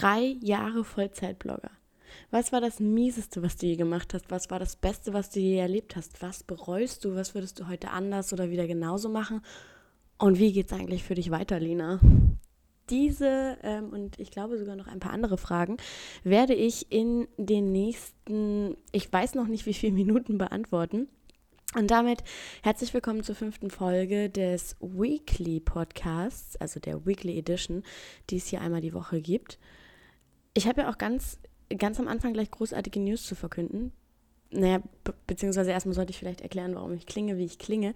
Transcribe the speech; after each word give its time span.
Drei 0.00 0.36
Jahre 0.40 0.84
Vollzeitblogger. 0.84 1.72
Was 2.30 2.52
war 2.52 2.60
das 2.60 2.78
Mieseste, 2.78 3.42
was 3.42 3.56
du 3.56 3.66
je 3.66 3.74
gemacht 3.74 4.14
hast? 4.14 4.30
Was 4.30 4.48
war 4.48 4.60
das 4.60 4.76
Beste, 4.76 5.12
was 5.12 5.30
du 5.30 5.40
je 5.40 5.56
erlebt 5.56 5.96
hast? 5.96 6.22
Was 6.22 6.44
bereust 6.44 7.04
du? 7.04 7.16
Was 7.16 7.34
würdest 7.34 7.58
du 7.58 7.66
heute 7.66 7.90
anders 7.90 8.32
oder 8.32 8.48
wieder 8.48 8.68
genauso 8.68 9.08
machen? 9.08 9.42
Und 10.16 10.38
wie 10.38 10.52
geht 10.52 10.66
es 10.66 10.72
eigentlich 10.72 11.02
für 11.02 11.16
dich 11.16 11.32
weiter, 11.32 11.58
Lina? 11.58 11.98
Diese 12.90 13.58
ähm, 13.64 13.88
und 13.90 14.20
ich 14.20 14.30
glaube 14.30 14.56
sogar 14.56 14.76
noch 14.76 14.86
ein 14.86 15.00
paar 15.00 15.10
andere 15.10 15.36
Fragen 15.36 15.78
werde 16.22 16.54
ich 16.54 16.92
in 16.92 17.26
den 17.36 17.72
nächsten, 17.72 18.76
ich 18.92 19.12
weiß 19.12 19.34
noch 19.34 19.48
nicht 19.48 19.66
wie 19.66 19.74
viele 19.74 19.94
Minuten 19.94 20.38
beantworten. 20.38 21.08
Und 21.74 21.90
damit 21.90 22.22
herzlich 22.62 22.94
willkommen 22.94 23.24
zur 23.24 23.34
fünften 23.34 23.70
Folge 23.70 24.30
des 24.30 24.76
Weekly 24.80 25.58
Podcasts, 25.58 26.56
also 26.56 26.78
der 26.78 27.04
Weekly 27.04 27.36
Edition, 27.36 27.82
die 28.30 28.36
es 28.36 28.46
hier 28.46 28.60
einmal 28.60 28.80
die 28.80 28.94
Woche 28.94 29.20
gibt. 29.20 29.58
Ich 30.58 30.66
habe 30.66 30.80
ja 30.80 30.90
auch 30.90 30.98
ganz 30.98 31.38
ganz 31.76 32.00
am 32.00 32.08
Anfang 32.08 32.32
gleich 32.32 32.50
großartige 32.50 32.98
News 32.98 33.22
zu 33.24 33.36
verkünden. 33.36 33.92
Naja, 34.50 34.82
be 35.04 35.14
beziehungsweise 35.28 35.70
erstmal 35.70 35.94
sollte 35.94 36.10
ich 36.10 36.18
vielleicht 36.18 36.40
erklären, 36.40 36.74
warum 36.74 36.94
ich 36.94 37.06
klinge, 37.06 37.36
wie 37.38 37.44
ich 37.44 37.60
klinge. 37.60 37.94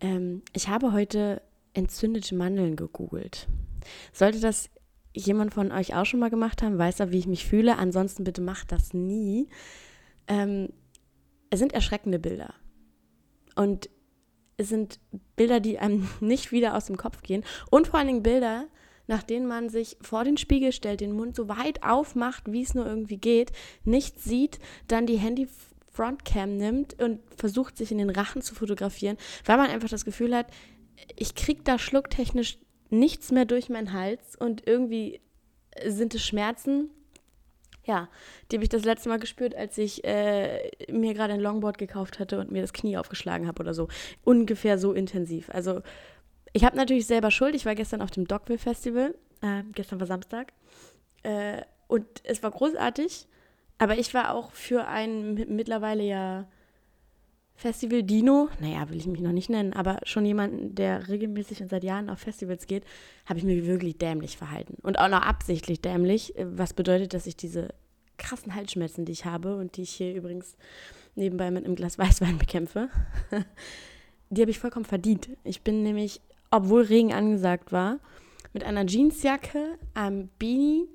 Ähm, 0.00 0.42
ich 0.52 0.66
habe 0.66 0.92
heute 0.92 1.40
entzündete 1.72 2.34
Mandeln 2.34 2.74
gegoogelt. 2.74 3.46
Sollte 4.12 4.40
das 4.40 4.70
jemand 5.14 5.54
von 5.54 5.70
euch 5.70 5.94
auch 5.94 6.04
schon 6.04 6.18
mal 6.18 6.30
gemacht 6.30 6.62
haben, 6.62 6.78
weiß 6.78 6.98
er, 6.98 7.12
wie 7.12 7.18
ich 7.18 7.28
mich 7.28 7.46
fühle. 7.46 7.78
Ansonsten 7.78 8.24
bitte 8.24 8.40
macht 8.40 8.72
das 8.72 8.92
nie. 8.92 9.48
Ähm, 10.26 10.70
es 11.50 11.60
sind 11.60 11.74
erschreckende 11.74 12.18
Bilder. 12.18 12.54
Und 13.54 13.88
es 14.56 14.68
sind 14.68 14.98
Bilder, 15.36 15.60
die 15.60 15.78
einem 15.78 16.08
nicht 16.20 16.50
wieder 16.50 16.76
aus 16.76 16.86
dem 16.86 16.96
Kopf 16.96 17.22
gehen. 17.22 17.44
Und 17.70 17.86
vor 17.86 18.00
allen 18.00 18.08
Dingen 18.08 18.24
Bilder, 18.24 18.66
nach 19.06 19.22
denen 19.22 19.46
man 19.46 19.68
sich 19.68 19.96
vor 20.00 20.24
den 20.24 20.36
Spiegel 20.36 20.72
stellt, 20.72 21.00
den 21.00 21.12
Mund 21.12 21.36
so 21.36 21.48
weit 21.48 21.82
aufmacht, 21.82 22.50
wie 22.50 22.62
es 22.62 22.74
nur 22.74 22.86
irgendwie 22.86 23.18
geht, 23.18 23.52
nichts 23.84 24.24
sieht, 24.24 24.58
dann 24.88 25.06
die 25.06 25.18
Handy 25.18 25.48
Frontcam 25.94 26.56
nimmt 26.56 27.00
und 27.00 27.20
versucht, 27.36 27.76
sich 27.76 27.92
in 27.92 27.98
den 27.98 28.10
Rachen 28.10 28.42
zu 28.42 28.54
fotografieren, 28.54 29.16
weil 29.44 29.56
man 29.56 29.70
einfach 29.70 29.88
das 29.88 30.04
Gefühl 30.04 30.34
hat, 30.34 30.46
ich 31.16 31.34
krieg 31.34 31.64
da 31.64 31.78
schlucktechnisch 31.78 32.58
nichts 32.90 33.30
mehr 33.30 33.44
durch 33.44 33.68
meinen 33.68 33.92
Hals 33.92 34.36
und 34.36 34.66
irgendwie 34.66 35.20
sind 35.86 36.14
es 36.14 36.24
Schmerzen. 36.24 36.90
Ja, 37.86 38.08
die 38.50 38.56
habe 38.56 38.64
ich 38.64 38.70
das 38.70 38.84
letzte 38.84 39.10
Mal 39.10 39.18
gespürt, 39.18 39.54
als 39.54 39.76
ich 39.76 40.04
äh, 40.04 40.70
mir 40.90 41.12
gerade 41.12 41.34
ein 41.34 41.40
Longboard 41.40 41.76
gekauft 41.76 42.18
hatte 42.18 42.38
und 42.40 42.50
mir 42.50 42.62
das 42.62 42.72
Knie 42.72 42.96
aufgeschlagen 42.96 43.46
habe 43.46 43.60
oder 43.60 43.74
so. 43.74 43.88
Ungefähr 44.24 44.78
so 44.78 44.92
intensiv. 44.94 45.50
Also 45.50 45.82
ich 46.54 46.64
habe 46.64 46.76
natürlich 46.76 47.06
selber 47.06 47.30
Schuld. 47.30 47.54
Ich 47.54 47.66
war 47.66 47.74
gestern 47.74 48.00
auf 48.00 48.10
dem 48.10 48.26
Dogville 48.26 48.58
Festival. 48.58 49.14
Äh, 49.42 49.64
gestern 49.72 50.00
war 50.00 50.06
Samstag. 50.06 50.52
Äh, 51.24 51.62
und 51.88 52.06
es 52.22 52.42
war 52.42 52.52
großartig. 52.52 53.26
Aber 53.78 53.98
ich 53.98 54.14
war 54.14 54.32
auch 54.32 54.52
für 54.52 54.86
ein 54.86 55.34
mittlerweile 55.34 56.04
ja 56.04 56.46
Festival 57.56 58.02
Dino, 58.02 58.48
naja, 58.60 58.88
will 58.88 58.98
ich 58.98 59.06
mich 59.06 59.20
noch 59.20 59.32
nicht 59.32 59.48
nennen, 59.48 59.72
aber 59.72 59.98
schon 60.02 60.26
jemanden, 60.26 60.74
der 60.74 61.08
regelmäßig 61.08 61.62
und 61.62 61.68
seit 61.70 61.84
Jahren 61.84 62.10
auf 62.10 62.18
Festivals 62.18 62.66
geht, 62.66 62.84
habe 63.26 63.38
ich 63.38 63.44
mich 63.44 63.64
wirklich 63.64 63.96
dämlich 63.98 64.36
verhalten. 64.36 64.76
Und 64.82 64.98
auch 64.98 65.08
noch 65.08 65.22
absichtlich 65.22 65.80
dämlich, 65.80 66.34
was 66.36 66.72
bedeutet, 66.72 67.14
dass 67.14 67.26
ich 67.26 67.36
diese 67.36 67.68
krassen 68.16 68.54
Halsschmerzen, 68.54 69.04
die 69.04 69.12
ich 69.12 69.24
habe 69.24 69.56
und 69.56 69.76
die 69.76 69.82
ich 69.82 69.90
hier 69.90 70.14
übrigens 70.14 70.56
nebenbei 71.14 71.50
mit 71.50 71.64
einem 71.64 71.76
Glas 71.76 71.98
Weißwein 71.98 72.38
bekämpfe, 72.38 72.88
die 74.30 74.40
habe 74.40 74.50
ich 74.50 74.58
vollkommen 74.58 74.84
verdient. 74.84 75.28
Ich 75.44 75.62
bin 75.62 75.82
nämlich 75.82 76.20
obwohl 76.54 76.82
Regen 76.82 77.12
angesagt 77.12 77.72
war, 77.72 77.98
mit 78.52 78.62
einer 78.62 78.86
Jeansjacke, 78.86 79.76
einem 79.92 80.28
Beanie 80.38 80.88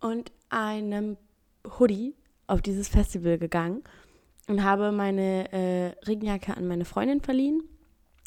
und 0.00 0.32
einem 0.48 1.16
Hoodie 1.78 2.16
auf 2.48 2.60
dieses 2.60 2.88
Festival 2.88 3.38
gegangen 3.38 3.84
und 4.48 4.64
habe 4.64 4.90
meine 4.90 5.52
äh, 5.52 5.86
Regenjacke 6.06 6.56
an 6.56 6.66
meine 6.66 6.84
Freundin 6.84 7.20
verliehen 7.20 7.62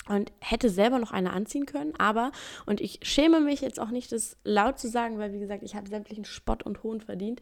und 0.07 0.31
hätte 0.39 0.69
selber 0.69 0.99
noch 0.99 1.11
eine 1.11 1.33
anziehen 1.33 1.65
können, 1.65 1.93
aber, 1.97 2.31
und 2.65 2.79
ich 2.79 2.99
schäme 3.01 3.41
mich 3.41 3.59
jetzt 3.59 3.77
auch 3.77 3.89
nicht, 3.89 4.13
das 4.13 4.37
laut 4.45 4.79
zu 4.79 4.87
sagen, 4.87 5.19
weil 5.19 5.33
wie 5.33 5.39
gesagt, 5.39 5.63
ich 5.63 5.75
habe 5.75 5.89
sämtlichen 5.89 6.23
Spott 6.23 6.63
und 6.63 6.81
Hohn 6.81 7.01
verdient. 7.01 7.41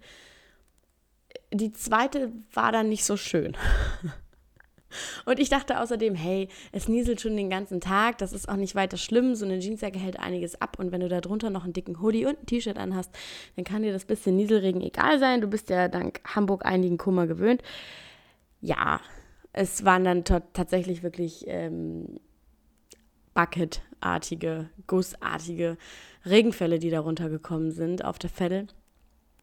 Die 1.53 1.71
zweite 1.71 2.31
war 2.51 2.71
dann 2.71 2.89
nicht 2.89 3.05
so 3.05 3.17
schön. 3.17 3.55
Und 5.25 5.39
ich 5.39 5.49
dachte 5.49 5.79
außerdem, 5.79 6.15
hey, 6.15 6.47
es 6.71 6.87
nieselt 6.87 7.21
schon 7.21 7.35
den 7.35 7.49
ganzen 7.49 7.81
Tag, 7.81 8.17
das 8.17 8.33
ist 8.33 8.49
auch 8.49 8.55
nicht 8.55 8.75
weiter 8.75 8.97
schlimm, 8.97 9.35
so 9.35 9.45
eine 9.45 9.59
Jeansjacke 9.59 9.99
hält 9.99 10.19
einiges 10.19 10.61
ab 10.61 10.77
und 10.79 10.91
wenn 10.91 11.01
du 11.01 11.09
da 11.09 11.21
drunter 11.21 11.49
noch 11.49 11.63
einen 11.63 11.73
dicken 11.73 12.01
Hoodie 12.01 12.25
und 12.25 12.39
ein 12.39 12.45
T-Shirt 12.45 12.77
anhast, 12.77 13.11
dann 13.55 13.65
kann 13.65 13.83
dir 13.83 13.93
das 13.93 14.05
bisschen 14.05 14.35
Nieselregen 14.35 14.81
egal 14.81 15.19
sein, 15.19 15.41
du 15.41 15.47
bist 15.47 15.69
ja 15.69 15.87
dank 15.87 16.21
Hamburg 16.25 16.65
einigen 16.65 16.97
Kummer 16.97 17.27
gewöhnt. 17.27 17.61
Ja, 18.61 18.99
es 19.53 19.85
waren 19.85 20.03
dann 20.03 20.23
tatsächlich 20.23 21.03
wirklich 21.03 21.45
ähm, 21.47 22.19
Bucketartige, 23.33 24.69
gussartige 24.87 25.77
Regenfälle, 26.25 26.79
die 26.79 26.89
da 26.89 27.01
runtergekommen 27.01 27.71
sind 27.71 28.03
auf 28.03 28.17
der 28.17 28.29
Vettel. 28.29 28.67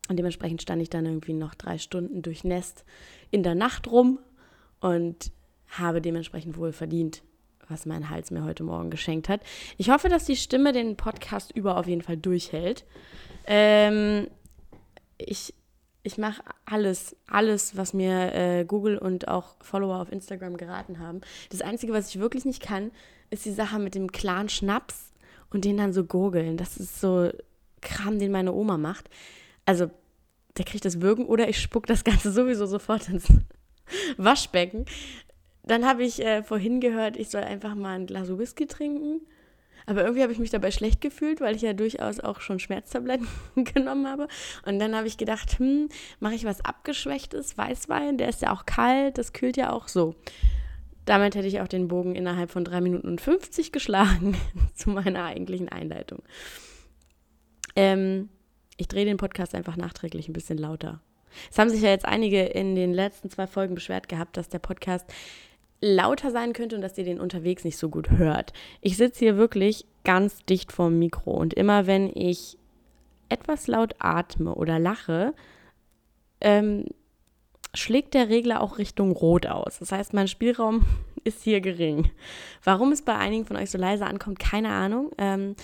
Und 0.09 0.19
dementsprechend 0.19 0.63
stand 0.63 0.83
ich 0.83 0.91
dann 0.91 1.07
irgendwie 1.07 1.35
noch 1.35 1.55
drei 1.55 1.79
Stunden 1.79 2.23
durchnässt 2.23 2.85
in 3.31 3.43
der 3.43 3.55
Nacht 3.55 3.91
rum 3.91 4.19
und 4.81 5.31
habe 5.79 6.01
dementsprechend 6.01 6.57
wohl 6.57 6.73
verdient, 6.73 7.23
was 7.69 7.87
mein 7.87 8.11
Hals 8.11 8.31
mir 8.31 8.45
heute 8.45 8.65
Morgen 8.65 8.91
geschenkt 8.91 9.29
hat. 9.29 9.41
Ich 9.79 9.91
hoffe, 9.91 10.09
dass 10.09 10.25
die 10.25 10.37
Stimme 10.37 10.73
den 10.73 10.97
Podcast 10.97 11.53
über 11.53 11.77
auf 11.77 11.87
jeden 11.87 12.03
Fall 12.03 12.17
durchhält. 12.17 12.85
Ähm, 13.47 14.29
ich 15.19 15.55
ich 16.05 16.19
mache 16.19 16.43
alles, 16.65 17.17
alles, 17.29 17.77
was 17.77 17.95
mir 17.95 18.35
äh, 18.35 18.65
Google 18.65 18.99
und 18.99 19.29
auch 19.29 19.55
Follower 19.61 20.01
auf 20.01 20.11
Instagram 20.11 20.57
geraten 20.57 20.99
haben. 20.99 21.21
Das 21.51 21.63
Einzige, 21.63 21.93
was 21.93 22.09
ich 22.09 22.19
wirklich 22.19 22.45
nicht 22.45 22.61
kann, 22.61 22.91
ist 23.31 23.45
die 23.45 23.53
Sache 23.53 23.79
mit 23.79 23.95
dem 23.95 24.11
klaren 24.11 24.49
Schnaps 24.49 25.13
und 25.51 25.65
den 25.65 25.77
dann 25.77 25.93
so 25.93 26.05
gurgeln. 26.05 26.57
Das 26.57 26.77
ist 26.77 27.01
so 27.01 27.31
Kram, 27.81 28.19
den 28.19 28.33
meine 28.33 28.53
Oma 28.53 28.79
macht. 28.79 29.09
Also, 29.65 29.91
der 30.57 30.65
kriegt 30.65 30.85
das 30.85 31.01
Würgen 31.01 31.25
oder 31.25 31.49
ich 31.49 31.61
spuck 31.61 31.87
das 31.87 32.05
Ganze 32.05 32.33
sowieso 32.33 32.67
sofort 32.67 33.09
ins 33.09 33.29
Waschbecken. 34.17 34.87
Dann 35.65 35.87
habe 35.87 36.03
ich 36.03 36.21
äh, 36.25 36.43
vorhin 36.43 36.81
gehört, 36.81 37.17
ich 37.17 37.29
soll 37.29 37.43
einfach 37.43 37.75
mal 37.75 37.95
ein 37.95 38.07
Glas 38.07 38.37
Whisky 38.37 38.67
trinken. 38.67 39.21
Aber 39.87 40.03
irgendwie 40.03 40.23
habe 40.23 40.33
ich 40.33 40.39
mich 40.39 40.51
dabei 40.51 40.71
schlecht 40.71 41.01
gefühlt, 41.01 41.41
weil 41.41 41.57
ich 41.57 41.63
ja 41.63 41.73
durchaus 41.73 42.21
auch 42.21 42.41
schon 42.41 42.59
Schmerztabletten 42.59 43.27
genommen 43.65 44.07
habe. 44.07 44.29
Und 44.65 44.79
dann 44.79 44.95
habe 44.95 45.07
ich 45.07 45.19
gedacht, 45.19 45.59
hm, 45.59 45.89
mache 46.21 46.35
ich 46.35 46.45
was 46.45 46.65
abgeschwächtes, 46.65 47.59
Weißwein, 47.59 48.19
der 48.19 48.29
ist 48.29 48.43
ja 48.43 48.53
auch 48.53 48.67
kalt, 48.67 49.19
das 49.19 49.33
kühlt 49.33 49.57
ja 49.57 49.73
auch 49.73 49.89
so. 49.89 50.15
Damit 51.05 51.35
hätte 51.35 51.49
ich 51.49 51.61
auch 51.61 51.69
den 51.69 51.89
Bogen 51.89 52.15
innerhalb 52.15 52.51
von 52.51 52.65
3 52.65 52.81
Minuten 52.81 53.09
und 53.09 53.21
50 53.21 53.73
geschlagen 53.73 54.37
zu 54.75 54.91
meiner 54.91 55.25
eigentlichen 55.25 55.69
Einleitung. 55.69 56.23
Ähm, 57.75 58.29
ich 58.77 58.87
drehe 58.87 59.05
den 59.05 59.17
Podcast 59.17 59.55
einfach 59.55 59.77
nachträglich 59.77 60.29
ein 60.29 60.33
bisschen 60.33 60.59
lauter. 60.59 61.01
Es 61.51 61.59
haben 61.59 61.71
sich 61.71 61.81
ja 61.81 61.89
jetzt 61.89 62.05
einige 62.05 62.43
in 62.43 62.75
den 62.75 62.93
letzten 62.93 63.31
zwei 63.31 63.47
Folgen 63.47 63.75
beschwert 63.75 64.09
gehabt, 64.09 64.37
dass 64.37 64.49
der 64.49 64.59
Podcast 64.59 65.07
lauter 65.83 66.31
sein 66.31 66.53
könnte 66.55 66.77
und 66.77 66.83
dass 66.83 66.97
ihr 66.97 67.05
den 67.05 67.21
unterwegs 67.21 67.65
nicht 67.65 67.77
so 67.77 67.91
gut 67.91 68.11
hört. 68.11 68.53
Ich 68.81 68.97
sitze 68.97 69.19
hier 69.19 69.37
wirklich 69.37 69.85
ganz 70.05 70.45
dicht 70.47 70.73
vorm 70.73 70.99
Mikro 70.99 71.33
und 71.33 71.53
immer 71.53 71.87
wenn 71.87 72.11
ich 72.15 72.57
etwas 73.29 73.67
laut 73.67 73.95
atme 73.99 74.55
oder 74.55 74.79
lache, 74.79 75.35
ähm, 76.41 76.87
schlägt 77.75 78.15
der 78.15 78.29
Regler 78.29 78.61
auch 78.61 78.79
Richtung 78.79 79.13
Rot 79.13 79.47
aus. 79.47 79.79
Das 79.79 79.93
heißt, 79.93 80.13
mein 80.13 80.29
Spielraum 80.29 80.87
ist 81.25 81.43
hier 81.43 81.61
gering. 81.61 82.11
Warum 82.63 82.93
es 82.93 83.03
bei 83.03 83.17
einigen 83.17 83.45
von 83.45 83.57
euch 83.57 83.71
so 83.71 83.79
leise 83.79 84.07
ankommt, 84.07 84.39
keine 84.39 84.69
Ahnung. 84.71 85.11
Ähm, 85.19 85.57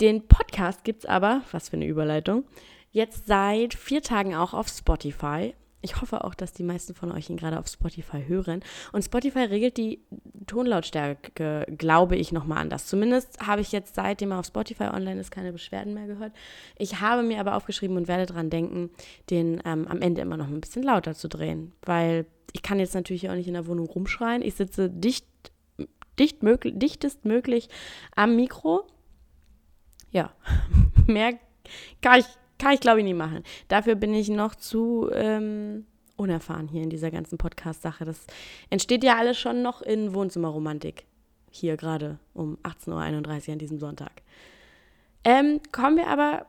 den 0.00 0.26
Podcast 0.26 0.84
gibt 0.84 1.00
es 1.00 1.06
aber, 1.06 1.42
was 1.52 1.68
für 1.68 1.76
eine 1.76 1.86
Überleitung, 1.86 2.44
jetzt 2.90 3.26
seit 3.26 3.74
vier 3.74 4.02
Tagen 4.02 4.34
auch 4.34 4.54
auf 4.54 4.68
Spotify. 4.68 5.54
Ich 5.82 6.00
hoffe 6.00 6.24
auch, 6.24 6.34
dass 6.34 6.52
die 6.52 6.62
meisten 6.62 6.94
von 6.94 7.10
euch 7.10 7.28
ihn 7.28 7.36
gerade 7.36 7.58
auf 7.58 7.66
Spotify 7.66 8.24
hören. 8.26 8.60
Und 8.92 9.04
Spotify 9.04 9.40
regelt 9.40 9.76
die 9.76 10.00
Tonlautstärke, 10.46 11.66
glaube 11.76 12.16
ich, 12.16 12.30
nochmal 12.30 12.58
anders. 12.58 12.86
Zumindest 12.86 13.44
habe 13.44 13.60
ich 13.60 13.72
jetzt, 13.72 13.96
seitdem 13.96 14.30
er 14.30 14.38
auf 14.38 14.46
Spotify 14.46 14.84
online 14.84 15.20
ist, 15.20 15.32
keine 15.32 15.52
Beschwerden 15.52 15.92
mehr 15.92 16.06
gehört. 16.06 16.32
Ich 16.78 17.00
habe 17.00 17.24
mir 17.24 17.40
aber 17.40 17.56
aufgeschrieben 17.56 17.96
und 17.96 18.06
werde 18.06 18.26
daran 18.26 18.48
denken, 18.48 18.90
den 19.28 19.60
ähm, 19.64 19.88
am 19.88 20.00
Ende 20.00 20.20
immer 20.22 20.36
noch 20.36 20.46
ein 20.46 20.60
bisschen 20.60 20.84
lauter 20.84 21.14
zu 21.14 21.28
drehen. 21.28 21.72
Weil 21.82 22.26
ich 22.52 22.62
kann 22.62 22.78
jetzt 22.78 22.94
natürlich 22.94 23.28
auch 23.28 23.34
nicht 23.34 23.48
in 23.48 23.54
der 23.54 23.66
Wohnung 23.66 23.86
rumschreien. 23.86 24.42
Ich 24.42 24.54
sitze 24.54 24.88
dicht, 24.88 25.26
dicht 26.18 26.44
möglich, 26.44 26.74
dichtest 26.76 27.24
möglich 27.24 27.68
am 28.14 28.36
Mikro. 28.36 28.86
Ja, 30.12 30.32
mehr 31.06 31.38
kann 32.00 32.20
ich 32.20 32.26
kann 32.62 32.74
ich, 32.74 32.80
glaube 32.80 33.00
ich, 33.00 33.04
nie 33.04 33.12
machen. 33.12 33.42
Dafür 33.66 33.96
bin 33.96 34.14
ich 34.14 34.28
noch 34.28 34.54
zu 34.54 35.10
ähm, 35.12 35.84
unerfahren 36.16 36.68
hier 36.68 36.84
in 36.84 36.90
dieser 36.90 37.10
ganzen 37.10 37.36
Podcast-Sache. 37.36 38.04
Das 38.04 38.24
entsteht 38.70 39.02
ja 39.02 39.16
alles 39.16 39.36
schon 39.36 39.62
noch 39.62 39.82
in 39.82 40.14
Wohnzimmerromantik. 40.14 41.04
Hier 41.50 41.76
gerade 41.76 42.20
um 42.34 42.56
18.31 42.62 43.48
Uhr 43.48 43.52
an 43.52 43.58
diesem 43.58 43.78
Sonntag. 43.80 44.22
Ähm, 45.24 45.60
kommen 45.72 45.96
wir 45.96 46.06
aber 46.06 46.46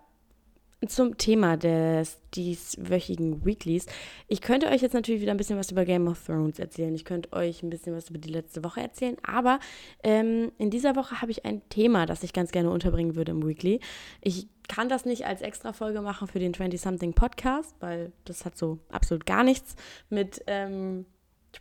zum 0.87 1.17
Thema 1.17 1.57
des 1.57 2.19
dieswöchigen 2.33 3.45
Weeklies. 3.45 3.85
Ich 4.27 4.41
könnte 4.41 4.67
euch 4.67 4.81
jetzt 4.81 4.93
natürlich 4.93 5.21
wieder 5.21 5.31
ein 5.31 5.37
bisschen 5.37 5.57
was 5.57 5.71
über 5.71 5.85
Game 5.85 6.07
of 6.07 6.25
Thrones 6.25 6.59
erzählen. 6.59 6.93
Ich 6.93 7.05
könnte 7.05 7.31
euch 7.33 7.63
ein 7.63 7.69
bisschen 7.69 7.95
was 7.95 8.09
über 8.09 8.19
die 8.19 8.31
letzte 8.31 8.63
Woche 8.63 8.81
erzählen. 8.81 9.17
Aber 9.23 9.59
ähm, 10.03 10.51
in 10.57 10.69
dieser 10.69 10.95
Woche 10.95 11.21
habe 11.21 11.31
ich 11.31 11.45
ein 11.45 11.67
Thema, 11.69 12.05
das 12.05 12.23
ich 12.23 12.33
ganz 12.33 12.51
gerne 12.51 12.69
unterbringen 12.69 13.15
würde 13.15 13.31
im 13.31 13.47
Weekly. 13.47 13.79
Ich 14.21 14.47
kann 14.67 14.89
das 14.89 15.05
nicht 15.05 15.25
als 15.25 15.41
extra 15.41 15.73
Folge 15.73 16.01
machen 16.01 16.27
für 16.27 16.39
den 16.39 16.53
20-something 16.53 17.13
Podcast, 17.13 17.75
weil 17.79 18.11
das 18.25 18.45
hat 18.45 18.57
so 18.57 18.79
absolut 18.89 19.25
gar 19.25 19.43
nichts 19.43 19.75
mit 20.09 20.43
ähm, 20.47 21.05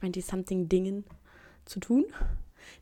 20-something 0.01 0.69
Dingen 0.69 1.05
zu 1.65 1.81
tun. 1.81 2.07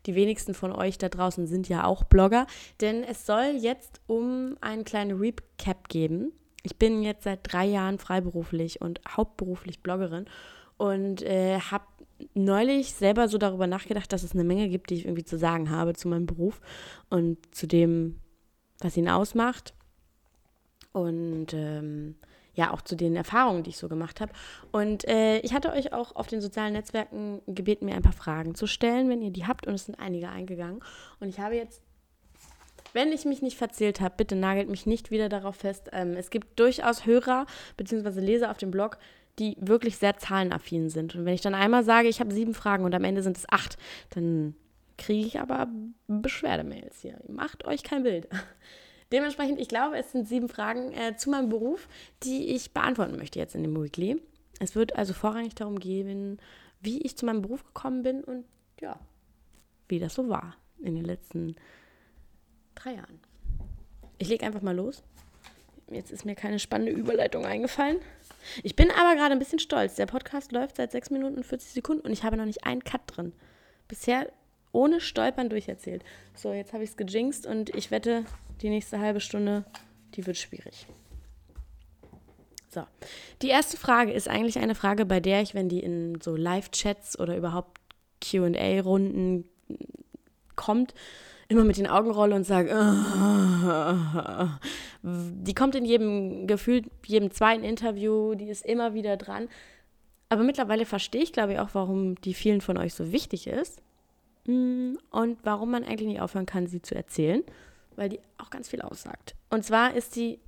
Die 0.05 0.15
wenigsten 0.15 0.53
von 0.53 0.71
euch 0.71 0.97
da 0.97 1.09
draußen 1.09 1.47
sind 1.47 1.69
ja 1.69 1.85
auch 1.85 2.03
Blogger, 2.03 2.47
denn 2.79 3.03
es 3.03 3.25
soll 3.25 3.55
jetzt 3.59 4.01
um 4.07 4.57
einen 4.61 4.83
kleinen 4.83 5.17
Recap 5.19 5.89
geben. 5.89 6.31
Ich 6.63 6.77
bin 6.77 7.03
jetzt 7.03 7.23
seit 7.23 7.39
drei 7.43 7.65
Jahren 7.65 7.97
freiberuflich 7.97 8.81
und 8.81 9.01
hauptberuflich 9.07 9.81
Bloggerin 9.81 10.25
und 10.77 11.21
äh, 11.23 11.59
habe 11.59 11.85
neulich 12.33 12.93
selber 12.93 13.27
so 13.27 13.37
darüber 13.37 13.67
nachgedacht, 13.67 14.11
dass 14.13 14.23
es 14.23 14.33
eine 14.33 14.43
Menge 14.43 14.69
gibt, 14.69 14.89
die 14.89 14.95
ich 14.95 15.05
irgendwie 15.05 15.23
zu 15.23 15.37
sagen 15.37 15.69
habe 15.69 15.93
zu 15.93 16.07
meinem 16.07 16.25
Beruf 16.25 16.61
und 17.09 17.37
zu 17.53 17.67
dem, 17.67 18.19
was 18.79 18.97
ihn 18.97 19.09
ausmacht. 19.09 19.73
Und 20.91 21.53
ähm, 21.53 22.15
ja 22.53 22.71
auch 22.71 22.81
zu 22.81 22.95
den 22.95 23.15
Erfahrungen, 23.15 23.63
die 23.63 23.69
ich 23.69 23.77
so 23.77 23.87
gemacht 23.87 24.21
habe. 24.21 24.31
Und 24.71 25.07
äh, 25.07 25.39
ich 25.39 25.53
hatte 25.53 25.71
euch 25.71 25.93
auch 25.93 26.15
auf 26.15 26.27
den 26.27 26.41
sozialen 26.41 26.73
Netzwerken 26.73 27.41
gebeten, 27.47 27.85
mir 27.85 27.95
ein 27.95 28.01
paar 28.01 28.11
Fragen 28.11 28.55
zu 28.55 28.67
stellen, 28.67 29.09
wenn 29.09 29.21
ihr 29.21 29.31
die 29.31 29.45
habt. 29.45 29.67
Und 29.67 29.73
es 29.73 29.85
sind 29.85 29.99
einige 29.99 30.29
eingegangen. 30.29 30.83
Und 31.19 31.29
ich 31.29 31.39
habe 31.39 31.55
jetzt, 31.55 31.81
wenn 32.93 33.11
ich 33.11 33.25
mich 33.25 33.41
nicht 33.41 33.57
verzählt 33.57 34.01
habe, 34.01 34.15
bitte 34.17 34.35
nagelt 34.35 34.69
mich 34.69 34.85
nicht 34.85 35.11
wieder 35.11 35.29
darauf 35.29 35.55
fest. 35.55 35.89
Ähm, 35.93 36.15
es 36.17 36.29
gibt 36.29 36.59
durchaus 36.59 37.05
Hörer 37.05 37.45
bzw. 37.77 38.19
Leser 38.19 38.51
auf 38.51 38.57
dem 38.57 38.71
Blog, 38.71 38.97
die 39.39 39.55
wirklich 39.59 39.97
sehr 39.97 40.17
zahlenaffin 40.17 40.89
sind. 40.89 41.15
Und 41.15 41.25
wenn 41.25 41.33
ich 41.33 41.41
dann 41.41 41.55
einmal 41.55 41.83
sage, 41.83 42.09
ich 42.09 42.19
habe 42.19 42.33
sieben 42.33 42.53
Fragen 42.53 42.83
und 42.83 42.93
am 42.93 43.05
Ende 43.05 43.23
sind 43.23 43.37
es 43.37 43.49
acht, 43.49 43.77
dann 44.09 44.55
kriege 44.97 45.25
ich 45.25 45.39
aber 45.39 45.67
Beschwerdemails 46.07 47.01
hier. 47.01 47.17
Macht 47.27 47.65
euch 47.65 47.83
kein 47.83 48.03
Bild. 48.03 48.27
Dementsprechend, 49.11 49.59
ich 49.59 49.67
glaube, 49.67 49.97
es 49.97 50.11
sind 50.11 50.27
sieben 50.27 50.47
Fragen 50.47 50.93
äh, 50.93 51.15
zu 51.17 51.29
meinem 51.29 51.49
Beruf, 51.49 51.87
die 52.23 52.49
ich 52.55 52.73
beantworten 52.73 53.17
möchte 53.17 53.39
jetzt 53.39 53.55
in 53.55 53.63
dem 53.63 53.81
Weekly. 53.81 54.21
Es 54.59 54.75
wird 54.75 54.95
also 54.95 55.13
vorrangig 55.13 55.55
darum 55.55 55.79
gehen, 55.79 56.39
wie 56.79 57.01
ich 57.01 57.17
zu 57.17 57.25
meinem 57.25 57.41
Beruf 57.41 57.65
gekommen 57.65 58.03
bin 58.03 58.23
und 58.23 58.45
ja, 58.79 58.99
wie 59.87 59.99
das 59.99 60.13
so 60.13 60.29
war 60.29 60.55
in 60.79 60.95
den 60.95 61.05
letzten 61.05 61.55
drei 62.75 62.93
Jahren. 62.93 63.19
Ich 64.17 64.29
lege 64.29 64.45
einfach 64.45 64.61
mal 64.61 64.75
los. 64.75 65.03
Jetzt 65.89 66.11
ist 66.11 66.25
mir 66.25 66.35
keine 66.35 66.59
spannende 66.59 66.93
Überleitung 66.93 67.45
eingefallen. 67.45 67.97
Ich 68.63 68.75
bin 68.75 68.89
aber 68.91 69.15
gerade 69.15 69.33
ein 69.33 69.39
bisschen 69.39 69.59
stolz. 69.59 69.95
Der 69.95 70.05
Podcast 70.05 70.51
läuft 70.51 70.77
seit 70.77 70.91
6 70.91 71.09
Minuten 71.09 71.37
und 71.37 71.45
40 71.45 71.71
Sekunden 71.71 72.05
und 72.05 72.13
ich 72.13 72.23
habe 72.23 72.37
noch 72.37 72.45
nicht 72.45 72.65
einen 72.65 72.83
Cut 72.83 73.01
drin. 73.07 73.33
Bisher 73.87 74.31
ohne 74.71 75.01
Stolpern 75.01 75.49
durcherzählt. 75.49 76.03
So, 76.33 76.53
jetzt 76.53 76.73
habe 76.73 76.83
ich 76.83 76.91
es 76.91 76.97
gejinxt 76.97 77.45
und 77.45 77.75
ich 77.75 77.91
wette, 77.91 78.25
die 78.61 78.69
nächste 78.69 78.99
halbe 78.99 79.19
Stunde, 79.19 79.65
die 80.15 80.25
wird 80.25 80.37
schwierig. 80.37 80.87
So, 82.69 82.83
die 83.41 83.49
erste 83.49 83.75
Frage 83.75 84.11
ist 84.11 84.29
eigentlich 84.29 84.59
eine 84.59 84.75
Frage, 84.75 85.05
bei 85.05 85.19
der 85.19 85.41
ich, 85.41 85.53
wenn 85.53 85.67
die 85.67 85.81
in 85.81 86.21
so 86.21 86.35
Live-Chats 86.35 87.19
oder 87.19 87.35
überhaupt 87.35 87.81
QA-Runden 88.21 89.45
kommt, 90.55 90.93
immer 91.49 91.65
mit 91.65 91.77
den 91.77 91.87
Augen 91.87 92.11
rolle 92.11 92.33
und 92.35 92.45
sage, 92.45 92.69
die 95.03 95.53
kommt 95.53 95.75
in 95.75 95.83
jedem 95.83 96.47
Gefühl, 96.47 96.83
jedem 97.05 97.31
zweiten 97.31 97.65
Interview, 97.65 98.35
die 98.35 98.47
ist 98.47 98.65
immer 98.65 98.93
wieder 98.93 99.17
dran. 99.17 99.49
Aber 100.29 100.43
mittlerweile 100.43 100.85
verstehe 100.85 101.23
ich, 101.23 101.33
glaube 101.33 101.53
ich, 101.53 101.59
auch, 101.59 101.71
warum 101.73 102.15
die 102.21 102.33
vielen 102.33 102.61
von 102.61 102.77
euch 102.77 102.93
so 102.93 103.11
wichtig 103.11 103.47
ist 103.47 103.81
mm, 104.47 104.93
und 105.09 105.39
warum 105.43 105.71
man 105.71 105.83
eigentlich 105.83 106.07
nicht 106.07 106.21
aufhören 106.21 106.45
kann, 106.45 106.67
sie 106.67 106.81
zu 106.81 106.95
erzählen 106.95 107.43
weil 108.01 108.09
die 108.09 108.19
auch 108.39 108.49
ganz 108.49 108.67
viel 108.67 108.81
aussagt. 108.81 109.35
Und 109.51 109.63
zwar 109.63 109.93
ist 109.93 110.15
sie, 110.15 110.39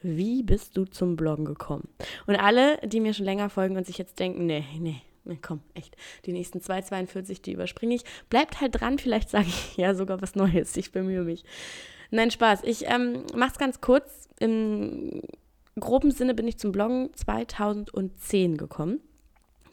wie 0.00 0.44
bist 0.44 0.76
du 0.76 0.84
zum 0.84 1.16
Bloggen 1.16 1.44
gekommen? 1.44 1.88
Und 2.28 2.36
alle, 2.36 2.78
die 2.86 3.00
mir 3.00 3.14
schon 3.14 3.24
länger 3.24 3.50
folgen 3.50 3.76
und 3.76 3.84
sich 3.84 3.98
jetzt 3.98 4.20
denken, 4.20 4.46
nee, 4.46 4.64
nee, 4.78 5.02
nee 5.24 5.38
komm, 5.42 5.60
echt, 5.74 5.96
die 6.24 6.32
nächsten 6.32 6.60
2,42, 6.60 7.42
die 7.42 7.54
überspringe 7.54 7.96
ich. 7.96 8.04
Bleibt 8.28 8.60
halt 8.60 8.80
dran, 8.80 9.00
vielleicht 9.00 9.28
sage 9.28 9.48
ich 9.48 9.76
ja 9.76 9.96
sogar 9.96 10.22
was 10.22 10.36
Neues, 10.36 10.76
ich 10.76 10.92
bemühe 10.92 11.24
mich. 11.24 11.42
Nein, 12.12 12.30
Spaß. 12.30 12.62
Ich 12.62 12.86
ähm, 12.86 13.24
mache 13.34 13.50
es 13.52 13.58
ganz 13.58 13.80
kurz. 13.80 14.28
Im 14.38 15.22
groben 15.80 16.12
Sinne 16.12 16.34
bin 16.34 16.46
ich 16.46 16.58
zum 16.58 16.70
Bloggen 16.70 17.12
2010 17.14 18.56
gekommen. 18.56 19.00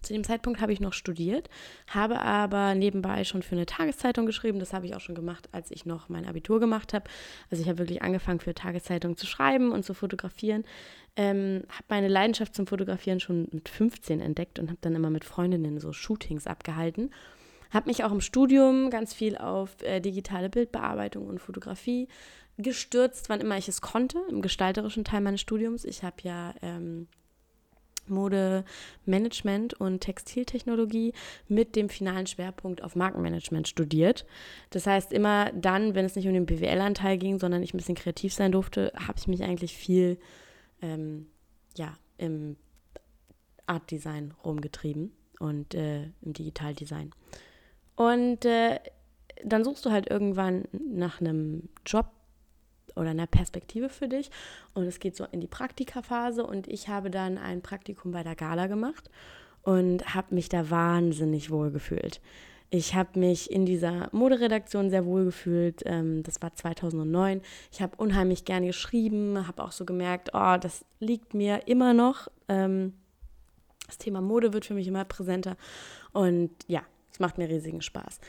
Zu 0.02 0.14
dem 0.14 0.24
Zeitpunkt 0.24 0.62
habe 0.62 0.74
ich 0.74 0.80
noch 0.80 0.94
studiert, 0.94 1.50
habe 1.88 2.22
aber 2.22 2.76
nebenbei 2.76 3.24
schon 3.24 3.42
für 3.42 3.56
eine 3.56 3.66
Tageszeitung 3.66 4.26
geschrieben. 4.26 4.60
Das 4.60 4.74
habe 4.74 4.86
ich 4.86 4.96
auch 4.96 5.00
schon 5.00 5.16
gemacht, 5.16 5.50
als 5.52 5.72
ich 5.72 5.86
noch 5.86 6.10
mein 6.10 6.26
Abitur 6.26 6.60
gemacht 6.60 6.94
habe. 6.94 7.10
Also 7.50 7.62
ich 7.62 7.70
habe 7.70 7.80
wirklich 7.80 8.02
angefangen, 8.02 8.40
für 8.40 8.54
Tageszeitungen 8.54 9.18
zu 9.18 9.26
schreiben 9.26 9.72
und 9.72 9.84
zu 9.84 9.94
fotografieren. 9.94 10.64
Ähm, 11.16 11.64
habe 11.70 11.86
meine 11.90 12.08
Leidenschaft 12.08 12.54
zum 12.54 12.68
Fotografieren 12.68 13.20
schon 13.20 13.48
mit 13.52 13.70
15 13.70 14.20
entdeckt 14.20 14.60
und 14.60 14.70
habe 14.70 14.80
dann 14.82 14.96
immer 14.96 15.10
mit 15.10 15.26
Freundinnen 15.26 15.80
so 15.80 15.92
Shootings 15.94 16.46
abgehalten. 16.46 17.12
Habe 17.72 17.90
mich 17.90 18.04
auch 18.04 18.12
im 18.12 18.22
Studium 18.22 18.90
ganz 18.90 19.14
viel 19.14 19.38
auf 19.38 19.82
äh, 19.82 20.00
digitale 20.00 20.50
Bildbearbeitung 20.50 21.28
und 21.28 21.40
Fotografie 21.40 22.08
gestürzt, 22.58 23.30
wann 23.30 23.42
immer 23.42 23.58
ich 23.58 23.68
es 23.68 23.82
konnte, 23.82 24.20
im 24.30 24.42
gestalterischen 24.42 25.04
Teil 25.04 25.22
meines 25.22 25.42
Studiums. 25.42 25.86
Ich 25.86 26.04
habe 26.04 26.18
ja 26.24 26.54
ähm, 26.62 27.08
Modemanagement 28.10 29.74
und 29.74 30.02
Textiltechnologie 30.02 31.14
mit 31.48 31.76
dem 31.76 31.90
finalen 31.90 32.28
Schwerpunkt 32.28 32.84
auf 32.84 32.96
Markenmanagement 32.96 33.68
studiert. 33.68 34.26
Das 34.70 34.88
heißt, 34.88 35.14
immer 35.14 35.52
dann, 35.54 35.96
wenn 35.96 36.06
es 36.06 36.16
nicht 36.16 36.28
um 36.28 36.34
den 36.34 36.46
BWL-Anteil 36.46 37.18
ging, 37.18 37.40
sondern 37.40 37.64
ich 37.64 37.74
ein 37.74 37.78
bisschen 37.78 37.96
kreativ 37.96 38.34
sein 38.34 38.52
durfte, 38.52 38.92
habe 38.96 39.18
ich 39.18 39.28
mich 39.28 39.44
eigentlich 39.44 39.76
viel 39.76 40.18
ähm, 40.82 41.28
ja, 41.76 41.94
im 42.18 42.58
Art-Design 43.66 44.34
rumgetrieben 44.44 45.12
und 45.40 45.76
äh, 45.76 46.04
im 46.22 46.34
Digitaldesign. 46.34 47.12
Und 47.96 48.46
äh, 48.46 48.80
dann 49.44 49.64
suchst 49.64 49.86
du 49.86 49.92
halt 49.92 50.10
irgendwann 50.10 50.66
nach 50.72 51.22
einem 51.22 51.70
Job, 51.86 52.12
oder 52.98 53.12
einer 53.12 53.28
Perspektive 53.28 53.90
für 53.90 54.08
dich. 54.08 54.30
Und 54.74 54.84
es 54.84 55.00
geht 55.00 55.16
so 55.16 55.26
in 55.32 55.40
die 55.40 55.48
Praktikaphase 55.48 56.46
und 56.46 56.68
ich 56.68 56.90
habe 56.90 57.10
dann 57.10 57.38
ein 57.38 57.62
Praktikum 57.62 58.12
bei 58.12 58.24
der 58.24 58.36
Gala 58.36 58.68
gemacht 58.68 59.10
und 59.64 60.14
habe 60.16 60.36
mich 60.36 60.50
da 60.50 60.70
wahnsinnig 60.70 61.52
wohl 61.52 61.72
gefühlt. 61.72 62.22
Ich 62.70 62.96
habe 62.96 63.18
mich 63.18 63.50
in 63.50 63.66
dieser 63.66 64.10
Moderedaktion 64.12 64.90
sehr 64.90 65.06
wohl 65.06 65.26
gefühlt. 65.26 65.84
Ähm, 65.86 66.24
das 66.24 66.42
war 66.42 66.54
2009. 66.54 67.42
Ich 67.72 67.82
habe 67.82 67.96
unheimlich 67.96 68.44
gern 68.44 68.66
geschrieben, 68.66 69.48
habe 69.48 69.64
auch 69.64 69.72
so 69.72 69.86
gemerkt, 69.86 70.32
oh, 70.34 70.58
das 70.60 70.84
liegt 71.00 71.34
mir 71.34 71.68
immer 71.68 71.94
noch. 71.94 72.28
Ähm, 72.50 72.94
das 73.88 73.98
Thema 73.98 74.20
Mode 74.20 74.52
wird 74.52 74.66
für 74.66 74.74
mich 74.74 74.88
immer 74.88 75.06
präsenter. 75.06 75.56
Und 76.12 76.52
ja, 76.68 76.84
es 77.12 77.20
macht 77.20 77.38
mir 77.38 77.48
riesigen 77.48 77.82
Spaß. 77.82 78.20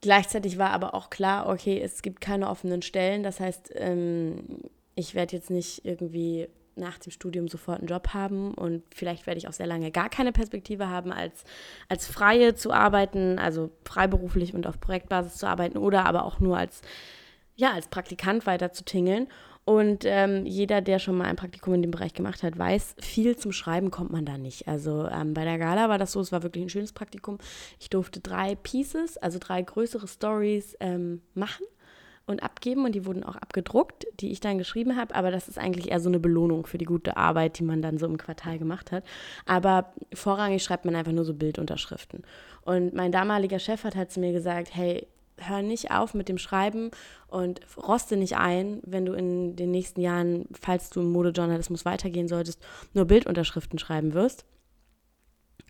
Gleichzeitig 0.00 0.58
war 0.58 0.70
aber 0.70 0.94
auch 0.94 1.10
klar, 1.10 1.48
okay, 1.48 1.80
es 1.80 2.02
gibt 2.02 2.20
keine 2.20 2.48
offenen 2.48 2.82
Stellen. 2.82 3.22
Das 3.22 3.40
heißt, 3.40 3.72
ähm, 3.74 4.60
ich 4.94 5.14
werde 5.14 5.36
jetzt 5.36 5.50
nicht 5.50 5.84
irgendwie 5.84 6.48
nach 6.76 6.98
dem 6.98 7.10
Studium 7.10 7.48
sofort 7.48 7.78
einen 7.78 7.88
Job 7.88 8.08
haben 8.12 8.52
und 8.52 8.82
vielleicht 8.94 9.26
werde 9.26 9.38
ich 9.38 9.48
auch 9.48 9.52
sehr 9.52 9.66
lange 9.66 9.90
gar 9.90 10.10
keine 10.10 10.30
Perspektive 10.30 10.88
haben, 10.88 11.10
als, 11.10 11.44
als 11.88 12.06
Freie 12.06 12.54
zu 12.54 12.70
arbeiten, 12.70 13.38
also 13.38 13.70
freiberuflich 13.84 14.54
und 14.54 14.66
auf 14.66 14.78
Projektbasis 14.78 15.36
zu 15.36 15.46
arbeiten 15.46 15.78
oder 15.78 16.04
aber 16.04 16.26
auch 16.26 16.38
nur 16.38 16.58
als, 16.58 16.82
ja, 17.54 17.72
als 17.72 17.88
Praktikant 17.88 18.46
weiter 18.46 18.72
zu 18.72 18.84
tingeln. 18.84 19.28
Und 19.66 20.04
ähm, 20.04 20.46
jeder, 20.46 20.80
der 20.80 21.00
schon 21.00 21.18
mal 21.18 21.24
ein 21.24 21.34
Praktikum 21.34 21.74
in 21.74 21.82
dem 21.82 21.90
Bereich 21.90 22.14
gemacht 22.14 22.44
hat, 22.44 22.56
weiß, 22.56 22.94
viel 23.00 23.36
zum 23.36 23.50
Schreiben 23.50 23.90
kommt 23.90 24.12
man 24.12 24.24
da 24.24 24.38
nicht. 24.38 24.68
Also 24.68 25.08
ähm, 25.08 25.34
bei 25.34 25.44
der 25.44 25.58
Gala 25.58 25.88
war 25.88 25.98
das 25.98 26.12
so, 26.12 26.20
es 26.20 26.30
war 26.30 26.44
wirklich 26.44 26.64
ein 26.64 26.68
schönes 26.68 26.92
Praktikum. 26.92 27.38
Ich 27.80 27.90
durfte 27.90 28.20
drei 28.20 28.54
Pieces, 28.54 29.18
also 29.18 29.40
drei 29.40 29.60
größere 29.62 30.06
Stories 30.06 30.76
ähm, 30.78 31.20
machen 31.34 31.66
und 32.26 32.44
abgeben 32.44 32.84
und 32.84 32.94
die 32.94 33.06
wurden 33.06 33.24
auch 33.24 33.34
abgedruckt, 33.34 34.06
die 34.20 34.30
ich 34.30 34.38
dann 34.38 34.58
geschrieben 34.58 34.96
habe. 34.96 35.16
Aber 35.16 35.32
das 35.32 35.48
ist 35.48 35.58
eigentlich 35.58 35.90
eher 35.90 35.98
so 35.98 36.10
eine 36.10 36.20
Belohnung 36.20 36.66
für 36.66 36.78
die 36.78 36.84
gute 36.84 37.16
Arbeit, 37.16 37.58
die 37.58 37.64
man 37.64 37.82
dann 37.82 37.98
so 37.98 38.06
im 38.06 38.18
Quartal 38.18 38.58
gemacht 38.58 38.92
hat. 38.92 39.02
Aber 39.46 39.92
vorrangig 40.14 40.62
schreibt 40.62 40.84
man 40.84 40.94
einfach 40.94 41.10
nur 41.10 41.24
so 41.24 41.34
Bildunterschriften. 41.34 42.22
Und 42.62 42.94
mein 42.94 43.10
damaliger 43.10 43.58
Chef 43.58 43.82
hat 43.82 43.96
halt 43.96 44.12
zu 44.12 44.20
mir 44.20 44.32
gesagt, 44.32 44.68
hey, 44.72 45.08
hör 45.38 45.62
nicht 45.62 45.90
auf 45.90 46.14
mit 46.14 46.28
dem 46.28 46.38
Schreiben 46.38 46.90
und 47.28 47.60
roste 47.76 48.16
nicht 48.16 48.36
ein, 48.36 48.80
wenn 48.84 49.04
du 49.04 49.12
in 49.12 49.56
den 49.56 49.70
nächsten 49.70 50.00
Jahren, 50.00 50.46
falls 50.58 50.90
du 50.90 51.00
im 51.00 51.12
Modejournalismus 51.12 51.84
weitergehen 51.84 52.28
solltest, 52.28 52.62
nur 52.94 53.04
Bildunterschriften 53.04 53.78
schreiben 53.78 54.14
wirst. 54.14 54.44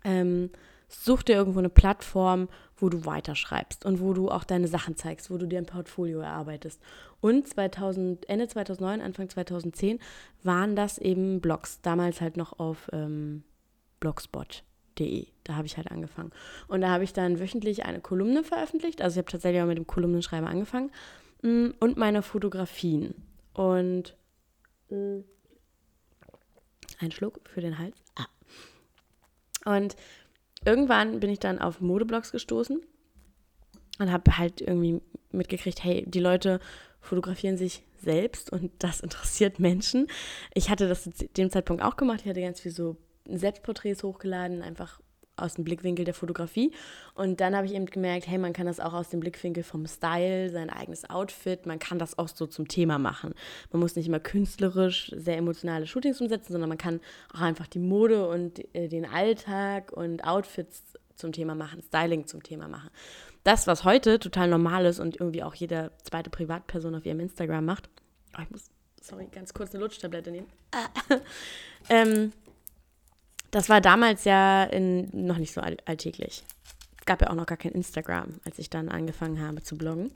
Ähm, 0.03 0.51
such 0.87 1.23
dir 1.23 1.35
irgendwo 1.35 1.59
eine 1.59 1.69
Plattform, 1.69 2.47
wo 2.77 2.89
du 2.89 3.05
weiterschreibst 3.05 3.85
und 3.85 3.99
wo 3.99 4.13
du 4.13 4.29
auch 4.29 4.43
deine 4.43 4.67
Sachen 4.67 4.95
zeigst, 4.95 5.29
wo 5.29 5.37
du 5.37 5.47
dir 5.47 5.57
ein 5.57 5.65
Portfolio 5.65 6.19
erarbeitest. 6.19 6.81
Und 7.19 7.47
2000, 7.47 8.29
Ende 8.29 8.47
2009, 8.47 9.01
Anfang 9.01 9.29
2010 9.29 9.99
waren 10.43 10.75
das 10.75 10.97
eben 10.97 11.41
Blogs, 11.41 11.81
damals 11.81 12.21
halt 12.21 12.37
noch 12.37 12.59
auf 12.59 12.89
ähm, 12.93 13.43
blogspot.de. 14.97 15.27
Da 15.43 15.55
habe 15.55 15.67
ich 15.67 15.77
halt 15.77 15.91
angefangen. 15.91 16.31
Und 16.67 16.81
da 16.81 16.89
habe 16.89 17.03
ich 17.03 17.13
dann 17.13 17.39
wöchentlich 17.39 17.85
eine 17.85 18.01
Kolumne 18.01 18.43
veröffentlicht. 18.43 19.01
Also 19.01 19.15
ich 19.15 19.17
habe 19.19 19.31
tatsächlich 19.31 19.61
auch 19.61 19.67
mit 19.67 19.77
dem 19.77 19.87
Kolumnenschreiben 19.87 20.47
angefangen. 20.47 20.91
Mm, 21.41 21.69
und 21.79 21.97
meine 21.97 22.21
Fotografien. 22.21 23.15
Und 23.53 24.15
mm, 24.89 25.19
ein 26.99 27.11
Schluck 27.11 27.39
für 27.49 27.61
den 27.61 27.77
Hals. 27.77 27.97
Ah. 28.15 29.75
Und 29.77 29.95
irgendwann 30.65 31.19
bin 31.19 31.29
ich 31.29 31.39
dann 31.39 31.59
auf 31.59 31.81
Modeblogs 31.81 32.31
gestoßen 32.31 32.81
und 33.99 34.11
habe 34.11 34.37
halt 34.37 34.61
irgendwie 34.61 35.01
mitgekriegt, 35.31 35.83
hey, 35.83 36.05
die 36.07 36.19
Leute 36.19 36.59
fotografieren 36.99 37.57
sich 37.57 37.83
selbst 38.01 38.51
und 38.51 38.71
das 38.79 38.99
interessiert 39.01 39.59
Menschen. 39.59 40.07
Ich 40.53 40.69
hatte 40.69 40.87
das 40.87 41.03
zu 41.03 41.11
dem 41.11 41.51
Zeitpunkt 41.51 41.83
auch 41.83 41.95
gemacht. 41.95 42.21
Ich 42.23 42.29
hatte 42.29 42.41
ganz 42.41 42.59
viel 42.59 42.71
so 42.71 42.97
Selbstporträts 43.29 44.03
hochgeladen, 44.03 44.61
einfach 44.61 44.99
aus 45.37 45.53
dem 45.53 45.63
Blickwinkel 45.63 46.03
der 46.03 46.13
Fotografie. 46.13 46.71
Und 47.13 47.39
dann 47.39 47.55
habe 47.55 47.67
ich 47.67 47.73
eben 47.73 47.85
gemerkt, 47.85 48.27
hey, 48.27 48.37
man 48.37 48.53
kann 48.53 48.65
das 48.65 48.79
auch 48.79 48.93
aus 48.93 49.09
dem 49.09 49.19
Blickwinkel 49.19 49.63
vom 49.63 49.85
Style, 49.85 50.49
sein 50.49 50.69
eigenes 50.69 51.09
Outfit, 51.09 51.65
man 51.65 51.79
kann 51.79 51.99
das 51.99 52.17
auch 52.17 52.27
so 52.27 52.47
zum 52.47 52.67
Thema 52.67 52.97
machen. 52.97 53.33
Man 53.71 53.79
muss 53.79 53.95
nicht 53.95 54.07
immer 54.07 54.19
künstlerisch 54.19 55.11
sehr 55.15 55.37
emotionale 55.37 55.85
Shootings 55.85 56.19
umsetzen, 56.19 56.51
sondern 56.51 56.69
man 56.69 56.77
kann 56.77 56.99
auch 57.33 57.41
einfach 57.41 57.67
die 57.67 57.79
Mode 57.79 58.27
und 58.27 58.63
äh, 58.75 58.87
den 58.87 59.05
Alltag 59.05 59.91
und 59.91 60.23
Outfits 60.23 60.83
zum 61.15 61.31
Thema 61.31 61.55
machen, 61.55 61.81
Styling 61.81 62.27
zum 62.27 62.43
Thema 62.43 62.67
machen. 62.67 62.89
Das, 63.43 63.65
was 63.67 63.83
heute 63.83 64.19
total 64.19 64.49
normal 64.49 64.85
ist 64.85 64.99
und 64.99 65.19
irgendwie 65.19 65.43
auch 65.43 65.55
jede 65.55 65.91
zweite 66.03 66.29
Privatperson 66.29 66.95
auf 66.95 67.05
ihrem 67.05 67.19
Instagram 67.19 67.65
macht. 67.65 67.89
Oh, 68.37 68.41
ich 68.41 68.49
muss, 68.49 68.65
sorry, 69.01 69.27
ganz 69.31 69.53
kurz 69.53 69.73
eine 69.73 69.83
Lutschtablette 69.83 70.31
nehmen. 70.31 70.47
ähm, 71.89 72.33
das 73.51 73.69
war 73.69 73.81
damals 73.81 74.25
ja 74.25 74.63
in, 74.63 75.09
noch 75.13 75.37
nicht 75.37 75.53
so 75.53 75.61
alltäglich. 75.61 76.43
Es 76.99 77.05
gab 77.05 77.21
ja 77.21 77.29
auch 77.29 77.35
noch 77.35 77.45
gar 77.45 77.57
kein 77.57 77.71
Instagram, 77.71 78.39
als 78.45 78.59
ich 78.59 78.69
dann 78.69 78.89
angefangen 78.89 79.41
habe 79.41 79.63
zu 79.63 79.77
bloggen. 79.77 80.11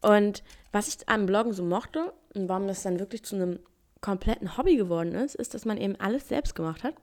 Und 0.00 0.42
was 0.72 0.88
ich 0.88 1.08
am 1.08 1.26
Bloggen 1.26 1.52
so 1.52 1.62
mochte 1.62 2.12
und 2.34 2.48
warum 2.48 2.66
das 2.66 2.82
dann 2.82 2.98
wirklich 2.98 3.24
zu 3.24 3.36
einem 3.36 3.60
kompletten 4.00 4.56
Hobby 4.56 4.76
geworden 4.76 5.14
ist, 5.14 5.34
ist, 5.36 5.54
dass 5.54 5.64
man 5.64 5.78
eben 5.78 5.96
alles 6.00 6.28
selbst 6.28 6.54
gemacht 6.54 6.82
hat. 6.82 6.94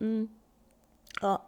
Mm. 0.00 0.24
Oh. 1.22 1.38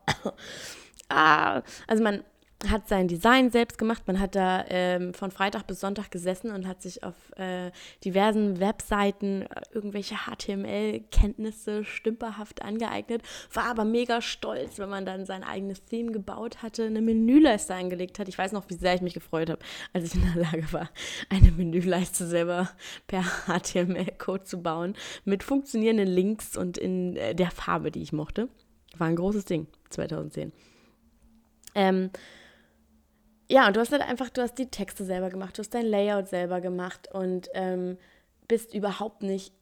ah. 1.09 1.63
Also 1.87 2.03
man 2.03 2.25
hat 2.71 2.89
sein 2.89 3.07
Design 3.07 3.51
selbst 3.51 3.77
gemacht. 3.77 4.05
Man 4.07 4.19
hat 4.19 4.35
da 4.35 4.65
ähm, 4.69 5.13
von 5.13 5.31
Freitag 5.31 5.67
bis 5.67 5.81
Sonntag 5.81 6.11
gesessen 6.11 6.51
und 6.51 6.67
hat 6.67 6.81
sich 6.81 7.05
auf 7.05 7.15
äh, 7.37 7.71
diversen 8.05 8.61
Webseiten 8.61 9.43
äh, 9.43 9.47
irgendwelche 9.73 10.17
HTML-Kenntnisse 10.27 11.85
stümperhaft 11.85 12.63
angeeignet. 12.63 13.23
War 13.53 13.65
aber 13.65 13.85
mega 13.85 14.23
stolz, 14.23 14.79
wenn 14.79 14.89
man 14.89 15.05
dann 15.05 15.27
sein 15.27 15.45
eigenes 15.45 15.85
Theme 15.85 16.13
gebaut 16.13 16.63
hatte, 16.63 16.85
eine 16.85 17.03
Menüleiste 17.03 17.75
angelegt 17.75 18.19
hat. 18.19 18.29
Ich 18.29 18.39
weiß 18.39 18.53
noch, 18.53 18.69
wie 18.69 18.75
sehr 18.75 18.95
ich 18.95 19.03
mich 19.03 19.15
gefreut 19.15 19.51
habe, 19.51 19.61
als 19.93 20.05
ich 20.05 20.15
in 20.15 20.23
der 20.33 20.45
Lage 20.45 20.73
war, 20.73 20.91
eine 21.29 21.53
Menüleiste 21.53 22.27
selber 22.27 22.71
per 23.07 23.23
HTML-Code 23.23 24.45
zu 24.45 24.63
bauen 24.63 24.95
mit 25.25 25.43
funktionierenden 25.43 26.09
Links 26.09 26.57
und 26.57 26.79
in 26.79 27.17
äh, 27.17 27.35
der 27.35 27.51
Farbe, 27.51 27.91
die 27.91 28.03
ich 28.03 28.13
mochte. 28.13 28.49
War 28.97 29.09
ein 29.09 29.17
großes 29.17 29.45
Ding 29.45 29.67
2010. 29.91 30.53
Ähm, 31.75 32.11
ja, 33.49 33.67
und 33.67 33.77
du 33.77 33.81
hast 33.81 33.93
halt 33.93 34.03
einfach, 34.03 34.31
du 34.31 34.43
hast 34.43 34.59
die 34.59 34.71
Texte 34.71 35.05
selber 35.05 35.31
gemacht, 35.31 35.57
du 35.57 35.61
hast 35.61 35.75
dein 35.75 35.87
Layout 35.87 36.29
selber 36.29 36.61
gemacht 36.61 37.09
und 37.13 37.49
ähm, 37.55 37.97
bist 38.49 38.75
überhaupt 38.75 39.23
nicht 39.23 39.53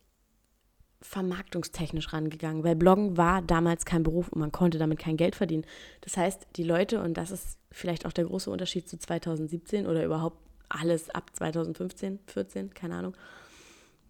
vermarktungstechnisch 1.02 2.14
rangegangen, 2.14 2.64
weil 2.64 2.76
Bloggen 2.76 3.18
war 3.18 3.42
damals 3.42 3.84
kein 3.84 4.02
Beruf 4.02 4.28
und 4.30 4.40
man 4.40 4.52
konnte 4.52 4.78
damit 4.78 4.98
kein 4.98 5.18
Geld 5.18 5.36
verdienen. 5.36 5.66
Das 6.00 6.16
heißt, 6.16 6.46
die 6.56 6.62
Leute, 6.62 7.02
und 7.02 7.14
das 7.14 7.30
ist 7.30 7.58
vielleicht 7.70 8.06
auch 8.06 8.12
der 8.12 8.24
große 8.24 8.50
Unterschied 8.50 8.88
zu 8.88 8.98
2017 8.98 9.86
oder 9.86 10.02
überhaupt 10.02 10.38
alles 10.70 11.10
ab 11.10 11.30
2015, 11.34 12.20
14, 12.26 12.72
keine 12.72 12.96
Ahnung, 12.96 13.14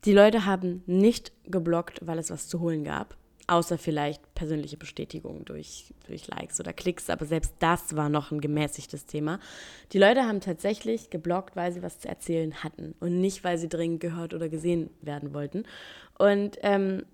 die 0.04 0.12
Leute 0.12 0.44
haben 0.44 0.82
nicht 0.86 1.32
gebloggt, 1.44 1.98
weil 2.02 2.18
es 2.18 2.30
was 2.30 2.46
zu 2.46 2.60
holen 2.60 2.84
gab, 2.84 3.16
Außer 3.46 3.76
vielleicht 3.76 4.34
persönliche 4.34 4.78
Bestätigung 4.78 5.44
durch, 5.44 5.92
durch 6.06 6.26
Likes 6.28 6.60
oder 6.60 6.72
Klicks, 6.72 7.10
aber 7.10 7.26
selbst 7.26 7.52
das 7.58 7.94
war 7.94 8.08
noch 8.08 8.30
ein 8.30 8.40
gemäßigtes 8.40 9.04
Thema. 9.04 9.38
Die 9.92 9.98
Leute 9.98 10.24
haben 10.24 10.40
tatsächlich 10.40 11.10
geblockt, 11.10 11.54
weil 11.54 11.70
sie 11.70 11.82
was 11.82 12.00
zu 12.00 12.08
erzählen 12.08 12.64
hatten 12.64 12.94
und 13.00 13.20
nicht, 13.20 13.44
weil 13.44 13.58
sie 13.58 13.68
dringend 13.68 14.00
gehört 14.00 14.32
oder 14.32 14.48
gesehen 14.48 14.88
werden 15.02 15.34
wollten. 15.34 15.64
Und 16.18 16.56
ähm, 16.62 17.04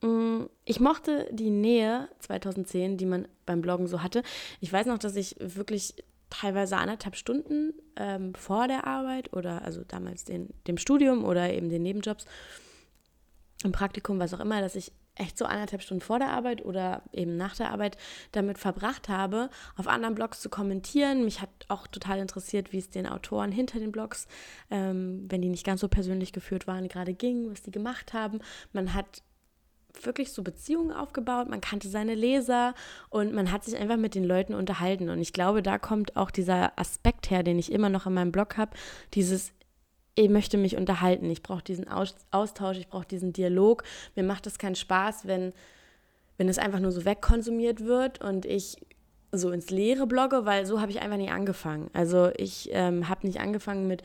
mm, 0.00 0.46
ich 0.64 0.80
mochte 0.80 1.28
die 1.30 1.50
Nähe 1.50 2.08
2010, 2.20 2.96
die 2.96 3.06
man 3.06 3.28
beim 3.44 3.60
Bloggen 3.60 3.86
so 3.86 4.02
hatte. 4.02 4.22
Ich 4.60 4.72
weiß 4.72 4.86
noch, 4.86 4.98
dass 4.98 5.14
ich 5.16 5.36
wirklich 5.40 5.94
teilweise 6.30 6.76
anderthalb 6.78 7.16
Stunden 7.16 7.74
ähm, 7.96 8.34
vor 8.34 8.66
der 8.66 8.86
Arbeit 8.86 9.32
oder 9.34 9.62
also 9.62 9.82
damals 9.86 10.24
den, 10.24 10.54
dem 10.66 10.78
Studium 10.78 11.24
oder 11.24 11.52
eben 11.52 11.68
den 11.68 11.82
Nebenjobs 11.82 12.24
im 13.64 13.72
Praktikum, 13.72 14.18
was 14.18 14.34
auch 14.34 14.40
immer, 14.40 14.60
dass 14.60 14.76
ich 14.76 14.92
echt 15.18 15.36
so 15.36 15.44
anderthalb 15.44 15.82
Stunden 15.82 16.00
vor 16.00 16.18
der 16.18 16.30
Arbeit 16.30 16.64
oder 16.64 17.02
eben 17.12 17.36
nach 17.36 17.56
der 17.56 17.70
Arbeit 17.70 17.96
damit 18.32 18.58
verbracht 18.58 19.08
habe, 19.08 19.50
auf 19.76 19.88
anderen 19.88 20.14
Blogs 20.14 20.40
zu 20.40 20.48
kommentieren. 20.48 21.24
Mich 21.24 21.40
hat 21.40 21.50
auch 21.68 21.86
total 21.86 22.18
interessiert, 22.20 22.72
wie 22.72 22.78
es 22.78 22.90
den 22.90 23.06
Autoren 23.06 23.52
hinter 23.52 23.80
den 23.80 23.92
Blogs, 23.92 24.26
ähm, 24.70 25.26
wenn 25.28 25.42
die 25.42 25.48
nicht 25.48 25.66
ganz 25.66 25.80
so 25.80 25.88
persönlich 25.88 26.32
geführt 26.32 26.66
waren, 26.66 26.88
gerade 26.88 27.14
ging, 27.14 27.50
was 27.50 27.62
die 27.62 27.72
gemacht 27.72 28.12
haben. 28.12 28.38
Man 28.72 28.94
hat 28.94 29.22
wirklich 30.02 30.32
so 30.32 30.42
Beziehungen 30.42 30.92
aufgebaut, 30.92 31.48
man 31.48 31.60
kannte 31.60 31.88
seine 31.88 32.14
Leser 32.14 32.74
und 33.10 33.32
man 33.34 33.50
hat 33.50 33.64
sich 33.64 33.76
einfach 33.76 33.96
mit 33.96 34.14
den 34.14 34.22
Leuten 34.22 34.54
unterhalten. 34.54 35.08
Und 35.08 35.18
ich 35.18 35.32
glaube, 35.32 35.62
da 35.62 35.78
kommt 35.78 36.16
auch 36.16 36.30
dieser 36.30 36.78
Aspekt 36.78 37.30
her, 37.30 37.42
den 37.42 37.58
ich 37.58 37.72
immer 37.72 37.88
noch 37.88 38.06
in 38.06 38.14
meinem 38.14 38.30
Blog 38.30 38.56
habe, 38.56 38.76
dieses 39.14 39.52
ich 40.18 40.28
möchte 40.28 40.58
mich 40.58 40.76
unterhalten, 40.76 41.30
ich 41.30 41.42
brauche 41.42 41.62
diesen 41.62 41.86
Austausch, 41.88 42.76
ich 42.76 42.88
brauche 42.88 43.06
diesen 43.06 43.32
Dialog. 43.32 43.84
Mir 44.16 44.24
macht 44.24 44.46
es 44.48 44.58
keinen 44.58 44.74
Spaß, 44.74 45.26
wenn, 45.28 45.52
wenn 46.36 46.48
es 46.48 46.58
einfach 46.58 46.80
nur 46.80 46.90
so 46.90 47.04
wegkonsumiert 47.04 47.84
wird 47.84 48.20
und 48.20 48.44
ich 48.44 48.76
so 49.30 49.50
ins 49.50 49.70
Leere 49.70 50.06
blogge, 50.06 50.44
weil 50.44 50.66
so 50.66 50.80
habe 50.80 50.90
ich 50.90 51.00
einfach 51.00 51.18
nie 51.18 51.30
angefangen. 51.30 51.88
Also 51.92 52.30
ich 52.36 52.70
ähm, 52.72 53.08
habe 53.08 53.26
nicht 53.26 53.40
angefangen 53.40 53.86
mit 53.86 54.02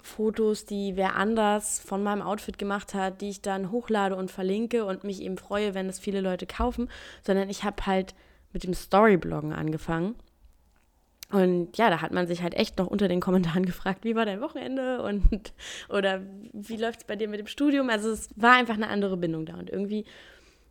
Fotos, 0.00 0.64
die 0.64 0.94
wer 0.94 1.16
anders 1.16 1.80
von 1.80 2.02
meinem 2.02 2.22
Outfit 2.22 2.56
gemacht 2.56 2.94
hat, 2.94 3.20
die 3.20 3.30
ich 3.30 3.42
dann 3.42 3.72
hochlade 3.72 4.14
und 4.14 4.30
verlinke 4.30 4.84
und 4.84 5.02
mich 5.02 5.22
eben 5.22 5.38
freue, 5.38 5.74
wenn 5.74 5.88
es 5.88 5.98
viele 5.98 6.20
Leute 6.20 6.46
kaufen, 6.46 6.88
sondern 7.26 7.50
ich 7.50 7.64
habe 7.64 7.84
halt 7.86 8.14
mit 8.52 8.62
dem 8.62 8.74
Storybloggen 8.74 9.52
angefangen 9.52 10.14
und 11.30 11.76
ja, 11.76 11.90
da 11.90 12.00
hat 12.00 12.12
man 12.12 12.26
sich 12.26 12.42
halt 12.42 12.54
echt 12.54 12.78
noch 12.78 12.86
unter 12.86 13.06
den 13.06 13.20
Kommentaren 13.20 13.66
gefragt, 13.66 14.04
wie 14.04 14.14
war 14.14 14.24
dein 14.24 14.40
Wochenende 14.40 15.02
und 15.02 15.52
oder 15.88 16.22
wie 16.52 16.76
läuft 16.76 17.00
es 17.00 17.06
bei 17.06 17.16
dir 17.16 17.28
mit 17.28 17.40
dem 17.40 17.46
Studium? 17.46 17.90
Also 17.90 18.10
es 18.10 18.30
war 18.36 18.54
einfach 18.54 18.74
eine 18.74 18.88
andere 18.88 19.16
Bindung 19.16 19.44
da 19.44 19.54
und 19.54 19.70
irgendwie 19.70 20.04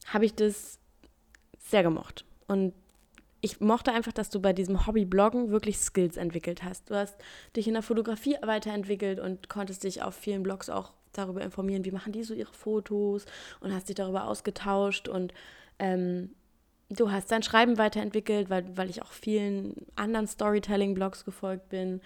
habe 0.07 0.25
ich 0.25 0.33
das 0.33 0.79
sehr 1.59 1.83
gemocht. 1.83 2.25
Und 2.47 2.73
ich 3.41 3.59
mochte 3.59 3.93
einfach, 3.93 4.13
dass 4.13 4.29
du 4.29 4.41
bei 4.41 4.53
diesem 4.53 4.87
Hobby-Bloggen 4.87 5.51
wirklich 5.51 5.77
Skills 5.77 6.17
entwickelt 6.17 6.63
hast. 6.63 6.89
Du 6.89 6.95
hast 6.95 7.15
dich 7.55 7.67
in 7.67 7.73
der 7.73 7.83
Fotografie 7.83 8.35
weiterentwickelt 8.41 9.19
und 9.19 9.47
konntest 9.49 9.83
dich 9.83 10.01
auf 10.01 10.15
vielen 10.15 10.43
Blogs 10.43 10.69
auch 10.69 10.93
darüber 11.13 11.41
informieren, 11.41 11.85
wie 11.85 11.91
machen 11.91 12.13
die 12.13 12.23
so 12.23 12.33
ihre 12.33 12.53
Fotos 12.53 13.25
und 13.59 13.73
hast 13.73 13.89
dich 13.89 13.95
darüber 13.95 14.25
ausgetauscht 14.25 15.07
und 15.07 15.33
ähm, 15.77 16.31
du 16.89 17.11
hast 17.11 17.31
dein 17.31 17.43
Schreiben 17.43 17.77
weiterentwickelt, 17.77 18.49
weil, 18.49 18.65
weil 18.77 18.89
ich 18.89 19.01
auch 19.01 19.11
vielen 19.11 19.75
anderen 19.95 20.27
Storytelling-Blogs 20.27 21.25
gefolgt 21.25 21.69
bin 21.69 22.01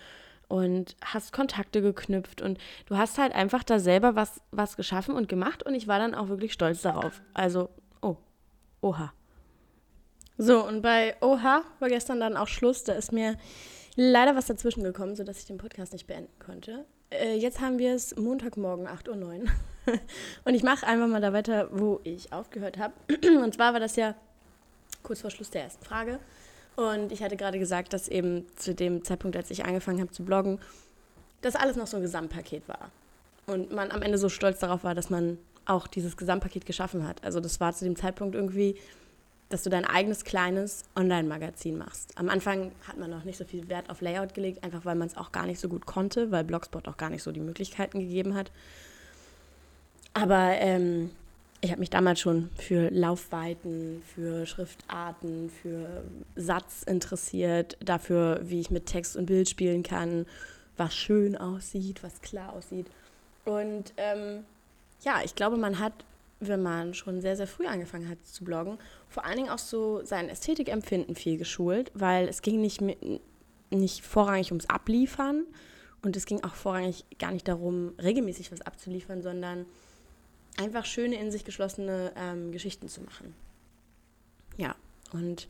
und 0.47 0.95
hast 1.03 1.31
Kontakte 1.31 1.81
geknüpft 1.81 2.41
und 2.41 2.57
du 2.87 2.97
hast 2.97 3.17
halt 3.17 3.33
einfach 3.33 3.63
da 3.63 3.79
selber 3.79 4.15
was, 4.15 4.41
was 4.51 4.75
geschaffen 4.75 5.15
und 5.15 5.29
gemacht 5.29 5.63
und 5.63 5.75
ich 5.75 5.87
war 5.87 5.99
dann 5.99 6.13
auch 6.13 6.27
wirklich 6.27 6.53
stolz 6.53 6.81
darauf. 6.81 7.21
Also, 7.33 7.69
oh, 8.01 8.17
oha. 8.81 9.13
So, 10.37 10.65
und 10.65 10.81
bei 10.81 11.15
Oha 11.21 11.63
war 11.79 11.89
gestern 11.89 12.19
dann 12.19 12.35
auch 12.35 12.47
Schluss. 12.47 12.83
Da 12.83 12.93
ist 12.93 13.11
mir 13.11 13.37
leider 13.95 14.35
was 14.35 14.47
dazwischen 14.47 14.83
gekommen, 14.83 15.15
sodass 15.15 15.37
ich 15.37 15.45
den 15.45 15.59
Podcast 15.59 15.93
nicht 15.93 16.07
beenden 16.07 16.33
konnte. 16.39 16.85
Äh, 17.11 17.35
jetzt 17.35 17.61
haben 17.61 17.77
wir 17.77 17.93
es 17.93 18.15
Montagmorgen, 18.15 18.87
8.09 18.87 19.43
Uhr. 19.43 19.49
und 20.45 20.53
ich 20.55 20.63
mache 20.63 20.87
einfach 20.87 21.07
mal 21.07 21.21
da 21.21 21.31
weiter, 21.31 21.69
wo 21.71 21.99
ich 22.03 22.33
aufgehört 22.33 22.77
habe. 22.77 22.93
und 23.43 23.53
zwar 23.53 23.73
war 23.73 23.79
das 23.79 23.95
ja 23.95 24.15
kurz 25.03 25.21
vor 25.21 25.31
Schluss 25.31 25.49
der 25.49 25.63
ersten 25.63 25.83
Frage. 25.83 26.19
Und 26.75 27.11
ich 27.11 27.21
hatte 27.21 27.37
gerade 27.37 27.59
gesagt, 27.59 27.93
dass 27.93 28.07
eben 28.07 28.45
zu 28.55 28.73
dem 28.73 29.03
Zeitpunkt, 29.03 29.35
als 29.35 29.51
ich 29.51 29.65
angefangen 29.65 29.99
habe 29.99 30.11
zu 30.11 30.23
bloggen, 30.23 30.59
das 31.41 31.55
alles 31.55 31.75
noch 31.75 31.87
so 31.87 31.97
ein 31.97 32.03
Gesamtpaket 32.03 32.67
war. 32.67 32.91
Und 33.47 33.71
man 33.71 33.91
am 33.91 34.01
Ende 34.01 34.17
so 34.17 34.29
stolz 34.29 34.59
darauf 34.59 34.83
war, 34.83 34.95
dass 34.95 35.09
man 35.09 35.37
auch 35.65 35.87
dieses 35.87 36.17
Gesamtpaket 36.17 36.65
geschaffen 36.65 37.07
hat. 37.07 37.23
Also 37.23 37.39
das 37.39 37.59
war 37.59 37.73
zu 37.73 37.85
dem 37.85 37.95
Zeitpunkt 37.95 38.35
irgendwie 38.35 38.77
dass 39.51 39.63
du 39.63 39.69
dein 39.69 39.85
eigenes 39.85 40.23
kleines 40.23 40.83
Online-Magazin 40.95 41.77
machst. 41.77 42.17
Am 42.17 42.29
Anfang 42.29 42.71
hat 42.87 42.97
man 42.97 43.09
noch 43.09 43.23
nicht 43.23 43.37
so 43.37 43.45
viel 43.45 43.67
Wert 43.69 43.89
auf 43.89 44.01
Layout 44.01 44.33
gelegt, 44.33 44.63
einfach 44.63 44.85
weil 44.85 44.95
man 44.95 45.07
es 45.07 45.17
auch 45.17 45.31
gar 45.31 45.45
nicht 45.45 45.59
so 45.59 45.67
gut 45.67 45.85
konnte, 45.85 46.31
weil 46.31 46.43
Blogspot 46.43 46.87
auch 46.87 46.97
gar 46.97 47.09
nicht 47.09 47.23
so 47.23 47.31
die 47.31 47.39
Möglichkeiten 47.39 47.99
gegeben 47.99 48.33
hat. 48.33 48.51
Aber 50.13 50.53
ähm, 50.57 51.11
ich 51.61 51.71
habe 51.71 51.79
mich 51.79 51.89
damals 51.89 52.19
schon 52.19 52.49
für 52.57 52.89
Laufweiten, 52.89 54.01
für 54.15 54.45
Schriftarten, 54.45 55.49
für 55.49 56.03
Satz 56.35 56.83
interessiert, 56.83 57.77
dafür, 57.79 58.41
wie 58.43 58.59
ich 58.59 58.71
mit 58.71 58.87
Text 58.87 59.15
und 59.15 59.27
Bild 59.27 59.47
spielen 59.47 59.83
kann, 59.83 60.25
was 60.75 60.95
schön 60.95 61.37
aussieht, 61.37 62.03
was 62.03 62.21
klar 62.21 62.53
aussieht. 62.53 62.87
Und 63.45 63.93
ähm, 63.97 64.43
ja, 65.01 65.21
ich 65.23 65.35
glaube, 65.35 65.57
man 65.57 65.79
hat 65.79 65.93
wenn 66.41 66.63
man 66.63 66.93
schon 66.93 67.21
sehr, 67.21 67.37
sehr 67.37 67.47
früh 67.47 67.67
angefangen 67.67 68.09
hat 68.09 68.17
zu 68.25 68.43
bloggen, 68.43 68.77
vor 69.07 69.25
allen 69.25 69.37
Dingen 69.37 69.49
auch 69.49 69.59
so 69.59 70.03
sein 70.03 70.27
Ästhetikempfinden 70.27 71.15
viel 71.15 71.37
geschult, 71.37 71.91
weil 71.93 72.27
es 72.27 72.41
ging 72.41 72.59
nicht, 72.59 72.81
nicht 73.69 74.03
vorrangig 74.03 74.51
ums 74.51 74.67
Abliefern 74.67 75.45
und 76.01 76.17
es 76.17 76.25
ging 76.25 76.43
auch 76.43 76.55
vorrangig 76.55 77.05
gar 77.19 77.31
nicht 77.31 77.47
darum, 77.47 77.93
regelmäßig 78.01 78.51
was 78.51 78.61
abzuliefern, 78.61 79.21
sondern 79.21 79.65
einfach 80.57 80.85
schöne, 80.85 81.15
in 81.15 81.31
sich 81.31 81.45
geschlossene 81.45 82.11
ähm, 82.15 82.51
Geschichten 82.51 82.87
zu 82.87 83.01
machen. 83.01 83.33
Ja, 84.57 84.75
und 85.13 85.47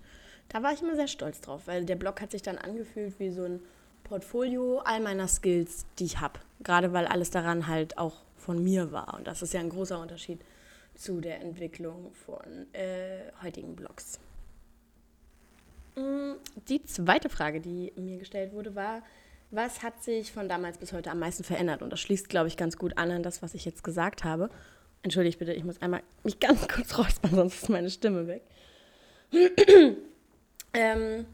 da 0.50 0.62
war 0.63 0.74
ich 0.74 0.81
immer 0.81 0.96
sehr 0.96 1.08
stolz 1.08 1.41
drauf, 1.41 1.63
weil 1.65 1.86
der 1.86 1.96
Blog 1.96 2.22
hat 2.22 2.31
sich 2.31 2.41
dann 2.41 2.58
angefühlt 2.58 3.20
wie 3.20 3.31
so 3.31 3.43
ein 3.43 3.62
Portfolio 4.03 4.79
all 4.79 5.00
meiner 5.00 5.27
Skills, 5.27 5.86
die 5.98 6.05
ich 6.05 6.20
habe. 6.20 6.39
Gerade 6.63 6.93
weil 6.93 7.05
alles 7.05 7.31
daran 7.31 7.67
halt 7.67 7.98
auch 7.98 8.17
von 8.38 8.63
mir 8.63 8.91
war. 8.91 9.13
Und 9.13 9.27
das 9.27 9.41
ist 9.41 9.53
ja 9.53 9.60
ein 9.60 9.70
großer 9.70 10.00
Unterschied 10.00 10.41
zu 10.96 11.22
der 11.22 11.41
Entwicklung 11.41 12.12
von 12.25 12.74
äh, 12.74 13.31
heutigen 13.41 13.75
Blogs. 13.75 14.20
Mm, 15.96 16.34
die 16.67 16.84
zweite 16.84 17.29
Frage, 17.29 17.62
die 17.62 17.93
mir 17.96 18.17
gestellt 18.17 18.53
wurde, 18.53 18.75
war, 18.75 19.01
was 19.51 19.84
hat 19.84 20.03
sich 20.03 20.31
von 20.31 20.48
damals 20.48 20.77
bis 20.77 20.93
heute 20.93 21.12
am 21.12 21.20
meisten 21.20 21.43
verändert? 21.43 21.81
Und 21.81 21.91
das 21.91 22.00
schließt, 22.00 22.29
glaube 22.29 22.48
ich, 22.48 22.58
ganz 22.58 22.77
gut 22.77 22.98
an 22.98 23.12
an 23.12 23.24
das, 23.24 23.41
was 23.41 23.53
ich 23.53 23.65
jetzt 23.65 23.84
gesagt 23.84 24.24
habe. 24.24 24.50
Entschuldigt 25.03 25.39
bitte, 25.39 25.53
ich 25.53 25.63
muss 25.63 25.81
einmal 25.81 26.03
mich 26.24 26.39
ganz 26.39 26.67
kurz 26.67 26.98
räuspern, 26.98 27.36
sonst 27.36 27.63
ist 27.63 27.70
meine 27.70 27.89
Stimme 27.89 28.27
weg. 28.27 28.43
ähm, 30.74 31.25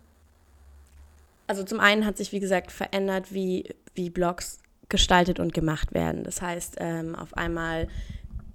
also 1.47 1.63
zum 1.63 1.79
einen 1.79 2.05
hat 2.05 2.17
sich, 2.17 2.31
wie 2.31 2.39
gesagt, 2.39 2.71
verändert, 2.71 3.33
wie, 3.33 3.74
wie 3.95 4.09
Blogs 4.09 4.59
gestaltet 4.89 5.39
und 5.39 5.53
gemacht 5.53 5.93
werden. 5.93 6.24
Das 6.24 6.41
heißt, 6.41 6.75
ähm, 6.79 7.15
auf 7.15 7.36
einmal 7.36 7.88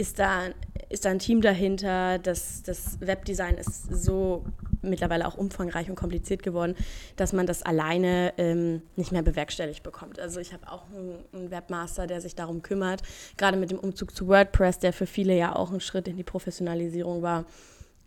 ist 0.02 0.18
da, 0.18 0.48
ist 0.88 1.04
da 1.04 1.10
ein 1.10 1.20
Team 1.20 1.40
dahinter. 1.40 2.18
Das, 2.18 2.64
das 2.64 3.00
Webdesign 3.00 3.54
ist 3.56 3.84
so 4.04 4.44
mittlerweile 4.82 5.28
auch 5.28 5.36
umfangreich 5.36 5.88
und 5.88 5.94
kompliziert 5.94 6.42
geworden, 6.42 6.74
dass 7.14 7.32
man 7.32 7.46
das 7.46 7.62
alleine 7.62 8.34
ähm, 8.36 8.82
nicht 8.96 9.12
mehr 9.12 9.22
bewerkstelligt 9.22 9.84
bekommt. 9.84 10.18
Also 10.18 10.40
ich 10.40 10.52
habe 10.52 10.68
auch 10.68 10.86
einen, 10.90 11.14
einen, 11.32 11.50
Webmaster, 11.52 12.08
der 12.08 12.20
sich 12.20 12.34
darum 12.34 12.62
kümmert. 12.62 13.02
Gerade 13.36 13.56
mit 13.56 13.70
dem 13.70 13.78
Umzug 13.78 14.12
zu 14.12 14.26
WordPress, 14.26 14.80
der 14.80 14.92
für 14.92 15.06
viele 15.06 15.36
ja 15.36 15.54
auch 15.54 15.70
ein 15.70 15.80
Schritt 15.80 16.08
in 16.08 16.16
die 16.16 16.24
Professionalisierung 16.24 17.22
war, 17.22 17.44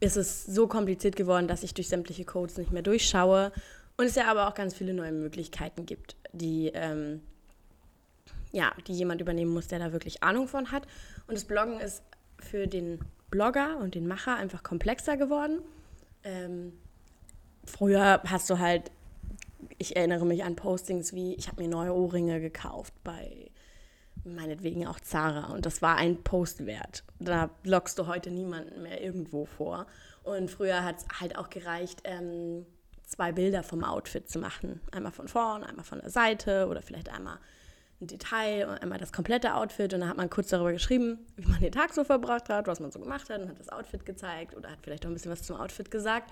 ist 0.02 0.18
es 0.18 0.46
so 0.46 0.68
kompliziert 0.68 1.16
geworden, 1.16 1.48
dass 1.48 1.64
ich 1.64 1.74
durch 1.74 1.88
sämtliche 1.88 2.26
Codes 2.26 2.58
nicht 2.58 2.74
mehr 2.74 2.82
durchschaue. 2.82 3.54
Und 3.96 4.08
es 4.08 4.16
ja 4.16 4.30
aber 4.30 4.50
auch 4.50 4.54
ganz 4.54 4.74
viele 4.74 4.94
neue 4.94 5.14
Möglichkeiten 5.14 5.86
gibt, 5.86 6.18
die 6.34 6.72
ähm, 6.74 7.22
ja, 8.56 8.72
die 8.88 8.94
jemand 8.94 9.22
übernehmen 9.22 9.52
muss, 9.52 9.68
der 9.68 9.80
da 9.80 9.92
wirklich 9.92 10.24
Ahnung 10.24 10.48
von 10.48 10.72
hat. 10.72 10.88
Und 11.28 11.36
das 11.36 11.46
Bloggen 11.46 11.80
ist 11.80 12.04
für 12.40 12.68
den 12.68 13.00
Blogger 13.32 13.78
und 13.78 13.96
den 13.96 14.08
Macher 14.08 14.36
einfach 14.36 14.64
komplexer 14.64 15.18
geworden. 15.18 15.60
Ähm, 16.24 16.74
früher 17.66 18.22
hast 18.26 18.50
du 18.50 18.60
halt, 18.60 18.92
ich 19.78 19.96
erinnere 19.96 20.26
mich 20.26 20.44
an 20.44 20.56
Postings 20.56 21.14
wie, 21.14 21.34
ich 21.36 21.48
habe 21.48 21.62
mir 21.62 21.70
neue 21.70 21.94
Ohrringe 21.94 22.40
gekauft 22.40 22.94
bei 23.04 23.50
meinetwegen 24.24 24.88
auch 24.88 25.00
Zara 25.00 25.54
und 25.54 25.66
das 25.66 25.82
war 25.82 25.98
ein 25.98 26.24
Post 26.24 26.66
wert. 26.66 27.04
Da 27.20 27.50
lockst 27.64 28.00
du 28.00 28.08
heute 28.08 28.32
niemanden 28.32 28.82
mehr 28.82 29.02
irgendwo 29.02 29.46
vor. 29.46 29.86
Und 30.24 30.50
früher 30.50 30.84
hat 30.84 30.98
es 30.98 31.06
halt 31.20 31.38
auch 31.38 31.50
gereicht, 31.50 32.02
ähm, 32.06 32.66
zwei 33.06 33.32
Bilder 33.32 33.62
vom 33.62 33.84
Outfit 33.84 34.28
zu 34.28 34.40
machen. 34.40 34.82
Einmal 34.92 35.12
von 35.12 35.28
vorn, 35.28 35.64
einmal 35.64 35.86
von 35.86 36.00
der 36.00 36.10
Seite 36.10 36.68
oder 36.68 36.82
vielleicht 36.82 37.10
einmal 37.10 37.38
ein 38.02 38.08
Detail 38.08 38.68
und 38.68 38.82
einmal 38.82 38.98
das 38.98 39.14
komplette 39.14 39.56
Outfit 39.56 39.94
und 39.94 40.02
dann 40.02 40.10
hat 40.10 40.18
man 40.18 40.30
kurz 40.30 40.50
darüber 40.50 40.74
geschrieben, 40.74 41.20
wie 41.38 41.48
man 41.48 41.62
den 41.62 41.72
Tag 41.72 41.94
so 41.94 42.04
verbracht 42.04 42.50
hat, 42.50 42.68
was 42.68 42.80
man 42.80 42.92
so 42.92 43.00
gemacht 43.00 43.30
hat 43.30 43.42
und 43.42 43.50
hat 43.50 43.60
das 43.60 43.70
Outfit 43.70 44.06
gezeigt 44.06 44.56
oder 44.56 44.70
hat 44.70 44.80
vielleicht 44.82 45.06
auch 45.06 45.10
ein 45.10 45.14
bisschen 45.14 45.32
was 45.32 45.44
zum 45.44 45.56
Outfit 45.56 45.90
gesagt. 45.92 46.32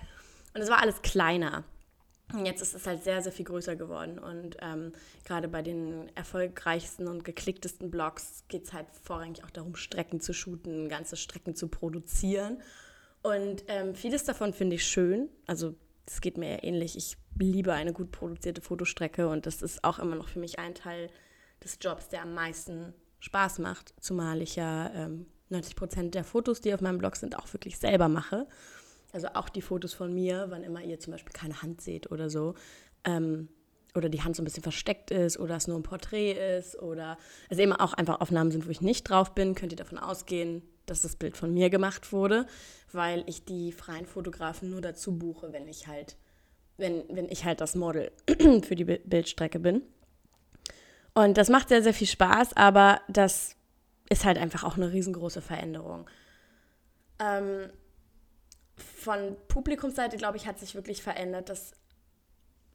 Und 0.53 0.61
es 0.61 0.69
war 0.69 0.81
alles 0.81 1.01
kleiner. 1.01 1.63
Und 2.31 2.45
jetzt 2.45 2.61
ist 2.61 2.73
es 2.73 2.87
halt 2.87 3.03
sehr, 3.03 3.21
sehr 3.21 3.31
viel 3.31 3.45
größer 3.45 3.75
geworden. 3.75 4.17
Und 4.17 4.57
ähm, 4.61 4.93
gerade 5.25 5.47
bei 5.47 5.61
den 5.61 6.09
erfolgreichsten 6.15 7.07
und 7.07 7.23
geklicktesten 7.23 7.91
Blogs 7.91 8.43
geht 8.47 8.65
es 8.65 8.73
halt 8.73 8.87
vorrangig 9.03 9.43
auch 9.43 9.49
darum, 9.51 9.75
Strecken 9.75 10.19
zu 10.19 10.33
shooten, 10.33 10.89
ganze 10.89 11.15
Strecken 11.15 11.55
zu 11.55 11.67
produzieren. 11.67 12.61
Und 13.21 13.63
ähm, 13.67 13.93
vieles 13.93 14.23
davon 14.23 14.53
finde 14.53 14.75
ich 14.75 14.85
schön. 14.85 15.29
Also 15.47 15.75
es 16.05 16.21
geht 16.21 16.37
mir 16.37 16.49
eher 16.49 16.63
ähnlich. 16.63 16.97
Ich 16.97 17.17
liebe 17.37 17.73
eine 17.73 17.93
gut 17.93 18.11
produzierte 18.11 18.61
Fotostrecke 18.61 19.27
und 19.27 19.45
das 19.45 19.61
ist 19.61 19.83
auch 19.83 19.99
immer 19.99 20.15
noch 20.15 20.27
für 20.27 20.39
mich 20.39 20.59
ein 20.59 20.75
Teil 20.75 21.09
des 21.63 21.77
Jobs, 21.81 22.09
der 22.09 22.23
am 22.23 22.33
meisten 22.33 22.93
Spaß 23.19 23.59
macht, 23.59 23.93
zumal 23.99 24.41
ich 24.41 24.55
ja 24.55 24.91
ähm, 24.93 25.25
90 25.49 25.75
Prozent 25.75 26.15
der 26.15 26.23
Fotos, 26.23 26.61
die 26.61 26.73
auf 26.73 26.81
meinem 26.81 26.97
Blog 26.97 27.15
sind, 27.15 27.37
auch 27.37 27.51
wirklich 27.53 27.77
selber 27.77 28.09
mache. 28.09 28.47
Also 29.13 29.27
auch 29.35 29.49
die 29.49 29.61
Fotos 29.61 29.93
von 29.93 30.13
mir, 30.13 30.47
wann 30.49 30.63
immer 30.63 30.81
ihr 30.81 30.99
zum 30.99 31.11
Beispiel 31.11 31.33
keine 31.33 31.61
Hand 31.61 31.81
seht 31.81 32.11
oder 32.11 32.29
so. 32.29 32.55
Ähm, 33.05 33.47
oder 33.95 34.09
die 34.09 34.23
Hand 34.23 34.35
so 34.35 34.41
ein 34.41 34.45
bisschen 34.45 34.63
versteckt 34.63 35.11
ist 35.11 35.39
oder 35.39 35.55
es 35.55 35.67
nur 35.67 35.77
ein 35.77 35.83
Porträt 35.83 36.57
ist 36.57 36.79
oder 36.81 37.17
es 37.49 37.59
eben 37.59 37.73
auch 37.73 37.93
einfach 37.93 38.21
Aufnahmen 38.21 38.51
sind, 38.51 38.65
wo 38.65 38.71
ich 38.71 38.81
nicht 38.81 39.03
drauf 39.03 39.35
bin, 39.35 39.53
könnt 39.55 39.71
ihr 39.71 39.77
davon 39.77 39.99
ausgehen, 39.99 40.63
dass 40.85 41.01
das 41.01 41.15
Bild 41.15 41.37
von 41.37 41.53
mir 41.53 41.69
gemacht 41.69 42.11
wurde, 42.11 42.47
weil 42.91 43.23
ich 43.27 43.45
die 43.45 43.71
freien 43.71 44.05
Fotografen 44.05 44.69
nur 44.69 44.81
dazu 44.81 45.17
buche, 45.17 45.53
wenn 45.53 45.67
ich 45.67 45.87
halt, 45.87 46.17
wenn, 46.77 47.03
wenn 47.09 47.29
ich 47.29 47.45
halt 47.45 47.61
das 47.61 47.75
Model 47.75 48.11
für 48.63 48.75
die 48.75 48.85
Bildstrecke 48.85 49.59
bin. 49.59 49.83
Und 51.13 51.37
das 51.37 51.49
macht 51.49 51.69
sehr, 51.69 51.83
sehr 51.83 51.93
viel 51.93 52.07
Spaß, 52.07 52.55
aber 52.55 53.01
das 53.07 53.55
ist 54.09 54.25
halt 54.25 54.37
einfach 54.37 54.63
auch 54.63 54.77
eine 54.77 54.91
riesengroße 54.91 55.41
Veränderung. 55.41 56.09
Ähm, 57.19 57.69
von 58.75 59.35
Publikumsseite, 59.47 60.17
glaube 60.17 60.37
ich, 60.37 60.47
hat 60.47 60.59
sich 60.59 60.75
wirklich 60.75 61.03
verändert, 61.03 61.49
dass, 61.49 61.73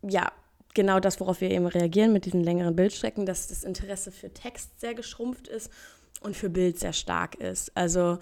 ja, 0.02 0.30
genau 0.74 1.00
das, 1.00 1.18
worauf 1.20 1.40
wir 1.40 1.50
eben 1.50 1.66
reagieren 1.66 2.12
mit 2.12 2.24
diesen 2.24 2.44
längeren 2.44 2.76
Bildstrecken, 2.76 3.26
dass 3.26 3.48
das 3.48 3.64
Interesse 3.64 4.12
für 4.12 4.32
Text 4.32 4.80
sehr 4.80 4.94
geschrumpft 4.94 5.48
ist 5.48 5.72
und 6.20 6.36
für 6.36 6.48
Bild 6.48 6.78
sehr 6.78 6.92
stark 6.92 7.34
ist. 7.36 7.76
Also 7.76 8.18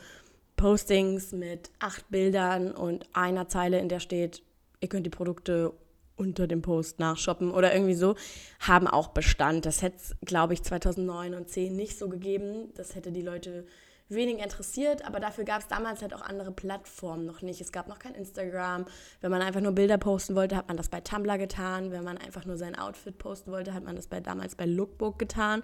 Postings 0.56 1.32
mit 1.32 1.70
acht 1.78 2.08
Bildern 2.08 2.72
und 2.72 3.06
einer 3.14 3.48
Zeile, 3.48 3.78
in 3.78 3.90
der 3.90 4.00
steht, 4.00 4.42
ihr 4.80 4.88
könnt 4.88 5.04
die 5.04 5.10
Produkte 5.10 5.74
unter 6.16 6.46
dem 6.46 6.62
Post 6.62 6.98
nachshoppen 6.98 7.52
oder 7.52 7.72
irgendwie 7.72 7.94
so, 7.94 8.16
haben 8.60 8.86
auch 8.86 9.08
Bestand. 9.08 9.66
Das 9.66 9.82
hätte 9.82 9.96
es, 9.96 10.16
glaube 10.24 10.54
ich, 10.54 10.62
2009 10.62 11.34
und 11.34 11.48
2010 11.48 11.76
nicht 11.76 11.98
so 11.98 12.08
gegeben. 12.08 12.72
Das 12.74 12.94
hätte 12.94 13.12
die 13.12 13.22
Leute 13.22 13.66
wenig 14.08 14.38
interessiert, 14.38 15.04
aber 15.04 15.18
dafür 15.18 15.44
gab 15.44 15.60
es 15.60 15.68
damals 15.68 16.00
halt 16.00 16.14
auch 16.14 16.22
andere 16.22 16.52
Plattformen 16.52 17.26
noch 17.26 17.42
nicht. 17.42 17.60
Es 17.60 17.72
gab 17.72 17.88
noch 17.88 17.98
kein 17.98 18.14
Instagram. 18.14 18.86
Wenn 19.20 19.30
man 19.30 19.42
einfach 19.42 19.60
nur 19.60 19.72
Bilder 19.72 19.98
posten 19.98 20.34
wollte, 20.34 20.56
hat 20.56 20.68
man 20.68 20.76
das 20.76 20.88
bei 20.88 21.00
Tumblr 21.00 21.38
getan. 21.38 21.90
Wenn 21.90 22.04
man 22.04 22.18
einfach 22.18 22.44
nur 22.44 22.56
sein 22.56 22.78
Outfit 22.78 23.18
posten 23.18 23.50
wollte, 23.50 23.74
hat 23.74 23.84
man 23.84 23.96
das 23.96 24.06
bei, 24.06 24.20
damals 24.20 24.54
bei 24.54 24.64
Lookbook 24.64 25.18
getan. 25.18 25.62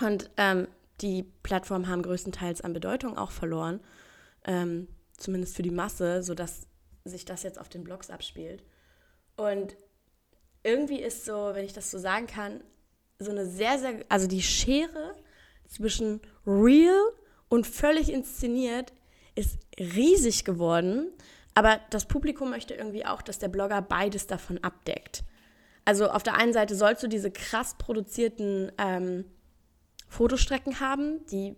Und 0.00 0.30
ähm, 0.36 0.68
die 1.00 1.24
Plattformen 1.42 1.88
haben 1.88 2.02
größtenteils 2.02 2.60
an 2.60 2.72
Bedeutung 2.72 3.16
auch 3.16 3.30
verloren, 3.30 3.80
ähm, 4.44 4.88
zumindest 5.16 5.56
für 5.56 5.62
die 5.62 5.70
Masse, 5.70 6.22
sodass 6.22 6.66
sich 7.04 7.24
das 7.24 7.42
jetzt 7.42 7.58
auf 7.58 7.68
den 7.68 7.84
Blogs 7.84 8.10
abspielt. 8.10 8.62
Und 9.36 9.76
irgendwie 10.62 11.00
ist 11.00 11.24
so, 11.24 11.50
wenn 11.54 11.64
ich 11.64 11.72
das 11.72 11.90
so 11.90 11.98
sagen 11.98 12.26
kann, 12.26 12.62
so 13.18 13.30
eine 13.30 13.46
sehr, 13.46 13.78
sehr, 13.78 14.04
also 14.08 14.26
die 14.26 14.42
Schere 14.42 15.14
zwischen 15.68 16.20
real 16.46 17.00
und 17.48 17.66
völlig 17.66 18.10
inszeniert 18.10 18.92
ist 19.34 19.58
riesig 19.78 20.44
geworden. 20.44 21.12
Aber 21.54 21.80
das 21.90 22.06
Publikum 22.06 22.50
möchte 22.50 22.74
irgendwie 22.74 23.06
auch, 23.06 23.22
dass 23.22 23.38
der 23.38 23.48
Blogger 23.48 23.80
beides 23.82 24.26
davon 24.26 24.58
abdeckt. 24.62 25.24
Also 25.84 26.08
auf 26.10 26.22
der 26.22 26.34
einen 26.34 26.52
Seite 26.52 26.74
sollst 26.74 27.02
du 27.02 27.08
diese 27.08 27.30
krass 27.30 27.76
produzierten 27.76 28.72
ähm, 28.78 29.24
Fotostrecken 30.08 30.80
haben, 30.80 31.24
die 31.26 31.56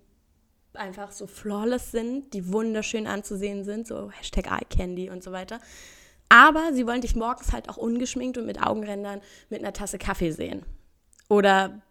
einfach 0.75 1.13
so 1.13 1.27
flawless 1.27 1.93
sind, 1.93 2.35
die 2.35 2.53
wunderschön 2.53 3.07
anzusehen 3.07 3.65
sind, 3.65 3.87
so 3.87 4.11
Hashtag 4.11 4.51
Eye 4.51 4.67
Candy 4.69 5.11
und 5.11 5.23
so 5.23 5.33
weiter. 5.33 5.61
Aber 6.29 6.73
sie 6.73 6.87
wollen 6.87 7.01
dich 7.01 7.15
morgens 7.15 7.53
halt 7.53 7.69
auch 7.69 7.77
ungeschminkt 7.77 8.39
und 8.39 8.47
mit 8.47 8.63
Augenrändern 8.63 9.21
mit 9.49 9.61
einer 9.61 9.73
Tasse 9.73 9.99
Kaffee 9.99 10.33
sehen. 10.33 10.65
Oder, 11.29 11.83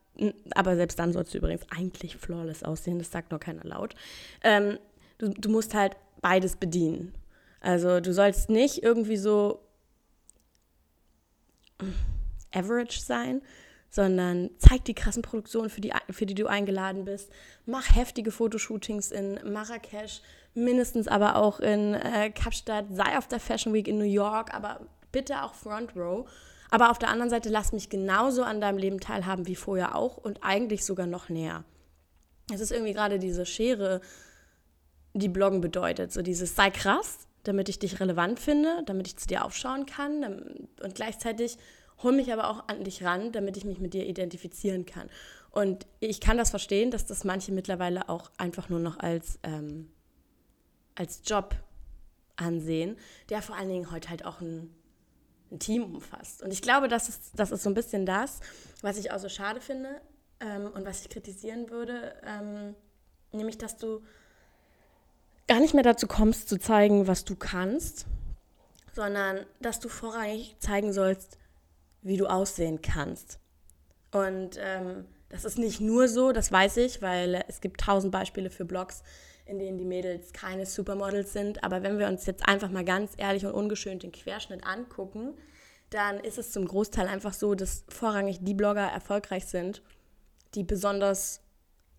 aber 0.54 0.76
selbst 0.76 1.00
dann 1.00 1.14
sollst 1.14 1.34
du 1.34 1.38
übrigens 1.38 1.66
eigentlich 1.70 2.18
flawless 2.18 2.64
aussehen, 2.64 3.00
das 3.00 3.12
sagt 3.12 3.32
nur 3.32 3.40
keiner 3.40 3.64
laut. 3.64 3.96
Ähm, 4.44 4.78
du, 5.18 5.30
du 5.30 5.50
musst 5.50 5.74
halt 5.74 5.96
beides 6.22 6.56
bedienen. 6.56 7.14
Also 7.62 8.00
du 8.00 8.14
sollst 8.14 8.50
nicht 8.50 8.84
irgendwie 8.84 9.18
so 9.18 9.60
average 12.54 13.00
sein, 13.00 13.42
sondern 13.96 14.50
zeig 14.58 14.84
die 14.84 14.94
krassen 14.94 15.22
Produktionen, 15.22 15.70
für 15.70 15.80
die, 15.80 15.94
für 16.10 16.26
die 16.26 16.36
du 16.36 16.48
eingeladen 16.48 17.06
bist. 17.06 17.32
Mach 17.66 17.96
heftige 17.96 18.30
Fotoshootings 18.30 19.10
in 19.10 19.40
Marrakesch, 19.50 20.20
mindestens 20.54 21.08
aber 21.08 21.38
auch 21.38 21.62
in 21.62 21.94
äh, 21.94 22.30
Kapstadt. 22.30 22.88
Sei 22.92 23.18
auf 23.18 23.30
der 23.30 23.40
Fashion 23.40 23.74
Week 23.74 23.88
in 23.88 23.98
New 23.98 24.04
York, 24.04 24.54
aber 24.54 24.82
bitte 25.14 25.44
auch 25.44 25.54
Front 25.54 25.96
Row. 25.96 26.30
Aber 26.72 26.92
auf 26.92 27.00
der 27.00 27.08
anderen 27.08 27.30
Seite 27.30 27.48
lass 27.48 27.72
mich 27.72 27.90
genauso 27.90 28.44
an 28.44 28.60
deinem 28.60 28.80
Leben 28.80 29.00
teilhaben 29.00 29.48
wie 29.48 29.56
vorher 29.56 29.96
auch 29.96 30.18
und 30.18 30.44
eigentlich 30.44 30.84
sogar 30.84 31.08
noch 31.08 31.30
näher. 31.30 31.64
Es 32.54 32.60
ist 32.60 32.74
irgendwie 32.74 32.92
gerade 32.92 33.18
diese 33.18 33.46
Schere, 33.46 34.02
die 35.14 35.30
Bloggen 35.30 35.62
bedeutet. 35.62 36.12
So 36.12 36.22
dieses 36.22 36.54
sei 36.54 36.70
krass, 36.70 37.28
damit 37.44 37.70
ich 37.70 37.80
dich 37.80 38.02
relevant 38.02 38.42
finde, 38.42 38.84
damit 38.88 39.08
ich 39.08 39.16
zu 39.16 39.28
dir 39.28 39.46
aufschauen 39.46 39.86
kann 39.86 40.68
und 40.84 40.96
gleichzeitig 40.96 41.58
hol 42.04 42.12
mich 42.12 42.32
aber 42.32 42.50
auch 42.50 42.68
an 42.68 42.84
dich 42.84 43.04
ran, 43.04 43.32
damit 43.32 43.58
ich 43.58 43.66
mich 43.66 43.80
mit 43.80 43.94
dir 43.94 44.06
identifizieren 44.06 44.86
kann. 44.86 45.10
Und 45.52 45.88
ich 46.00 46.20
kann 46.20 46.38
das 46.38 46.50
verstehen, 46.50 46.92
dass 46.92 47.06
das 47.06 47.24
manche 47.24 47.52
mittlerweile 47.52 48.10
auch 48.10 48.30
einfach 48.38 48.70
nur 48.70 48.80
noch 48.80 49.00
als, 49.00 49.40
ähm, 49.44 49.90
als 50.96 51.22
Job 51.26 51.56
ansehen, 52.36 52.98
der 53.30 53.42
vor 53.42 53.56
allen 53.56 53.70
Dingen 53.70 53.92
heute 53.92 54.10
halt 54.10 54.26
auch 54.26 54.42
ein, 54.42 54.76
ein 55.52 55.60
Team 55.60 55.84
umfasst. 55.84 56.44
Und 56.44 56.52
ich 56.52 56.62
glaube, 56.62 56.88
das 56.88 57.08
ist, 57.08 57.32
das 57.36 57.52
ist 57.52 57.64
so 57.64 57.70
ein 57.70 57.74
bisschen 57.74 58.06
das, 58.06 58.42
was 58.82 58.98
ich 58.98 59.12
auch 59.12 59.20
so 59.20 59.30
schade 59.30 59.62
finde 59.62 60.02
ähm, 60.42 60.70
und 60.74 60.86
was 60.86 61.02
ich 61.02 61.10
kritisieren 61.10 61.70
würde, 61.70 62.14
ähm, 62.26 62.76
nämlich, 63.32 63.58
dass 63.58 63.78
du 63.78 64.02
gar 65.48 65.60
nicht 65.60 65.74
mehr 65.74 65.84
dazu 65.84 66.08
kommst, 66.08 66.50
zu 66.50 66.60
zeigen, 66.60 67.08
was 67.08 67.24
du 67.24 67.36
kannst, 67.36 68.08
sondern 68.94 69.46
dass 69.62 69.80
du 69.80 69.90
vorrangig 69.90 70.56
zeigen 70.60 70.92
sollst, 70.92 71.38
wie 72.06 72.18
du 72.18 72.28
aussehen 72.28 72.82
kannst. 72.82 73.40
Und 74.12 74.58
ähm, 74.60 75.06
das 75.30 75.44
ist 75.44 75.58
nicht 75.58 75.82
nur 75.82 76.08
so, 76.08 76.32
das 76.32 76.52
weiß 76.52 76.78
ich, 76.78 77.02
weil 77.02 77.44
es 77.48 77.60
gibt 77.60 77.82
tausend 77.82 78.12
Beispiele 78.12 78.50
für 78.50 78.64
Blogs, 78.64 79.04
in 79.46 79.60
denen 79.60 79.78
die 79.78 79.86
Mädels 79.86 80.32
keine 80.32 80.66
Supermodels 80.66 81.34
sind. 81.34 81.64
Aber 81.64 81.84
wenn 81.84 82.00
wir 82.00 82.08
uns 82.08 82.26
jetzt 82.26 82.48
einfach 82.48 82.70
mal 82.70 82.86
ganz 82.86 83.14
ehrlich 83.18 83.46
und 83.46 83.54
ungeschönt 83.54 84.04
den 84.04 84.12
Querschnitt 84.12 84.66
angucken, 84.66 85.34
dann 85.90 86.20
ist 86.20 86.38
es 86.38 86.52
zum 86.52 86.66
Großteil 86.66 87.08
einfach 87.08 87.34
so, 87.34 87.56
dass 87.56 87.86
vorrangig 87.90 88.40
die 88.42 88.54
Blogger 88.54 88.88
erfolgreich 88.88 89.46
sind, 89.46 89.82
die 90.54 90.64
besonders 90.64 91.42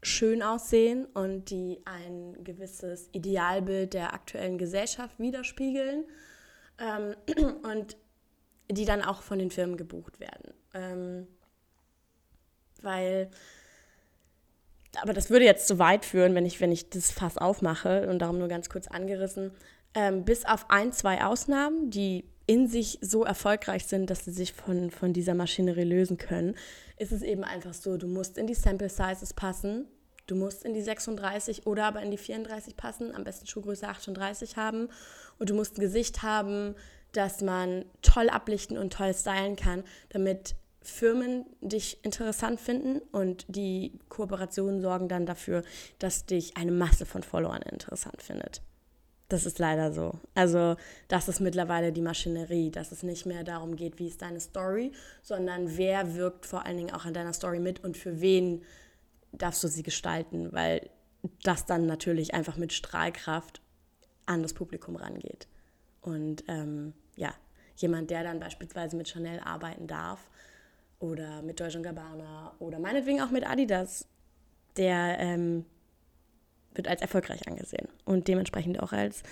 schön 0.03 0.43
aussehen 0.43 1.07
und 1.07 1.51
die 1.51 1.83
ein 1.85 2.45
gewisses 2.45 3.09
Idealbild 3.13 3.93
der 3.93 4.15
aktuellen 4.15 4.57
Gesellschaft 4.57 5.19
widerspiegeln. 5.19 6.05
Ähm, 6.79 7.15
und 7.63 7.97
die 8.71 8.85
dann 8.85 9.03
auch 9.03 9.23
von 9.23 9.39
den 9.39 9.51
Firmen 9.51 9.77
gebucht 9.77 10.21
werden. 10.21 10.53
Ähm, 10.75 11.27
weil, 12.83 13.31
aber 15.01 15.13
das 15.13 15.31
würde 15.31 15.45
jetzt 15.45 15.67
zu 15.67 15.79
weit 15.79 16.05
führen, 16.05 16.35
wenn 16.35 16.47
ich, 16.47 16.61
wenn 16.61 16.73
ich 16.73 16.91
das 16.91 17.11
Fass 17.11 17.39
aufmache 17.39 18.09
und 18.09 18.21
darum 18.21 18.39
nur 18.39 18.49
ganz 18.49 18.69
kurz 18.69 18.87
angerissen. 18.89 19.53
Ähm, 19.95 20.25
bis 20.25 20.45
auf 20.45 20.67
ein, 20.69 20.93
zwei 20.93 21.25
Ausnahmen, 21.25 21.91
die 21.91 22.25
in 22.47 22.69
sich 22.69 22.99
so 23.01 23.25
erfolgreich 23.25 23.87
sind, 23.87 24.09
dass 24.09 24.25
sie 24.25 24.31
sich 24.31 24.53
von, 24.53 24.91
von 24.91 25.13
dieser 25.13 25.35
Maschinerie 25.35 25.85
lösen 25.85 26.17
können, 26.17 26.55
ist 26.97 27.13
es 27.13 27.23
eben 27.23 27.45
einfach 27.45 27.75
so, 27.75 27.97
du 27.97 28.07
musst 28.07 28.39
in 28.39 28.47
die 28.47 28.55
Sample 28.55 28.89
Sizes 28.89 29.35
passen, 29.35 29.87
du 30.27 30.37
musst 30.37 30.65
in 30.65 30.73
die 30.73 30.83
36 30.83 31.67
oder 31.67 31.85
aber 31.85 32.03
in 32.03 32.11
die 32.11 32.19
34 32.19 32.77
passen, 32.77 33.15
am 33.15 33.25
besten 33.25 33.47
Schuhgröße 33.47 33.89
38 33.89 34.57
haben 34.57 34.89
und 35.39 35.51
du 35.51 35.55
musst 35.55 35.77
ein 35.77 35.81
Gesicht 35.81 36.23
haben, 36.23 36.77
dass 37.13 37.41
man 37.41 37.85
toll 38.03 38.29
ablichten 38.29 38.77
und 38.77 38.93
toll 38.93 39.15
stylen 39.15 39.57
kann, 39.57 39.85
damit 40.11 40.55
Firmen 40.83 41.47
dich 41.61 42.05
interessant 42.05 42.61
finden 42.61 43.01
und 43.11 43.45
die 43.49 43.99
Kooperationen 44.09 44.81
sorgen 44.81 45.09
dann 45.09 45.27
dafür, 45.27 45.65
dass 45.99 46.27
dich 46.27 46.57
eine 46.57 46.71
Masse 46.71 47.07
von 47.07 47.23
Followern 47.23 47.63
interessant 47.63 48.23
findet. 48.23 48.63
Das 49.29 49.45
ist 49.45 49.59
leider 49.59 49.93
so. 49.93 50.21
Also 50.35 50.77
das 51.09 51.29
ist 51.29 51.41
mittlerweile 51.41 51.93
die 51.93 52.03
Maschinerie, 52.03 52.71
dass 52.71 52.93
es 52.93 53.03
nicht 53.03 53.27
mehr 53.27 53.43
darum 53.43 53.75
geht, 53.75 53.99
wie 53.99 54.07
ist 54.07 54.23
deine 54.23 54.39
Story, 54.39 54.93
sondern 55.23 55.77
wer 55.77 56.15
wirkt 56.15 56.47
vor 56.47 56.65
allen 56.65 56.77
Dingen 56.77 56.95
auch 56.95 57.05
an 57.05 57.15
deiner 57.15 57.33
Story 57.33 57.59
mit 57.59 57.83
und 57.83 57.97
für 57.97 58.21
wen 58.21 58.63
darfst 59.33 59.65
du 59.65 59.69
sie 59.69 59.83
gestalten, 59.83 60.53
weil 60.53 60.89
das 61.43 61.67
dann 61.67 61.87
natürlich 61.87 62.35
einfach 62.35 62.57
mit 62.57 62.73
Strahlkraft 62.73 63.61
an 64.27 64.43
das 64.43 64.55
Publikum 64.55 64.95
rangeht. 64.95 65.49
Und 66.07 66.45
ähm, 66.47 66.95
ja, 67.17 67.35
jemand, 67.77 68.11
der 68.11 68.23
dann 68.23 68.39
beispielsweise 68.39 68.97
mit 68.97 69.09
Chanel 69.09 69.41
arbeiten 69.41 69.89
darf 69.89 70.31
oder 71.01 71.43
mit 71.43 71.59
Deutsche 71.59 71.83
Gabbana 71.83 72.55
oder 72.61 72.79
meinetwegen 72.79 73.21
auch 73.21 73.31
mit 73.31 73.45
Adidas, 73.45 74.07
der 74.77 75.19
ähm, 75.19 75.67
wird 76.75 76.87
als 76.87 77.03
erfolgreich 77.03 77.49
angesehen 77.49 77.89
und 78.05 78.29
dementsprechend 78.29 78.81
auch 78.81 78.93
als, 78.93 79.25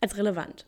als 0.00 0.16
relevant. 0.16 0.66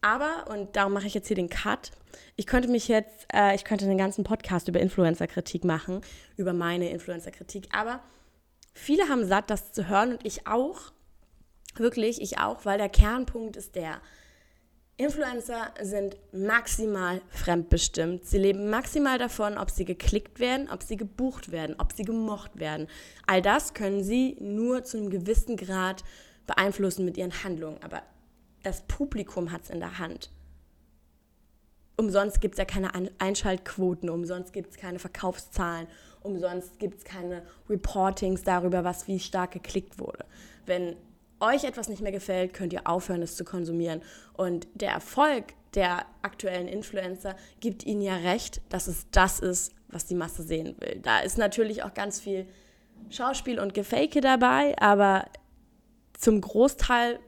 Aber, 0.00 0.46
und 0.50 0.74
darum 0.74 0.92
mache 0.92 1.06
ich 1.06 1.14
jetzt 1.14 1.28
hier 1.28 1.36
den 1.36 1.50
Cut, 1.50 1.92
ich 2.34 2.48
könnte 2.48 2.68
mich 2.68 2.88
jetzt, 2.88 3.28
äh, 3.32 3.54
ich 3.54 3.64
könnte 3.64 3.84
einen 3.84 3.98
ganzen 3.98 4.24
Podcast 4.24 4.66
über 4.66 4.80
Influencer-Kritik 4.80 5.64
machen, 5.64 6.00
über 6.36 6.52
meine 6.52 6.90
Influencer-Kritik, 6.90 7.68
aber 7.72 8.00
viele 8.74 9.08
haben 9.08 9.24
satt, 9.24 9.50
das 9.50 9.70
zu 9.70 9.88
hören 9.88 10.14
und 10.14 10.26
ich 10.26 10.48
auch, 10.48 10.92
wirklich, 11.76 12.20
ich 12.20 12.38
auch, 12.38 12.64
weil 12.64 12.78
der 12.78 12.88
Kernpunkt 12.88 13.56
ist 13.56 13.76
der, 13.76 14.00
Influencer 15.00 15.72
sind 15.80 16.18
maximal 16.30 17.22
fremdbestimmt. 17.30 18.26
Sie 18.26 18.36
leben 18.36 18.68
maximal 18.68 19.16
davon, 19.16 19.56
ob 19.56 19.70
sie 19.70 19.86
geklickt 19.86 20.40
werden, 20.40 20.68
ob 20.68 20.82
sie 20.82 20.98
gebucht 20.98 21.50
werden, 21.50 21.74
ob 21.78 21.92
sie 21.92 22.02
gemocht 22.02 22.58
werden. 22.58 22.86
All 23.26 23.40
das 23.40 23.72
können 23.72 24.04
sie 24.04 24.36
nur 24.40 24.84
zu 24.84 24.98
einem 24.98 25.08
gewissen 25.08 25.56
Grad 25.56 26.04
beeinflussen 26.46 27.06
mit 27.06 27.16
ihren 27.16 27.42
Handlungen. 27.42 27.82
Aber 27.82 28.02
das 28.62 28.82
Publikum 28.82 29.52
hat 29.52 29.62
es 29.62 29.70
in 29.70 29.80
der 29.80 29.98
Hand. 29.98 30.30
Umsonst 31.96 32.42
gibt 32.42 32.56
es 32.56 32.58
ja 32.58 32.66
keine 32.66 32.90
Einschaltquoten, 33.18 34.10
umsonst 34.10 34.52
gibt 34.52 34.72
es 34.72 34.76
keine 34.76 34.98
Verkaufszahlen, 34.98 35.86
umsonst 36.20 36.78
gibt 36.78 36.98
es 36.98 37.04
keine 37.04 37.42
Reportings 37.70 38.42
darüber, 38.42 38.84
was 38.84 39.08
wie 39.08 39.18
stark 39.18 39.52
geklickt 39.52 39.98
wurde. 39.98 40.26
Wenn 40.66 40.96
euch 41.40 41.64
etwas 41.64 41.88
nicht 41.88 42.02
mehr 42.02 42.12
gefällt, 42.12 42.54
könnt 42.54 42.72
ihr 42.72 42.86
aufhören, 42.86 43.22
es 43.22 43.36
zu 43.36 43.44
konsumieren. 43.44 44.02
Und 44.34 44.68
der 44.74 44.92
Erfolg 44.92 45.54
der 45.74 46.04
aktuellen 46.22 46.68
Influencer 46.68 47.36
gibt 47.60 47.84
ihnen 47.84 48.02
ja 48.02 48.16
recht, 48.16 48.60
dass 48.68 48.86
es 48.86 49.06
das 49.10 49.40
ist, 49.40 49.74
was 49.88 50.06
die 50.06 50.14
Masse 50.14 50.42
sehen 50.42 50.76
will. 50.80 51.00
Da 51.02 51.20
ist 51.20 51.38
natürlich 51.38 51.82
auch 51.82 51.94
ganz 51.94 52.20
viel 52.20 52.46
Schauspiel 53.08 53.58
und 53.58 53.74
Gefake 53.74 54.20
dabei, 54.20 54.76
aber 54.78 55.26
zum 56.18 56.40
Großteil 56.40 57.18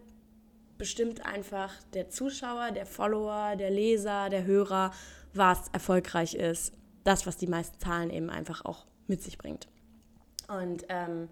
bestimmt 0.76 1.24
einfach 1.24 1.72
der 1.94 2.08
Zuschauer, 2.08 2.72
der 2.72 2.86
Follower, 2.86 3.56
der 3.56 3.70
Leser, 3.70 4.28
der 4.28 4.44
Hörer, 4.44 4.92
was 5.32 5.68
erfolgreich 5.72 6.34
ist. 6.34 6.72
Das, 7.04 7.26
was 7.26 7.36
die 7.36 7.46
meisten 7.46 7.78
Zahlen 7.80 8.10
eben 8.10 8.30
einfach 8.30 8.64
auch 8.64 8.86
mit 9.06 9.22
sich 9.22 9.38
bringt. 9.38 9.68
Und 10.48 10.84
ähm, 10.88 11.28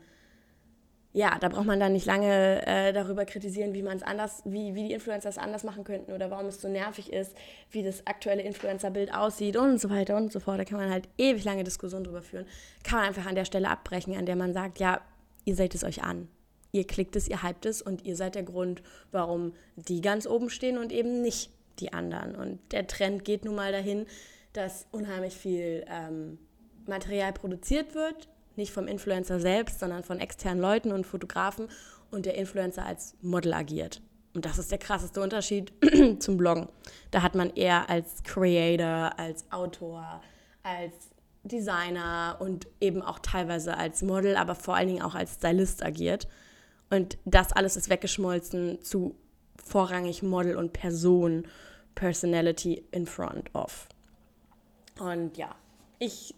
ja, 1.12 1.38
da 1.40 1.48
braucht 1.48 1.66
man 1.66 1.80
dann 1.80 1.92
nicht 1.92 2.06
lange 2.06 2.64
äh, 2.66 2.92
darüber 2.92 3.24
kritisieren, 3.24 3.74
wie 3.74 3.82
man 3.82 3.96
es 3.96 4.02
anders, 4.04 4.42
wie, 4.44 4.74
wie 4.76 4.84
die 4.86 4.92
Influencer 4.92 5.28
es 5.28 5.38
anders 5.38 5.64
machen 5.64 5.82
könnten 5.82 6.12
oder 6.12 6.30
warum 6.30 6.46
es 6.46 6.60
so 6.60 6.68
nervig 6.68 7.12
ist, 7.12 7.36
wie 7.70 7.82
das 7.82 8.06
aktuelle 8.06 8.42
Influencer-Bild 8.42 9.12
aussieht 9.12 9.56
und 9.56 9.80
so 9.80 9.90
weiter 9.90 10.16
und 10.16 10.30
so 10.32 10.38
fort. 10.38 10.60
Da 10.60 10.64
kann 10.64 10.78
man 10.78 10.90
halt 10.90 11.08
ewig 11.18 11.42
lange 11.44 11.64
Diskussionen 11.64 12.04
drüber 12.04 12.22
führen. 12.22 12.46
Kann 12.84 13.00
man 13.00 13.08
einfach 13.08 13.26
an 13.26 13.34
der 13.34 13.44
Stelle 13.44 13.68
abbrechen, 13.68 14.16
an 14.16 14.26
der 14.26 14.36
man 14.36 14.52
sagt, 14.52 14.78
ja, 14.78 15.00
ihr 15.44 15.56
seht 15.56 15.74
es 15.74 15.82
euch 15.82 16.02
an. 16.02 16.28
Ihr 16.72 16.86
klickt 16.86 17.16
es, 17.16 17.26
ihr 17.26 17.42
hypt 17.42 17.66
es 17.66 17.82
und 17.82 18.04
ihr 18.04 18.14
seid 18.14 18.36
der 18.36 18.44
Grund, 18.44 18.80
warum 19.10 19.54
die 19.74 20.00
ganz 20.00 20.28
oben 20.28 20.48
stehen 20.48 20.78
und 20.78 20.92
eben 20.92 21.22
nicht 21.22 21.50
die 21.80 21.92
anderen. 21.92 22.36
Und 22.36 22.60
der 22.70 22.86
Trend 22.86 23.24
geht 23.24 23.44
nun 23.44 23.56
mal 23.56 23.72
dahin, 23.72 24.06
dass 24.52 24.86
unheimlich 24.92 25.34
viel 25.34 25.84
ähm, 25.88 26.38
Material 26.86 27.32
produziert 27.32 27.96
wird, 27.96 28.28
nicht 28.60 28.72
vom 28.72 28.86
Influencer 28.86 29.40
selbst, 29.40 29.80
sondern 29.80 30.04
von 30.04 30.20
externen 30.20 30.60
Leuten 30.60 30.92
und 30.92 31.06
Fotografen 31.06 31.68
und 32.10 32.26
der 32.26 32.36
Influencer 32.36 32.86
als 32.86 33.16
Model 33.22 33.52
agiert. 33.54 34.00
Und 34.34 34.44
das 34.44 34.58
ist 34.58 34.70
der 34.70 34.78
krasseste 34.78 35.20
Unterschied 35.20 35.72
zum 36.20 36.36
Bloggen. 36.36 36.68
Da 37.10 37.22
hat 37.22 37.34
man 37.34 37.50
eher 37.50 37.90
als 37.90 38.22
Creator, 38.22 39.18
als 39.18 39.50
Autor, 39.50 40.20
als 40.62 40.94
Designer 41.42 42.36
und 42.38 42.68
eben 42.80 43.02
auch 43.02 43.18
teilweise 43.18 43.76
als 43.76 44.02
Model, 44.02 44.36
aber 44.36 44.54
vor 44.54 44.76
allen 44.76 44.88
Dingen 44.88 45.02
auch 45.02 45.14
als 45.14 45.34
Stylist 45.34 45.84
agiert. 45.84 46.28
Und 46.90 47.18
das 47.24 47.52
alles 47.52 47.76
ist 47.76 47.88
weggeschmolzen 47.88 48.82
zu 48.82 49.16
vorrangig 49.56 50.22
Model 50.22 50.56
und 50.56 50.72
Person, 50.72 51.46
Personality 51.94 52.84
in 52.92 53.06
front 53.06 53.52
of. 53.54 53.88
Und 54.98 55.36
ja, 55.36 55.54
ich 55.98 56.34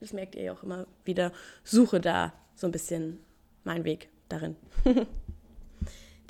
das 0.00 0.12
merkt 0.12 0.34
ihr 0.34 0.42
ja 0.42 0.52
auch 0.52 0.62
immer 0.62 0.86
wieder, 1.04 1.32
suche 1.62 2.00
da 2.00 2.32
so 2.54 2.66
ein 2.66 2.72
bisschen 2.72 3.18
meinen 3.64 3.84
Weg 3.84 4.08
darin. 4.28 4.56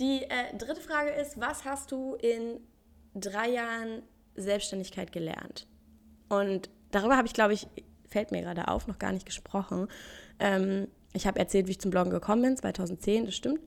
Die 0.01 0.23
äh, 0.23 0.57
dritte 0.57 0.81
Frage 0.81 1.11
ist, 1.11 1.41
was 1.41 1.65
hast 1.65 1.93
du 1.93 2.15
in 2.17 2.61
drei 3.15 3.49
Jahren 3.51 4.03
Selbstständigkeit 4.35 5.13
gelernt? 5.13 5.67
Und 6.29 6.69
darüber 6.91 7.17
habe 7.17 7.29
ich, 7.29 7.35
glaube 7.35 7.53
ich, 7.53 7.69
fällt 8.09 8.33
mir 8.33 8.43
gerade 8.43 8.69
auf, 8.69 8.87
noch 8.87 8.99
gar 8.99 9.13
nicht 9.13 9.27
gesprochen. 9.27 9.89
Ähm, 10.41 10.89
ich 11.13 11.27
habe 11.27 11.39
erzählt, 11.39 11.69
wie 11.69 11.73
ich 11.73 11.81
zum 11.81 11.93
Bloggen 11.93 12.11
gekommen 12.11 12.43
bin, 12.43 12.57
2010, 12.57 13.27
das 13.27 13.37
stimmt. 13.37 13.61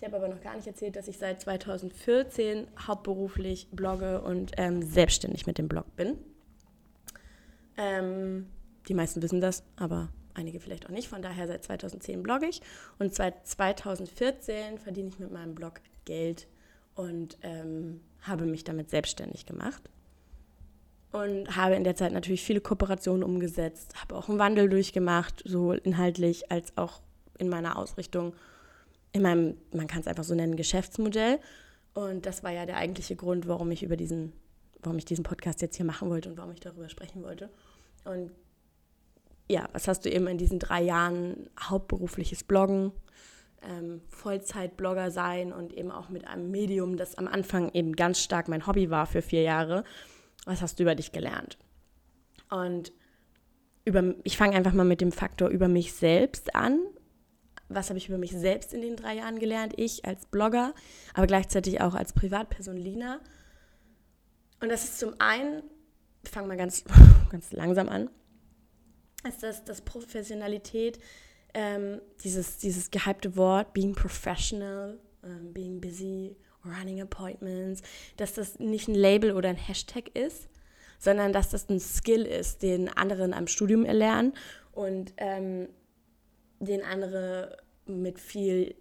Ich 0.00 0.06
habe 0.06 0.16
aber 0.16 0.28
noch 0.28 0.40
gar 0.40 0.56
nicht 0.56 0.66
erzählt, 0.66 0.96
dass 0.96 1.08
ich 1.08 1.18
seit 1.18 1.40
2014 1.40 2.66
hauptberuflich 2.86 3.68
blogge 3.70 4.22
und 4.22 4.52
ähm, 4.56 4.82
selbstständig 4.82 5.46
mit 5.46 5.58
dem 5.58 5.68
Blog 5.68 5.94
bin. 5.96 6.18
Ähm, 7.76 8.46
die 8.90 8.94
meisten 8.94 9.22
wissen 9.22 9.40
das, 9.40 9.62
aber 9.76 10.08
einige 10.34 10.58
vielleicht 10.58 10.86
auch 10.86 10.90
nicht. 10.90 11.08
Von 11.08 11.22
daher 11.22 11.46
seit 11.46 11.62
2010 11.62 12.24
blogge 12.24 12.46
ich 12.46 12.60
und 12.98 13.14
seit 13.14 13.46
2014 13.46 14.78
verdiene 14.78 15.08
ich 15.08 15.20
mit 15.20 15.30
meinem 15.30 15.54
Blog 15.54 15.80
Geld 16.04 16.48
und 16.96 17.38
ähm, 17.42 18.00
habe 18.22 18.46
mich 18.46 18.64
damit 18.64 18.90
selbstständig 18.90 19.46
gemacht. 19.46 19.88
Und 21.12 21.56
habe 21.56 21.76
in 21.76 21.84
der 21.84 21.94
Zeit 21.94 22.12
natürlich 22.12 22.42
viele 22.42 22.60
Kooperationen 22.60 23.22
umgesetzt, 23.22 23.94
habe 24.00 24.16
auch 24.16 24.28
einen 24.28 24.38
Wandel 24.38 24.68
durchgemacht, 24.68 25.42
sowohl 25.44 25.78
inhaltlich 25.78 26.50
als 26.50 26.76
auch 26.76 27.00
in 27.38 27.48
meiner 27.48 27.76
Ausrichtung 27.76 28.34
in 29.12 29.22
meinem, 29.22 29.56
man 29.72 29.86
kann 29.86 30.00
es 30.00 30.06
einfach 30.06 30.24
so 30.24 30.34
nennen, 30.34 30.56
Geschäftsmodell. 30.56 31.38
Und 31.94 32.26
das 32.26 32.42
war 32.42 32.50
ja 32.50 32.66
der 32.66 32.76
eigentliche 32.76 33.16
Grund, 33.16 33.48
warum 33.48 33.70
ich 33.70 33.82
über 33.82 33.96
diesen, 33.96 34.32
warum 34.82 34.98
ich 34.98 35.04
diesen 35.04 35.24
Podcast 35.24 35.62
jetzt 35.62 35.76
hier 35.76 35.86
machen 35.86 36.10
wollte 36.10 36.28
und 36.28 36.38
warum 36.38 36.52
ich 36.52 36.60
darüber 36.60 36.88
sprechen 36.88 37.22
wollte. 37.22 37.50
Und 38.04 38.30
ja, 39.50 39.68
was 39.72 39.88
hast 39.88 40.04
du 40.04 40.10
eben 40.10 40.26
in 40.26 40.38
diesen 40.38 40.58
drei 40.58 40.82
Jahren 40.82 41.50
hauptberufliches 41.60 42.44
Bloggen, 42.44 42.92
ähm, 43.62 44.00
Vollzeitblogger 44.08 45.10
sein 45.10 45.52
und 45.52 45.72
eben 45.72 45.90
auch 45.90 46.08
mit 46.08 46.26
einem 46.26 46.50
Medium, 46.50 46.96
das 46.96 47.16
am 47.16 47.28
Anfang 47.28 47.70
eben 47.74 47.94
ganz 47.94 48.20
stark 48.20 48.48
mein 48.48 48.66
Hobby 48.66 48.90
war 48.90 49.06
für 49.06 49.22
vier 49.22 49.42
Jahre. 49.42 49.84
Was 50.46 50.62
hast 50.62 50.78
du 50.78 50.84
über 50.84 50.94
dich 50.94 51.12
gelernt? 51.12 51.58
Und 52.48 52.92
über, 53.84 54.14
ich 54.24 54.36
fange 54.36 54.56
einfach 54.56 54.72
mal 54.72 54.84
mit 54.84 55.00
dem 55.00 55.12
Faktor 55.12 55.48
über 55.48 55.68
mich 55.68 55.92
selbst 55.92 56.54
an 56.54 56.78
was 57.70 57.88
habe 57.88 57.98
ich 57.98 58.08
über 58.08 58.18
mich 58.18 58.32
selbst 58.32 58.74
in 58.74 58.82
den 58.82 58.96
drei 58.96 59.14
Jahren 59.14 59.38
gelernt, 59.38 59.74
ich 59.76 60.04
als 60.04 60.26
Blogger, 60.26 60.74
aber 61.14 61.26
gleichzeitig 61.26 61.80
auch 61.80 61.94
als 61.94 62.12
Privatperson 62.12 62.76
Lina. 62.76 63.20
Und 64.60 64.70
das 64.70 64.84
ist 64.84 64.98
zum 64.98 65.14
einen, 65.20 65.62
ich 66.24 66.30
fange 66.30 66.48
mal 66.48 66.56
ganz, 66.56 66.84
ganz 67.30 67.52
langsam 67.52 67.88
an, 67.88 68.10
ist 69.28 69.42
das, 69.42 69.64
das 69.64 69.82
Professionalität, 69.82 70.98
ähm, 71.54 72.00
dieses, 72.22 72.58
dieses 72.58 72.90
gehypte 72.90 73.36
Wort, 73.36 73.72
being 73.72 73.94
professional, 73.94 74.98
ähm, 75.24 75.52
being 75.52 75.80
busy, 75.80 76.36
running 76.64 77.00
appointments, 77.00 77.82
dass 78.16 78.34
das 78.34 78.58
nicht 78.58 78.88
ein 78.88 78.94
Label 78.94 79.32
oder 79.32 79.48
ein 79.48 79.56
Hashtag 79.56 80.16
ist, 80.16 80.48
sondern 80.98 81.32
dass 81.32 81.48
das 81.48 81.68
ein 81.68 81.80
Skill 81.80 82.26
ist, 82.26 82.62
den 82.62 82.88
andere 82.88 83.24
in 83.24 83.32
einem 83.32 83.46
Studium 83.46 83.84
erlernen 83.84 84.34
und 84.72 85.14
ähm, 85.16 85.68
den 86.60 86.84
andere 86.84 87.56
mit 87.86 88.20
viel 88.20 88.74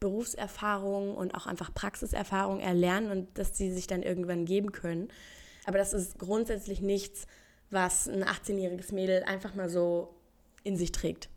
Berufserfahrung 0.00 1.14
und 1.14 1.34
auch 1.34 1.46
einfach 1.46 1.72
Praxiserfahrung 1.74 2.60
erlernen 2.60 3.10
und 3.10 3.38
dass 3.38 3.56
sie 3.56 3.70
sich 3.70 3.86
dann 3.86 4.02
irgendwann 4.02 4.46
geben 4.46 4.72
können. 4.72 5.08
Aber 5.66 5.76
das 5.76 5.92
ist 5.92 6.18
grundsätzlich 6.18 6.80
nichts, 6.80 7.26
was 7.70 8.08
ein 8.08 8.24
18-jähriges 8.24 8.94
Mädel 8.94 9.22
einfach 9.24 9.54
mal 9.54 9.68
so 9.68 10.14
in 10.62 10.76
sich 10.76 10.92
trägt. 10.92 11.28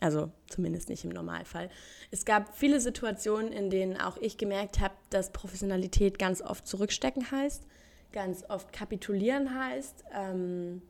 Also 0.00 0.30
zumindest 0.48 0.88
nicht 0.88 1.04
im 1.04 1.10
Normalfall. 1.10 1.70
Es 2.10 2.24
gab 2.24 2.56
viele 2.56 2.80
Situationen, 2.80 3.52
in 3.52 3.68
denen 3.68 3.96
auch 3.96 4.16
ich 4.18 4.38
gemerkt 4.38 4.78
habe, 4.78 4.94
dass 5.10 5.32
Professionalität 5.32 6.18
ganz 6.18 6.40
oft 6.40 6.68
zurückstecken 6.68 7.30
heißt, 7.32 7.64
ganz 8.12 8.44
oft 8.48 8.72
kapitulieren 8.72 9.58
heißt, 9.58 10.04
ähm, 10.14 10.82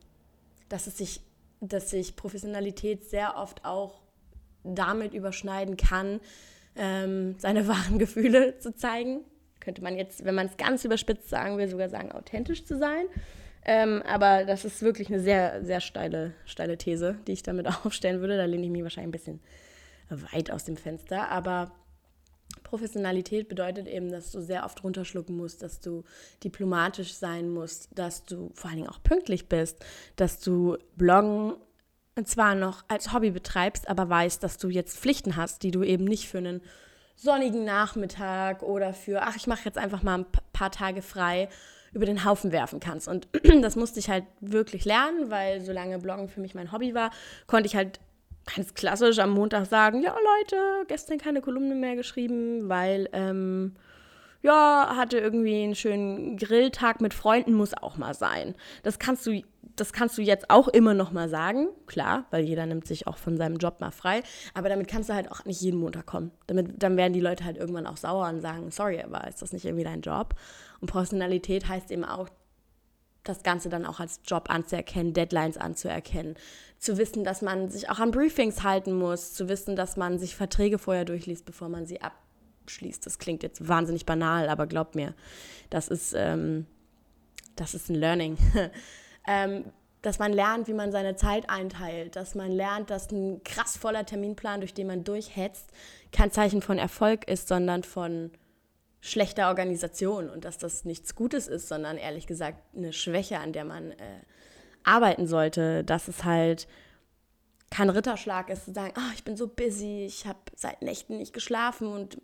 dass 0.68 0.86
es 0.86 0.98
sich 0.98 1.22
dass 1.60 1.90
sich 1.90 2.16
Professionalität 2.16 3.08
sehr 3.08 3.36
oft 3.36 3.64
auch 3.64 4.00
damit 4.64 5.14
überschneiden 5.14 5.76
kann, 5.76 6.20
ähm, 6.76 7.36
seine 7.38 7.66
wahren 7.68 7.98
Gefühle 7.98 8.58
zu 8.58 8.74
zeigen. 8.74 9.24
Könnte 9.60 9.82
man 9.82 9.96
jetzt, 9.96 10.24
wenn 10.24 10.34
man 10.34 10.46
es 10.46 10.56
ganz 10.56 10.84
überspitzt 10.84 11.28
sagen 11.28 11.58
will, 11.58 11.68
sogar 11.68 11.88
sagen, 11.88 12.12
authentisch 12.12 12.64
zu 12.64 12.78
sein. 12.78 13.06
Ähm, 13.70 14.02
aber 14.06 14.46
das 14.46 14.64
ist 14.64 14.80
wirklich 14.80 15.08
eine 15.08 15.20
sehr, 15.20 15.62
sehr 15.62 15.82
steile, 15.82 16.32
steile 16.46 16.78
These, 16.78 17.18
die 17.26 17.32
ich 17.32 17.42
damit 17.42 17.66
aufstellen 17.84 18.22
würde. 18.22 18.38
Da 18.38 18.46
lehne 18.46 18.64
ich 18.64 18.70
mich 18.70 18.82
wahrscheinlich 18.82 19.08
ein 19.08 19.12
bisschen 19.12 19.40
weit 20.32 20.50
aus 20.50 20.64
dem 20.64 20.78
Fenster. 20.78 21.28
Aber 21.28 21.72
Professionalität 22.62 23.46
bedeutet 23.46 23.86
eben, 23.86 24.10
dass 24.10 24.32
du 24.32 24.40
sehr 24.40 24.64
oft 24.64 24.82
runterschlucken 24.82 25.36
musst, 25.36 25.60
dass 25.60 25.80
du 25.80 26.04
diplomatisch 26.42 27.12
sein 27.12 27.50
musst, 27.50 27.90
dass 27.94 28.24
du 28.24 28.50
vor 28.54 28.70
allen 28.70 28.78
Dingen 28.78 28.88
auch 28.88 29.02
pünktlich 29.02 29.50
bist, 29.50 29.84
dass 30.16 30.40
du 30.40 30.78
Bloggen 30.96 31.52
zwar 32.24 32.54
noch 32.54 32.84
als 32.88 33.12
Hobby 33.12 33.32
betreibst, 33.32 33.86
aber 33.86 34.08
weißt, 34.08 34.42
dass 34.42 34.56
du 34.56 34.70
jetzt 34.70 34.98
Pflichten 34.98 35.36
hast, 35.36 35.62
die 35.62 35.72
du 35.72 35.82
eben 35.82 36.04
nicht 36.04 36.26
für 36.26 36.38
einen 36.38 36.62
sonnigen 37.16 37.66
Nachmittag 37.66 38.62
oder 38.62 38.94
für, 38.94 39.20
ach, 39.24 39.36
ich 39.36 39.46
mache 39.46 39.66
jetzt 39.66 39.76
einfach 39.76 40.02
mal 40.02 40.20
ein 40.20 40.26
paar 40.54 40.70
Tage 40.70 41.02
frei 41.02 41.50
über 41.92 42.06
den 42.06 42.24
Haufen 42.24 42.52
werfen 42.52 42.80
kannst. 42.80 43.08
Und 43.08 43.28
das 43.62 43.76
musste 43.76 43.98
ich 43.98 44.08
halt 44.08 44.24
wirklich 44.40 44.84
lernen, 44.84 45.30
weil 45.30 45.60
solange 45.60 45.98
Bloggen 45.98 46.28
für 46.28 46.40
mich 46.40 46.54
mein 46.54 46.72
Hobby 46.72 46.94
war, 46.94 47.10
konnte 47.46 47.66
ich 47.66 47.76
halt 47.76 48.00
ganz 48.54 48.74
klassisch 48.74 49.18
am 49.18 49.30
Montag 49.30 49.66
sagen, 49.66 50.02
ja 50.02 50.14
Leute, 50.14 50.84
gestern 50.88 51.18
keine 51.18 51.40
Kolumne 51.40 51.74
mehr 51.74 51.96
geschrieben, 51.96 52.68
weil 52.68 53.08
ähm, 53.12 53.74
ja, 54.42 54.94
hatte 54.96 55.18
irgendwie 55.18 55.64
einen 55.64 55.74
schönen 55.74 56.36
Grilltag 56.36 57.00
mit 57.00 57.12
Freunden, 57.12 57.54
muss 57.54 57.74
auch 57.74 57.96
mal 57.96 58.14
sein. 58.14 58.54
Das 58.84 58.98
kannst 58.98 59.26
du, 59.26 59.42
das 59.74 59.92
kannst 59.92 60.16
du 60.16 60.22
jetzt 60.22 60.48
auch 60.48 60.68
immer 60.68 60.94
noch 60.94 61.10
mal 61.10 61.28
sagen, 61.28 61.68
klar, 61.86 62.26
weil 62.30 62.44
jeder 62.44 62.64
nimmt 62.64 62.86
sich 62.86 63.06
auch 63.08 63.18
von 63.18 63.36
seinem 63.36 63.56
Job 63.56 63.80
mal 63.80 63.90
frei. 63.90 64.22
Aber 64.54 64.68
damit 64.68 64.86
kannst 64.86 65.08
du 65.08 65.14
halt 65.14 65.30
auch 65.32 65.44
nicht 65.44 65.60
jeden 65.60 65.80
Montag 65.80 66.06
kommen. 66.06 66.30
Damit, 66.46 66.82
dann 66.82 66.96
werden 66.96 67.12
die 67.12 67.20
Leute 67.20 67.44
halt 67.44 67.56
irgendwann 67.56 67.86
auch 67.86 67.96
sauer 67.96 68.28
und 68.28 68.40
sagen, 68.40 68.70
sorry, 68.70 69.02
aber 69.02 69.26
ist 69.26 69.42
das 69.42 69.52
nicht 69.52 69.64
irgendwie 69.64 69.84
dein 69.84 70.02
Job? 70.02 70.34
Und 70.80 70.90
Professionalität 70.90 71.68
heißt 71.68 71.90
eben 71.90 72.04
auch, 72.04 72.28
das 73.24 73.42
Ganze 73.42 73.68
dann 73.68 73.84
auch 73.84 74.00
als 74.00 74.20
Job 74.24 74.48
anzuerkennen, 74.48 75.12
Deadlines 75.12 75.58
anzuerkennen, 75.58 76.36
zu 76.78 76.96
wissen, 76.96 77.24
dass 77.24 77.42
man 77.42 77.68
sich 77.68 77.90
auch 77.90 77.98
an 77.98 78.10
Briefings 78.10 78.62
halten 78.62 78.94
muss, 78.94 79.34
zu 79.34 79.48
wissen, 79.48 79.76
dass 79.76 79.96
man 79.96 80.18
sich 80.18 80.34
Verträge 80.34 80.78
vorher 80.78 81.04
durchliest, 81.04 81.44
bevor 81.44 81.68
man 81.68 81.84
sie 81.84 82.00
ab 82.00 82.14
abschließt. 82.68 83.06
Das 83.06 83.18
klingt 83.18 83.42
jetzt 83.42 83.66
wahnsinnig 83.66 84.04
banal, 84.04 84.50
aber 84.50 84.66
glaubt 84.66 84.94
mir, 84.94 85.14
das 85.70 85.88
ist, 85.88 86.12
ähm, 86.14 86.66
das 87.56 87.74
ist 87.74 87.88
ein 87.88 87.94
Learning. 87.94 88.36
ähm, 89.26 89.64
dass 90.02 90.18
man 90.18 90.32
lernt, 90.32 90.68
wie 90.68 90.74
man 90.74 90.92
seine 90.92 91.16
Zeit 91.16 91.48
einteilt, 91.48 92.14
dass 92.14 92.34
man 92.34 92.52
lernt, 92.52 92.90
dass 92.90 93.10
ein 93.10 93.42
krass 93.42 93.76
voller 93.78 94.04
Terminplan, 94.04 94.60
durch 94.60 94.74
den 94.74 94.86
man 94.86 95.02
durchhetzt, 95.02 95.70
kein 96.12 96.30
Zeichen 96.30 96.60
von 96.60 96.78
Erfolg 96.78 97.26
ist, 97.26 97.48
sondern 97.48 97.82
von 97.82 98.30
schlechter 99.00 99.48
Organisation 99.48 100.28
und 100.28 100.44
dass 100.44 100.58
das 100.58 100.84
nichts 100.84 101.14
Gutes 101.14 101.48
ist, 101.48 101.68
sondern 101.68 101.96
ehrlich 101.98 102.26
gesagt 102.26 102.58
eine 102.76 102.92
Schwäche, 102.92 103.38
an 103.38 103.52
der 103.52 103.64
man 103.64 103.92
äh, 103.92 104.20
arbeiten 104.84 105.26
sollte, 105.26 105.84
dass 105.84 106.08
es 106.08 106.24
halt 106.24 106.66
kein 107.70 107.90
Ritterschlag 107.90 108.48
ist, 108.48 108.64
zu 108.64 108.72
sagen, 108.72 108.94
oh, 108.96 109.12
ich 109.14 109.24
bin 109.24 109.36
so 109.36 109.46
busy, 109.46 110.06
ich 110.06 110.26
habe 110.26 110.38
seit 110.56 110.82
Nächten 110.82 111.18
nicht 111.18 111.32
geschlafen 111.32 111.86
und 111.86 112.20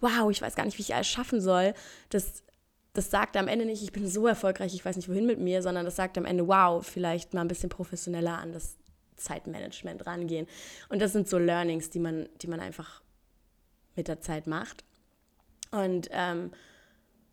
wow, 0.00 0.30
ich 0.30 0.42
weiß 0.42 0.56
gar 0.56 0.64
nicht, 0.64 0.78
wie 0.78 0.82
ich 0.82 0.94
alles 0.94 1.06
schaffen 1.06 1.40
soll. 1.40 1.74
Das, 2.10 2.42
das 2.92 3.10
sagt 3.10 3.36
am 3.36 3.48
Ende 3.48 3.64
nicht, 3.64 3.82
ich 3.82 3.92
bin 3.92 4.08
so 4.08 4.26
erfolgreich, 4.26 4.74
ich 4.74 4.84
weiß 4.84 4.96
nicht, 4.96 5.08
wohin 5.08 5.26
mit 5.26 5.38
mir, 5.38 5.62
sondern 5.62 5.84
das 5.84 5.96
sagt 5.96 6.18
am 6.18 6.24
Ende, 6.24 6.48
wow, 6.48 6.84
vielleicht 6.84 7.32
mal 7.32 7.42
ein 7.42 7.48
bisschen 7.48 7.70
professioneller 7.70 8.38
an 8.38 8.52
das 8.52 8.76
Zeitmanagement 9.16 10.04
rangehen. 10.06 10.48
Und 10.88 11.00
das 11.00 11.12
sind 11.12 11.28
so 11.28 11.38
Learnings, 11.38 11.90
die 11.90 12.00
man, 12.00 12.28
die 12.40 12.48
man 12.48 12.60
einfach 12.60 13.02
mit 13.94 14.08
der 14.08 14.20
Zeit 14.20 14.46
macht. 14.46 14.84
Und 15.72 16.08
ähm, 16.12 16.52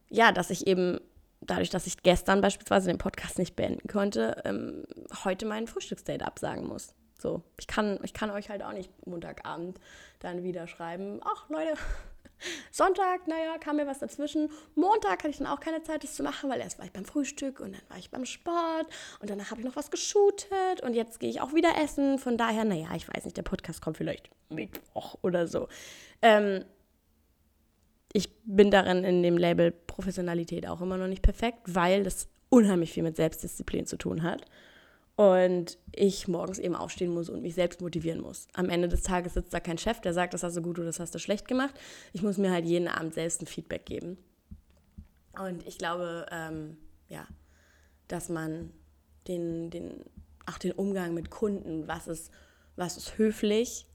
ja, 0.09 0.31
dass 0.31 0.49
ich 0.49 0.65
eben 0.65 0.99
dadurch, 1.41 1.69
dass 1.69 1.87
ich 1.87 2.01
gestern 2.03 2.41
beispielsweise 2.41 2.87
den 2.87 2.97
Podcast 2.97 3.37
nicht 3.37 3.55
beenden 3.55 3.87
konnte, 3.87 4.41
ähm, 4.45 4.85
heute 5.23 5.45
meinen 5.45 5.67
Frühstücksdate 5.67 6.25
absagen 6.25 6.67
muss. 6.67 6.95
So, 7.19 7.43
ich 7.59 7.67
kann, 7.67 7.99
ich 8.03 8.13
kann 8.13 8.31
euch 8.31 8.49
halt 8.49 8.63
auch 8.63 8.71
nicht 8.71 8.89
Montagabend 9.05 9.79
dann 10.19 10.43
wieder 10.43 10.67
schreiben, 10.67 11.19
ach 11.23 11.49
Leute, 11.49 11.73
Sonntag, 12.71 13.27
naja, 13.27 13.57
kam 13.57 13.75
mir 13.75 13.87
was 13.87 13.99
dazwischen. 13.99 14.49
Montag 14.75 15.19
hatte 15.19 15.29
ich 15.29 15.39
dann 15.39 15.47
auch 15.47 15.59
keine 15.59 15.83
Zeit, 15.83 16.03
das 16.03 16.15
zu 16.15 16.23
machen, 16.23 16.49
weil 16.49 16.61
erst 16.61 16.77
war 16.77 16.85
ich 16.85 16.93
beim 16.93 17.03
Frühstück 17.03 17.59
und 17.59 17.73
dann 17.73 17.81
war 17.89 17.97
ich 17.97 18.09
beim 18.09 18.25
Sport 18.25 18.87
und 19.19 19.29
danach 19.29 19.51
habe 19.51 19.59
ich 19.59 19.67
noch 19.67 19.75
was 19.75 19.91
geshootet 19.91 20.81
und 20.81 20.93
jetzt 20.93 21.19
gehe 21.19 21.29
ich 21.29 21.41
auch 21.41 21.53
wieder 21.53 21.77
essen. 21.81 22.19
Von 22.19 22.37
daher, 22.37 22.63
naja, 22.63 22.87
ich 22.95 23.07
weiß 23.13 23.25
nicht, 23.25 23.35
der 23.35 23.43
Podcast 23.43 23.81
kommt 23.81 23.97
vielleicht 23.97 24.29
Mittwoch 24.47 25.17
oder 25.21 25.47
so. 25.47 25.67
Ähm, 26.21 26.63
ich 28.13 28.29
bin 28.43 28.71
darin 28.71 29.03
in 29.03 29.23
dem 29.23 29.37
Label 29.37 29.71
Professionalität 29.71 30.67
auch 30.67 30.81
immer 30.81 30.97
noch 30.97 31.07
nicht 31.07 31.21
perfekt, 31.21 31.59
weil 31.67 32.03
das 32.03 32.27
unheimlich 32.49 32.91
viel 32.91 33.03
mit 33.03 33.15
Selbstdisziplin 33.15 33.85
zu 33.85 33.97
tun 33.97 34.23
hat. 34.23 34.45
und 35.19 35.77
ich 35.91 36.29
morgens 36.29 36.59
eben 36.59 36.75
aufstehen 36.75 37.13
muss 37.13 37.27
und 37.27 37.41
mich 37.41 37.53
selbst 37.53 37.81
motivieren 37.81 38.21
muss. 38.21 38.47
Am 38.53 38.69
Ende 38.69 38.87
des 38.87 39.03
Tages 39.03 39.33
sitzt 39.33 39.53
da 39.53 39.59
kein 39.59 39.77
Chef, 39.77 39.99
der 39.99 40.13
sagt, 40.13 40.33
das 40.33 40.43
hast 40.43 40.55
du 40.55 40.61
gut 40.61 40.77
oder 40.79 40.85
das 40.85 41.01
hast 41.01 41.13
du 41.13 41.19
schlecht 41.19 41.45
gemacht. 41.45 41.77
Ich 42.13 42.21
muss 42.21 42.37
mir 42.37 42.51
halt 42.51 42.63
jeden 42.63 42.87
Abend 42.87 43.13
selbst 43.13 43.41
ein 43.41 43.45
Feedback 43.45 43.85
geben. 43.85 44.17
Und 45.37 45.67
ich 45.67 45.77
glaube, 45.77 46.25
ähm, 46.31 46.77
ja, 47.09 47.27
dass 48.07 48.29
man 48.29 48.71
den, 49.27 49.69
den, 49.71 50.05
auch 50.45 50.57
den 50.57 50.71
Umgang 50.71 51.13
mit 51.13 51.29
Kunden, 51.29 51.85
was 51.85 52.07
ist, 52.07 52.31
was 52.77 52.95
ist 52.95 53.17
höflich 53.17 53.88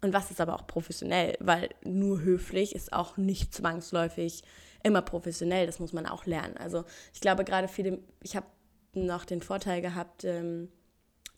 und 0.00 0.12
was 0.12 0.30
ist 0.30 0.40
aber 0.40 0.54
auch 0.54 0.66
professionell, 0.66 1.36
weil 1.40 1.70
nur 1.84 2.20
höflich 2.20 2.74
ist 2.74 2.92
auch 2.92 3.16
nicht 3.16 3.52
zwangsläufig 3.54 4.42
immer 4.82 5.02
professionell, 5.02 5.66
das 5.66 5.80
muss 5.80 5.92
man 5.92 6.06
auch 6.06 6.24
lernen. 6.26 6.56
Also 6.56 6.84
ich 7.12 7.20
glaube 7.20 7.44
gerade 7.44 7.68
viele, 7.68 7.98
ich 8.22 8.36
habe 8.36 8.46
noch 8.94 9.24
den 9.24 9.42
Vorteil 9.42 9.82
gehabt, 9.82 10.24
ähm, 10.24 10.68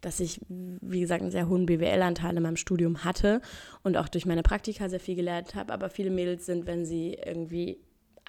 dass 0.00 0.20
ich, 0.20 0.40
wie 0.48 1.00
gesagt, 1.00 1.22
einen 1.22 1.30
sehr 1.30 1.48
hohen 1.48 1.66
BWL-Anteil 1.66 2.36
in 2.36 2.42
meinem 2.42 2.56
Studium 2.56 3.04
hatte 3.04 3.40
und 3.82 3.96
auch 3.96 4.08
durch 4.08 4.24
meine 4.24 4.42
Praktika 4.42 4.88
sehr 4.88 5.00
viel 5.00 5.14
gelernt 5.14 5.54
habe. 5.54 5.72
Aber 5.72 5.90
viele 5.90 6.10
Mädels 6.10 6.46
sind, 6.46 6.66
wenn 6.66 6.86
sie 6.86 7.14
irgendwie 7.14 7.78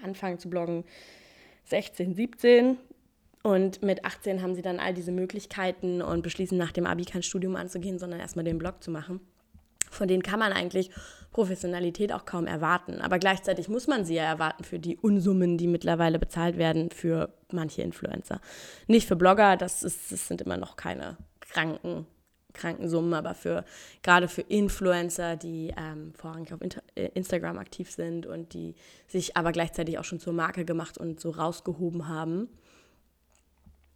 anfangen 0.02 0.39
zu 0.39 0.50
bloggen, 0.50 0.84
16, 1.65 2.15
17 2.15 2.78
und 3.44 3.82
mit 3.82 4.04
18 4.04 4.41
haben 4.41 4.56
sie 4.56 4.62
dann 4.62 4.80
all 4.80 4.94
diese 4.94 5.12
Möglichkeiten 5.12 6.02
und 6.02 6.24
beschließen 6.24 6.58
nach 6.58 6.72
dem 6.72 6.86
Abi 6.86 7.06
kein 7.06 7.24
Studium 7.24 7.56
anzugehen, 7.56 8.00
sondern 8.00 8.20
erstmal 8.20 8.46
den 8.46 8.58
Blog 8.58 8.84
zu 8.84 8.91
machen. 8.91 9.22
Von 9.89 10.08
denen 10.08 10.24
kann 10.24 10.39
man 10.39 10.54
eigentlich 10.54 10.91
Professionalität 11.32 12.12
auch 12.12 12.26
kaum 12.26 12.46
erwarten. 12.46 13.02
Aber 13.02 13.17
gleichzeitig 13.17 13.70
muss 13.70 13.88
man 13.88 14.04
sie 14.04 14.15
ja 14.15 14.24
erwarten 14.24 14.63
für 14.63 14.80
die 14.80 14.98
Unsummen, 14.98 15.58
die 15.58 15.67
mittlerweile 15.67 16.20
bezahlt 16.20 16.58
werden 16.58 16.91
für 16.91 17.34
manche 17.52 17.82
Influencer. 17.82 18.41
Nicht 18.88 19.08
für 19.08 19.15
Blogger, 19.15 19.56
das, 19.58 19.84
ist, 19.84 20.12
das 20.12 20.28
sind 20.28 20.41
immer 20.41 20.58
noch 20.58 20.76
keine 20.76 21.17
kranken, 21.39 22.06
kranken 22.54 22.89
Summen, 22.89 23.13
aber 23.13 23.34
für 23.34 23.63
gerade 24.04 24.28
für 24.28 24.41
Influencer, 24.41 25.38
die 25.38 25.74
ähm, 25.78 26.13
vorrangig 26.15 26.54
auf 26.54 26.62
Inter 26.62 26.84
äh, 26.96 27.10
Instagram 27.13 27.58
aktiv 27.58 27.89
sind 27.89 28.26
und 28.26 28.54
die 28.54 28.76
sich 29.08 29.38
aber 29.38 29.54
gleichzeitig 29.54 30.00
auch 30.00 30.04
schon 30.04 30.20
zur 30.20 30.34
Marke 30.34 30.65
gemacht 30.65 30.98
und 30.98 31.22
so 31.22 31.30
rausgehoben 31.30 32.10
haben. 32.10 32.50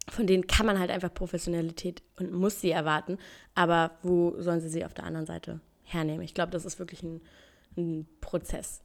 Von 0.08 0.26
denen 0.26 0.46
kann 0.46 0.66
man 0.66 0.78
halt 0.78 0.90
einfach 0.90 1.12
Professionalität 1.12 2.02
und 2.18 2.32
muss 2.32 2.60
sie 2.60 2.70
erwarten. 2.70 3.18
Aber 3.54 3.90
wo 4.02 4.40
sollen 4.40 4.60
sie 4.60 4.68
sie 4.68 4.84
auf 4.84 4.94
der 4.94 5.04
anderen 5.04 5.26
Seite 5.26 5.60
hernehmen. 5.86 6.22
Ich 6.22 6.34
glaube, 6.34 6.52
das 6.52 6.64
ist 6.64 6.78
wirklich 6.78 7.02
ein, 7.02 7.20
ein 7.76 8.06
Prozess. 8.20 8.82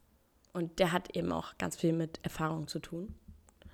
Und 0.53 0.79
der 0.79 0.91
hat 0.91 1.15
eben 1.15 1.31
auch 1.31 1.57
ganz 1.57 1.75
viel 1.75 1.93
mit 1.93 2.19
Erfahrung 2.23 2.67
zu 2.67 2.79
tun. 2.79 3.13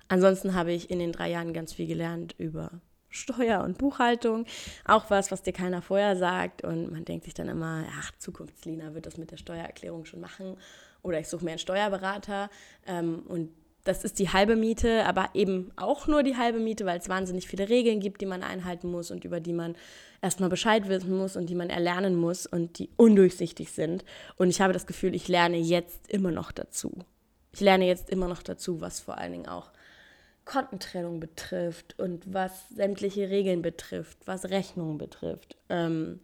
Ansonsten 0.08 0.54
habe 0.54 0.72
ich 0.72 0.90
in 0.90 0.98
den 0.98 1.12
drei 1.12 1.30
Jahren 1.30 1.52
ganz 1.52 1.74
viel 1.74 1.86
gelernt 1.86 2.34
über 2.38 2.80
Steuer 3.10 3.62
und 3.62 3.78
Buchhaltung. 3.78 4.46
Auch 4.84 5.10
was, 5.10 5.30
was 5.30 5.42
dir 5.42 5.52
keiner 5.52 5.82
vorher 5.82 6.16
sagt. 6.16 6.64
Und 6.64 6.90
man 6.90 7.04
denkt 7.04 7.24
sich 7.24 7.34
dann 7.34 7.48
immer, 7.48 7.84
ach, 7.98 8.12
Zukunftslina 8.18 8.94
wird 8.94 9.06
das 9.06 9.16
mit 9.16 9.30
der 9.30 9.36
Steuererklärung 9.36 10.04
schon 10.04 10.20
machen. 10.20 10.56
Oder 11.02 11.20
ich 11.20 11.28
suche 11.28 11.44
mir 11.44 11.52
einen 11.52 11.58
Steuerberater. 11.58 12.50
Ähm, 12.86 13.22
und 13.26 13.50
das 13.88 14.04
ist 14.04 14.18
die 14.18 14.28
halbe 14.28 14.54
Miete, 14.54 15.06
aber 15.06 15.30
eben 15.32 15.72
auch 15.76 16.06
nur 16.06 16.22
die 16.22 16.36
halbe 16.36 16.58
Miete, 16.58 16.84
weil 16.84 16.98
es 16.98 17.08
wahnsinnig 17.08 17.48
viele 17.48 17.70
Regeln 17.70 18.00
gibt, 18.00 18.20
die 18.20 18.26
man 18.26 18.42
einhalten 18.42 18.90
muss 18.90 19.10
und 19.10 19.24
über 19.24 19.40
die 19.40 19.54
man 19.54 19.76
erstmal 20.20 20.50
Bescheid 20.50 20.90
wissen 20.90 21.16
muss 21.16 21.36
und 21.36 21.48
die 21.48 21.54
man 21.54 21.70
erlernen 21.70 22.14
muss 22.14 22.46
und 22.46 22.78
die 22.78 22.90
undurchsichtig 22.96 23.72
sind. 23.72 24.04
Und 24.36 24.50
ich 24.50 24.60
habe 24.60 24.74
das 24.74 24.86
Gefühl, 24.86 25.14
ich 25.14 25.26
lerne 25.26 25.56
jetzt 25.56 26.06
immer 26.12 26.30
noch 26.30 26.52
dazu. 26.52 26.98
Ich 27.54 27.60
lerne 27.60 27.86
jetzt 27.86 28.10
immer 28.10 28.28
noch 28.28 28.42
dazu, 28.42 28.82
was 28.82 29.00
vor 29.00 29.16
allen 29.16 29.32
Dingen 29.32 29.48
auch 29.48 29.70
Kontentrennung 30.44 31.18
betrifft 31.18 31.98
und 31.98 32.34
was 32.34 32.68
sämtliche 32.68 33.30
Regeln 33.30 33.62
betrifft, 33.62 34.18
was 34.26 34.50
Rechnungen 34.50 34.98
betrifft. 34.98 35.56
Ähm, 35.70 36.20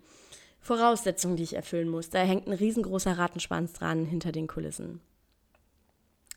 Voraussetzungen, 0.60 1.36
die 1.36 1.44
ich 1.44 1.56
erfüllen 1.56 1.88
muss. 1.88 2.10
Da 2.10 2.18
hängt 2.18 2.46
ein 2.46 2.52
riesengroßer 2.52 3.16
Rattenschwanz 3.16 3.72
dran 3.72 4.04
hinter 4.04 4.32
den 4.32 4.48
Kulissen. 4.48 5.00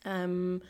Ähm, 0.06 0.62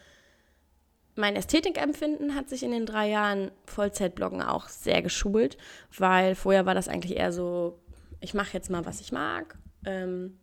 mein 1.17 1.35
Ästhetikempfinden 1.35 2.35
hat 2.35 2.47
sich 2.47 2.63
in 2.63 2.71
den 2.71 2.85
drei 2.85 3.09
Jahren 3.09 3.51
Vollzeitbloggen 3.65 4.41
auch 4.41 4.69
sehr 4.69 5.01
geschult, 5.01 5.57
weil 5.97 6.35
vorher 6.35 6.65
war 6.65 6.75
das 6.75 6.87
eigentlich 6.87 7.17
eher 7.17 7.31
so, 7.31 7.79
ich 8.19 8.33
mache 8.33 8.53
jetzt 8.53 8.69
mal, 8.69 8.85
was 8.85 9.01
ich 9.01 9.11
mag. 9.11 9.57
Ähm, 9.85 10.39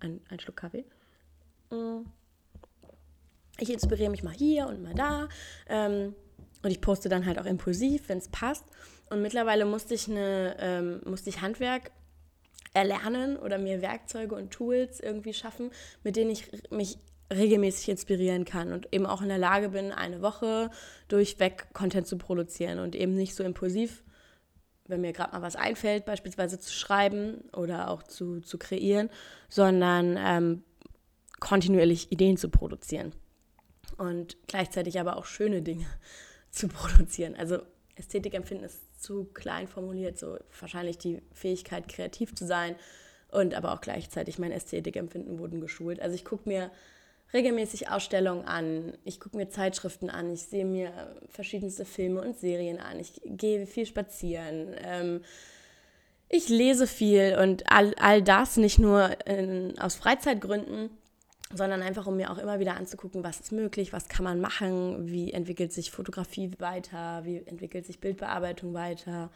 ein, 0.00 0.20
ein 0.28 0.38
Schluck 0.38 0.56
Kaffee. 0.56 0.84
Mm. 1.70 2.04
Ich 3.58 3.70
inspiriere 3.70 4.10
mich 4.10 4.22
mal 4.22 4.32
hier 4.32 4.66
und 4.66 4.82
mal 4.82 4.94
da. 4.94 5.28
Ähm, 5.68 6.14
und 6.62 6.70
ich 6.70 6.80
poste 6.80 7.08
dann 7.08 7.26
halt 7.26 7.38
auch 7.38 7.46
impulsiv, 7.46 8.08
wenn 8.08 8.18
es 8.18 8.28
passt. 8.28 8.64
Und 9.08 9.22
mittlerweile 9.22 9.64
musste 9.64 9.94
ich, 9.94 10.08
eine, 10.08 10.56
ähm, 10.58 11.00
musste 11.04 11.30
ich 11.30 11.40
Handwerk 11.40 11.90
erlernen 12.72 13.36
oder 13.36 13.58
mir 13.58 13.82
Werkzeuge 13.82 14.34
und 14.34 14.50
Tools 14.50 15.00
irgendwie 15.00 15.34
schaffen, 15.34 15.70
mit 16.04 16.16
denen 16.16 16.30
ich 16.30 16.50
mich 16.70 16.98
regelmäßig 17.32 17.88
inspirieren 17.88 18.44
kann 18.44 18.72
und 18.72 18.92
eben 18.92 19.06
auch 19.06 19.22
in 19.22 19.28
der 19.28 19.38
Lage 19.38 19.70
bin, 19.70 19.92
eine 19.92 20.20
Woche 20.20 20.70
durchweg 21.08 21.72
Content 21.72 22.06
zu 22.06 22.18
produzieren 22.18 22.78
und 22.78 22.96
eben 22.96 23.14
nicht 23.14 23.34
so 23.34 23.44
impulsiv, 23.44 24.02
wenn 24.86 25.00
mir 25.00 25.12
gerade 25.12 25.32
mal 25.32 25.42
was 25.42 25.56
einfällt, 25.56 26.04
beispielsweise 26.04 26.58
zu 26.58 26.72
schreiben 26.72 27.44
oder 27.56 27.88
auch 27.90 28.02
zu, 28.02 28.40
zu 28.40 28.58
kreieren, 28.58 29.10
sondern 29.48 30.16
ähm, 30.18 30.64
kontinuierlich 31.38 32.10
Ideen 32.10 32.36
zu 32.36 32.48
produzieren 32.48 33.12
und 33.96 34.36
gleichzeitig 34.46 34.98
aber 34.98 35.16
auch 35.16 35.24
schöne 35.24 35.62
Dinge 35.62 35.86
zu 36.50 36.68
produzieren. 36.68 37.36
Also 37.36 37.62
Ästhetikempfinden 37.94 38.66
ist 38.66 39.00
zu 39.00 39.24
klein 39.24 39.68
formuliert, 39.68 40.18
so 40.18 40.38
wahrscheinlich 40.58 40.98
die 40.98 41.22
Fähigkeit, 41.32 41.88
kreativ 41.88 42.34
zu 42.34 42.46
sein 42.46 42.74
und 43.30 43.54
aber 43.54 43.72
auch 43.72 43.80
gleichzeitig 43.80 44.38
mein 44.38 44.52
Ästhetikempfinden 44.52 45.38
wurden 45.38 45.60
geschult. 45.60 46.00
Also 46.00 46.14
ich 46.14 46.24
gucke 46.24 46.48
mir 46.48 46.70
regelmäßig 47.32 47.90
Ausstellungen 47.90 48.44
an, 48.44 48.94
ich 49.04 49.20
gucke 49.20 49.36
mir 49.36 49.48
Zeitschriften 49.48 50.10
an, 50.10 50.32
ich 50.32 50.42
sehe 50.42 50.64
mir 50.64 51.16
verschiedenste 51.28 51.84
Filme 51.84 52.20
und 52.20 52.38
Serien 52.38 52.78
an, 52.78 52.98
ich 52.98 53.20
gehe 53.24 53.66
viel 53.66 53.86
spazieren, 53.86 54.74
ähm, 54.82 55.20
ich 56.28 56.48
lese 56.48 56.86
viel 56.86 57.36
und 57.40 57.70
all, 57.70 57.94
all 57.94 58.22
das 58.22 58.56
nicht 58.56 58.78
nur 58.78 59.26
in, 59.26 59.78
aus 59.78 59.96
Freizeitgründen, 59.96 60.90
sondern 61.52 61.82
einfach, 61.82 62.06
um 62.06 62.16
mir 62.16 62.30
auch 62.30 62.38
immer 62.38 62.60
wieder 62.60 62.76
anzugucken, 62.76 63.24
was 63.24 63.40
ist 63.40 63.52
möglich, 63.52 63.92
was 63.92 64.08
kann 64.08 64.24
man 64.24 64.40
machen, 64.40 65.08
wie 65.10 65.32
entwickelt 65.32 65.72
sich 65.72 65.90
Fotografie 65.90 66.52
weiter, 66.58 67.24
wie 67.24 67.38
entwickelt 67.38 67.86
sich 67.86 68.00
Bildbearbeitung 68.00 68.72
weiter, 68.74 69.30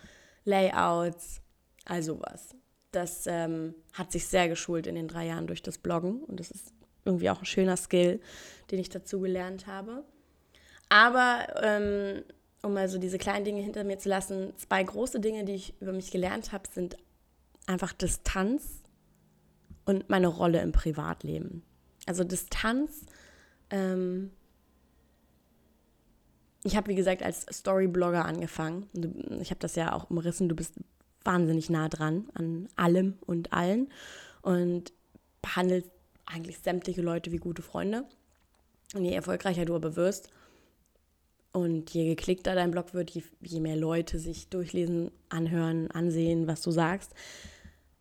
Layouts, 0.44 1.40
also 1.84 2.20
was. 2.20 2.54
Das 2.92 3.26
ähm, 3.26 3.74
hat 3.92 4.12
sich 4.12 4.28
sehr 4.28 4.48
geschult 4.48 4.86
in 4.86 4.94
den 4.94 5.08
drei 5.08 5.26
Jahren 5.26 5.48
durch 5.48 5.62
das 5.62 5.78
Bloggen 5.78 6.22
und 6.22 6.38
das 6.38 6.52
ist 6.52 6.72
irgendwie 7.04 7.30
auch 7.30 7.40
ein 7.40 7.46
schöner 7.46 7.76
Skill, 7.76 8.20
den 8.70 8.78
ich 8.78 8.88
dazu 8.88 9.20
gelernt 9.20 9.66
habe. 9.66 10.04
Aber 10.88 11.46
ähm, 11.62 12.22
um 12.62 12.74
mal 12.74 12.88
so 12.88 12.98
diese 12.98 13.18
kleinen 13.18 13.44
Dinge 13.44 13.62
hinter 13.62 13.84
mir 13.84 13.98
zu 13.98 14.08
lassen, 14.08 14.52
zwei 14.56 14.82
große 14.82 15.20
Dinge, 15.20 15.44
die 15.44 15.54
ich 15.54 15.74
über 15.80 15.92
mich 15.92 16.10
gelernt 16.10 16.52
habe, 16.52 16.68
sind 16.72 16.96
einfach 17.66 17.92
Distanz 17.92 18.82
und 19.84 20.08
meine 20.08 20.28
Rolle 20.28 20.60
im 20.60 20.72
Privatleben. 20.72 21.62
Also 22.06 22.24
Distanz. 22.24 23.04
Ähm, 23.70 24.30
ich 26.62 26.76
habe, 26.76 26.88
wie 26.88 26.94
gesagt, 26.94 27.22
als 27.22 27.44
Storyblogger 27.52 28.24
angefangen. 28.24 28.88
Ich 29.40 29.50
habe 29.50 29.60
das 29.60 29.74
ja 29.74 29.92
auch 29.92 30.08
umrissen. 30.10 30.48
Du 30.48 30.56
bist 30.56 30.74
wahnsinnig 31.22 31.68
nah 31.68 31.88
dran 31.88 32.28
an 32.34 32.68
allem 32.76 33.18
und 33.26 33.52
allen 33.52 33.90
und 34.40 34.92
behandelst 35.42 35.90
eigentlich 36.26 36.58
sämtliche 36.58 37.02
Leute 37.02 37.32
wie 37.32 37.38
gute 37.38 37.62
Freunde. 37.62 38.04
Und 38.94 39.04
je 39.04 39.12
erfolgreicher 39.12 39.64
du 39.64 39.74
aber 39.74 39.96
wirst 39.96 40.30
und 41.52 41.90
je 41.90 42.06
geklickter 42.06 42.54
dein 42.54 42.70
Blog 42.70 42.94
wird, 42.94 43.10
je, 43.10 43.22
je 43.40 43.60
mehr 43.60 43.76
Leute 43.76 44.18
sich 44.18 44.48
durchlesen, 44.48 45.10
anhören, 45.28 45.90
ansehen, 45.90 46.46
was 46.46 46.62
du 46.62 46.70
sagst, 46.70 47.12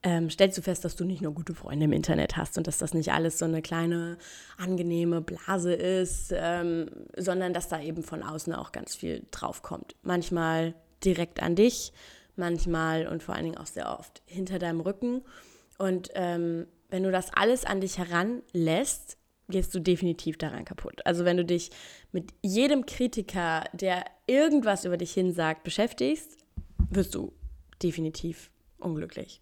ähm, 0.02 0.30
stellst 0.30 0.58
du 0.58 0.62
fest, 0.62 0.84
dass 0.84 0.96
du 0.96 1.06
nicht 1.06 1.22
nur 1.22 1.34
gute 1.34 1.54
Freunde 1.56 1.86
im 1.86 1.94
Internet 1.94 2.36
hast 2.36 2.58
und 2.58 2.68
dass 2.68 2.78
das 2.78 2.94
nicht 2.94 3.14
alles 3.14 3.40
so 3.40 3.46
eine 3.46 3.62
kleine 3.62 4.18
angenehme 4.58 5.22
Blase 5.22 5.74
ist, 5.74 6.34
ähm, 6.36 6.90
sondern 7.16 7.54
dass 7.54 7.70
da 7.70 7.82
eben 7.82 8.04
von 8.04 8.22
außen 8.22 8.54
auch 8.54 8.72
ganz 8.74 8.96
viel 8.96 9.26
draufkommt. 9.32 9.96
Manchmal 10.02 10.76
direkt 11.06 11.42
an 11.42 11.56
dich, 11.56 11.94
manchmal 12.36 13.08
und 13.08 13.24
vor 13.24 13.36
allen 13.36 13.46
Dingen 13.46 13.58
auch 13.58 13.68
sehr 13.68 13.98
oft 13.98 14.22
hinter 14.26 14.60
deinem 14.60 14.82
Rücken. 14.82 15.22
Und 15.78 16.10
ähm, 16.16 16.68
wenn 16.94 17.02
du 17.02 17.10
das 17.10 17.34
alles 17.34 17.66
an 17.66 17.82
dich 17.82 17.98
heranlässt, 17.98 19.18
gehst 19.50 19.74
du 19.74 19.80
definitiv 19.80 20.38
daran 20.38 20.64
kaputt. 20.64 21.04
Also 21.08 21.26
wenn 21.26 21.38
du 21.38 21.44
dich 21.44 21.72
mit 22.12 22.32
jedem 22.44 22.86
Kritiker, 22.86 23.64
der 23.74 24.06
irgendwas 24.28 24.86
über 24.86 24.96
dich 24.96 25.12
hin 25.12 25.34
sagt, 25.34 25.64
beschäftigst, 25.64 26.38
wirst 26.92 27.16
du 27.16 27.34
definitiv 27.82 28.52
unglücklich. 28.78 29.42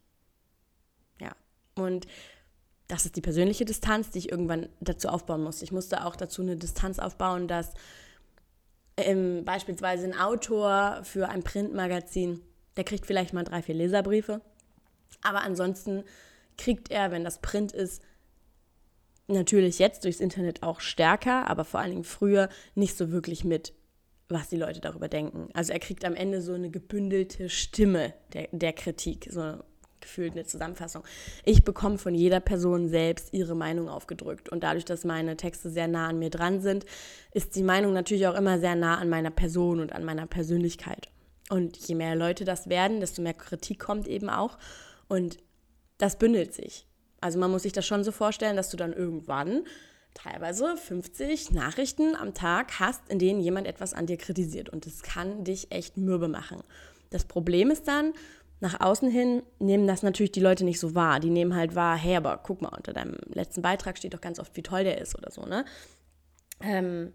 Ja. 1.20 1.36
Und 1.76 2.08
das 2.88 3.04
ist 3.04 3.18
die 3.18 3.22
persönliche 3.22 3.66
Distanz, 3.66 4.12
die 4.12 4.20
ich 4.20 4.32
irgendwann 4.32 4.70
dazu 4.80 5.10
aufbauen 5.10 5.44
musste. 5.44 5.66
Ich 5.66 5.74
musste 5.74 6.06
auch 6.06 6.16
dazu 6.16 6.42
eine 6.42 6.56
Distanz 6.56 7.00
aufbauen, 7.00 7.50
dass 7.50 7.74
ähm, 8.96 9.44
beispielsweise 9.44 10.06
ein 10.06 10.18
Autor 10.18 11.02
für 11.04 11.28
ein 11.28 11.44
Printmagazin, 11.44 12.40
der 12.78 12.86
kriegt 12.86 13.06
vielleicht 13.06 13.34
mal 13.34 13.44
drei, 13.44 13.62
vier 13.62 13.76
Leserbriefe. 13.76 14.40
Aber 15.22 15.42
ansonsten 15.42 16.06
kriegt 16.58 16.92
er, 16.92 17.12
wenn 17.12 17.24
das 17.24 17.40
Print 17.42 17.72
ist, 17.72 18.02
natürlich 19.28 19.80
jetzt 19.80 20.04
durchs 20.04 20.20
Internet 20.20 20.64
auch 20.64 20.80
stärker, 20.80 21.50
aber 21.50 21.66
vor 21.66 21.80
allen 21.80 21.92
Dingen 21.92 22.04
früher 22.04 22.50
nicht 22.76 22.98
so 22.98 23.12
wirklich 23.12 23.44
mit, 23.44 23.74
was 24.30 24.50
die 24.50 24.58
Leute 24.58 24.82
darüber 24.82 25.08
denken. 25.08 25.50
Also 25.54 25.74
er 25.74 25.80
kriegt 25.80 26.06
am 26.06 26.16
Ende 26.16 26.42
so 26.42 26.54
eine 26.54 26.70
gebündelte 26.70 27.50
Stimme 27.50 28.14
der, 28.34 28.50
der 28.52 28.74
Kritik, 28.74 29.28
so 29.30 29.56
gefühlt 30.00 30.34
eine 30.34 30.46
Zusammenfassung. 30.46 31.04
Ich 31.46 31.64
bekomme 31.64 31.98
von 31.98 32.16
jeder 32.16 32.40
Person 32.40 32.90
selbst 32.90 33.34
ihre 33.34 33.56
Meinung 33.56 33.88
aufgedrückt. 33.88 34.50
Und 34.50 34.64
dadurch, 34.64 34.84
dass 34.84 35.06
meine 35.06 35.38
Texte 35.38 35.70
sehr 35.70 35.88
nah 35.88 36.08
an 36.08 36.20
mir 36.20 36.32
dran 36.32 36.60
sind, 36.60 36.86
ist 37.32 37.56
die 37.56 37.64
Meinung 37.64 37.94
natürlich 37.94 38.28
auch 38.28 38.36
immer 38.36 38.60
sehr 38.60 38.76
nah 38.76 38.98
an 38.98 39.10
meiner 39.10 39.30
Person 39.30 39.80
und 39.80 39.94
an 39.94 40.04
meiner 40.04 40.26
Persönlichkeit. 40.26 41.10
Und 41.50 41.78
je 41.78 41.96
mehr 41.96 42.16
Leute 42.16 42.46
das 42.46 42.68
werden, 42.68 43.00
desto 43.00 43.22
mehr 43.22 43.34
Kritik 43.34 43.80
kommt 43.80 44.08
eben 44.08 44.30
auch. 44.30 44.58
Und 45.08 45.38
das 46.02 46.18
bündelt 46.18 46.54
sich. 46.54 46.88
Also 47.20 47.38
man 47.38 47.52
muss 47.52 47.64
sich 47.64 47.74
das 47.74 47.86
schon 47.86 48.04
so 48.04 48.12
vorstellen, 48.12 48.56
dass 48.56 48.70
du 48.70 48.78
dann 48.78 48.94
irgendwann 48.94 49.64
teilweise 50.14 50.76
50 50.76 51.52
Nachrichten 51.52 52.16
am 52.16 52.34
Tag 52.34 52.80
hast, 52.80 53.02
in 53.10 53.20
denen 53.20 53.40
jemand 53.40 53.68
etwas 53.68 53.94
an 53.94 54.08
dir 54.08 54.18
kritisiert. 54.18 54.70
Und 54.70 54.86
das 54.86 55.04
kann 55.04 55.44
dich 55.44 55.72
echt 55.72 55.98
mürbe 55.98 56.28
machen. 56.28 56.64
Das 57.12 57.26
Problem 57.26 57.72
ist 57.72 57.88
dann, 57.88 58.14
nach 58.60 58.80
außen 58.80 59.10
hin 59.10 59.44
nehmen 59.60 59.88
das 59.88 60.04
natürlich 60.04 60.32
die 60.32 60.40
Leute 60.40 60.66
nicht 60.66 60.80
so 60.80 60.96
wahr. 60.96 61.20
Die 61.20 61.30
nehmen 61.30 61.56
halt 61.56 61.76
wahr, 61.76 61.98
hey, 61.98 62.16
aber 62.16 62.40
guck 62.44 62.62
mal, 62.62 62.70
unter 62.70 62.94
deinem 62.94 63.18
letzten 63.28 63.62
Beitrag 63.62 63.98
steht 63.98 64.14
doch 64.14 64.22
ganz 64.22 64.40
oft, 64.40 64.56
wie 64.56 64.64
toll 64.64 64.84
der 64.84 65.00
ist 65.00 65.18
oder 65.18 65.32
so, 65.32 65.46
ne? 65.46 65.66
Ähm, 66.60 67.14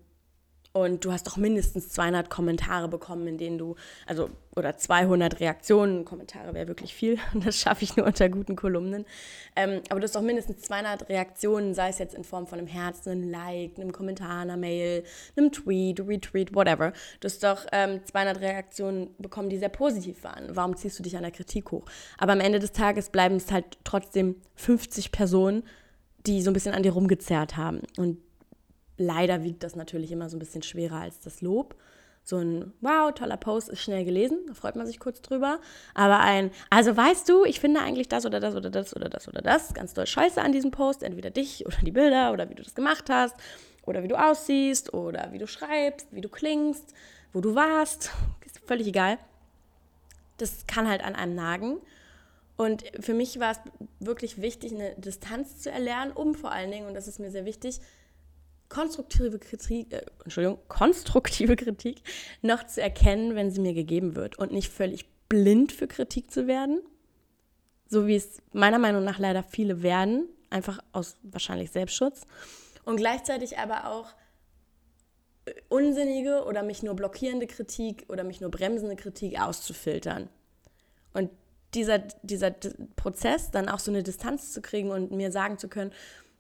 und 0.77 1.07
du 1.07 1.13
hast 1.13 1.27
doch 1.27 1.39
mindestens 1.39 1.89
200 1.89 2.29
Kommentare 2.29 2.89
bekommen, 2.89 3.27
in 3.27 3.39
denen 3.39 3.57
du, 3.57 3.77
also, 4.05 4.29
oder 4.55 4.77
200 4.77 5.41
Reaktionen. 5.41 6.05
Kommentare 6.05 6.53
wäre 6.53 6.69
wirklich 6.69 6.95
viel. 6.95 7.19
Das 7.47 7.57
schaffe 7.57 7.85
ich 7.85 7.97
nur 7.97 8.07
unter 8.07 8.29
guten 8.29 8.57
Kolumnen. 8.57 9.07
Ähm, 9.55 9.81
aber 9.89 10.01
du 10.01 10.05
hast 10.05 10.17
doch 10.17 10.21
mindestens 10.21 10.63
200 10.63 11.09
Reaktionen, 11.09 11.73
sei 11.73 11.89
es 11.89 11.99
jetzt 11.99 12.15
in 12.15 12.25
Form 12.25 12.47
von 12.47 12.59
einem 12.59 12.69
Herzen, 12.69 13.11
einem 13.11 13.31
Like, 13.31 13.79
einem 13.79 13.93
Kommentar, 13.93 14.43
einer 14.43 14.59
Mail, 14.59 15.05
einem 15.37 15.51
Tweet, 15.51 16.01
Retweet, 16.01 16.55
whatever. 16.55 16.93
Du 17.21 17.27
hast 17.27 17.43
doch 17.43 17.65
ähm, 17.73 18.01
200 18.05 18.41
Reaktionen 18.41 19.15
bekommen, 19.19 19.49
die 19.49 19.59
sehr 19.59 19.71
positiv 19.71 20.25
waren. 20.25 20.55
Warum 20.55 20.77
ziehst 20.77 20.99
du 20.99 21.03
dich 21.03 21.17
an 21.17 21.23
der 21.23 21.33
Kritik 21.33 21.71
hoch? 21.71 21.87
Aber 22.19 22.33
am 22.33 22.41
Ende 22.41 22.59
des 22.59 22.73
Tages 22.73 23.09
bleiben 23.09 23.37
es 23.37 23.51
halt 23.51 23.79
trotzdem 23.85 24.37
50 24.57 25.11
Personen, 25.11 25.63
die 26.27 26.43
so 26.43 26.51
ein 26.51 26.55
bisschen 26.55 26.75
an 26.75 26.83
dir 26.83 26.93
rumgezerrt 26.93 27.57
haben. 27.57 27.81
Und 27.97 28.19
leider 28.99 29.43
wiegt 29.43 29.63
das 29.63 29.77
natürlich 29.77 30.13
immer 30.13 30.29
so 30.29 30.37
ein 30.37 30.41
bisschen 30.41 30.63
schwerer 30.63 31.01
als 31.01 31.21
das 31.21 31.41
Lob. 31.41 31.77
So 32.23 32.39
ein 32.39 32.73
Wow, 32.81 33.13
toller 33.15 33.37
Post 33.37 33.69
ist 33.69 33.81
schnell 33.81 34.05
gelesen, 34.05 34.41
da 34.49 34.55
freut 34.55 34.75
man 34.75 34.85
sich 34.85 34.99
kurz 34.99 35.23
drüber. 35.23 35.61
Aber 35.95 36.19
ein, 36.19 36.51
also 36.71 36.97
weißt 36.97 37.29
du, 37.29 37.45
ich 37.45 37.61
finde 37.61 37.81
eigentlich 37.81 38.09
das 38.09 38.27
oder 38.27 38.41
das 38.41 38.57
oder 38.57 38.69
das 38.69 38.97
oder 38.97 39.09
das 39.09 39.29
oder 39.29 39.43
das 39.43 39.75
ganz 39.75 39.95
doll 39.95 40.07
scheiße 40.07 40.43
an 40.43 40.51
diesem 40.51 40.73
Post, 40.73 41.05
entweder 41.05 41.31
dich 41.31 41.65
oder 41.67 41.77
die 41.83 41.93
Bilder 41.93 42.33
oder 42.33 42.51
wie 42.51 42.57
du 42.57 42.65
das 42.65 42.75
gemacht 42.75 43.09
hast 43.11 43.37
oder 43.85 44.03
wie 44.03 44.09
du 44.09 44.17
aussiehst 44.17 44.93
oder 44.93 45.29
wie 45.31 45.39
du 45.39 45.47
schreibst, 45.47 46.09
wie 46.11 46.21
du 46.21 46.29
klingst, 46.29 46.95
wo 47.33 47.41
du 47.41 47.55
warst, 47.55 48.11
ist 48.45 48.59
völlig 48.67 48.89
egal. 48.89 49.19
Das 50.39 50.67
kann 50.67 50.89
halt 50.89 51.05
an 51.05 51.15
einem 51.15 51.37
nagen. 51.37 51.79
Und 52.57 52.85
für 52.99 53.15
mich 53.15 53.39
war 53.39 53.53
es 53.53 53.61
wirklich 54.01 54.41
wichtig, 54.41 54.73
eine 54.73 54.95
Distanz 54.97 55.61
zu 55.61 55.71
erlernen, 55.71 56.11
um 56.13 56.35
vor 56.35 56.51
allen 56.51 56.73
Dingen, 56.73 56.89
und 56.89 56.95
das 56.95 57.07
ist 57.07 57.21
mir 57.21 57.31
sehr 57.31 57.45
wichtig, 57.45 57.81
konstruktive 58.69 59.39
Kritik, 59.39 59.93
äh, 59.93 60.03
Entschuldigung, 60.25 60.59
konstruktive 60.69 61.57
Kritik 61.65 62.03
noch 62.43 62.65
zu 62.67 62.83
erkennen, 62.83 63.35
wenn 63.35 63.51
sie 63.51 63.61
mir 63.61 63.75
gegeben 63.75 64.17
wird 64.17 64.39
und 64.39 64.53
nicht 64.53 64.71
völlig 64.71 65.07
blind 65.29 65.73
für 65.73 65.87
Kritik 65.87 66.31
zu 66.31 66.47
werden, 66.47 66.81
so 67.89 68.07
wie 68.07 68.17
es 68.17 68.39
meiner 68.53 68.79
Meinung 68.79 69.05
nach 69.05 69.19
leider 69.19 69.43
viele 69.43 69.83
werden, 69.83 70.29
einfach 70.51 70.79
aus 70.93 71.17
wahrscheinlich 71.23 71.71
Selbstschutz 71.71 72.23
und 72.85 72.97
gleichzeitig 72.97 73.59
aber 73.59 73.91
auch 73.91 74.15
äh, 75.45 75.53
unsinnige 75.69 76.45
oder 76.45 76.63
mich 76.63 76.83
nur 76.83 76.95
blockierende 76.95 77.47
Kritik 77.47 78.07
oder 78.09 78.25
mich 78.25 78.41
nur 78.41 78.51
bremsende 78.51 78.97
Kritik 78.97 79.41
auszufiltern. 79.41 80.29
Und 81.13 81.31
dieser, 81.75 81.99
dieser 82.23 82.53
Prozess, 82.97 83.51
dann 83.51 83.69
auch 83.69 83.79
so 83.79 83.91
eine 83.91 84.03
Distanz 84.03 84.53
zu 84.53 84.63
kriegen 84.63 84.91
und 84.91 85.11
mir 85.11 85.33
sagen 85.33 85.59
zu 85.59 85.69
können, 85.69 85.93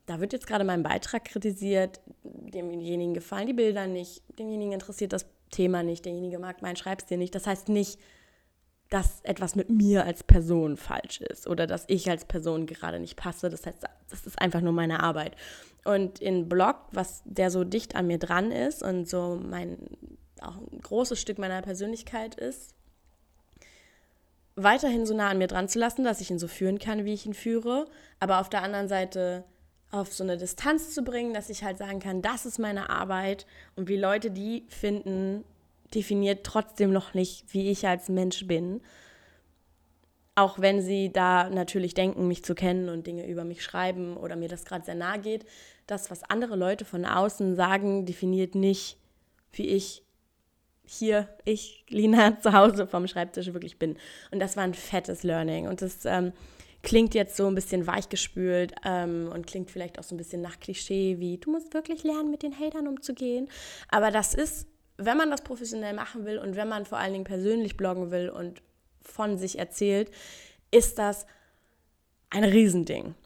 da 0.07 0.21
wird 0.21 0.33
jetzt 0.33 0.47
gerade 0.47 0.65
mein 0.65 0.83
Beitrag 0.83 1.25
kritisiert, 1.25 2.01
demjenigen 2.23 3.15
gefallen 3.15 3.49
die 3.49 3.53
Bilder 3.53 3.87
nicht, 3.87 4.23
demjenigen 4.39 4.73
interessiert 4.73 5.13
das 5.13 5.27
Thema 5.51 5.83
nicht, 5.83 6.05
derjenige 6.05 6.39
mag 6.39 6.63
meinen 6.63 6.77
Schreibstil 6.77 7.19
nicht. 7.19 7.35
Das 7.35 7.47
heißt 7.47 7.69
nicht, 7.69 7.99
dass 8.91 9.21
etwas 9.23 9.57
mit 9.57 9.69
mir 9.69 10.05
als 10.05 10.23
Person 10.23 10.77
falsch 10.77 11.21
ist 11.21 11.49
oder 11.49 11.67
dass 11.67 11.85
ich 11.89 12.09
als 12.09 12.25
Person 12.25 12.67
gerade 12.67 13.01
nicht 13.01 13.17
passe. 13.17 13.51
Das 13.51 13.67
heißt, 13.67 13.83
das 14.09 14.27
ist 14.27 14.41
einfach 14.41 14.61
nur 14.61 14.73
meine 14.73 15.03
Arbeit. 15.03 15.37
Und 15.85 16.21
in 16.21 16.49
Blog, 16.49 16.77
was 16.93 17.23
der 17.25 17.51
so 17.51 17.65
dicht 17.65 17.97
an 17.97 18.07
mir 18.07 18.19
dran 18.19 18.53
ist 18.53 18.83
und 18.83 19.09
so 19.09 19.41
mein 19.43 19.77
auch 20.41 20.57
ein 20.57 20.81
großes 20.81 21.21
Stück 21.21 21.39
meiner 21.39 21.63
Persönlichkeit 21.63 22.35
ist, 22.35 22.75
weiterhin 24.55 25.07
so 25.07 25.15
nah 25.15 25.31
an 25.31 25.39
mir 25.39 25.47
dran 25.47 25.69
zu 25.69 25.79
lassen, 25.79 26.05
dass 26.05 26.21
ich 26.21 26.31
ihn 26.31 26.39
so 26.39 26.49
führen 26.49 26.79
kann, 26.79 27.05
wie 27.05 27.15
ich 27.15 27.27
ihn 27.27 27.35
führe, 27.35 27.87
aber 28.21 28.41
auf 28.41 28.49
der 28.49 28.63
anderen 28.63 28.89
Seite 28.89 29.45
auf 29.97 30.13
so 30.13 30.25
eine 30.25 30.37
Distanz 30.37 30.95
zu 30.95 31.03
bringen, 31.03 31.35
dass 31.35 31.51
ich 31.51 31.65
halt 31.65 31.79
sagen 31.79 32.01
kann, 32.01 32.23
das 32.23 32.47
ist 32.47 32.59
meine 32.59 32.91
Arbeit 32.91 33.47
und 33.75 33.89
wie 33.89 33.97
Leute 33.97 34.31
die 34.31 34.65
finden, 34.69 35.45
definiert 35.95 36.45
trotzdem 36.45 36.93
noch 36.93 37.15
nicht, 37.15 37.53
wie 37.53 37.71
ich 37.71 37.87
als 37.87 38.09
Mensch 38.09 38.47
bin. 38.47 38.81
Auch 40.35 40.59
wenn 40.59 40.83
sie 40.83 41.13
da 41.13 41.49
natürlich 41.49 41.95
denken, 41.95 42.29
mich 42.29 42.45
zu 42.45 42.55
kennen 42.55 42.89
und 42.91 43.07
Dinge 43.07 43.27
über 43.27 43.45
mich 43.45 43.65
schreiben 43.65 44.17
oder 44.17 44.37
mir 44.37 44.49
das 44.49 44.65
gerade 44.65 44.85
sehr 44.85 44.95
nahe 44.95 45.19
geht, 45.19 45.47
das, 45.87 46.11
was 46.11 46.25
andere 46.25 46.57
Leute 46.57 46.85
von 46.85 47.05
außen 47.05 47.57
sagen, 47.57 48.05
definiert 48.05 48.55
nicht, 48.55 48.99
wie 49.53 49.69
ich 49.69 50.03
hier, 50.85 51.29
ich, 51.45 51.85
Lina, 51.89 52.39
zu 52.43 52.53
Hause 52.53 52.87
vom 52.87 53.07
Schreibtisch 53.09 53.53
wirklich 53.53 53.79
bin. 53.79 53.97
Und 54.31 54.41
das 54.41 54.57
war 54.57 54.65
ein 54.65 54.75
fettes 54.75 55.23
Learning. 55.23 55.69
Und 55.69 55.83
das 55.83 56.05
ähm, 56.05 56.33
klingt 56.87 57.15
jetzt 57.15 57.37
so 57.37 57.49
ein 57.49 57.57
bisschen 57.57 57.89
weichgespült 57.89 58.73
ähm, 58.85 59.29
und 59.35 59.45
klingt 59.49 59.73
vielleicht 59.73 59.99
auch 59.99 60.05
so 60.05 60.15
ein 60.15 60.19
bisschen 60.19 60.41
nach 60.41 60.61
Klischee, 60.61 61.19
wie 61.19 61.37
du 61.37 61.51
musst 61.51 61.75
wirklich 61.75 62.05
lernen, 62.05 62.31
mit 62.31 62.45
den 62.45 62.57
Hatern 62.57 62.87
umzugehen. 62.87 63.49
Aber 63.89 64.13
das 64.13 64.35
ist, 64.35 64.69
wenn 64.97 65.17
man 65.17 65.33
das 65.33 65.43
professionell 65.43 65.95
machen 65.95 66.25
will 66.25 66.39
und 66.39 66.55
wenn 66.55 66.69
man 66.69 66.87
vor 66.87 66.99
allen 66.99 67.13
Dingen 67.13 67.25
persönlich 67.25 67.77
bloggen 67.77 68.13
will 68.13 68.29
und 68.29 68.63
von 69.03 69.37
sich 69.37 69.59
erzählt, 69.59 70.13
ist 70.71 70.97
das 71.01 71.27
ein 72.31 72.45
Riesending. 72.45 73.17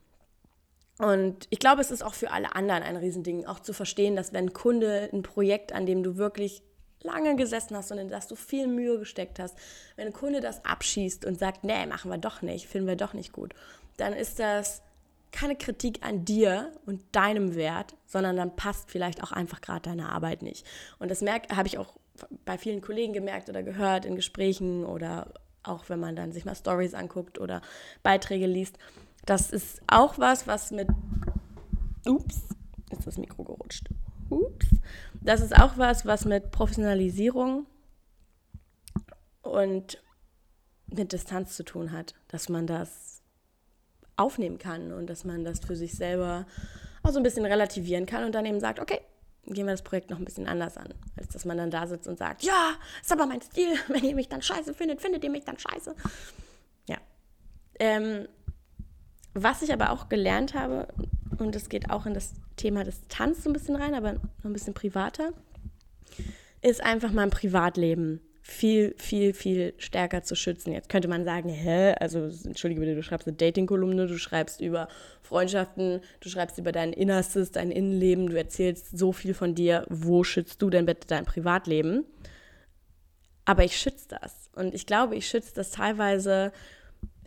Und 0.96 1.46
ich 1.50 1.58
glaube, 1.58 1.82
es 1.82 1.90
ist 1.90 2.02
auch 2.02 2.14
für 2.14 2.30
alle 2.30 2.54
anderen 2.56 2.82
ein 2.82 2.96
Riesending, 2.96 3.44
auch 3.44 3.60
zu 3.60 3.74
verstehen, 3.74 4.16
dass 4.16 4.32
wenn 4.32 4.46
ein 4.46 4.52
Kunde 4.54 5.10
ein 5.12 5.22
Projekt, 5.22 5.74
an 5.74 5.84
dem 5.84 6.02
du 6.02 6.16
wirklich 6.16 6.62
lange 7.02 7.36
gesessen 7.36 7.76
hast 7.76 7.90
und 7.92 7.98
in 7.98 8.08
das 8.08 8.28
du 8.28 8.34
viel 8.34 8.66
Mühe 8.66 8.98
gesteckt 8.98 9.38
hast, 9.38 9.56
wenn 9.96 10.06
ein 10.06 10.12
Kunde 10.12 10.40
das 10.40 10.64
abschießt 10.64 11.24
und 11.24 11.38
sagt, 11.38 11.64
nee, 11.64 11.86
machen 11.86 12.10
wir 12.10 12.18
doch 12.18 12.42
nicht, 12.42 12.66
finden 12.66 12.88
wir 12.88 12.96
doch 12.96 13.14
nicht 13.14 13.32
gut, 13.32 13.54
dann 13.96 14.12
ist 14.12 14.38
das 14.38 14.82
keine 15.32 15.56
Kritik 15.56 16.04
an 16.04 16.24
dir 16.24 16.72
und 16.86 17.00
deinem 17.12 17.54
Wert, 17.54 17.94
sondern 18.06 18.36
dann 18.36 18.56
passt 18.56 18.90
vielleicht 18.90 19.22
auch 19.22 19.32
einfach 19.32 19.60
gerade 19.60 19.82
deine 19.82 20.10
Arbeit 20.10 20.42
nicht. 20.42 20.66
Und 20.98 21.10
das 21.10 21.22
habe 21.22 21.68
ich 21.68 21.78
auch 21.78 21.96
bei 22.44 22.58
vielen 22.58 22.80
Kollegen 22.80 23.12
gemerkt 23.12 23.48
oder 23.48 23.62
gehört 23.62 24.04
in 24.04 24.16
Gesprächen 24.16 24.84
oder 24.84 25.32
auch 25.62 25.88
wenn 25.88 26.00
man 26.00 26.16
dann 26.16 26.32
sich 26.32 26.44
mal 26.44 26.54
Stories 26.54 26.94
anguckt 26.94 27.38
oder 27.38 27.62
Beiträge 28.02 28.46
liest. 28.46 28.78
Das 29.24 29.50
ist 29.50 29.80
auch 29.86 30.18
was, 30.18 30.46
was 30.46 30.70
mit 30.70 30.88
Ups, 32.06 32.48
ist 32.90 33.06
das 33.06 33.18
Mikro 33.18 33.44
gerutscht. 33.44 33.88
Ups. 34.30 34.66
Das 35.22 35.40
ist 35.40 35.54
auch 35.54 35.76
was, 35.76 36.06
was 36.06 36.24
mit 36.24 36.50
Professionalisierung 36.50 37.66
und 39.42 40.02
mit 40.86 41.12
Distanz 41.12 41.56
zu 41.56 41.64
tun 41.64 41.92
hat, 41.92 42.14
dass 42.28 42.48
man 42.48 42.66
das 42.66 43.22
aufnehmen 44.16 44.58
kann 44.58 44.92
und 44.92 45.08
dass 45.08 45.24
man 45.24 45.44
das 45.44 45.60
für 45.60 45.76
sich 45.76 45.94
selber 45.94 46.46
auch 47.02 47.10
so 47.10 47.18
ein 47.18 47.22
bisschen 47.22 47.44
relativieren 47.44 48.06
kann 48.06 48.24
und 48.24 48.34
dann 48.34 48.46
eben 48.46 48.60
sagt, 48.60 48.80
okay, 48.80 49.00
gehen 49.46 49.66
wir 49.66 49.72
das 49.72 49.82
Projekt 49.82 50.10
noch 50.10 50.18
ein 50.18 50.24
bisschen 50.24 50.46
anders 50.46 50.76
an, 50.76 50.92
als 51.16 51.28
dass 51.28 51.44
man 51.44 51.56
dann 51.56 51.70
da 51.70 51.86
sitzt 51.86 52.06
und 52.06 52.18
sagt, 52.18 52.42
ja, 52.42 52.72
ist 53.00 53.12
aber 53.12 53.26
mein 53.26 53.40
Stil, 53.40 53.74
wenn 53.88 54.04
ihr 54.04 54.14
mich 54.14 54.28
dann 54.28 54.42
scheiße 54.42 54.74
findet, 54.74 55.00
findet 55.00 55.24
ihr 55.24 55.30
mich 55.30 55.44
dann 55.44 55.58
scheiße. 55.58 55.94
Ja. 56.88 56.98
Ähm, 57.78 58.28
was 59.32 59.62
ich 59.62 59.72
aber 59.72 59.90
auch 59.90 60.08
gelernt 60.08 60.54
habe, 60.54 60.88
und 61.40 61.54
das 61.54 61.68
geht 61.68 61.90
auch 61.90 62.06
in 62.06 62.14
das 62.14 62.34
Thema 62.56 62.84
des 62.84 63.06
Tanz 63.08 63.44
so 63.44 63.50
ein 63.50 63.52
bisschen 63.52 63.76
rein, 63.76 63.94
aber 63.94 64.14
noch 64.14 64.44
ein 64.44 64.52
bisschen 64.52 64.74
privater, 64.74 65.32
ist 66.62 66.82
einfach 66.82 67.12
mein 67.12 67.30
Privatleben 67.30 68.20
viel, 68.42 68.94
viel, 68.98 69.32
viel 69.32 69.74
stärker 69.78 70.22
zu 70.22 70.34
schützen. 70.34 70.72
Jetzt 70.72 70.88
könnte 70.88 71.08
man 71.08 71.24
sagen, 71.24 71.48
hä, 71.48 71.94
also 72.00 72.24
entschuldige 72.44 72.80
bitte, 72.80 72.96
du 72.96 73.02
schreibst 73.02 73.28
eine 73.28 73.36
Dating-Kolumne, 73.36 74.08
du 74.08 74.18
schreibst 74.18 74.60
über 74.60 74.88
Freundschaften, 75.22 76.00
du 76.20 76.28
schreibst 76.28 76.58
über 76.58 76.72
dein 76.72 76.92
Innerstes, 76.92 77.52
dein 77.52 77.70
Innenleben, 77.70 78.28
du 78.28 78.36
erzählst 78.36 78.98
so 78.98 79.12
viel 79.12 79.34
von 79.34 79.54
dir, 79.54 79.86
wo 79.88 80.24
schützt 80.24 80.60
du 80.62 80.68
denn 80.68 80.86
bitte 80.86 81.06
dein 81.06 81.24
Privatleben? 81.26 82.04
Aber 83.44 83.64
ich 83.64 83.76
schütze 83.76 84.08
das. 84.08 84.50
Und 84.54 84.74
ich 84.74 84.84
glaube, 84.84 85.16
ich 85.16 85.28
schütze 85.28 85.54
das 85.54 85.70
teilweise 85.70 86.52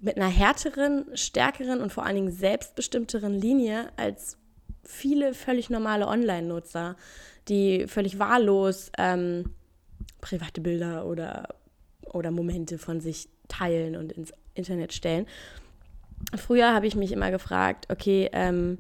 mit 0.04 0.18
einer 0.18 0.28
härteren, 0.28 1.06
stärkeren 1.16 1.82
und 1.82 1.92
vor 1.92 2.06
allen 2.06 2.16
Dingen 2.16 2.32
selbstbestimmteren 2.32 3.34
Linie 3.34 3.88
als 3.96 4.38
viele 4.84 5.34
völlig 5.34 5.70
normale 5.70 6.08
Online-Nutzer, 6.08 6.98
die 7.48 7.88
völlig 7.88 8.20
wahllos 8.20 8.92
ähm, 8.98 9.54
private 10.20 10.60
Bilder 10.60 11.06
oder, 11.06 11.56
oder 12.06 12.32
Momente 12.32 12.78
von 12.78 13.00
sich 13.00 13.30
teilen 13.48 13.96
und 13.96 14.12
ins 14.12 14.34
Internet 14.56 14.92
stellen. 14.92 15.26
Früher 16.36 16.74
habe 16.74 16.86
ich 16.86 16.96
mich 16.96 17.14
immer 17.14 17.32
gefragt, 17.32 17.88
okay, 17.90 18.30
ähm, 18.34 18.80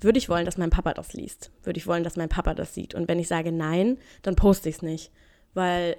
würde 0.00 0.18
ich 0.18 0.28
wollen, 0.28 0.44
dass 0.44 0.58
mein 0.58 0.70
Papa 0.70 0.94
das 0.94 1.12
liest? 1.12 1.50
Würde 1.64 1.78
ich 1.78 1.88
wollen, 1.88 2.04
dass 2.04 2.16
mein 2.16 2.28
Papa 2.28 2.54
das 2.54 2.72
sieht? 2.72 2.94
Und 2.94 3.08
wenn 3.08 3.18
ich 3.18 3.26
sage 3.26 3.50
nein, 3.50 3.98
dann 4.22 4.36
poste 4.36 4.68
ich 4.68 4.76
es 4.76 4.82
nicht, 4.82 5.10
weil 5.54 5.96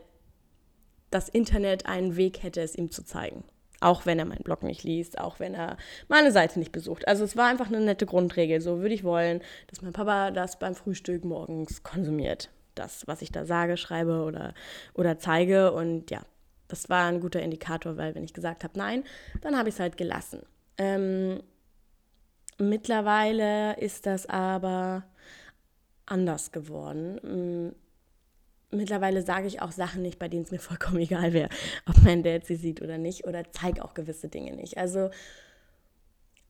das 1.09 1.27
Internet 1.27 1.86
einen 1.86 2.15
Weg 2.15 2.43
hätte, 2.43 2.61
es 2.61 2.75
ihm 2.75 2.91
zu 2.91 3.03
zeigen. 3.03 3.43
Auch 3.82 4.05
wenn 4.05 4.19
er 4.19 4.25
meinen 4.25 4.43
Blog 4.43 4.63
nicht 4.63 4.84
liest, 4.84 5.19
auch 5.19 5.39
wenn 5.39 5.53
er 5.53 5.75
meine 6.07 6.32
Seite 6.32 6.59
nicht 6.59 6.71
besucht. 6.71 7.07
Also 7.07 7.25
es 7.25 7.36
war 7.36 7.47
einfach 7.47 7.67
eine 7.67 7.82
nette 7.82 8.05
Grundregel. 8.05 8.61
So 8.61 8.79
würde 8.79 8.93
ich 8.93 9.03
wollen, 9.03 9.41
dass 9.67 9.82
mein 9.82 9.91
Papa 9.91 10.32
das 10.32 10.57
beim 10.57 10.75
Frühstück 10.75 11.25
morgens 11.25 11.84
konsumiert 11.84 12.49
das, 12.75 13.07
was 13.07 13.21
ich 13.21 13.32
da 13.32 13.45
sage, 13.45 13.77
schreibe 13.77 14.23
oder, 14.23 14.53
oder 14.93 15.17
zeige. 15.17 15.71
Und 15.73 16.11
ja, 16.11 16.21
das 16.67 16.89
war 16.89 17.07
ein 17.07 17.19
guter 17.19 17.41
Indikator, 17.41 17.97
weil 17.97 18.15
wenn 18.15 18.23
ich 18.23 18.34
gesagt 18.34 18.63
habe 18.63 18.77
nein, 18.77 19.03
dann 19.41 19.57
habe 19.57 19.69
ich 19.69 19.75
es 19.75 19.79
halt 19.79 19.97
gelassen. 19.97 20.43
Ähm, 20.77 21.41
mittlerweile 22.57 23.77
ist 23.77 24.05
das 24.05 24.25
aber 24.27 25.03
anders 26.05 26.51
geworden. 26.51 27.75
Mittlerweile 28.72 29.22
sage 29.22 29.47
ich 29.47 29.61
auch 29.61 29.72
Sachen 29.72 30.01
nicht, 30.01 30.19
bei 30.19 30.28
denen 30.28 30.43
es 30.43 30.51
mir 30.51 30.59
vollkommen 30.72 30.99
egal 30.99 31.34
wäre, 31.34 31.49
ob 31.88 32.01
mein 32.03 32.24
Dad 32.24 32.45
sie 32.45 32.55
sieht 32.55 32.82
oder 32.82 32.97
nicht, 32.97 33.26
oder 33.26 33.43
zeige 33.51 33.84
auch 33.84 33.93
gewisse 33.93 34.30
Dinge 34.30 34.55
nicht. 34.55 34.78
Also 34.78 35.09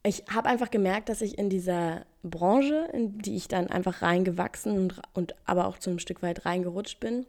ich 0.04 0.24
habe 0.34 0.50
einfach 0.50 0.72
gemerkt, 0.72 1.10
dass 1.10 1.22
ich 1.22 1.38
in 1.38 1.50
dieser 1.50 2.06
Branche, 2.24 2.90
in 2.94 3.20
die 3.20 3.36
ich 3.36 3.48
dann 3.48 3.68
einfach 3.68 4.02
reingewachsen 4.02 4.78
und, 4.78 5.02
und 5.14 5.36
aber 5.46 5.68
auch 5.68 5.78
zu 5.78 5.90
einem 5.90 6.00
Stück 6.00 6.24
weit 6.24 6.46
reingerutscht 6.46 7.00
bin, 7.00 7.26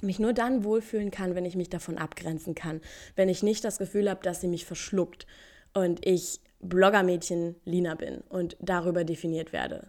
mich 0.00 0.20
nur 0.20 0.32
dann 0.32 0.62
wohlfühlen 0.62 1.10
kann, 1.10 1.34
wenn 1.34 1.44
ich 1.44 1.56
mich 1.56 1.70
davon 1.70 1.98
abgrenzen 1.98 2.54
kann. 2.54 2.80
Wenn 3.16 3.28
ich 3.28 3.42
nicht 3.42 3.64
das 3.64 3.78
Gefühl 3.78 4.08
habe, 4.08 4.22
dass 4.22 4.40
sie 4.40 4.46
mich 4.46 4.64
verschluckt 4.64 5.26
und 5.74 6.06
ich 6.06 6.40
Bloggermädchen 6.60 7.56
Lina 7.64 7.94
bin 7.94 8.18
und 8.28 8.56
darüber 8.60 9.04
definiert 9.04 9.52
werde. 9.52 9.88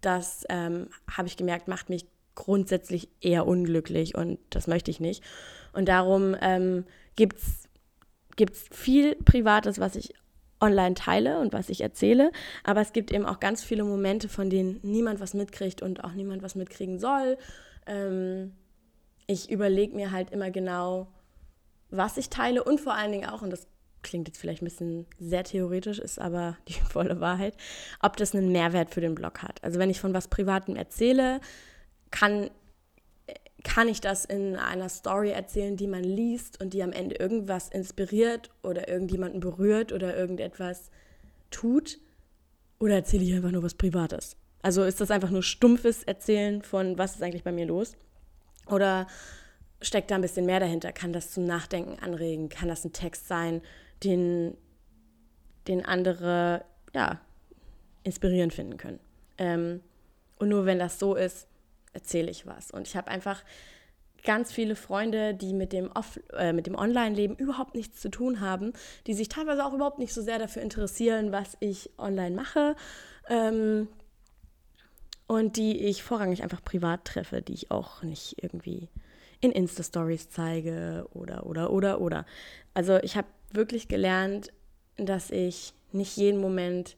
Das 0.00 0.44
ähm, 0.48 0.88
habe 1.10 1.28
ich 1.28 1.36
gemerkt, 1.36 1.68
macht 1.68 1.88
mich 1.88 2.06
grundsätzlich 2.38 3.08
eher 3.20 3.48
unglücklich 3.48 4.14
und 4.14 4.38
das 4.50 4.68
möchte 4.68 4.92
ich 4.92 5.00
nicht. 5.00 5.24
Und 5.72 5.88
darum 5.88 6.36
ähm, 6.40 6.84
gibt 7.16 7.40
es 7.40 7.68
viel 8.70 9.16
Privates, 9.16 9.80
was 9.80 9.96
ich 9.96 10.14
online 10.60 10.94
teile 10.94 11.40
und 11.40 11.52
was 11.52 11.68
ich 11.68 11.80
erzähle. 11.80 12.30
Aber 12.62 12.80
es 12.80 12.92
gibt 12.92 13.10
eben 13.12 13.26
auch 13.26 13.40
ganz 13.40 13.64
viele 13.64 13.82
Momente, 13.82 14.28
von 14.28 14.50
denen 14.50 14.78
niemand 14.82 15.18
was 15.18 15.34
mitkriegt 15.34 15.82
und 15.82 16.04
auch 16.04 16.12
niemand 16.12 16.42
was 16.44 16.54
mitkriegen 16.54 17.00
soll. 17.00 17.38
Ähm, 17.86 18.52
ich 19.26 19.50
überlege 19.50 19.96
mir 19.96 20.12
halt 20.12 20.30
immer 20.30 20.52
genau, 20.52 21.08
was 21.90 22.18
ich 22.18 22.30
teile 22.30 22.62
und 22.62 22.80
vor 22.80 22.94
allen 22.94 23.10
Dingen 23.10 23.28
auch, 23.28 23.42
und 23.42 23.50
das 23.50 23.66
klingt 24.02 24.28
jetzt 24.28 24.38
vielleicht 24.38 24.62
ein 24.62 24.66
bisschen 24.66 25.06
sehr 25.18 25.42
theoretisch, 25.42 25.98
ist 25.98 26.20
aber 26.20 26.56
die 26.68 26.74
volle 26.74 27.18
Wahrheit, 27.18 27.56
ob 28.00 28.16
das 28.16 28.32
einen 28.32 28.52
Mehrwert 28.52 28.90
für 28.94 29.00
den 29.00 29.16
Blog 29.16 29.42
hat. 29.42 29.62
Also 29.64 29.80
wenn 29.80 29.90
ich 29.90 30.00
von 30.00 30.14
was 30.14 30.28
Privatem 30.28 30.76
erzähle, 30.76 31.40
kann 32.10 32.50
kann 33.64 33.88
ich 33.88 34.00
das 34.00 34.24
in 34.24 34.56
einer 34.56 34.88
Story 34.88 35.30
erzählen, 35.30 35.76
die 35.76 35.88
man 35.88 36.04
liest 36.04 36.60
und 36.60 36.74
die 36.74 36.82
am 36.82 36.92
Ende 36.92 37.16
irgendwas 37.16 37.68
inspiriert 37.68 38.50
oder 38.62 38.88
irgendjemanden 38.88 39.40
berührt 39.40 39.92
oder 39.92 40.16
irgendetwas 40.16 40.90
tut? 41.50 41.98
Oder 42.78 42.94
erzähle 42.94 43.24
ich 43.24 43.34
einfach 43.34 43.50
nur 43.50 43.64
was 43.64 43.74
Privates? 43.74 44.36
Also 44.62 44.84
ist 44.84 45.00
das 45.00 45.10
einfach 45.10 45.30
nur 45.30 45.42
stumpfes 45.42 46.04
Erzählen 46.04 46.62
von, 46.62 46.98
was 46.98 47.16
ist 47.16 47.22
eigentlich 47.22 47.44
bei 47.44 47.52
mir 47.52 47.66
los? 47.66 47.96
Oder 48.66 49.08
steckt 49.80 50.10
da 50.10 50.14
ein 50.14 50.22
bisschen 50.22 50.46
mehr 50.46 50.60
dahinter? 50.60 50.92
Kann 50.92 51.12
das 51.12 51.32
zum 51.32 51.44
Nachdenken 51.44 51.98
anregen? 51.98 52.48
Kann 52.48 52.68
das 52.68 52.84
ein 52.84 52.92
Text 52.92 53.26
sein, 53.26 53.62
den, 54.04 54.56
den 55.66 55.84
andere 55.84 56.64
ja, 56.94 57.20
inspirierend 58.04 58.52
finden 58.52 58.76
können? 58.76 59.00
Ähm, 59.36 59.80
und 60.38 60.48
nur 60.48 60.64
wenn 60.66 60.78
das 60.78 60.98
so 60.98 61.16
ist, 61.16 61.47
erzähle 61.92 62.30
ich 62.30 62.46
was. 62.46 62.70
Und 62.70 62.86
ich 62.86 62.96
habe 62.96 63.08
einfach 63.08 63.42
ganz 64.24 64.52
viele 64.52 64.76
Freunde, 64.76 65.34
die 65.34 65.52
mit 65.52 65.72
dem, 65.72 65.90
äh, 66.32 66.52
dem 66.62 66.74
Online-Leben 66.74 67.36
überhaupt 67.36 67.74
nichts 67.74 68.00
zu 68.00 68.10
tun 68.10 68.40
haben, 68.40 68.72
die 69.06 69.14
sich 69.14 69.28
teilweise 69.28 69.64
auch 69.64 69.74
überhaupt 69.74 69.98
nicht 69.98 70.12
so 70.12 70.22
sehr 70.22 70.38
dafür 70.38 70.62
interessieren, 70.62 71.32
was 71.32 71.56
ich 71.60 71.90
online 71.98 72.34
mache. 72.34 72.76
Ähm, 73.28 73.88
und 75.26 75.56
die 75.56 75.84
ich 75.84 76.02
vorrangig 76.02 76.42
einfach 76.42 76.64
privat 76.64 77.04
treffe, 77.04 77.42
die 77.42 77.52
ich 77.52 77.70
auch 77.70 78.02
nicht 78.02 78.42
irgendwie 78.42 78.88
in 79.40 79.52
Insta-Stories 79.52 80.30
zeige 80.30 81.06
oder, 81.12 81.46
oder, 81.46 81.70
oder, 81.70 82.00
oder. 82.00 82.26
Also 82.74 82.96
ich 82.98 83.16
habe 83.16 83.28
wirklich 83.52 83.88
gelernt, 83.88 84.52
dass 84.96 85.30
ich 85.30 85.74
nicht 85.92 86.16
jeden 86.16 86.40
Moment 86.40 86.96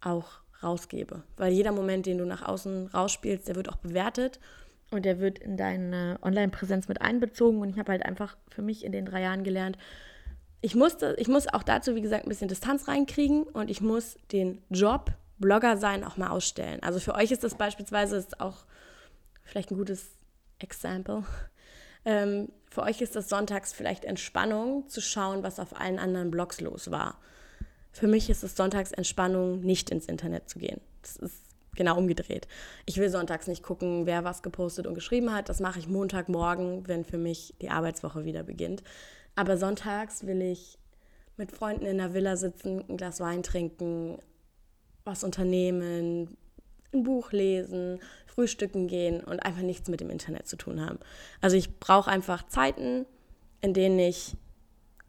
auch 0.00 0.43
rausgebe. 0.64 1.22
Weil 1.36 1.52
jeder 1.52 1.72
Moment, 1.72 2.06
den 2.06 2.18
du 2.18 2.26
nach 2.26 2.42
außen 2.42 2.88
rausspielst, 2.88 3.48
der 3.48 3.56
wird 3.56 3.68
auch 3.68 3.76
bewertet 3.76 4.40
und 4.90 5.04
der 5.04 5.20
wird 5.20 5.38
in 5.38 5.56
deine 5.56 6.18
Online-Präsenz 6.22 6.88
mit 6.88 7.00
einbezogen. 7.00 7.60
Und 7.60 7.70
ich 7.70 7.78
habe 7.78 7.92
halt 7.92 8.04
einfach 8.04 8.36
für 8.48 8.62
mich 8.62 8.84
in 8.84 8.92
den 8.92 9.06
drei 9.06 9.22
Jahren 9.22 9.44
gelernt, 9.44 9.78
ich, 10.60 10.74
musste, 10.74 11.14
ich 11.18 11.28
muss 11.28 11.46
auch 11.46 11.62
dazu, 11.62 11.94
wie 11.94 12.00
gesagt, 12.00 12.24
ein 12.24 12.30
bisschen 12.30 12.48
Distanz 12.48 12.88
reinkriegen 12.88 13.42
und 13.42 13.70
ich 13.70 13.82
muss 13.82 14.16
den 14.32 14.62
Job 14.70 15.12
Blogger 15.38 15.76
sein 15.76 16.04
auch 16.04 16.16
mal 16.16 16.30
ausstellen. 16.30 16.82
Also 16.82 17.00
für 17.00 17.14
euch 17.14 17.30
ist 17.32 17.44
das 17.44 17.54
beispielsweise 17.56 18.16
ist 18.16 18.40
auch 18.40 18.64
vielleicht 19.42 19.70
ein 19.70 19.76
gutes 19.76 20.12
Example. 20.58 21.24
Ähm, 22.06 22.48
für 22.70 22.82
euch 22.82 23.00
ist 23.00 23.14
das 23.14 23.28
sonntags 23.28 23.72
vielleicht 23.72 24.04
Entspannung, 24.04 24.88
zu 24.88 25.00
schauen, 25.00 25.42
was 25.42 25.58
auf 25.58 25.78
allen 25.78 25.98
anderen 25.98 26.30
Blogs 26.30 26.60
los 26.60 26.90
war. 26.90 27.18
Für 27.94 28.08
mich 28.08 28.28
ist 28.28 28.42
es 28.42 28.56
sonntags 28.56 28.90
Entspannung, 28.90 29.60
nicht 29.60 29.88
ins 29.90 30.06
Internet 30.06 30.48
zu 30.48 30.58
gehen. 30.58 30.80
Das 31.00 31.14
ist 31.16 31.36
genau 31.76 31.96
umgedreht. 31.96 32.48
Ich 32.86 32.98
will 32.98 33.08
sonntags 33.08 33.46
nicht 33.46 33.62
gucken, 33.62 34.04
wer 34.04 34.24
was 34.24 34.42
gepostet 34.42 34.88
und 34.88 34.94
geschrieben 34.94 35.32
hat. 35.32 35.48
Das 35.48 35.60
mache 35.60 35.78
ich 35.78 35.88
Montagmorgen, 35.88 36.88
wenn 36.88 37.04
für 37.04 37.18
mich 37.18 37.54
die 37.62 37.70
Arbeitswoche 37.70 38.24
wieder 38.24 38.42
beginnt. 38.42 38.82
Aber 39.36 39.56
sonntags 39.56 40.26
will 40.26 40.42
ich 40.42 40.76
mit 41.36 41.52
Freunden 41.52 41.86
in 41.86 41.98
der 41.98 42.14
Villa 42.14 42.36
sitzen, 42.36 42.84
ein 42.88 42.96
Glas 42.96 43.20
Wein 43.20 43.44
trinken, 43.44 44.18
was 45.04 45.22
unternehmen, 45.22 46.36
ein 46.92 47.04
Buch 47.04 47.30
lesen, 47.30 48.00
frühstücken 48.26 48.88
gehen 48.88 49.22
und 49.22 49.38
einfach 49.38 49.62
nichts 49.62 49.88
mit 49.88 50.00
dem 50.00 50.10
Internet 50.10 50.48
zu 50.48 50.56
tun 50.56 50.84
haben. 50.84 50.98
Also 51.40 51.56
ich 51.56 51.78
brauche 51.78 52.10
einfach 52.10 52.48
Zeiten, 52.48 53.06
in 53.60 53.72
denen 53.72 54.00
ich 54.00 54.36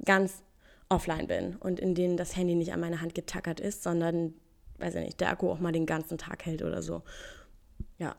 ganz 0.04 0.44
offline 0.90 1.28
bin 1.28 1.56
und 1.56 1.80
in 1.80 1.96
denen 1.96 2.18
das 2.18 2.36
Handy 2.36 2.56
nicht 2.56 2.74
an 2.74 2.80
meine 2.80 3.02
Hand 3.02 3.16
getackert 3.16 3.60
ist, 3.60 3.84
sondern, 3.84 4.34
weiß 4.78 4.96
ich 4.96 5.06
nicht, 5.06 5.22
der 5.22 5.30
Akku 5.30 5.50
auch 5.50 5.60
mal 5.60 5.72
den 5.72 5.86
ganzen 5.86 6.18
Tag 6.18 6.46
hält 6.46 6.62
oder 6.62 6.82
so. 6.82 7.02
Ja. 7.98 8.16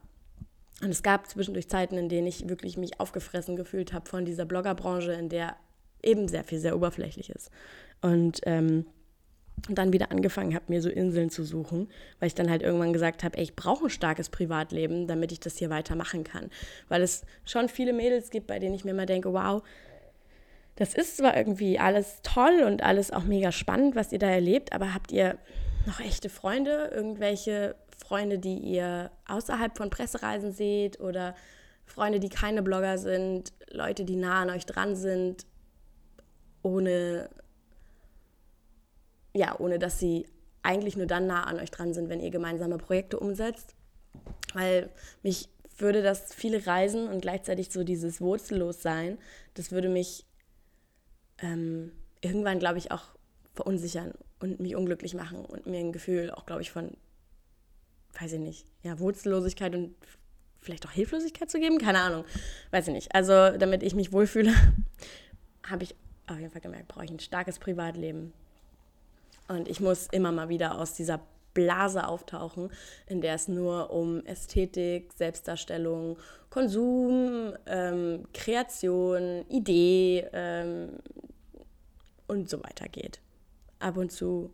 Und 0.82 0.90
es 0.90 1.02
gab 1.02 1.26
zwischendurch 1.28 1.68
Zeiten, 1.68 1.96
in 1.96 2.08
denen 2.08 2.26
ich 2.26 2.48
wirklich 2.48 2.76
mich 2.76 3.00
aufgefressen 3.00 3.56
gefühlt 3.56 3.92
habe 3.92 4.08
von 4.08 4.24
dieser 4.24 4.44
Bloggerbranche, 4.44 5.12
in 5.12 5.28
der 5.28 5.56
eben 6.02 6.28
sehr 6.28 6.44
viel 6.44 6.58
sehr 6.58 6.76
oberflächlich 6.76 7.30
ist. 7.30 7.50
Und 8.02 8.40
ähm, 8.44 8.84
dann 9.68 9.92
wieder 9.92 10.12
angefangen 10.12 10.54
habe, 10.54 10.66
mir 10.68 10.82
so 10.82 10.90
Inseln 10.90 11.30
zu 11.30 11.42
suchen, 11.42 11.88
weil 12.20 12.26
ich 12.28 12.34
dann 12.34 12.50
halt 12.50 12.62
irgendwann 12.62 12.92
gesagt 12.92 13.24
habe, 13.24 13.40
ich 13.40 13.56
brauche 13.56 13.86
ein 13.86 13.90
starkes 13.90 14.28
Privatleben, 14.28 15.06
damit 15.06 15.32
ich 15.32 15.40
das 15.40 15.56
hier 15.56 15.70
weitermachen 15.70 16.24
kann. 16.24 16.50
Weil 16.88 17.02
es 17.02 17.24
schon 17.44 17.68
viele 17.68 17.92
Mädels 17.92 18.30
gibt, 18.30 18.46
bei 18.46 18.58
denen 18.58 18.74
ich 18.74 18.84
mir 18.84 18.90
immer 18.90 19.06
denke, 19.06 19.32
wow, 19.32 19.62
das 20.76 20.94
ist 20.94 21.16
zwar 21.16 21.36
irgendwie 21.36 21.78
alles 21.78 22.20
toll 22.22 22.62
und 22.64 22.82
alles 22.82 23.10
auch 23.10 23.24
mega 23.24 23.52
spannend, 23.52 23.96
was 23.96 24.12
ihr 24.12 24.18
da 24.18 24.28
erlebt, 24.28 24.72
aber 24.72 24.94
habt 24.94 25.10
ihr 25.12 25.38
noch 25.86 26.00
echte 26.00 26.28
Freunde, 26.28 26.90
irgendwelche 26.94 27.76
Freunde, 27.96 28.38
die 28.38 28.58
ihr 28.58 29.10
außerhalb 29.26 29.76
von 29.76 29.90
Pressereisen 29.90 30.52
seht 30.52 31.00
oder 31.00 31.34
Freunde, 31.86 32.20
die 32.20 32.28
keine 32.28 32.62
Blogger 32.62 32.98
sind, 32.98 33.52
Leute, 33.70 34.04
die 34.04 34.16
nah 34.16 34.42
an 34.42 34.50
euch 34.50 34.66
dran 34.66 34.96
sind, 34.96 35.46
ohne 36.62 37.30
ja, 39.36 39.58
ohne 39.58 39.78
dass 39.78 39.98
sie 39.98 40.26
eigentlich 40.62 40.96
nur 40.96 41.06
dann 41.06 41.26
nah 41.26 41.44
an 41.44 41.60
euch 41.60 41.70
dran 41.70 41.94
sind, 41.94 42.08
wenn 42.08 42.20
ihr 42.20 42.30
gemeinsame 42.30 42.78
Projekte 42.78 43.20
umsetzt, 43.20 43.74
weil 44.54 44.90
mich 45.22 45.48
würde 45.78 46.02
das 46.02 46.34
viele 46.34 46.66
Reisen 46.66 47.08
und 47.08 47.20
gleichzeitig 47.20 47.70
so 47.70 47.84
dieses 47.84 48.20
Wurzellossein, 48.20 49.18
das 49.54 49.72
würde 49.72 49.90
mich 49.90 50.24
ähm, 51.42 51.92
irgendwann, 52.20 52.58
glaube 52.58 52.78
ich, 52.78 52.90
auch 52.90 53.04
verunsichern 53.54 54.12
und 54.40 54.60
mich 54.60 54.76
unglücklich 54.76 55.14
machen 55.14 55.44
und 55.44 55.66
mir 55.66 55.78
ein 55.78 55.92
Gefühl 55.92 56.30
auch, 56.30 56.46
glaube 56.46 56.62
ich, 56.62 56.70
von, 56.70 56.90
weiß 58.20 58.32
ich 58.34 58.40
nicht, 58.40 58.66
ja, 58.82 58.98
Wurzellosigkeit 58.98 59.74
und 59.74 59.94
vielleicht 60.60 60.86
auch 60.86 60.90
Hilflosigkeit 60.90 61.50
zu 61.50 61.60
geben, 61.60 61.78
keine 61.78 62.00
Ahnung, 62.00 62.24
weiß 62.70 62.88
ich 62.88 62.94
nicht. 62.94 63.14
Also 63.14 63.56
damit 63.56 63.82
ich 63.82 63.94
mich 63.94 64.12
wohlfühle, 64.12 64.52
habe 65.66 65.84
ich 65.84 65.94
auf 66.26 66.38
jeden 66.38 66.50
Fall 66.50 66.60
gemerkt, 66.60 66.88
brauche 66.88 67.04
ich 67.04 67.10
ein 67.10 67.20
starkes 67.20 67.58
Privatleben. 67.58 68.32
Und 69.48 69.68
ich 69.68 69.80
muss 69.80 70.08
immer 70.08 70.32
mal 70.32 70.48
wieder 70.48 70.78
aus 70.78 70.94
dieser 70.94 71.20
Blase 71.56 72.06
auftauchen, 72.06 72.70
in 73.06 73.22
der 73.22 73.34
es 73.34 73.48
nur 73.48 73.90
um 73.90 74.24
Ästhetik, 74.26 75.14
Selbstdarstellung, 75.14 76.18
Konsum, 76.50 77.54
ähm, 77.64 78.28
Kreation, 78.34 79.46
Idee 79.48 80.28
ähm, 80.34 80.90
und 82.28 82.50
so 82.50 82.62
weiter 82.62 82.88
geht. 82.88 83.20
Ab 83.78 83.96
und 83.96 84.12
zu 84.12 84.52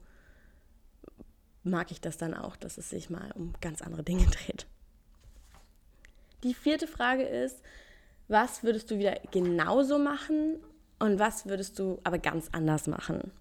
mag 1.64 1.90
ich 1.90 2.00
das 2.00 2.16
dann 2.18 2.34
auch, 2.34 2.54
dass 2.56 2.78
es 2.78 2.88
sich 2.88 3.10
mal 3.10 3.32
um 3.32 3.52
ganz 3.60 3.82
andere 3.82 4.04
Dinge 4.04 4.26
dreht. 4.46 4.66
Die 6.44 6.54
vierte 6.54 6.86
Frage 6.86 7.24
ist, 7.24 7.62
was 8.28 8.62
würdest 8.62 8.90
du 8.92 8.98
wieder 8.98 9.16
genauso 9.32 9.98
machen 9.98 10.56
und 11.00 11.18
was 11.18 11.46
würdest 11.46 11.80
du 11.80 12.00
aber 12.04 12.18
ganz 12.18 12.48
anders 12.52 12.86
machen? 12.86 13.32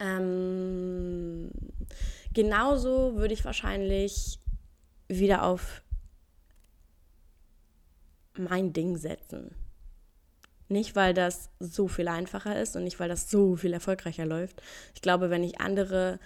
Ähm, 0.00 1.50
genauso 2.32 3.16
würde 3.16 3.34
ich 3.34 3.44
wahrscheinlich 3.44 4.38
wieder 5.08 5.42
auf 5.42 5.82
mein 8.36 8.72
Ding 8.72 8.96
setzen. 8.96 9.54
Nicht, 10.68 10.94
weil 10.96 11.14
das 11.14 11.48
so 11.60 11.88
viel 11.88 12.08
einfacher 12.08 12.60
ist 12.60 12.76
und 12.76 12.84
nicht, 12.84 13.00
weil 13.00 13.08
das 13.08 13.30
so 13.30 13.56
viel 13.56 13.72
erfolgreicher 13.72 14.26
läuft. 14.26 14.62
Ich 14.94 15.00
glaube, 15.00 15.30
wenn 15.30 15.42
ich 15.42 15.60
andere 15.60 16.18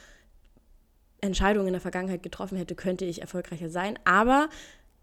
Entscheidungen 1.20 1.68
in 1.68 1.74
der 1.74 1.80
Vergangenheit 1.80 2.24
getroffen 2.24 2.58
hätte, 2.58 2.74
könnte 2.74 3.04
ich 3.04 3.20
erfolgreicher 3.20 3.70
sein. 3.70 3.98
Aber 4.04 4.48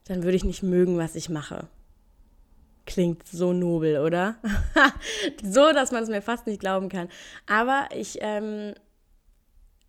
dann 0.05 0.23
würde 0.23 0.35
ich 0.35 0.43
nicht 0.43 0.61
mögen, 0.61 0.97
was 0.97 1.15
ich 1.15 1.29
mache. 1.29 1.69
Klingt 2.89 3.27
so 3.27 3.53
nobel, 3.53 3.99
oder? 3.99 4.37
so, 5.43 5.71
dass 5.73 5.91
man 5.91 6.01
es 6.01 6.09
mir 6.09 6.23
fast 6.23 6.47
nicht 6.47 6.59
glauben 6.59 6.89
kann. 6.89 7.07
Aber 7.45 7.87
ich 7.95 8.17
ähm, 8.19 8.73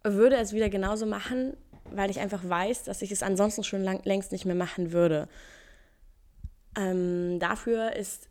würde 0.05 0.37
es 0.37 0.53
wieder 0.53 0.69
genauso 0.69 1.07
machen, 1.07 1.57
weil 1.91 2.11
ich 2.11 2.21
einfach 2.21 2.47
weiß, 2.47 2.85
dass 2.85 3.01
ich 3.01 3.11
es 3.11 3.23
ansonsten 3.23 3.65
schon 3.65 3.83
lang, 3.83 4.03
längst 4.05 4.33
nicht 4.33 4.45
mehr 4.45 4.55
machen 4.55 4.93
würde. 4.93 5.29
Ähm, 6.77 7.39
dafür 7.41 7.97
ist 7.97 8.29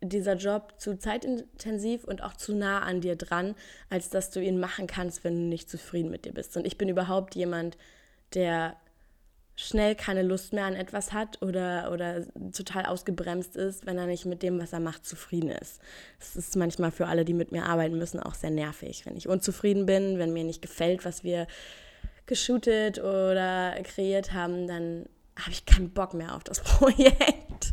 dieser 0.00 0.36
Job 0.36 0.74
zu 0.78 0.96
zeitintensiv 0.96 2.04
und 2.04 2.22
auch 2.22 2.34
zu 2.34 2.54
nah 2.54 2.82
an 2.82 3.00
dir 3.00 3.16
dran, 3.16 3.56
als 3.90 4.08
dass 4.08 4.30
du 4.30 4.40
ihn 4.40 4.60
machen 4.60 4.86
kannst, 4.86 5.24
wenn 5.24 5.34
du 5.34 5.40
nicht 5.40 5.68
zufrieden 5.68 6.12
mit 6.12 6.26
dir 6.26 6.32
bist. 6.32 6.56
Und 6.56 6.64
ich 6.64 6.78
bin 6.78 6.88
überhaupt 6.88 7.34
jemand, 7.34 7.76
der 8.34 8.76
schnell 9.56 9.94
keine 9.94 10.22
Lust 10.22 10.52
mehr 10.52 10.66
an 10.66 10.74
etwas 10.74 11.12
hat 11.12 11.42
oder, 11.42 11.90
oder 11.90 12.26
total 12.52 12.84
ausgebremst 12.84 13.56
ist, 13.56 13.86
wenn 13.86 13.96
er 13.96 14.06
nicht 14.06 14.26
mit 14.26 14.42
dem, 14.42 14.60
was 14.60 14.74
er 14.74 14.80
macht, 14.80 15.06
zufrieden 15.06 15.50
ist. 15.50 15.80
Das 16.18 16.36
ist 16.36 16.56
manchmal 16.56 16.90
für 16.90 17.06
alle, 17.06 17.24
die 17.24 17.32
mit 17.32 17.52
mir 17.52 17.64
arbeiten 17.64 17.96
müssen, 17.96 18.20
auch 18.20 18.34
sehr 18.34 18.50
nervig. 18.50 19.06
Wenn 19.06 19.16
ich 19.16 19.28
unzufrieden 19.28 19.86
bin, 19.86 20.18
wenn 20.18 20.34
mir 20.34 20.44
nicht 20.44 20.60
gefällt, 20.60 21.06
was 21.06 21.24
wir 21.24 21.46
geshootet 22.26 22.98
oder 22.98 23.74
kreiert 23.82 24.34
haben, 24.34 24.66
dann 24.66 25.06
habe 25.38 25.50
ich 25.50 25.64
keinen 25.64 25.90
Bock 25.90 26.12
mehr 26.12 26.34
auf 26.34 26.44
das 26.44 26.60
Projekt. 26.62 27.72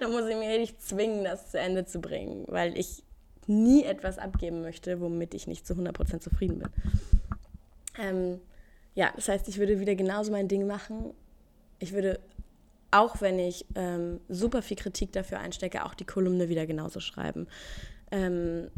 dann 0.00 0.10
muss 0.10 0.26
ich 0.26 0.36
mir 0.36 0.58
richtig 0.58 0.78
zwingen, 0.78 1.24
das 1.24 1.50
zu 1.50 1.58
Ende 1.58 1.84
zu 1.84 2.00
bringen, 2.00 2.46
weil 2.48 2.76
ich 2.78 3.02
nie 3.46 3.84
etwas 3.84 4.18
abgeben 4.18 4.62
möchte, 4.62 5.00
womit 5.00 5.34
ich 5.34 5.46
nicht 5.46 5.66
zu 5.66 5.74
100% 5.74 6.20
zufrieden 6.20 6.60
bin. 6.60 6.70
Ähm, 7.98 8.40
ja, 8.98 9.12
das 9.14 9.28
heißt, 9.28 9.46
ich 9.46 9.58
würde 9.58 9.78
wieder 9.78 9.94
genauso 9.94 10.32
mein 10.32 10.48
Ding 10.48 10.66
machen. 10.66 11.14
Ich 11.78 11.92
würde, 11.92 12.18
auch 12.90 13.20
wenn 13.20 13.38
ich 13.38 13.64
ähm, 13.76 14.18
super 14.28 14.60
viel 14.60 14.76
Kritik 14.76 15.12
dafür 15.12 15.38
einstecke, 15.38 15.84
auch 15.84 15.94
die 15.94 16.04
Kolumne 16.04 16.48
wieder 16.48 16.66
genauso 16.66 16.98
schreiben. 16.98 17.46
Ähm, 18.10 18.72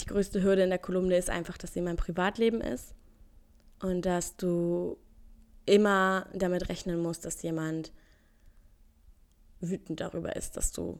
die 0.00 0.06
größte 0.06 0.42
Hürde 0.42 0.62
in 0.62 0.70
der 0.70 0.78
Kolumne 0.78 1.18
ist 1.18 1.28
einfach, 1.28 1.58
dass 1.58 1.74
sie 1.74 1.82
mein 1.82 1.96
Privatleben 1.96 2.62
ist 2.62 2.94
und 3.82 4.06
dass 4.06 4.38
du 4.38 4.96
immer 5.66 6.28
damit 6.32 6.70
rechnen 6.70 6.98
musst, 6.98 7.26
dass 7.26 7.42
jemand 7.42 7.92
wütend 9.60 10.00
darüber 10.00 10.34
ist, 10.34 10.56
dass 10.56 10.72
du, 10.72 10.98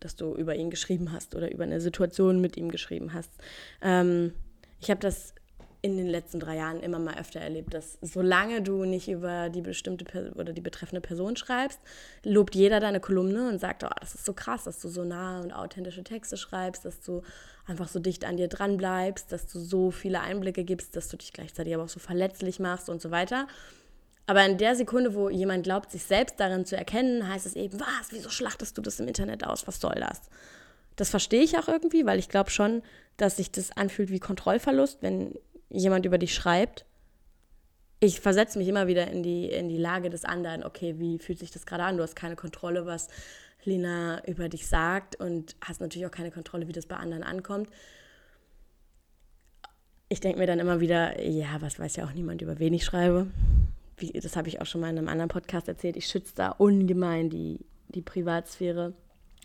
dass 0.00 0.16
du 0.16 0.34
über 0.34 0.54
ihn 0.54 0.68
geschrieben 0.68 1.12
hast 1.12 1.34
oder 1.34 1.50
über 1.50 1.64
eine 1.64 1.80
Situation 1.80 2.42
mit 2.42 2.58
ihm 2.58 2.70
geschrieben 2.70 3.14
hast. 3.14 3.32
Ähm, 3.80 4.34
ich 4.80 4.90
habe 4.90 5.00
das 5.00 5.32
in 5.80 5.96
den 5.96 6.06
letzten 6.08 6.40
drei 6.40 6.56
Jahren 6.56 6.80
immer 6.80 6.98
mal 6.98 7.16
öfter 7.18 7.40
erlebt, 7.40 7.72
dass 7.72 7.98
solange 8.00 8.62
du 8.62 8.84
nicht 8.84 9.08
über 9.08 9.48
die 9.48 9.60
bestimmte 9.60 10.04
per 10.04 10.36
oder 10.36 10.52
die 10.52 10.60
betreffende 10.60 11.00
Person 11.00 11.36
schreibst, 11.36 11.78
lobt 12.24 12.56
jeder 12.56 12.80
deine 12.80 12.98
Kolumne 12.98 13.48
und 13.48 13.60
sagt, 13.60 13.84
oh, 13.84 13.90
das 14.00 14.14
ist 14.14 14.24
so 14.24 14.32
krass, 14.32 14.64
dass 14.64 14.80
du 14.80 14.88
so 14.88 15.04
nah 15.04 15.40
und 15.40 15.52
authentische 15.52 16.02
Texte 16.02 16.36
schreibst, 16.36 16.84
dass 16.84 17.00
du 17.00 17.22
einfach 17.66 17.88
so 17.88 18.00
dicht 18.00 18.24
an 18.24 18.36
dir 18.36 18.48
dran 18.48 18.76
bleibst, 18.76 19.30
dass 19.30 19.46
du 19.46 19.60
so 19.60 19.90
viele 19.92 20.20
Einblicke 20.20 20.64
gibst, 20.64 20.96
dass 20.96 21.08
du 21.08 21.16
dich 21.16 21.32
gleichzeitig 21.32 21.74
aber 21.74 21.84
auch 21.84 21.88
so 21.88 22.00
verletzlich 22.00 22.58
machst 22.58 22.88
und 22.88 23.00
so 23.00 23.10
weiter. 23.12 23.46
Aber 24.26 24.44
in 24.44 24.58
der 24.58 24.74
Sekunde, 24.74 25.14
wo 25.14 25.30
jemand 25.30 25.64
glaubt, 25.64 25.90
sich 25.90 26.02
selbst 26.02 26.38
darin 26.38 26.66
zu 26.66 26.76
erkennen, 26.76 27.28
heißt 27.28 27.46
es 27.46 27.54
eben, 27.56 27.78
was, 27.80 28.10
wieso 28.10 28.30
schlachtest 28.30 28.76
du 28.76 28.82
das 28.82 29.00
im 29.00 29.08
Internet 29.08 29.44
aus? 29.44 29.66
Was 29.66 29.80
soll 29.80 29.94
das? 29.94 30.22
Das 30.96 31.10
verstehe 31.10 31.42
ich 31.42 31.56
auch 31.56 31.68
irgendwie, 31.68 32.04
weil 32.04 32.18
ich 32.18 32.28
glaube 32.28 32.50
schon, 32.50 32.82
dass 33.16 33.36
sich 33.36 33.50
das 33.50 33.74
anfühlt 33.76 34.10
wie 34.10 34.20
Kontrollverlust, 34.20 34.98
wenn 35.00 35.34
jemand 35.70 36.06
über 36.06 36.18
dich 36.18 36.34
schreibt, 36.34 36.84
ich 38.00 38.20
versetze 38.20 38.58
mich 38.58 38.68
immer 38.68 38.86
wieder 38.86 39.08
in 39.08 39.22
die, 39.22 39.46
in 39.46 39.68
die 39.68 39.76
Lage 39.76 40.08
des 40.08 40.24
anderen. 40.24 40.64
Okay, 40.64 40.98
wie 40.98 41.18
fühlt 41.18 41.38
sich 41.40 41.50
das 41.50 41.66
gerade 41.66 41.82
an? 41.82 41.96
Du 41.96 42.02
hast 42.02 42.14
keine 42.14 42.36
Kontrolle, 42.36 42.86
was 42.86 43.08
Lina 43.64 44.24
über 44.26 44.48
dich 44.48 44.68
sagt 44.68 45.16
und 45.16 45.56
hast 45.60 45.80
natürlich 45.80 46.06
auch 46.06 46.12
keine 46.12 46.30
Kontrolle, 46.30 46.68
wie 46.68 46.72
das 46.72 46.86
bei 46.86 46.96
anderen 46.96 47.24
ankommt. 47.24 47.68
Ich 50.08 50.20
denke 50.20 50.38
mir 50.38 50.46
dann 50.46 50.60
immer 50.60 50.80
wieder, 50.80 51.20
ja, 51.20 51.60
was 51.60 51.78
weiß 51.78 51.96
ja 51.96 52.04
auch 52.06 52.12
niemand, 52.12 52.40
über 52.40 52.58
wen 52.58 52.72
ich 52.72 52.84
schreibe. 52.84 53.26
Wie, 53.96 54.12
das 54.12 54.36
habe 54.36 54.48
ich 54.48 54.60
auch 54.60 54.66
schon 54.66 54.80
mal 54.80 54.90
in 54.90 54.98
einem 54.98 55.08
anderen 55.08 55.28
Podcast 55.28 55.68
erzählt. 55.68 55.96
Ich 55.96 56.06
schütze 56.06 56.34
da 56.36 56.50
ungemein 56.50 57.30
die, 57.30 57.66
die 57.88 58.00
Privatsphäre 58.00 58.94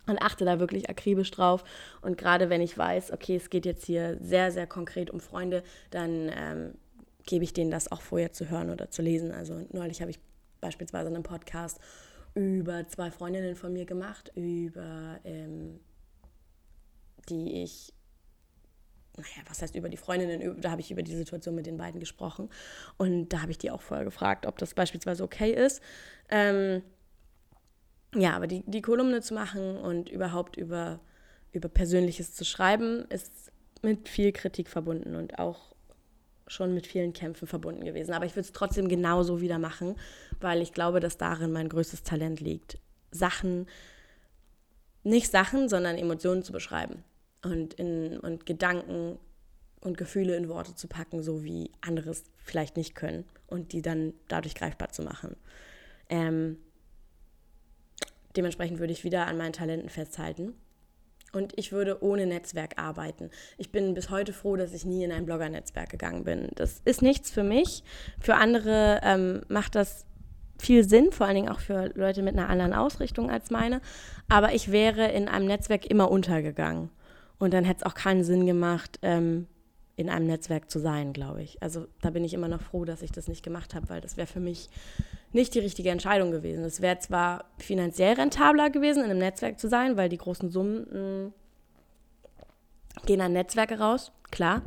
und 0.08 0.22
achte 0.22 0.46
da 0.46 0.60
wirklich 0.60 0.90
akribisch 0.90 1.32
drauf. 1.32 1.64
Und 2.02 2.18
gerade 2.18 2.50
wenn 2.50 2.62
ich 2.62 2.78
weiß, 2.78 3.12
okay, 3.12 3.36
es 3.36 3.50
geht 3.50 3.66
jetzt 3.66 3.86
hier 3.86 4.18
sehr, 4.22 4.52
sehr 4.52 4.68
konkret 4.68 5.10
um 5.10 5.20
Freunde, 5.20 5.64
dann 5.92 6.30
ähm, 6.36 6.74
gebe 7.26 7.44
ich 7.44 7.54
denen 7.54 7.72
das 7.72 7.92
auch 7.92 8.02
vorher 8.02 8.34
zu 8.34 8.50
hören 8.50 8.70
oder 8.70 8.90
zu 8.90 9.02
lesen. 9.02 9.32
Also 9.32 9.66
neulich 9.72 10.02
habe 10.02 10.12
ich 10.12 10.20
beispielsweise 10.60 11.08
einen 11.08 11.24
Podcast 11.24 11.80
über 12.36 12.88
zwei 12.88 13.12
Freundinnen 13.12 13.56
von 13.56 13.74
mir 13.74 13.86
gemacht, 13.86 14.32
über 14.36 15.20
ähm, 15.24 15.80
die 17.30 17.64
ich, 17.64 17.94
naja, 19.16 19.48
was 19.48 19.62
heißt 19.62 19.76
über 19.76 19.90
die 19.90 19.98
Freundinnen, 19.98 20.60
da 20.60 20.72
habe 20.72 20.82
ich 20.82 20.92
über 20.92 21.04
die 21.04 21.16
Situation 21.16 21.56
mit 21.56 21.66
den 21.66 21.78
beiden 21.78 22.00
gesprochen. 22.00 22.50
Und 22.98 23.30
da 23.30 23.42
habe 23.42 23.52
ich 23.52 23.58
die 23.58 23.72
auch 23.72 23.82
vorher 23.82 24.04
gefragt, 24.04 24.46
ob 24.46 24.58
das 24.58 24.74
beispielsweise 24.74 25.24
okay 25.24 25.52
ist. 25.52 25.82
Ähm, 26.30 26.82
ja, 28.16 28.36
aber 28.36 28.48
die, 28.48 28.64
die 28.66 28.82
Kolumne 28.82 29.22
zu 29.22 29.34
machen 29.34 29.78
und 29.78 30.10
überhaupt 30.10 30.58
über, 30.58 31.00
über 31.52 31.70
Persönliches 31.70 32.34
zu 32.34 32.46
schreiben, 32.46 33.06
ist 33.10 33.52
mit 33.82 34.08
viel 34.08 34.32
Kritik 34.32 34.70
verbunden 34.70 35.16
und 35.16 35.40
auch 35.40 35.74
schon 36.48 36.74
mit 36.74 36.88
vielen 36.88 37.14
Kämpfen 37.14 37.48
verbunden 37.48 37.84
gewesen. 37.86 38.14
Aber 38.14 38.26
ich 38.26 38.34
würde 38.34 38.48
es 38.48 38.52
trotzdem 38.52 38.88
genauso 38.88 39.42
wieder 39.42 39.60
machen, 39.60 39.96
weil 40.40 40.62
ich 40.62 40.74
glaube, 40.74 41.00
dass 41.00 41.18
darin 41.18 41.52
mein 41.52 41.70
größtes 41.70 42.04
Talent 42.04 42.42
liegt. 42.42 42.78
Sachen, 43.12 43.68
nicht 45.04 45.32
Sachen, 45.32 45.70
sondern 45.70 45.98
Emotionen 45.98 46.44
zu 46.44 46.52
beschreiben 46.52 47.04
und, 47.44 47.74
in, 47.76 48.20
und 48.20 48.46
Gedanken 48.46 49.18
und 49.82 49.98
Gefühle 49.98 50.36
in 50.36 50.50
Worte 50.50 50.76
zu 50.76 50.88
packen, 50.88 51.22
so 51.22 51.44
wie 51.44 51.72
andere 51.82 52.12
es 52.12 52.24
vielleicht 52.38 52.78
nicht 52.78 52.96
können 52.96 53.26
und 53.48 53.74
die 53.74 53.82
dann 53.82 54.14
dadurch 54.28 54.56
greifbar 54.56 54.90
zu 54.90 55.04
machen. 55.04 55.36
Ähm, 56.10 56.58
Dementsprechend 58.36 58.80
würde 58.80 58.94
ich 58.94 59.04
wieder 59.04 59.28
an 59.28 59.38
meinen 59.38 59.54
Talenten 59.54 59.90
festhalten. 59.90 60.54
Und 61.32 61.58
ich 61.58 61.72
würde 61.72 62.04
ohne 62.04 62.28
Netzwerk 62.28 62.78
arbeiten. 62.78 63.32
Ich 63.58 63.72
bin 63.72 63.96
bis 63.96 64.12
heute 64.12 64.34
froh, 64.34 64.56
dass 64.56 64.74
ich 64.74 64.86
nie 64.86 65.04
in 65.04 65.12
ein 65.12 65.26
Blogger-Netzwerk 65.26 65.90
gegangen 65.90 66.24
bin. 66.24 66.50
Das 66.56 66.82
ist 66.86 67.02
nichts 67.02 67.32
für 67.32 67.44
mich. 67.44 67.84
Für 68.20 68.36
andere 68.36 69.02
ähm, 69.04 69.42
macht 69.48 69.74
das 69.74 70.06
viel 70.60 70.88
Sinn, 70.88 71.12
vor 71.12 71.26
allen 71.26 71.36
Dingen 71.36 71.50
auch 71.50 71.60
für 71.60 71.92
Leute 71.96 72.22
mit 72.22 72.38
einer 72.38 72.50
anderen 72.50 72.74
Ausrichtung 72.74 73.32
als 73.32 73.50
meine. 73.50 73.82
Aber 74.30 74.54
ich 74.54 74.72
wäre 74.72 75.12
in 75.12 75.28
einem 75.28 75.48
Netzwerk 75.48 75.88
immer 75.88 76.12
untergegangen. 76.12 76.90
Und 77.40 77.54
dann 77.54 77.66
hätte 77.66 77.82
es 77.82 77.86
auch 77.86 77.96
keinen 77.96 78.24
Sinn 78.24 78.46
gemacht, 78.46 79.00
ähm, 79.02 79.48
in 79.96 80.10
einem 80.10 80.28
Netzwerk 80.28 80.72
zu 80.72 80.80
sein, 80.80 81.14
glaube 81.14 81.44
ich. 81.44 81.62
Also 81.62 81.88
da 82.02 82.10
bin 82.10 82.24
ich 82.24 82.34
immer 82.34 82.48
noch 82.48 82.62
froh, 82.62 82.86
dass 82.86 83.02
ich 83.02 83.12
das 83.12 83.28
nicht 83.28 83.44
gemacht 83.44 83.76
habe, 83.76 83.90
weil 83.90 84.02
das 84.02 84.18
wäre 84.18 84.28
für 84.28 84.40
mich 84.40 84.70
nicht 85.34 85.54
die 85.56 85.60
richtige 85.60 85.90
Entscheidung 85.90 86.32
gewesen. 86.32 86.64
Es 86.64 86.82
wäre 86.82 87.00
zwar 87.00 87.46
finanziell 87.58 88.14
rentabler 88.14 88.70
gewesen, 88.70 89.04
in 89.04 89.10
einem 89.10 89.20
Netzwerk 89.20 89.60
zu 89.60 89.68
sein, 89.68 89.98
weil 89.98 90.10
die 90.10 90.18
großen 90.18 90.50
Summen 90.50 90.88
mh, 90.92 91.00
mm, 91.00 91.34
gehen 93.06 93.22
an 93.22 93.34
Netzwerke 93.34 93.80
raus, 93.80 94.12
klar. 94.32 94.62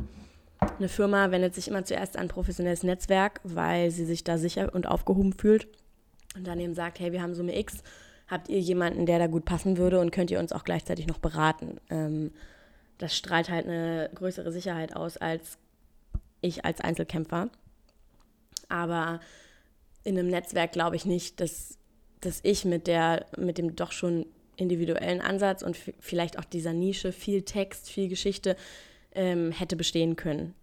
Eine 0.79 0.89
Firma 0.89 1.31
wendet 1.31 1.55
sich 1.55 1.69
immer 1.69 1.85
zuerst 1.85 2.17
an 2.17 2.23
ein 2.23 2.29
professionelles 2.29 2.83
Netzwerk, 2.83 3.41
weil 3.45 3.91
sie 3.91 4.05
sich 4.05 4.25
da 4.25 4.39
sicher 4.39 4.75
und 4.75 4.87
aufgehoben 4.87 5.33
fühlt 5.33 5.69
und 6.35 6.47
dann 6.47 6.59
eben 6.61 6.75
sagt, 6.75 6.99
hey, 6.99 7.13
wir 7.13 7.23
haben 7.23 7.35
Summe 7.35 7.57
X, 7.59 7.83
habt 8.27 8.49
ihr 8.49 8.59
jemanden, 8.59 9.07
der 9.07 9.19
da 9.19 9.27
gut 9.27 9.45
passen 9.45 9.77
würde 9.77 10.01
und 10.01 10.11
könnt 10.11 10.31
ihr 10.31 10.41
uns 10.41 10.53
auch 10.53 10.65
gleichzeitig 10.65 11.07
noch 11.07 11.19
beraten? 11.19 11.79
Ähm, 11.91 12.33
das 12.99 13.17
strahlt 13.17 13.51
halt 13.51 13.67
eine 13.67 14.11
größere 14.15 14.51
Sicherheit 14.51 14.97
aus 14.97 15.17
als 15.17 15.59
ich 16.41 16.65
als 16.65 16.81
Einzelkämpfer. 16.81 17.49
Aber 18.69 19.21
in 20.07 20.19
einem 20.19 20.29
Netzwerk 20.29 20.73
glaube 20.73 20.97
ich 20.97 21.05
nicht, 21.05 21.41
dass, 21.41 21.79
dass 22.21 22.41
ich 22.45 22.65
mit, 22.65 22.87
der, 22.87 23.27
mit 23.37 23.59
dem 23.59 23.75
doch 23.75 23.91
schon 23.91 24.27
individuellen 24.57 25.21
Ansatz 25.21 25.63
und 25.63 25.77
vielleicht 26.01 26.39
auch 26.39 26.45
dieser 26.45 26.73
Nische 26.73 27.13
viel 27.13 27.43
Text, 27.43 27.91
viel 27.91 28.09
Geschichte 28.09 28.57
ähm, 29.15 29.51
hätte 29.51 29.75
bestehen 29.77 30.15
können. 30.15 30.55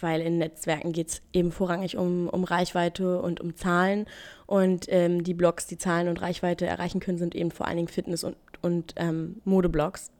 Weil 0.00 0.22
in 0.22 0.38
Netzwerken 0.38 0.92
geht 0.92 1.08
es 1.08 1.22
eben 1.34 1.52
vorrangig 1.52 1.98
um, 1.98 2.28
um 2.28 2.44
Reichweite 2.44 3.20
und 3.20 3.40
um 3.40 3.56
Zahlen. 3.56 4.06
Und 4.46 4.86
ähm, 4.88 5.22
die 5.22 5.34
Blogs, 5.34 5.66
die 5.66 5.76
Zahlen 5.76 6.08
und 6.08 6.22
Reichweite 6.22 6.64
erreichen 6.64 6.98
können, 6.98 7.18
sind 7.18 7.34
eben 7.34 7.50
vor 7.50 7.66
allen 7.66 7.76
Dingen 7.76 7.88
Fitness- 7.88 8.24
und, 8.24 8.36
und 8.62 8.94
ähm, 8.96 9.42
Modeblogs. 9.44 10.10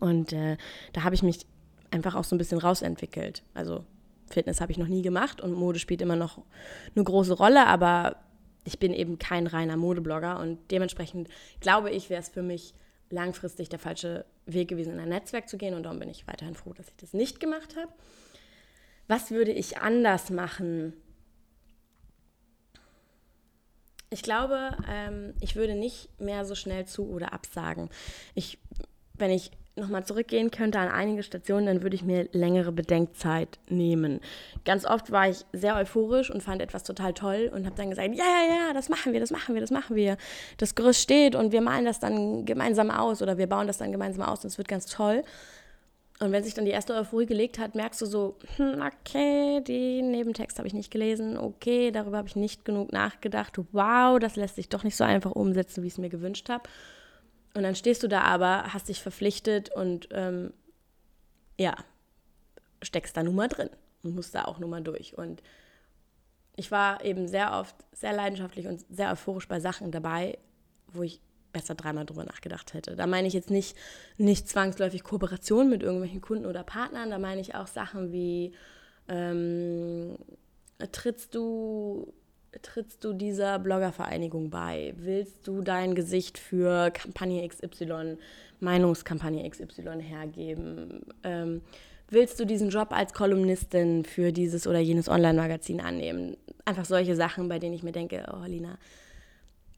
Und 0.00 0.34
äh, 0.34 0.58
da 0.92 1.02
habe 1.02 1.14
ich 1.14 1.22
mich 1.22 1.46
einfach 1.90 2.14
auch 2.14 2.24
so 2.24 2.36
ein 2.36 2.38
bisschen 2.38 2.58
rausentwickelt. 2.58 3.42
Also 3.54 3.84
Fitness 4.34 4.60
habe 4.60 4.72
ich 4.72 4.78
noch 4.78 4.88
nie 4.88 5.02
gemacht 5.02 5.40
und 5.40 5.52
Mode 5.52 5.78
spielt 5.78 6.02
immer 6.02 6.16
noch 6.16 6.42
eine 6.94 7.04
große 7.04 7.32
Rolle, 7.32 7.66
aber 7.66 8.16
ich 8.64 8.78
bin 8.78 8.92
eben 8.92 9.18
kein 9.18 9.46
reiner 9.46 9.76
Modeblogger 9.76 10.38
und 10.38 10.58
dementsprechend 10.70 11.28
glaube 11.60 11.90
ich, 11.90 12.10
wäre 12.10 12.20
es 12.20 12.28
für 12.28 12.42
mich 12.42 12.74
langfristig 13.10 13.68
der 13.68 13.78
falsche 13.78 14.24
Weg 14.46 14.68
gewesen, 14.68 14.94
in 14.94 15.00
ein 15.00 15.08
Netzwerk 15.08 15.48
zu 15.48 15.56
gehen 15.56 15.74
und 15.74 15.84
darum 15.84 15.98
bin 15.98 16.08
ich 16.08 16.26
weiterhin 16.26 16.54
froh, 16.54 16.72
dass 16.72 16.88
ich 16.88 16.96
das 16.96 17.12
nicht 17.12 17.40
gemacht 17.40 17.76
habe. 17.76 17.92
Was 19.06 19.30
würde 19.30 19.52
ich 19.52 19.78
anders 19.78 20.30
machen? 20.30 20.94
Ich 24.10 24.22
glaube, 24.22 24.76
ähm, 24.88 25.34
ich 25.40 25.56
würde 25.56 25.74
nicht 25.74 26.08
mehr 26.20 26.44
so 26.44 26.54
schnell 26.54 26.86
zu 26.86 27.08
oder 27.08 27.32
absagen. 27.32 27.90
Ich, 28.34 28.58
wenn 29.14 29.30
ich 29.30 29.50
nochmal 29.76 30.04
zurückgehen 30.04 30.50
könnte 30.50 30.78
an 30.78 30.88
einige 30.88 31.22
Stationen, 31.22 31.66
dann 31.66 31.82
würde 31.82 31.96
ich 31.96 32.04
mir 32.04 32.28
längere 32.32 32.70
Bedenkzeit 32.70 33.58
nehmen. 33.68 34.20
Ganz 34.64 34.84
oft 34.84 35.10
war 35.10 35.28
ich 35.28 35.44
sehr 35.52 35.76
euphorisch 35.76 36.30
und 36.30 36.42
fand 36.42 36.62
etwas 36.62 36.84
total 36.84 37.12
toll 37.12 37.50
und 37.52 37.66
habe 37.66 37.76
dann 37.76 37.90
gesagt, 37.90 38.08
ja, 38.14 38.24
ja, 38.24 38.66
ja, 38.68 38.72
das 38.72 38.88
machen 38.88 39.12
wir, 39.12 39.20
das 39.20 39.30
machen 39.30 39.54
wir, 39.54 39.60
das 39.60 39.70
machen 39.70 39.96
wir. 39.96 40.16
Das 40.58 40.74
Gerüst 40.74 41.00
steht 41.00 41.34
und 41.34 41.52
wir 41.52 41.60
malen 41.60 41.84
das 41.84 41.98
dann 41.98 42.44
gemeinsam 42.44 42.90
aus 42.90 43.20
oder 43.20 43.36
wir 43.36 43.48
bauen 43.48 43.66
das 43.66 43.78
dann 43.78 43.90
gemeinsam 43.90 44.24
aus 44.24 44.44
und 44.44 44.48
es 44.48 44.58
wird 44.58 44.68
ganz 44.68 44.86
toll. 44.86 45.24
Und 46.20 46.30
wenn 46.30 46.44
sich 46.44 46.54
dann 46.54 46.64
die 46.64 46.70
erste 46.70 46.94
Euphorie 46.94 47.26
gelegt 47.26 47.58
hat, 47.58 47.74
merkst 47.74 48.00
du 48.00 48.06
so, 48.06 48.36
hm, 48.56 48.80
okay, 48.80 49.60
den 49.62 50.12
Nebentext 50.12 50.58
habe 50.58 50.68
ich 50.68 50.74
nicht 50.74 50.92
gelesen, 50.92 51.36
okay, 51.36 51.90
darüber 51.90 52.18
habe 52.18 52.28
ich 52.28 52.36
nicht 52.36 52.64
genug 52.64 52.92
nachgedacht, 52.92 53.58
wow, 53.72 54.20
das 54.20 54.36
lässt 54.36 54.54
sich 54.54 54.68
doch 54.68 54.84
nicht 54.84 54.94
so 54.94 55.02
einfach 55.02 55.32
umsetzen, 55.32 55.82
wie 55.82 55.88
ich 55.88 55.94
es 55.94 55.98
mir 55.98 56.10
gewünscht 56.10 56.48
habe. 56.48 56.68
Und 57.54 57.62
dann 57.62 57.76
stehst 57.76 58.02
du 58.02 58.08
da 58.08 58.22
aber, 58.22 58.74
hast 58.74 58.88
dich 58.88 59.00
verpflichtet 59.00 59.70
und 59.74 60.08
ähm, 60.10 60.52
ja, 61.58 61.76
steckst 62.82 63.16
da 63.16 63.22
nun 63.22 63.36
mal 63.36 63.48
drin 63.48 63.70
und 64.02 64.14
musst 64.14 64.34
da 64.34 64.44
auch 64.44 64.58
nun 64.58 64.70
mal 64.70 64.82
durch. 64.82 65.16
Und 65.16 65.42
ich 66.56 66.70
war 66.70 67.04
eben 67.04 67.28
sehr 67.28 67.52
oft 67.52 67.76
sehr 67.92 68.12
leidenschaftlich 68.12 68.66
und 68.66 68.84
sehr 68.90 69.10
euphorisch 69.10 69.48
bei 69.48 69.60
Sachen 69.60 69.92
dabei, 69.92 70.38
wo 70.92 71.02
ich 71.02 71.20
besser 71.52 71.74
dreimal 71.74 72.04
drüber 72.04 72.24
nachgedacht 72.24 72.74
hätte. 72.74 72.96
Da 72.96 73.06
meine 73.06 73.28
ich 73.28 73.34
jetzt 73.34 73.50
nicht, 73.50 73.76
nicht 74.18 74.48
zwangsläufig 74.48 75.04
Kooperation 75.04 75.70
mit 75.70 75.82
irgendwelchen 75.82 76.20
Kunden 76.20 76.46
oder 76.46 76.64
Partnern, 76.64 77.10
da 77.10 77.18
meine 77.18 77.40
ich 77.40 77.54
auch 77.54 77.68
Sachen 77.68 78.12
wie, 78.12 78.52
ähm, 79.08 80.18
trittst 80.92 81.34
du 81.34 82.12
trittst 82.62 83.04
du 83.04 83.12
dieser 83.12 83.58
Bloggervereinigung 83.58 84.50
bei? 84.50 84.94
Willst 84.96 85.46
du 85.46 85.60
dein 85.60 85.94
Gesicht 85.94 86.38
für 86.38 86.90
Kampagne 86.90 87.46
XY, 87.48 88.16
Meinungskampagne 88.60 89.48
XY 89.48 90.00
hergeben? 90.00 91.06
Ähm, 91.22 91.62
willst 92.08 92.38
du 92.40 92.44
diesen 92.44 92.70
Job 92.70 92.88
als 92.92 93.12
Kolumnistin 93.12 94.04
für 94.04 94.32
dieses 94.32 94.66
oder 94.66 94.78
jenes 94.78 95.08
Online-Magazin 95.08 95.80
annehmen? 95.80 96.36
Einfach 96.64 96.84
solche 96.84 97.16
Sachen, 97.16 97.48
bei 97.48 97.58
denen 97.58 97.74
ich 97.74 97.82
mir 97.82 97.92
denke, 97.92 98.24
oh 98.32 98.44
Lina, 98.46 98.78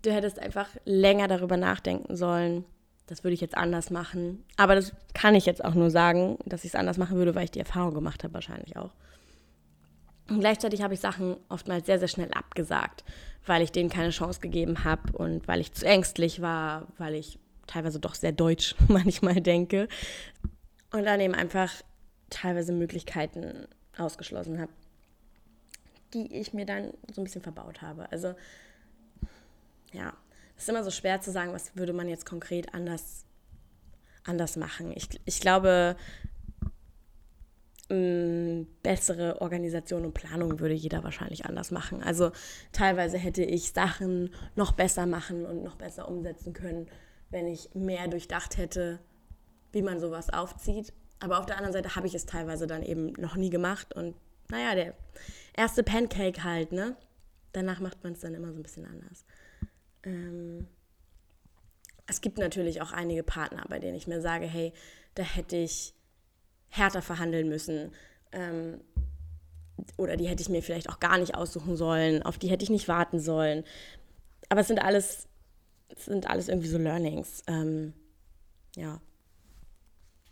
du 0.02 0.12
hättest 0.12 0.38
einfach 0.38 0.68
länger 0.84 1.28
darüber 1.28 1.56
nachdenken 1.56 2.16
sollen. 2.16 2.64
Das 3.06 3.22
würde 3.22 3.34
ich 3.34 3.40
jetzt 3.40 3.56
anders 3.56 3.90
machen. 3.90 4.44
Aber 4.56 4.74
das 4.74 4.92
kann 5.14 5.34
ich 5.34 5.46
jetzt 5.46 5.64
auch 5.64 5.74
nur 5.74 5.90
sagen, 5.90 6.38
dass 6.44 6.64
ich 6.64 6.70
es 6.70 6.74
anders 6.74 6.98
machen 6.98 7.16
würde, 7.16 7.34
weil 7.34 7.44
ich 7.44 7.52
die 7.52 7.60
Erfahrung 7.60 7.94
gemacht 7.94 8.24
habe, 8.24 8.34
wahrscheinlich 8.34 8.76
auch. 8.76 8.90
Und 10.28 10.40
gleichzeitig 10.40 10.82
habe 10.82 10.94
ich 10.94 11.00
Sachen 11.00 11.36
oftmals 11.48 11.86
sehr, 11.86 11.98
sehr 11.98 12.08
schnell 12.08 12.32
abgesagt, 12.32 13.04
weil 13.46 13.62
ich 13.62 13.70
denen 13.70 13.90
keine 13.90 14.10
Chance 14.10 14.40
gegeben 14.40 14.84
habe 14.84 15.12
und 15.12 15.46
weil 15.46 15.60
ich 15.60 15.72
zu 15.72 15.86
ängstlich 15.86 16.40
war, 16.40 16.88
weil 16.98 17.14
ich 17.14 17.38
teilweise 17.66 18.00
doch 18.00 18.14
sehr 18.14 18.32
deutsch 18.32 18.74
manchmal 18.88 19.40
denke 19.40 19.88
und 20.92 21.04
dann 21.04 21.20
eben 21.20 21.34
einfach 21.34 21.72
teilweise 22.30 22.72
Möglichkeiten 22.72 23.68
ausgeschlossen 23.96 24.60
habe, 24.60 24.72
die 26.12 26.34
ich 26.34 26.52
mir 26.52 26.66
dann 26.66 26.92
so 27.12 27.20
ein 27.20 27.24
bisschen 27.24 27.42
verbaut 27.42 27.82
habe. 27.82 28.10
Also 28.10 28.34
ja, 29.92 30.12
es 30.56 30.64
ist 30.64 30.68
immer 30.68 30.84
so 30.84 30.90
schwer 30.90 31.20
zu 31.20 31.30
sagen, 31.30 31.52
was 31.52 31.76
würde 31.76 31.92
man 31.92 32.08
jetzt 32.08 32.26
konkret 32.26 32.74
anders, 32.74 33.24
anders 34.24 34.56
machen. 34.56 34.92
Ich, 34.94 35.08
ich 35.24 35.40
glaube, 35.40 35.96
bessere 37.88 39.40
Organisation 39.40 40.04
und 40.04 40.12
Planung 40.12 40.58
würde 40.58 40.74
jeder 40.74 41.04
wahrscheinlich 41.04 41.46
anders 41.46 41.70
machen. 41.70 42.02
Also 42.02 42.32
teilweise 42.72 43.16
hätte 43.16 43.44
ich 43.44 43.72
Sachen 43.72 44.34
noch 44.56 44.72
besser 44.72 45.06
machen 45.06 45.46
und 45.46 45.62
noch 45.62 45.76
besser 45.76 46.08
umsetzen 46.08 46.52
können, 46.52 46.88
wenn 47.30 47.46
ich 47.46 47.70
mehr 47.74 48.08
durchdacht 48.08 48.56
hätte, 48.56 48.98
wie 49.70 49.82
man 49.82 50.00
sowas 50.00 50.30
aufzieht. 50.30 50.92
Aber 51.20 51.38
auf 51.38 51.46
der 51.46 51.58
anderen 51.58 51.72
Seite 51.72 51.94
habe 51.94 52.08
ich 52.08 52.14
es 52.14 52.26
teilweise 52.26 52.66
dann 52.66 52.82
eben 52.82 53.12
noch 53.12 53.36
nie 53.36 53.50
gemacht 53.50 53.94
und 53.94 54.16
naja, 54.48 54.74
der 54.74 54.94
erste 55.56 55.82
Pancake 55.82 56.42
halt, 56.42 56.72
ne? 56.72 56.96
Danach 57.52 57.80
macht 57.80 58.02
man 58.02 58.14
es 58.14 58.20
dann 58.20 58.34
immer 58.34 58.52
so 58.52 58.58
ein 58.58 58.62
bisschen 58.62 58.86
anders. 58.86 59.24
Ähm 60.02 60.66
es 62.06 62.20
gibt 62.20 62.38
natürlich 62.38 62.82
auch 62.82 62.92
einige 62.92 63.22
Partner, 63.22 63.64
bei 63.68 63.78
denen 63.78 63.96
ich 63.96 64.06
mir 64.06 64.20
sage, 64.20 64.46
hey, 64.46 64.72
da 65.14 65.22
hätte 65.22 65.56
ich 65.56 65.94
härter 66.68 67.02
verhandeln 67.02 67.48
müssen. 67.48 67.92
Ähm, 68.32 68.80
oder 69.96 70.16
die 70.16 70.26
hätte 70.26 70.42
ich 70.42 70.48
mir 70.48 70.62
vielleicht 70.62 70.88
auch 70.88 71.00
gar 71.00 71.18
nicht 71.18 71.34
aussuchen 71.34 71.76
sollen, 71.76 72.22
auf 72.22 72.38
die 72.38 72.48
hätte 72.48 72.64
ich 72.64 72.70
nicht 72.70 72.88
warten 72.88 73.20
sollen. 73.20 73.64
Aber 74.48 74.60
es 74.60 74.68
sind 74.68 74.82
alles, 74.82 75.28
es 75.88 76.06
sind 76.06 76.28
alles 76.28 76.48
irgendwie 76.48 76.68
so 76.68 76.78
Learnings. 76.78 77.42
Ähm, 77.46 77.92
ja. 78.76 79.00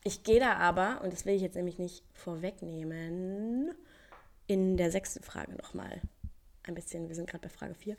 Ich 0.03 0.23
gehe 0.23 0.41
da 0.41 0.55
aber, 0.55 1.01
und 1.03 1.13
das 1.13 1.25
will 1.25 1.35
ich 1.35 1.43
jetzt 1.43 1.57
nämlich 1.57 1.79
nicht 1.79 2.05
vorwegnehmen, 2.13 3.75
in 4.47 4.77
der 4.77 4.91
sechsten 4.91 5.23
Frage 5.23 5.55
nochmal 5.57 6.01
ein 6.65 6.75
bisschen, 6.75 7.09
wir 7.09 7.15
sind 7.15 7.29
gerade 7.29 7.43
bei 7.43 7.49
Frage 7.49 7.75
4, 7.75 7.97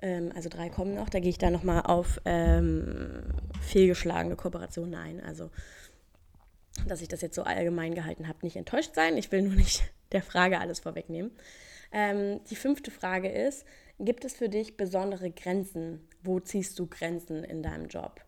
ähm, 0.00 0.32
also 0.34 0.48
drei 0.48 0.68
kommen 0.68 0.94
noch, 0.94 1.08
da 1.08 1.20
gehe 1.20 1.30
ich 1.30 1.38
da 1.38 1.50
nochmal 1.50 1.82
auf 1.82 2.20
ähm, 2.24 3.22
fehlgeschlagene 3.60 4.36
Kooperationen 4.36 4.94
ein. 4.94 5.22
Also 5.22 5.50
dass 6.86 7.02
ich 7.02 7.08
das 7.08 7.20
jetzt 7.20 7.34
so 7.34 7.42
allgemein 7.42 7.94
gehalten 7.94 8.28
habe, 8.28 8.38
nicht 8.42 8.56
enttäuscht 8.56 8.94
sein. 8.94 9.16
Ich 9.16 9.30
will 9.32 9.42
nur 9.42 9.54
nicht 9.54 9.82
der 10.12 10.22
Frage 10.22 10.60
alles 10.60 10.80
vorwegnehmen. 10.80 11.32
Ähm, 11.92 12.40
die 12.50 12.56
fünfte 12.56 12.90
Frage 12.90 13.28
ist, 13.30 13.64
gibt 13.98 14.24
es 14.24 14.34
für 14.34 14.48
dich 14.48 14.76
besondere 14.76 15.30
Grenzen? 15.30 16.08
Wo 16.22 16.40
ziehst 16.40 16.78
du 16.78 16.86
Grenzen 16.86 17.44
in 17.44 17.62
deinem 17.62 17.88
Job? 17.88 18.24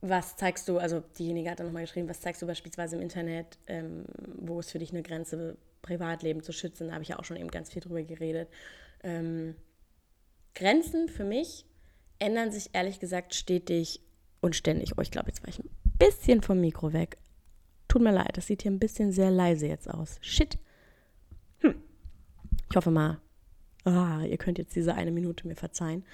Was 0.00 0.36
zeigst 0.36 0.68
du, 0.68 0.78
also 0.78 1.00
diejenige 1.00 1.50
hat 1.50 1.60
dann 1.60 1.66
nochmal 1.66 1.84
geschrieben, 1.84 2.08
was 2.08 2.20
zeigst 2.20 2.42
du 2.42 2.46
beispielsweise 2.46 2.96
im 2.96 3.02
Internet, 3.02 3.58
ähm, 3.66 4.04
wo 4.36 4.60
ist 4.60 4.70
für 4.70 4.78
dich 4.78 4.90
eine 4.90 5.02
Grenze, 5.02 5.56
Privatleben 5.80 6.42
zu 6.42 6.52
schützen? 6.52 6.88
Da 6.88 6.94
habe 6.94 7.02
ich 7.02 7.10
ja 7.10 7.18
auch 7.18 7.24
schon 7.24 7.36
eben 7.36 7.50
ganz 7.50 7.70
viel 7.70 7.80
drüber 7.80 8.02
geredet. 8.02 8.48
Ähm, 9.02 9.54
Grenzen 10.54 11.08
für 11.08 11.24
mich 11.24 11.64
ändern 12.18 12.52
sich 12.52 12.70
ehrlich 12.72 13.00
gesagt 13.00 13.34
stetig 13.34 14.00
und 14.40 14.56
ständig. 14.56 14.98
Oh, 14.98 15.00
ich 15.00 15.10
glaube, 15.10 15.28
jetzt 15.28 15.42
war 15.42 15.48
ich 15.48 15.60
bisschen 15.98 16.42
vom 16.42 16.60
Mikro 16.60 16.92
weg. 16.92 17.18
Tut 17.88 18.02
mir 18.02 18.12
leid, 18.12 18.36
das 18.36 18.46
sieht 18.46 18.62
hier 18.62 18.72
ein 18.72 18.78
bisschen 18.78 19.12
sehr 19.12 19.30
leise 19.30 19.66
jetzt 19.66 19.88
aus. 19.88 20.18
Shit. 20.20 20.58
Hm. 21.60 21.74
Ich 22.70 22.76
hoffe 22.76 22.90
mal, 22.90 23.20
ah, 23.84 24.22
ihr 24.22 24.38
könnt 24.38 24.58
jetzt 24.58 24.74
diese 24.74 24.94
eine 24.94 25.12
Minute 25.12 25.46
mir 25.46 25.56
verzeihen. 25.56 26.04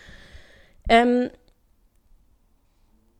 Ähm, 0.88 1.30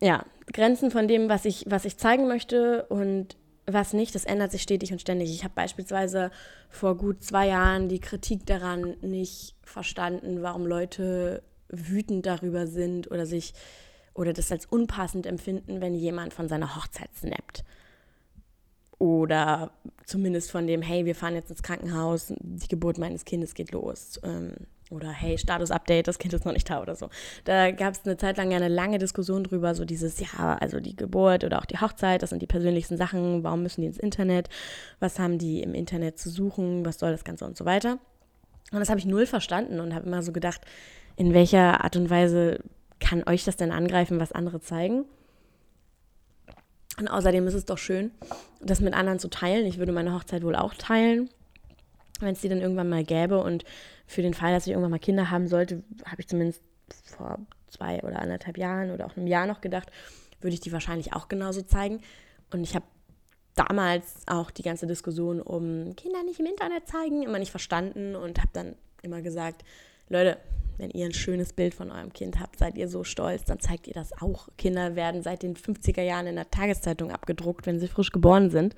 ja, 0.01 0.25
Grenzen 0.53 0.91
von 0.91 1.09
dem, 1.09 1.29
was 1.29 1.45
ich, 1.45 1.65
was 1.69 1.85
ich 1.85 1.97
zeigen 1.97 2.27
möchte 2.27 2.87
und 2.87 3.37
was 3.67 3.93
nicht, 3.93 4.15
das 4.15 4.25
ändert 4.25 4.51
sich 4.51 4.63
stetig 4.63 4.93
und 4.93 5.01
ständig. 5.01 5.31
Ich 5.31 5.45
habe 5.45 5.55
beispielsweise 5.55 6.31
vor 6.69 6.97
gut 6.97 7.23
zwei 7.23 7.49
Jahren 7.49 7.89
die 7.89 8.01
Kritik 8.01 8.47
daran 8.47 8.97
nicht 9.01 9.55
verstanden, 9.63 10.43
warum 10.43 10.67
Leute 10.67 11.43
wütend 11.69 12.27
darüber 12.27 12.67
sind 12.67 13.11
oder 13.11 13.27
sich 13.27 13.55
oder 14.21 14.35
das 14.35 14.53
als 14.53 14.67
unpassend 14.67 15.25
empfinden, 15.25 15.81
wenn 15.81 15.95
jemand 15.95 16.35
von 16.35 16.47
seiner 16.47 16.77
Hochzeit 16.77 17.09
snappt. 17.17 17.65
Oder 18.99 19.71
zumindest 20.05 20.51
von 20.51 20.67
dem, 20.67 20.83
hey, 20.83 21.07
wir 21.07 21.15
fahren 21.15 21.35
jetzt 21.35 21.51
ins 21.51 21.63
Krankenhaus, 21.63 22.35
die 22.39 22.69
Geburt 22.69 22.99
meines 22.99 23.25
Kindes 23.25 23.55
geht 23.55 23.73
los. 23.73 24.21
Ähm, 24.23 24.53
oder 24.91 25.09
hey, 25.09 25.39
Status-Update, 25.39 26.07
das 26.07 26.19
Kind 26.19 26.35
ist 26.35 26.45
noch 26.45 26.53
nicht 26.53 26.69
da 26.69 26.83
oder 26.83 26.97
so. 26.97 27.09
Da 27.45 27.71
gab 27.71 27.95
es 27.95 28.05
eine 28.05 28.19
Zeit 28.19 28.37
lang 28.37 28.51
ja 28.51 28.59
eine 28.59 28.69
lange 28.69 28.99
Diskussion 28.99 29.43
drüber, 29.43 29.75
so 29.75 29.87
dieses, 29.87 30.21
ja, 30.21 30.59
also 30.61 30.81
die 30.81 30.97
Geburt 30.97 31.43
oder 31.45 31.59
auch 31.59 31.65
die 31.65 31.79
Hochzeit, 31.79 32.23
das 32.23 32.29
sind 32.29 32.43
die 32.43 32.47
persönlichsten 32.47 32.99
Sachen, 32.99 33.43
warum 33.43 33.63
müssen 33.63 33.81
die 33.81 33.87
ins 33.87 33.99
Internet, 33.99 34.51
was 34.99 35.19
haben 35.19 35.39
die 35.39 35.63
im 35.63 35.73
Internet 35.73 36.19
zu 36.19 36.29
suchen, 36.29 36.85
was 36.85 36.99
soll 36.99 37.13
das 37.13 37.25
Ganze 37.25 37.47
und 37.47 37.57
so 37.57 37.65
weiter. 37.65 37.99
Und 38.71 38.81
das 38.81 38.91
habe 38.91 39.01
ich 39.01 39.07
null 39.07 39.25
verstanden 39.25 39.81
und 39.81 39.95
habe 39.95 40.07
immer 40.07 40.23
so 40.23 40.33
gedacht, 40.33 40.61
in 41.17 41.33
welcher 41.33 41.83
Art 41.83 41.97
und 41.97 42.11
Weise 42.11 42.59
kann 43.01 43.25
euch 43.27 43.45
das 43.45 43.57
denn 43.57 43.73
angreifen, 43.73 44.21
was 44.21 44.33
andere 44.33 44.61
zeigen? 44.61 45.05
Und 46.99 47.09
außerdem 47.09 47.47
ist 47.47 47.55
es 47.55 47.65
doch 47.65 47.79
schön, 47.79 48.11
das 48.61 48.81
mit 48.81 48.95
anderen 48.95 49.19
zu 49.19 49.29
teilen. 49.29 49.67
Ich 49.67 49.79
würde 49.79 49.93
meine 49.93 50.15
Hochzeit 50.15 50.43
wohl 50.43 50.55
auch 50.55 50.75
teilen 50.75 51.31
wenn 52.21 52.35
es 52.35 52.41
die 52.41 52.49
dann 52.49 52.61
irgendwann 52.61 52.89
mal 52.89 53.05
gäbe. 53.05 53.43
Und 53.43 53.65
für 54.07 54.23
den 54.23 54.35
Fall, 54.35 54.53
dass 54.53 54.67
ich 54.67 54.71
irgendwann 54.71 54.91
mal 54.91 54.99
Kinder 54.99 55.31
haben 55.31 55.49
sollte, 55.49 55.83
habe 56.05 56.21
ich 56.21 56.29
zumindest 56.29 56.63
vor 57.05 57.39
zwei 57.69 58.03
oder 58.03 58.21
anderthalb 58.21 58.59
Jahren 58.59 58.91
oder 58.91 59.07
auch 59.07 59.17
einem 59.17 59.27
Jahr 59.27 59.47
noch 59.47 59.61
gedacht, 59.61 59.91
würde 60.41 60.55
ich 60.55 60.61
die 60.61 60.73
wahrscheinlich 60.73 61.13
auch 61.13 61.29
genauso 61.29 61.63
zeigen. 61.63 62.01
Und 62.53 62.63
ich 62.63 62.75
habe 62.75 62.85
damals 63.55 64.23
auch 64.27 64.51
die 64.51 64.63
ganze 64.63 64.87
Diskussion 64.87 65.41
um 65.41 65.95
Kinder 65.97 66.23
nicht 66.25 66.41
im 66.41 66.47
Internet 66.47 66.89
zeigen 66.89 67.23
immer 67.23 67.39
nicht 67.39 67.51
verstanden 67.51 68.17
und 68.17 68.39
habe 68.39 68.51
dann 68.53 68.75
immer 69.03 69.23
gesagt, 69.23 69.65
Leute, 70.09 70.39
wenn 70.81 70.91
ihr 70.91 71.07
ein 71.07 71.15
schönes 71.15 71.53
Bild 71.53 71.75
von 71.75 71.91
eurem 71.91 72.13
Kind 72.13 72.41
habt, 72.41 72.59
seid 72.59 72.77
ihr 72.79 72.89
so 72.89 73.05
stolz, 73.05 73.45
dann 73.45 73.61
zeigt 73.61 73.87
ihr 73.87 73.95
das 73.95 74.13
auch. 74.21 74.49
Kinder 74.59 74.97
werden 74.97 75.23
seit 75.23 75.43
den 75.43 75.55
50er 75.55 76.03
Jahren 76.03 76.27
in 76.27 76.37
der 76.37 76.51
Tageszeitung 76.51 77.11
abgedruckt, 77.13 77.67
wenn 77.67 77.79
sie 77.79 77.89
frisch 77.89 78.13
geboren 78.13 78.51
sind 78.51 78.75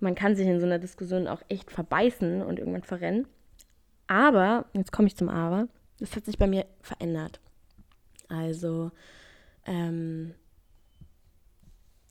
man 0.00 0.14
kann 0.14 0.36
sich 0.36 0.46
in 0.46 0.60
so 0.60 0.66
einer 0.66 0.78
Diskussion 0.78 1.26
auch 1.26 1.42
echt 1.48 1.70
verbeißen 1.70 2.42
und 2.42 2.58
irgendwann 2.58 2.82
verrennen. 2.82 3.26
Aber, 4.06 4.66
jetzt 4.72 4.92
komme 4.92 5.08
ich 5.08 5.16
zum 5.16 5.28
Aber, 5.28 5.68
das 5.98 6.14
hat 6.16 6.24
sich 6.24 6.38
bei 6.38 6.46
mir 6.46 6.66
verändert. 6.80 7.40
Also, 8.28 8.90
ähm, 9.66 10.34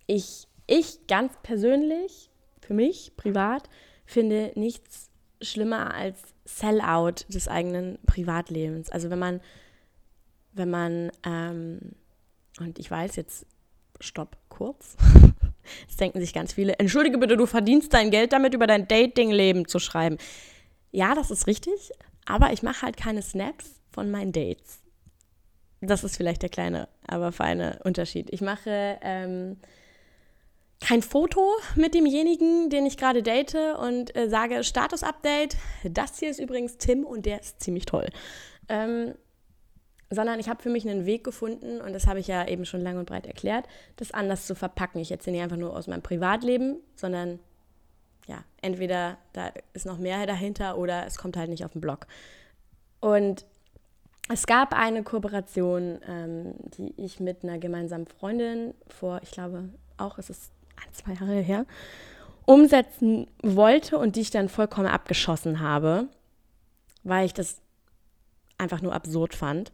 ich, 0.05 0.47
ich 0.67 1.07
ganz 1.07 1.33
persönlich, 1.43 2.29
für 2.61 2.73
mich, 2.73 3.13
privat, 3.15 3.69
finde 4.05 4.51
nichts 4.55 5.09
schlimmer 5.41 5.93
als 5.93 6.33
Sellout 6.47 7.25
des 7.27 7.47
eigenen 7.47 7.99
Privatlebens. 8.05 8.89
Also 8.89 9.09
wenn 9.09 9.19
man, 9.19 9.41
wenn 10.53 10.69
man, 10.69 11.11
ähm, 11.25 11.79
und 12.59 12.79
ich 12.79 12.89
weiß 12.89 13.15
jetzt, 13.17 13.45
stopp, 13.99 14.37
kurz. 14.49 14.95
Jetzt 15.81 15.99
denken 15.99 16.21
sich 16.21 16.33
ganz 16.33 16.53
viele, 16.53 16.79
entschuldige 16.79 17.17
bitte, 17.17 17.35
du 17.35 17.45
verdienst 17.45 17.93
dein 17.93 18.09
Geld 18.09 18.31
damit, 18.31 18.53
über 18.53 18.67
dein 18.67 18.87
Dating-Leben 18.87 19.67
zu 19.67 19.79
schreiben. 19.79 20.17
Ja, 20.91 21.13
das 21.13 21.29
ist 21.29 21.45
richtig, 21.45 21.91
aber 22.25 22.53
ich 22.53 22.63
mache 22.63 22.83
halt 22.83 22.95
keine 22.95 23.21
Snaps 23.21 23.81
von 23.91 24.09
meinen 24.09 24.31
Dates. 24.31 24.79
Das 25.81 26.05
ist 26.05 26.15
vielleicht 26.15 26.41
der 26.41 26.49
kleine, 26.49 26.87
aber 27.05 27.33
feine 27.33 27.79
Unterschied. 27.83 28.29
Ich 28.31 28.41
mache 28.41 28.97
ähm, 29.01 29.57
kein 30.79 31.01
Foto 31.01 31.55
mit 31.75 31.93
demjenigen, 31.93 32.69
den 32.69 32.85
ich 32.85 32.97
gerade 32.97 33.23
date 33.23 33.55
und 33.79 34.15
äh, 34.15 34.29
sage 34.29 34.63
Status-Update. 34.63 35.57
Das 35.83 36.19
hier 36.19 36.29
ist 36.29 36.39
übrigens 36.39 36.77
Tim 36.77 37.05
und 37.05 37.25
der 37.25 37.41
ist 37.41 37.61
ziemlich 37.61 37.85
toll. 37.85 38.07
Ähm, 38.69 39.13
sondern 40.09 40.39
ich 40.39 40.47
habe 40.47 40.61
für 40.61 40.69
mich 40.69 40.87
einen 40.87 41.05
Weg 41.05 41.23
gefunden, 41.23 41.81
und 41.81 41.93
das 41.93 42.07
habe 42.07 42.19
ich 42.19 42.27
ja 42.27 42.47
eben 42.47 42.65
schon 42.65 42.81
lang 42.81 42.97
und 42.97 43.09
breit 43.09 43.27
erklärt, 43.27 43.65
das 43.97 44.11
anders 44.11 44.45
zu 44.47 44.55
verpacken. 44.55 44.99
Ich 45.01 45.11
erzähle 45.11 45.35
nicht 45.35 45.43
einfach 45.43 45.57
nur 45.57 45.75
aus 45.75 45.87
meinem 45.87 46.01
Privatleben, 46.01 46.77
sondern 46.95 47.39
ja, 48.27 48.43
entweder 48.61 49.17
da 49.33 49.51
ist 49.73 49.85
noch 49.85 49.97
mehr 49.97 50.25
dahinter 50.25 50.77
oder 50.77 51.05
es 51.05 51.17
kommt 51.17 51.37
halt 51.37 51.49
nicht 51.49 51.65
auf 51.65 51.71
den 51.71 51.81
Blog. 51.81 52.07
Und 52.99 53.45
es 54.29 54.45
gab 54.45 54.73
eine 54.73 55.03
Kooperation, 55.03 55.99
ähm, 56.07 56.53
die 56.77 56.93
ich 56.97 57.19
mit 57.19 57.43
einer 57.43 57.57
gemeinsamen 57.57 58.05
Freundin 58.05 58.73
vor, 58.87 59.21
ich 59.23 59.31
glaube 59.31 59.69
auch, 59.97 60.17
es 60.17 60.29
ist 60.29 60.51
ein, 60.77 60.93
zwei 60.93 61.13
Jahre 61.13 61.41
her, 61.41 61.65
umsetzen 62.45 63.27
wollte 63.43 63.97
und 63.97 64.15
die 64.15 64.21
ich 64.21 64.31
dann 64.31 64.49
vollkommen 64.49 64.87
abgeschossen 64.87 65.59
habe, 65.59 66.07
weil 67.03 67.25
ich 67.25 67.33
das 67.33 67.61
einfach 68.57 68.81
nur 68.81 68.93
absurd 68.93 69.35
fand. 69.35 69.71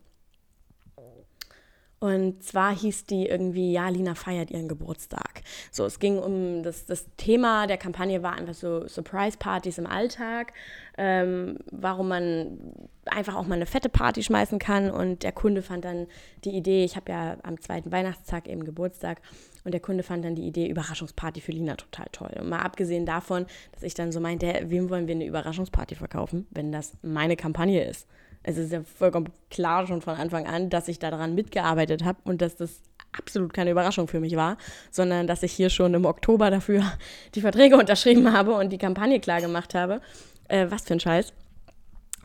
Und 2.03 2.43
zwar 2.43 2.75
hieß 2.75 3.05
die 3.05 3.27
irgendwie, 3.27 3.71
ja, 3.71 3.87
Lina 3.87 4.13
feiert 4.13 4.51
ihren 4.51 4.67
Geburtstag. 4.67 5.41
So, 5.71 5.85
es 5.85 5.99
ging 5.99 6.19
um 6.19 6.61
das, 6.61 6.85
das 6.85 7.05
Thema 7.15 7.65
der 7.65 7.77
Kampagne 7.77 8.21
war 8.21 8.33
einfach 8.33 8.55
so 8.55 8.85
Surprise-Partys 8.89 9.77
im 9.77 9.87
Alltag, 9.87 10.51
ähm, 10.97 11.59
warum 11.71 12.09
man 12.09 12.57
einfach 13.05 13.35
auch 13.35 13.47
mal 13.47 13.55
eine 13.55 13.65
fette 13.65 13.87
Party 13.87 14.21
schmeißen 14.21 14.59
kann. 14.59 14.91
Und 14.91 15.23
der 15.23 15.31
Kunde 15.31 15.61
fand 15.61 15.85
dann 15.85 16.07
die 16.43 16.49
Idee, 16.49 16.83
ich 16.83 16.97
habe 16.97 17.09
ja 17.09 17.37
am 17.43 17.61
zweiten 17.61 17.93
Weihnachtstag 17.93 18.49
eben 18.49 18.65
Geburtstag, 18.65 19.21
und 19.63 19.73
der 19.73 19.81
Kunde 19.81 20.03
fand 20.03 20.25
dann 20.25 20.35
die 20.35 20.45
Idee 20.47 20.67
Überraschungsparty 20.67 21.41
für 21.41 21.51
Lina 21.51 21.75
total 21.75 22.07
toll. 22.11 22.31
Und 22.39 22.49
mal 22.49 22.59
abgesehen 22.59 23.05
davon, 23.05 23.45
dass 23.71 23.83
ich 23.83 23.93
dann 23.93 24.11
so 24.11 24.19
meinte, 24.19 24.53
wem 24.65 24.89
wollen 24.89 25.07
wir 25.07 25.15
eine 25.15 25.25
Überraschungsparty 25.25 25.95
verkaufen, 25.95 26.47
wenn 26.51 26.71
das 26.71 26.93
meine 27.01 27.35
Kampagne 27.35 27.83
ist? 27.83 28.07
es 28.43 28.57
ist 28.57 28.71
ja 28.71 28.81
vollkommen 28.83 29.29
klar 29.49 29.87
schon 29.87 30.01
von 30.01 30.15
Anfang 30.15 30.45
an, 30.45 30.69
dass 30.69 30.87
ich 30.87 30.99
daran 30.99 31.33
mitgearbeitet 31.33 32.03
habe 32.03 32.19
und 32.25 32.41
dass 32.41 32.55
das 32.55 32.81
absolut 33.17 33.53
keine 33.53 33.71
Überraschung 33.71 34.07
für 34.07 34.19
mich 34.19 34.35
war, 34.35 34.57
sondern 34.91 35.27
dass 35.27 35.43
ich 35.43 35.53
hier 35.53 35.69
schon 35.69 35.93
im 35.93 36.05
Oktober 36.05 36.51
dafür 36.51 36.83
die 37.35 37.41
Verträge 37.41 37.77
unterschrieben 37.77 38.33
habe 38.33 38.53
und 38.53 38.69
die 38.69 38.77
Kampagne 38.77 39.19
klar 39.19 39.41
gemacht 39.41 39.73
habe. 39.73 40.01
Äh, 40.49 40.67
was 40.69 40.83
für 40.83 40.93
ein 40.93 40.99
Scheiß. 40.99 41.33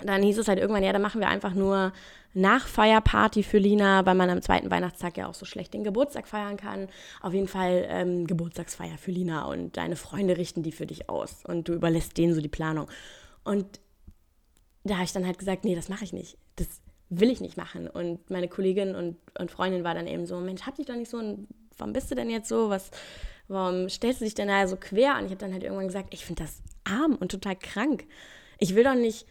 Dann 0.04 0.22
hieß 0.22 0.38
es 0.38 0.48
halt 0.48 0.58
irgendwann, 0.58 0.82
ja, 0.82 0.92
dann 0.92 1.02
machen 1.02 1.20
wir 1.20 1.28
einfach 1.28 1.54
nur 1.54 1.92
Nachfeierparty 2.34 3.42
für 3.42 3.58
Lina, 3.58 4.06
weil 4.06 4.14
man 4.14 4.30
am 4.30 4.42
zweiten 4.42 4.70
Weihnachtstag 4.70 5.16
ja 5.16 5.28
auch 5.28 5.34
so 5.34 5.44
schlecht 5.44 5.74
den 5.74 5.84
Geburtstag 5.84 6.28
feiern 6.28 6.56
kann. 6.56 6.88
Auf 7.20 7.32
jeden 7.32 7.48
Fall 7.48 7.86
ähm, 7.88 8.26
Geburtstagsfeier 8.26 8.98
für 8.98 9.10
Lina 9.10 9.46
und 9.46 9.76
deine 9.76 9.96
Freunde 9.96 10.36
richten 10.36 10.62
die 10.62 10.72
für 10.72 10.86
dich 10.86 11.08
aus 11.08 11.44
und 11.44 11.68
du 11.68 11.74
überlässt 11.74 12.16
denen 12.16 12.34
so 12.34 12.40
die 12.40 12.48
Planung. 12.48 12.88
Und 13.44 13.80
da 14.84 14.94
habe 14.94 15.04
ich 15.04 15.12
dann 15.12 15.26
halt 15.26 15.38
gesagt, 15.38 15.64
nee, 15.64 15.74
das 15.74 15.88
mache 15.88 16.04
ich 16.04 16.12
nicht. 16.12 16.38
Das 16.56 16.68
will 17.08 17.30
ich 17.30 17.40
nicht 17.40 17.56
machen. 17.56 17.88
Und 17.88 18.30
meine 18.30 18.48
Kollegin 18.48 18.94
und, 18.94 19.16
und 19.38 19.50
Freundin 19.50 19.84
war 19.84 19.94
dann 19.94 20.06
eben 20.06 20.26
so, 20.26 20.38
Mensch, 20.38 20.62
hab 20.62 20.76
dich 20.76 20.86
doch 20.86 20.96
nicht 20.96 21.10
so, 21.10 21.18
und 21.18 21.48
warum 21.76 21.92
bist 21.92 22.10
du 22.10 22.14
denn 22.14 22.30
jetzt 22.30 22.48
so? 22.48 22.68
Was, 22.68 22.90
warum 23.48 23.88
stellst 23.88 24.20
du 24.20 24.24
dich 24.24 24.34
denn 24.34 24.48
da 24.48 24.66
so 24.68 24.76
quer? 24.76 25.16
Und 25.18 25.24
ich 25.24 25.30
habe 25.30 25.36
dann 25.36 25.52
halt 25.52 25.62
irgendwann 25.62 25.86
gesagt, 25.86 26.12
ich 26.12 26.24
finde 26.24 26.42
das 26.42 26.62
arm 26.84 27.16
und 27.16 27.30
total 27.30 27.56
krank. 27.56 28.06
Ich 28.58 28.74
will 28.74 28.84
doch 28.84 28.94
nicht, 28.94 29.26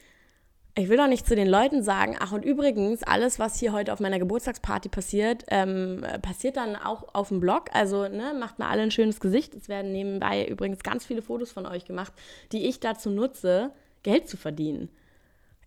ich 0.77 0.89
will 0.89 0.97
doch 0.97 1.07
nicht 1.07 1.27
zu 1.27 1.35
den 1.35 1.47
Leuten 1.47 1.83
sagen, 1.83 2.15
ach 2.19 2.31
und 2.31 2.45
übrigens, 2.45 3.03
alles, 3.03 3.39
was 3.39 3.59
hier 3.59 3.73
heute 3.73 3.93
auf 3.93 3.99
meiner 3.99 4.19
Geburtstagsparty 4.19 4.89
passiert, 4.89 5.43
ähm, 5.49 6.05
passiert 6.21 6.57
dann 6.57 6.75
auch 6.75 7.13
auf 7.13 7.29
dem 7.29 7.39
Blog. 7.39 7.65
Also 7.73 8.07
ne, 8.07 8.33
macht 8.39 8.59
mal 8.59 8.69
alle 8.69 8.83
ein 8.83 8.91
schönes 8.91 9.19
Gesicht. 9.19 9.55
Es 9.55 9.69
werden 9.69 9.91
nebenbei 9.91 10.45
übrigens 10.45 10.83
ganz 10.83 11.05
viele 11.05 11.21
Fotos 11.21 11.51
von 11.51 11.65
euch 11.65 11.85
gemacht, 11.85 12.13
die 12.51 12.67
ich 12.67 12.79
dazu 12.79 13.09
nutze, 13.09 13.71
Geld 14.03 14.29
zu 14.29 14.37
verdienen 14.37 14.89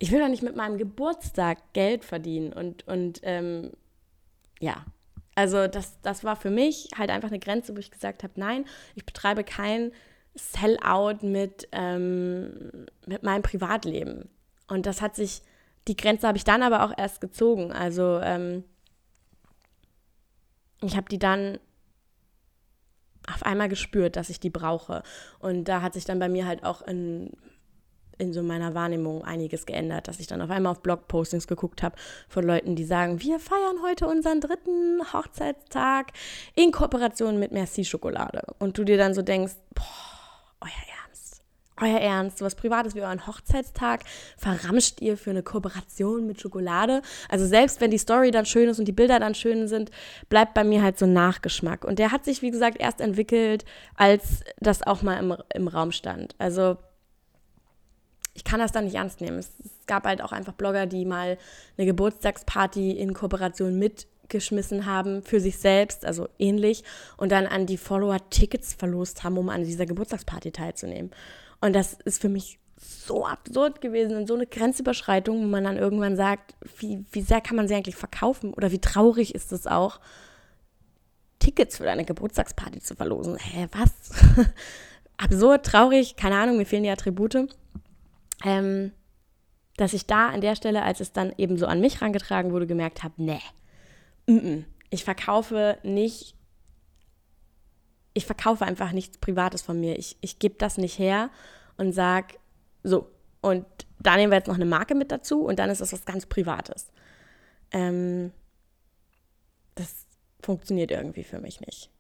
ich 0.00 0.10
will 0.10 0.18
doch 0.18 0.28
nicht 0.28 0.42
mit 0.42 0.56
meinem 0.56 0.78
Geburtstag 0.78 1.58
Geld 1.74 2.04
verdienen. 2.04 2.52
Und, 2.52 2.88
und 2.88 3.20
ähm, 3.22 3.70
ja, 4.58 4.84
also 5.34 5.68
das, 5.68 6.00
das 6.00 6.24
war 6.24 6.36
für 6.36 6.50
mich 6.50 6.88
halt 6.96 7.10
einfach 7.10 7.28
eine 7.28 7.38
Grenze, 7.38 7.76
wo 7.76 7.78
ich 7.78 7.90
gesagt 7.90 8.24
habe, 8.24 8.32
nein, 8.36 8.64
ich 8.94 9.04
betreibe 9.04 9.44
kein 9.44 9.92
Sellout 10.34 11.18
mit, 11.22 11.68
ähm, 11.72 12.86
mit 13.06 13.22
meinem 13.22 13.42
Privatleben. 13.42 14.30
Und 14.70 14.86
das 14.86 15.02
hat 15.02 15.16
sich, 15.16 15.42
die 15.88 15.96
Grenze 15.96 16.26
habe 16.26 16.38
ich 16.38 16.44
dann 16.44 16.62
aber 16.62 16.84
auch 16.84 16.96
erst 16.96 17.20
gezogen. 17.20 17.72
Also 17.72 18.20
ähm, 18.22 18.64
ich 20.80 20.96
habe 20.96 21.08
die 21.10 21.18
dann 21.18 21.58
auf 23.32 23.42
einmal 23.42 23.68
gespürt, 23.68 24.16
dass 24.16 24.30
ich 24.30 24.40
die 24.40 24.50
brauche. 24.50 25.02
Und 25.38 25.64
da 25.64 25.82
hat 25.82 25.94
sich 25.94 26.04
dann 26.04 26.18
bei 26.18 26.28
mir 26.28 26.46
halt 26.46 26.64
auch 26.64 26.82
ein 26.82 27.30
in 28.20 28.34
so 28.34 28.42
meiner 28.42 28.74
Wahrnehmung 28.74 29.24
einiges 29.24 29.64
geändert, 29.64 30.06
dass 30.06 30.20
ich 30.20 30.26
dann 30.26 30.42
auf 30.42 30.50
einmal 30.50 30.72
auf 30.72 30.82
Blogpostings 30.82 31.46
geguckt 31.46 31.82
habe 31.82 31.96
von 32.28 32.44
Leuten, 32.44 32.76
die 32.76 32.84
sagen, 32.84 33.22
wir 33.22 33.40
feiern 33.40 33.82
heute 33.82 34.06
unseren 34.06 34.42
dritten 34.42 35.00
Hochzeitstag 35.12 36.12
in 36.54 36.70
Kooperation 36.70 37.38
mit 37.38 37.50
Merci 37.50 37.84
Schokolade. 37.84 38.42
Und 38.58 38.76
du 38.76 38.84
dir 38.84 38.98
dann 38.98 39.14
so 39.14 39.22
denkst, 39.22 39.54
boah, 39.74 39.84
euer 40.60 40.68
Ernst, 40.68 40.99
euer 41.80 41.98
Ernst, 41.98 42.38
sowas 42.38 42.54
Privates 42.54 42.94
wie 42.94 43.02
euren 43.02 43.26
Hochzeitstag 43.26 44.04
verramscht 44.36 45.00
ihr 45.00 45.16
für 45.16 45.30
eine 45.30 45.42
Kooperation 45.42 46.26
mit 46.26 46.40
Schokolade. 46.40 47.02
Also 47.28 47.46
selbst 47.46 47.80
wenn 47.80 47.90
die 47.90 47.98
Story 47.98 48.30
dann 48.30 48.46
schön 48.46 48.68
ist 48.68 48.78
und 48.78 48.86
die 48.86 48.92
Bilder 48.92 49.18
dann 49.18 49.34
schön 49.34 49.68
sind, 49.68 49.90
bleibt 50.28 50.54
bei 50.54 50.64
mir 50.64 50.82
halt 50.82 50.98
so 50.98 51.06
ein 51.06 51.12
Nachgeschmack. 51.12 51.84
Und 51.84 51.98
der 51.98 52.12
hat 52.12 52.24
sich, 52.24 52.42
wie 52.42 52.50
gesagt, 52.50 52.78
erst 52.80 53.00
entwickelt, 53.00 53.64
als 53.96 54.42
das 54.58 54.86
auch 54.86 55.02
mal 55.02 55.18
im, 55.18 55.36
im 55.54 55.68
Raum 55.68 55.92
stand. 55.92 56.34
Also 56.38 56.76
ich 58.34 58.44
kann 58.44 58.60
das 58.60 58.72
dann 58.72 58.84
nicht 58.84 58.94
ernst 58.94 59.20
nehmen. 59.20 59.38
Es, 59.38 59.52
es 59.64 59.86
gab 59.86 60.04
halt 60.04 60.22
auch 60.22 60.32
einfach 60.32 60.52
Blogger, 60.52 60.86
die 60.86 61.04
mal 61.04 61.36
eine 61.76 61.86
Geburtstagsparty 61.86 62.92
in 62.92 63.14
Kooperation 63.14 63.78
mit 63.78 64.06
geschmissen 64.30 64.86
haben 64.86 65.22
für 65.22 65.40
sich 65.40 65.58
selbst, 65.58 66.06
also 66.06 66.28
ähnlich, 66.38 66.84
und 67.16 67.32
dann 67.32 67.46
an 67.46 67.66
die 67.66 67.76
Follower 67.76 68.16
Tickets 68.30 68.72
verlost 68.72 69.24
haben, 69.24 69.36
um 69.36 69.48
an 69.48 69.64
dieser 69.64 69.86
Geburtstagsparty 69.86 70.52
teilzunehmen. 70.52 71.10
Und 71.60 71.74
das 71.74 71.94
ist 72.04 72.20
für 72.20 72.28
mich 72.28 72.58
so 72.76 73.26
absurd 73.26 73.80
gewesen 73.80 74.16
und 74.16 74.26
so 74.26 74.34
eine 74.34 74.46
Grenzüberschreitung, 74.46 75.42
wo 75.42 75.46
man 75.46 75.64
dann 75.64 75.76
irgendwann 75.76 76.16
sagt, 76.16 76.54
wie, 76.78 77.04
wie 77.12 77.20
sehr 77.20 77.40
kann 77.40 77.56
man 77.56 77.68
sie 77.68 77.74
eigentlich 77.74 77.96
verkaufen 77.96 78.54
oder 78.54 78.70
wie 78.72 78.80
traurig 78.80 79.34
ist 79.34 79.52
es 79.52 79.66
auch, 79.66 80.00
Tickets 81.38 81.78
für 81.78 81.84
deine 81.84 82.04
Geburtstagsparty 82.04 82.80
zu 82.80 82.94
verlosen. 82.94 83.36
Hä, 83.36 83.68
was? 83.72 83.92
absurd, 85.16 85.64
traurig, 85.64 86.16
keine 86.16 86.38
Ahnung, 86.38 86.56
mir 86.56 86.66
fehlen 86.66 86.82
die 86.82 86.90
Attribute. 86.90 87.48
Ähm, 88.44 88.92
dass 89.76 89.92
ich 89.92 90.06
da 90.06 90.28
an 90.28 90.40
der 90.40 90.56
Stelle, 90.56 90.82
als 90.82 91.00
es 91.00 91.12
dann 91.12 91.32
eben 91.38 91.56
so 91.56 91.66
an 91.66 91.80
mich 91.80 92.02
rangetragen 92.02 92.52
wurde, 92.52 92.66
gemerkt 92.66 93.02
habe, 93.02 93.14
nee, 93.16 93.40
ich 94.90 95.04
verkaufe 95.04 95.78
nicht, 95.82 96.34
ich 98.14 98.26
verkaufe 98.26 98.64
einfach 98.64 98.92
nichts 98.92 99.18
Privates 99.18 99.62
von 99.62 99.78
mir. 99.78 99.98
Ich, 99.98 100.16
ich 100.20 100.38
gebe 100.38 100.56
das 100.56 100.78
nicht 100.78 100.98
her 100.98 101.30
und 101.76 101.92
sage, 101.92 102.36
so, 102.82 103.10
und 103.40 103.64
da 103.98 104.16
nehmen 104.16 104.32
wir 104.32 104.38
jetzt 104.38 104.48
noch 104.48 104.56
eine 104.56 104.66
Marke 104.66 104.94
mit 104.94 105.12
dazu 105.12 105.44
und 105.44 105.58
dann 105.58 105.70
ist 105.70 105.80
das 105.80 105.92
was 105.92 106.04
ganz 106.04 106.26
Privates. 106.26 106.90
Ähm, 107.72 108.32
das 109.74 110.06
funktioniert 110.42 110.90
irgendwie 110.90 111.24
für 111.24 111.40
mich 111.40 111.60
nicht. 111.60 111.90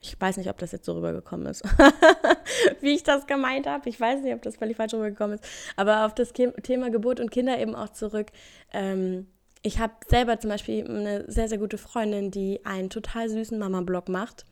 Ich 0.00 0.20
weiß 0.20 0.36
nicht, 0.36 0.48
ob 0.48 0.58
das 0.58 0.70
jetzt 0.72 0.84
so 0.84 0.92
rübergekommen 0.92 1.46
ist, 1.46 1.64
wie 2.80 2.94
ich 2.94 3.02
das 3.02 3.26
gemeint 3.26 3.66
habe. 3.66 3.88
Ich 3.88 4.00
weiß 4.00 4.22
nicht, 4.22 4.32
ob 4.32 4.42
das 4.42 4.56
völlig 4.56 4.76
falsch 4.76 4.94
rübergekommen 4.94 5.38
ist. 5.38 5.44
Aber 5.76 6.06
auf 6.06 6.14
das 6.14 6.32
Thema 6.32 6.90
Geburt 6.90 7.18
und 7.18 7.30
Kinder 7.30 7.58
eben 7.58 7.74
auch 7.74 7.88
zurück. 7.88 8.28
Ähm, 8.72 9.26
ich 9.62 9.78
habe 9.78 9.94
selber 10.08 10.38
zum 10.38 10.50
Beispiel 10.50 10.84
eine 10.86 11.30
sehr, 11.30 11.48
sehr 11.48 11.58
gute 11.58 11.78
Freundin, 11.78 12.30
die 12.30 12.64
einen 12.64 12.90
total 12.90 13.28
süßen 13.28 13.58
Mama-Blog 13.58 14.08
macht 14.08 14.44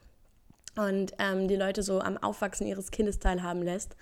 und 0.76 1.12
ähm, 1.18 1.48
die 1.48 1.56
Leute 1.56 1.82
so 1.82 2.00
am 2.00 2.16
Aufwachsen 2.18 2.66
ihres 2.66 2.90
Kindes 2.90 3.18
teilhaben 3.18 3.62
lässt. 3.62 3.96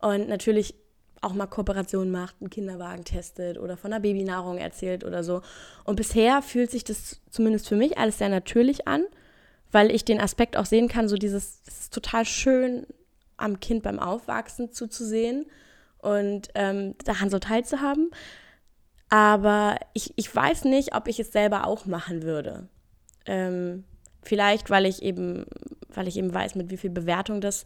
Und 0.00 0.28
natürlich 0.28 0.74
auch 1.22 1.32
mal 1.32 1.46
Kooperationen 1.46 2.10
macht, 2.10 2.36
einen 2.40 2.50
Kinderwagen 2.50 3.04
testet 3.04 3.58
oder 3.58 3.76
von 3.76 3.90
der 3.90 4.00
Babynahrung 4.00 4.58
erzählt 4.58 5.04
oder 5.04 5.24
so. 5.24 5.42
Und 5.84 5.96
bisher 5.96 6.42
fühlt 6.42 6.70
sich 6.70 6.84
das 6.84 7.20
zumindest 7.30 7.68
für 7.68 7.76
mich 7.76 7.98
alles 7.98 8.18
sehr 8.18 8.28
natürlich 8.28 8.86
an, 8.86 9.04
weil 9.72 9.90
ich 9.90 10.04
den 10.04 10.20
Aspekt 10.20 10.56
auch 10.56 10.66
sehen 10.66 10.88
kann, 10.88 11.08
so 11.08 11.16
dieses, 11.16 11.62
es 11.66 11.80
ist 11.80 11.94
total 11.94 12.24
schön, 12.24 12.86
am 13.36 13.60
Kind 13.60 13.82
beim 13.82 13.98
Aufwachsen 13.98 14.72
zuzusehen 14.72 15.46
und 15.98 16.48
ähm, 16.54 16.94
daran 17.04 17.30
so 17.30 17.38
teilzuhaben. 17.38 18.10
Aber 19.08 19.78
ich, 19.92 20.12
ich 20.16 20.34
weiß 20.34 20.64
nicht, 20.64 20.94
ob 20.94 21.08
ich 21.08 21.20
es 21.20 21.32
selber 21.32 21.66
auch 21.66 21.86
machen 21.86 22.22
würde. 22.22 22.68
Ähm, 23.24 23.84
vielleicht, 24.22 24.70
weil 24.70 24.86
ich 24.86 25.02
eben, 25.02 25.46
weil 25.88 26.08
ich 26.08 26.16
eben 26.16 26.32
weiß, 26.32 26.54
mit 26.56 26.70
wie 26.70 26.76
viel 26.76 26.90
Bewertung 26.90 27.40
das 27.40 27.64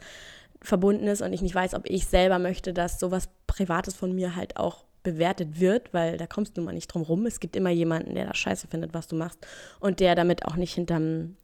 verbunden 0.62 1.06
ist 1.06 1.22
und 1.22 1.32
ich 1.32 1.42
nicht 1.42 1.54
weiß, 1.54 1.74
ob 1.74 1.88
ich 1.88 2.06
selber 2.06 2.38
möchte, 2.38 2.74
dass 2.74 3.00
sowas 3.00 3.30
Privates 3.46 3.94
von 3.94 4.14
mir 4.14 4.36
halt 4.36 4.56
auch 4.58 4.84
bewertet 5.02 5.58
wird, 5.60 5.94
weil 5.94 6.18
da 6.18 6.26
kommst 6.26 6.58
du 6.58 6.62
mal 6.62 6.74
nicht 6.74 6.88
drum 6.88 7.02
rum. 7.02 7.24
Es 7.24 7.40
gibt 7.40 7.56
immer 7.56 7.70
jemanden, 7.70 8.14
der 8.14 8.26
das 8.26 8.36
scheiße 8.36 8.68
findet, 8.68 8.92
was 8.92 9.08
du 9.08 9.16
machst 9.16 9.46
und 9.80 10.00
der 10.00 10.14
damit 10.14 10.44
auch 10.44 10.56
nicht 10.56 10.74
hinterm, 10.74 11.36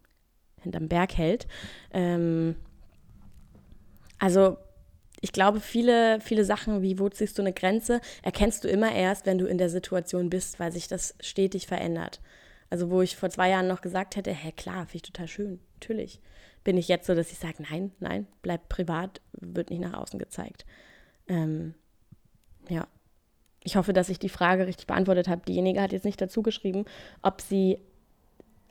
hinterm 0.61 0.89
Berg 0.89 1.17
hält. 1.17 1.47
Ähm, 1.93 2.57
also 4.19 4.59
ich 5.27 5.33
glaube, 5.33 5.59
viele, 5.59 6.21
viele 6.21 6.45
Sachen 6.45 6.83
wie, 6.83 7.01
wo 7.01 7.09
ziehst 7.09 7.37
du 7.37 7.43
eine 7.43 7.53
Grenze, 7.53 8.01
erkennst 8.23 8.63
du 8.63 8.69
immer 8.69 8.93
erst, 8.93 9.27
wenn 9.27 9.39
du 9.39 9.47
in 9.47 9.59
der 9.59 9.71
Situation 9.71 10.31
bist, 10.31 10.61
weil 10.61 10.71
sich 10.71 10.87
das 10.87 11.17
stetig 11.19 11.67
verändert. 11.67 12.21
Also 12.71 12.91
wo 12.91 13.03
ich 13.03 13.17
vor 13.17 13.29
zwei 13.29 13.51
Jahren 13.51 13.67
noch 13.67 13.81
gesagt 13.81 14.15
hätte, 14.15 14.31
hä, 14.31 14.53
klar, 14.53 14.87
finde 14.87 14.95
ich 14.95 15.03
total 15.03 15.27
schön, 15.27 15.59
natürlich. 15.75 16.21
Bin 16.63 16.79
ich 16.79 16.87
jetzt 16.87 17.09
so, 17.09 17.17
dass 17.17 17.33
ich 17.33 17.39
sage, 17.39 17.57
nein, 17.69 17.91
nein, 17.99 18.29
bleib 18.43 18.69
privat, 18.69 19.21
wird 19.33 19.71
nicht 19.71 19.81
nach 19.81 19.95
außen 19.95 20.21
gezeigt. 20.21 20.65
Ähm, 21.27 21.75
ja. 22.69 22.87
Ich 23.65 23.75
hoffe, 23.75 23.93
dass 23.93 24.09
ich 24.09 24.21
die 24.21 24.29
Frage 24.29 24.69
richtig 24.69 24.87
beantwortet 24.87 25.27
habe. 25.27 25.43
Diejenige 25.45 25.83
hat 25.83 25.91
jetzt 25.91 26.05
nicht 26.05 26.21
dazu 26.21 26.41
geschrieben, 26.41 26.85
ob 27.23 27.41
sie, 27.41 27.81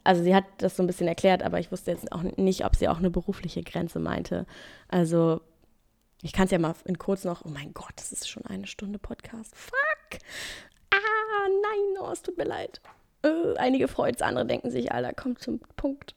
also 0.05 0.23
sie 0.23 0.33
hat 0.33 0.45
das 0.59 0.77
so 0.77 0.83
ein 0.83 0.87
bisschen 0.87 1.09
erklärt, 1.09 1.43
aber 1.43 1.59
ich 1.59 1.69
wusste 1.69 1.91
jetzt 1.91 2.13
auch 2.13 2.23
nicht, 2.23 2.63
ob 2.63 2.77
sie 2.77 2.87
auch 2.87 2.99
eine 2.99 3.09
berufliche 3.09 3.61
Grenze 3.61 3.99
meinte. 3.99 4.45
Also 4.87 5.41
ich 6.25 6.33
kann 6.33 6.45
es 6.45 6.51
ja 6.51 6.57
mal 6.57 6.73
in 6.85 6.97
kurz 6.97 7.23
noch. 7.23 7.45
Oh 7.45 7.49
mein 7.49 7.71
Gott, 7.75 7.93
das 7.97 8.11
ist 8.11 8.27
schon 8.27 8.43
eine 8.47 8.65
Stunde 8.65 8.97
Podcast. 8.97 9.55
Fuck. 9.55 10.19
Ah, 10.89 10.97
nein, 11.47 12.01
oh, 12.01 12.11
es 12.11 12.23
tut 12.23 12.35
mir 12.35 12.45
leid. 12.45 12.81
Äh, 13.21 13.55
einige 13.57 13.87
freut 13.87 14.15
es, 14.15 14.21
andere 14.23 14.47
denken 14.47 14.71
sich, 14.71 14.91
Alter, 14.91 15.13
komm 15.13 15.37
zum 15.37 15.59
Punkt. 15.75 16.15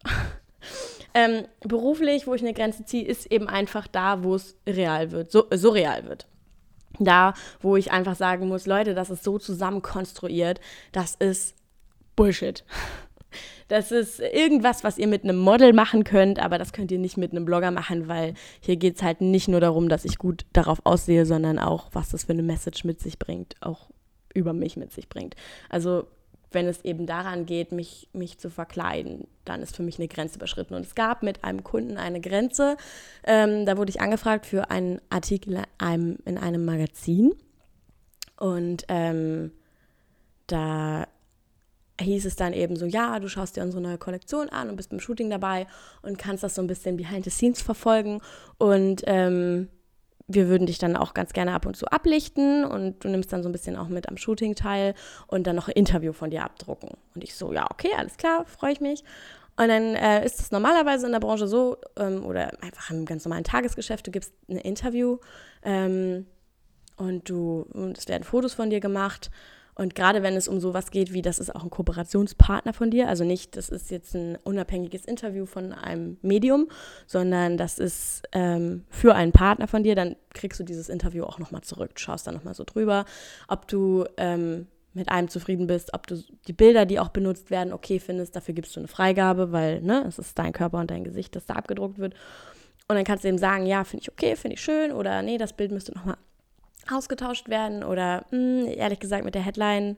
ähm, 1.14 1.46
beruflich, 1.60 2.26
wo 2.26 2.32
ich 2.32 2.40
eine 2.40 2.54
Grenze 2.54 2.86
ziehe, 2.86 3.04
ist 3.04 3.26
eben 3.26 3.50
einfach 3.50 3.86
da, 3.86 4.24
wo 4.24 4.34
es 4.34 4.56
real 4.66 5.10
wird, 5.10 5.30
so, 5.30 5.46
so 5.50 5.68
real 5.68 6.06
wird. 6.06 6.26
Da, 6.98 7.34
wo 7.60 7.76
ich 7.76 7.92
einfach 7.92 8.16
sagen 8.16 8.48
muss, 8.48 8.64
Leute, 8.64 8.94
das 8.94 9.10
ist 9.10 9.22
so 9.22 9.38
zusammenkonstruiert, 9.38 10.58
das 10.90 11.16
ist 11.16 11.54
Bullshit. 12.16 12.64
Das 13.68 13.92
ist 13.92 14.20
irgendwas, 14.20 14.82
was 14.82 14.98
ihr 14.98 15.06
mit 15.06 15.24
einem 15.24 15.38
Model 15.38 15.72
machen 15.74 16.04
könnt, 16.04 16.38
aber 16.38 16.58
das 16.58 16.72
könnt 16.72 16.90
ihr 16.90 16.98
nicht 16.98 17.18
mit 17.18 17.32
einem 17.32 17.44
Blogger 17.44 17.70
machen, 17.70 18.08
weil 18.08 18.34
hier 18.60 18.76
geht 18.76 18.96
es 18.96 19.02
halt 19.02 19.20
nicht 19.20 19.46
nur 19.48 19.60
darum, 19.60 19.88
dass 19.88 20.06
ich 20.06 20.18
gut 20.18 20.46
darauf 20.54 20.80
aussehe, 20.84 21.26
sondern 21.26 21.58
auch, 21.58 21.88
was 21.92 22.10
das 22.10 22.24
für 22.24 22.32
eine 22.32 22.42
Message 22.42 22.84
mit 22.84 23.00
sich 23.00 23.18
bringt, 23.18 23.56
auch 23.60 23.90
über 24.34 24.54
mich 24.54 24.76
mit 24.76 24.92
sich 24.92 25.08
bringt. 25.08 25.36
Also 25.68 26.06
wenn 26.50 26.66
es 26.66 26.82
eben 26.84 27.06
daran 27.06 27.44
geht, 27.44 27.72
mich, 27.72 28.08
mich 28.12 28.38
zu 28.38 28.48
verkleiden, 28.48 29.26
dann 29.44 29.60
ist 29.60 29.76
für 29.76 29.82
mich 29.82 29.98
eine 29.98 30.08
Grenze 30.08 30.36
überschritten. 30.36 30.74
Und 30.74 30.86
es 30.86 30.94
gab 30.94 31.22
mit 31.22 31.44
einem 31.44 31.62
Kunden 31.62 31.98
eine 31.98 32.20
Grenze. 32.20 32.76
Ähm, 33.24 33.66
da 33.66 33.76
wurde 33.76 33.90
ich 33.90 34.00
angefragt 34.00 34.46
für 34.46 34.70
einen 34.70 35.00
Artikel 35.10 35.54
in 35.54 35.62
einem, 35.76 36.18
in 36.24 36.38
einem 36.38 36.64
Magazin. 36.64 37.34
Und 38.38 38.84
ähm, 38.88 39.52
da 40.46 41.06
hieß 42.00 42.24
es 42.26 42.36
dann 42.36 42.52
eben 42.52 42.76
so, 42.76 42.86
ja, 42.86 43.18
du 43.18 43.28
schaust 43.28 43.56
dir 43.56 43.62
unsere 43.62 43.82
neue 43.82 43.98
Kollektion 43.98 44.48
an 44.48 44.68
und 44.70 44.76
bist 44.76 44.90
beim 44.90 45.00
Shooting 45.00 45.30
dabei 45.30 45.66
und 46.02 46.18
kannst 46.18 46.42
das 46.42 46.54
so 46.54 46.62
ein 46.62 46.66
bisschen 46.66 46.96
behind 46.96 47.24
the 47.24 47.30
scenes 47.30 47.60
verfolgen 47.60 48.20
und 48.58 49.02
ähm, 49.06 49.68
wir 50.28 50.48
würden 50.48 50.66
dich 50.66 50.78
dann 50.78 50.94
auch 50.94 51.14
ganz 51.14 51.32
gerne 51.32 51.54
ab 51.54 51.64
und 51.64 51.74
zu 51.74 51.86
ablichten 51.86 52.64
und 52.64 53.02
du 53.02 53.08
nimmst 53.08 53.32
dann 53.32 53.42
so 53.42 53.48
ein 53.48 53.52
bisschen 53.52 53.76
auch 53.76 53.88
mit 53.88 54.08
am 54.08 54.18
Shooting 54.18 54.54
teil 54.54 54.94
und 55.26 55.46
dann 55.46 55.56
noch 55.56 55.68
ein 55.68 55.74
Interview 55.74 56.12
von 56.12 56.30
dir 56.30 56.44
abdrucken. 56.44 56.90
Und 57.14 57.24
ich 57.24 57.34
so, 57.34 57.52
ja, 57.54 57.66
okay, 57.70 57.88
alles 57.96 58.18
klar, 58.18 58.44
freue 58.44 58.72
ich 58.72 58.80
mich. 58.80 59.04
Und 59.56 59.68
dann 59.68 59.94
äh, 59.94 60.24
ist 60.24 60.38
es 60.38 60.50
normalerweise 60.50 61.06
in 61.06 61.12
der 61.12 61.20
Branche 61.20 61.48
so, 61.48 61.78
ähm, 61.96 62.24
oder 62.24 62.62
einfach 62.62 62.90
im 62.90 63.06
ganz 63.06 63.24
normalen 63.24 63.42
Tagesgeschäft, 63.42 64.06
du 64.06 64.10
gibst 64.10 64.32
ein 64.48 64.58
Interview 64.58 65.16
ähm, 65.62 66.26
und 66.96 67.28
du, 67.30 67.66
und 67.72 67.96
es 67.96 68.06
werden 68.06 68.22
Fotos 68.22 68.52
von 68.52 68.68
dir 68.68 68.80
gemacht 68.80 69.30
und 69.78 69.94
gerade 69.94 70.24
wenn 70.24 70.34
es 70.34 70.48
um 70.48 70.58
sowas 70.58 70.90
geht, 70.90 71.12
wie 71.12 71.22
das 71.22 71.38
ist 71.38 71.54
auch 71.54 71.62
ein 71.62 71.70
Kooperationspartner 71.70 72.72
von 72.72 72.90
dir, 72.90 73.08
also 73.08 73.22
nicht, 73.22 73.56
das 73.56 73.68
ist 73.68 73.92
jetzt 73.92 74.12
ein 74.16 74.36
unabhängiges 74.42 75.04
Interview 75.04 75.46
von 75.46 75.72
einem 75.72 76.18
Medium, 76.20 76.66
sondern 77.06 77.56
das 77.56 77.78
ist 77.78 78.22
ähm, 78.32 78.84
für 78.90 79.14
einen 79.14 79.30
Partner 79.30 79.68
von 79.68 79.84
dir, 79.84 79.94
dann 79.94 80.16
kriegst 80.34 80.58
du 80.58 80.64
dieses 80.64 80.88
Interview 80.88 81.22
auch 81.22 81.38
nochmal 81.38 81.62
zurück, 81.62 81.92
schaust 81.94 82.26
dann 82.26 82.34
nochmal 82.34 82.54
so 82.54 82.64
drüber, 82.64 83.04
ob 83.46 83.68
du 83.68 84.04
ähm, 84.16 84.66
mit 84.94 85.10
einem 85.10 85.28
zufrieden 85.28 85.68
bist, 85.68 85.94
ob 85.94 86.08
du 86.08 86.24
die 86.48 86.52
Bilder, 86.52 86.84
die 86.84 86.98
auch 86.98 87.10
benutzt 87.10 87.52
werden, 87.52 87.72
okay 87.72 88.00
findest, 88.00 88.34
dafür 88.34 88.54
gibst 88.54 88.74
du 88.74 88.80
eine 88.80 88.88
Freigabe, 88.88 89.52
weil 89.52 89.80
ne, 89.80 90.04
es 90.08 90.18
ist 90.18 90.36
dein 90.40 90.52
Körper 90.52 90.78
und 90.78 90.90
dein 90.90 91.04
Gesicht, 91.04 91.36
das 91.36 91.46
da 91.46 91.54
abgedruckt 91.54 91.98
wird. 91.98 92.14
Und 92.88 92.96
dann 92.96 93.04
kannst 93.04 93.22
du 93.22 93.28
eben 93.28 93.38
sagen, 93.38 93.64
ja, 93.64 93.84
finde 93.84 94.02
ich 94.02 94.10
okay, 94.10 94.34
finde 94.34 94.54
ich 94.54 94.60
schön 94.60 94.90
oder 94.90 95.22
nee, 95.22 95.38
das 95.38 95.52
Bild 95.52 95.70
müsste 95.70 95.94
nochmal 95.94 96.16
ausgetauscht 96.90 97.48
werden 97.48 97.84
oder 97.84 98.24
mh, 98.30 98.66
hm, 98.66 98.66
ehrlich 98.66 99.00
gesagt 99.00 99.24
mit 99.24 99.34
der 99.34 99.42
Headline, 99.42 99.96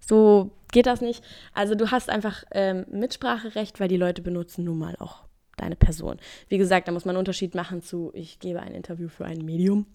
so 0.00 0.50
geht 0.72 0.86
das 0.86 1.00
nicht. 1.00 1.22
Also 1.52 1.74
du 1.74 1.90
hast 1.90 2.10
einfach 2.10 2.44
ähm, 2.50 2.84
Mitspracherecht, 2.90 3.78
weil 3.80 3.88
die 3.88 3.96
Leute 3.96 4.22
benutzen 4.22 4.64
nun 4.64 4.78
mal 4.78 4.96
auch 4.98 5.24
deine 5.56 5.76
Person. 5.76 6.18
Wie 6.48 6.58
gesagt, 6.58 6.88
da 6.88 6.92
muss 6.92 7.04
man 7.04 7.14
einen 7.14 7.20
Unterschied 7.20 7.54
machen 7.54 7.82
zu, 7.82 8.10
ich 8.14 8.38
gebe 8.40 8.60
ein 8.60 8.74
Interview 8.74 9.08
für 9.08 9.24
ein 9.24 9.44
Medium. 9.44 9.86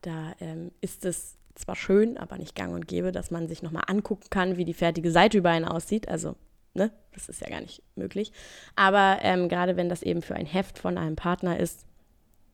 Da 0.00 0.32
ähm, 0.40 0.72
ist 0.80 1.04
es 1.04 1.36
zwar 1.54 1.76
schön, 1.76 2.16
aber 2.16 2.38
nicht 2.38 2.54
gang 2.54 2.74
und 2.74 2.88
gäbe, 2.88 3.12
dass 3.12 3.30
man 3.30 3.46
sich 3.46 3.62
nochmal 3.62 3.84
angucken 3.86 4.28
kann, 4.30 4.56
wie 4.56 4.64
die 4.64 4.74
fertige 4.74 5.10
Seite 5.10 5.38
über 5.38 5.50
einen 5.50 5.66
aussieht. 5.66 6.08
Also, 6.08 6.36
ne, 6.72 6.90
das 7.12 7.28
ist 7.28 7.40
ja 7.40 7.50
gar 7.50 7.60
nicht 7.60 7.82
möglich. 7.94 8.32
Aber 8.74 9.18
ähm, 9.22 9.48
gerade 9.48 9.76
wenn 9.76 9.88
das 9.88 10.02
eben 10.02 10.22
für 10.22 10.34
ein 10.34 10.46
Heft 10.46 10.78
von 10.78 10.96
einem 10.96 11.16
Partner 11.16 11.60
ist, 11.60 11.84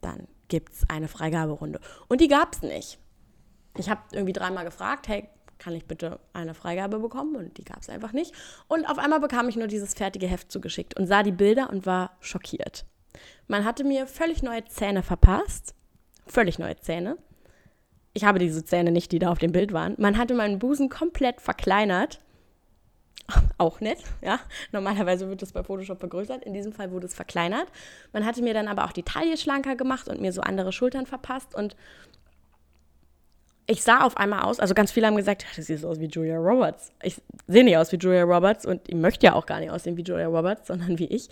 dann 0.00 0.26
gibt 0.48 0.74
es 0.74 0.88
eine 0.88 1.08
Freigaberunde. 1.08 1.80
Und 2.08 2.20
die 2.20 2.28
gab 2.28 2.54
es 2.54 2.62
nicht. 2.62 2.98
Ich 3.76 3.88
habe 3.88 4.00
irgendwie 4.12 4.32
dreimal 4.32 4.64
gefragt, 4.64 5.08
hey, 5.08 5.28
kann 5.58 5.74
ich 5.74 5.86
bitte 5.86 6.20
eine 6.32 6.54
Freigabe 6.54 6.98
bekommen? 6.98 7.36
Und 7.36 7.58
die 7.58 7.64
gab 7.64 7.80
es 7.80 7.88
einfach 7.88 8.12
nicht. 8.12 8.32
Und 8.68 8.86
auf 8.86 8.98
einmal 8.98 9.20
bekam 9.20 9.48
ich 9.48 9.56
nur 9.56 9.66
dieses 9.66 9.94
fertige 9.94 10.26
Heft 10.26 10.50
zugeschickt 10.50 10.96
und 10.98 11.06
sah 11.06 11.22
die 11.22 11.32
Bilder 11.32 11.70
und 11.70 11.86
war 11.86 12.16
schockiert. 12.20 12.84
Man 13.46 13.64
hatte 13.64 13.84
mir 13.84 14.06
völlig 14.06 14.42
neue 14.42 14.64
Zähne 14.64 15.02
verpasst. 15.02 15.74
Völlig 16.26 16.58
neue 16.58 16.76
Zähne. 16.76 17.18
Ich 18.14 18.24
habe 18.24 18.38
diese 18.38 18.64
Zähne 18.64 18.90
nicht, 18.90 19.12
die 19.12 19.18
da 19.18 19.30
auf 19.30 19.38
dem 19.38 19.52
Bild 19.52 19.72
waren. 19.72 19.94
Man 19.98 20.18
hatte 20.18 20.34
meinen 20.34 20.58
Busen 20.58 20.88
komplett 20.88 21.40
verkleinert. 21.40 22.20
Auch 23.58 23.80
nett, 23.80 23.98
ja. 24.22 24.40
Normalerweise 24.72 25.28
wird 25.28 25.42
es 25.42 25.52
bei 25.52 25.62
Photoshop 25.62 26.00
vergrößert. 26.00 26.44
In 26.44 26.54
diesem 26.54 26.72
Fall 26.72 26.90
wurde 26.90 27.06
es 27.06 27.14
verkleinert. 27.14 27.66
Man 28.12 28.24
hatte 28.24 28.42
mir 28.42 28.54
dann 28.54 28.68
aber 28.68 28.84
auch 28.84 28.92
die 28.92 29.02
Taille 29.02 29.36
schlanker 29.36 29.76
gemacht 29.76 30.08
und 30.08 30.20
mir 30.20 30.32
so 30.32 30.40
andere 30.40 30.72
Schultern 30.72 31.06
verpasst. 31.06 31.54
Und 31.54 31.76
ich 33.66 33.82
sah 33.82 34.00
auf 34.00 34.16
einmal 34.16 34.42
aus, 34.42 34.60
also 34.60 34.72
ganz 34.72 34.92
viele 34.92 35.06
haben 35.06 35.16
gesagt, 35.16 35.44
das 35.56 35.66
sieht 35.66 35.84
aus 35.84 36.00
wie 36.00 36.06
Julia 36.06 36.38
Roberts. 36.38 36.90
Ich 37.02 37.20
sehe 37.46 37.64
nicht 37.64 37.76
aus 37.76 37.92
wie 37.92 37.96
Julia 37.96 38.22
Roberts 38.22 38.64
und 38.64 38.88
ich 38.88 38.94
möchte 38.94 39.26
ja 39.26 39.34
auch 39.34 39.44
gar 39.44 39.60
nicht 39.60 39.70
aussehen 39.70 39.98
wie 39.98 40.02
Julia 40.02 40.26
Roberts, 40.26 40.68
sondern 40.68 40.98
wie 40.98 41.04
ich. 41.04 41.28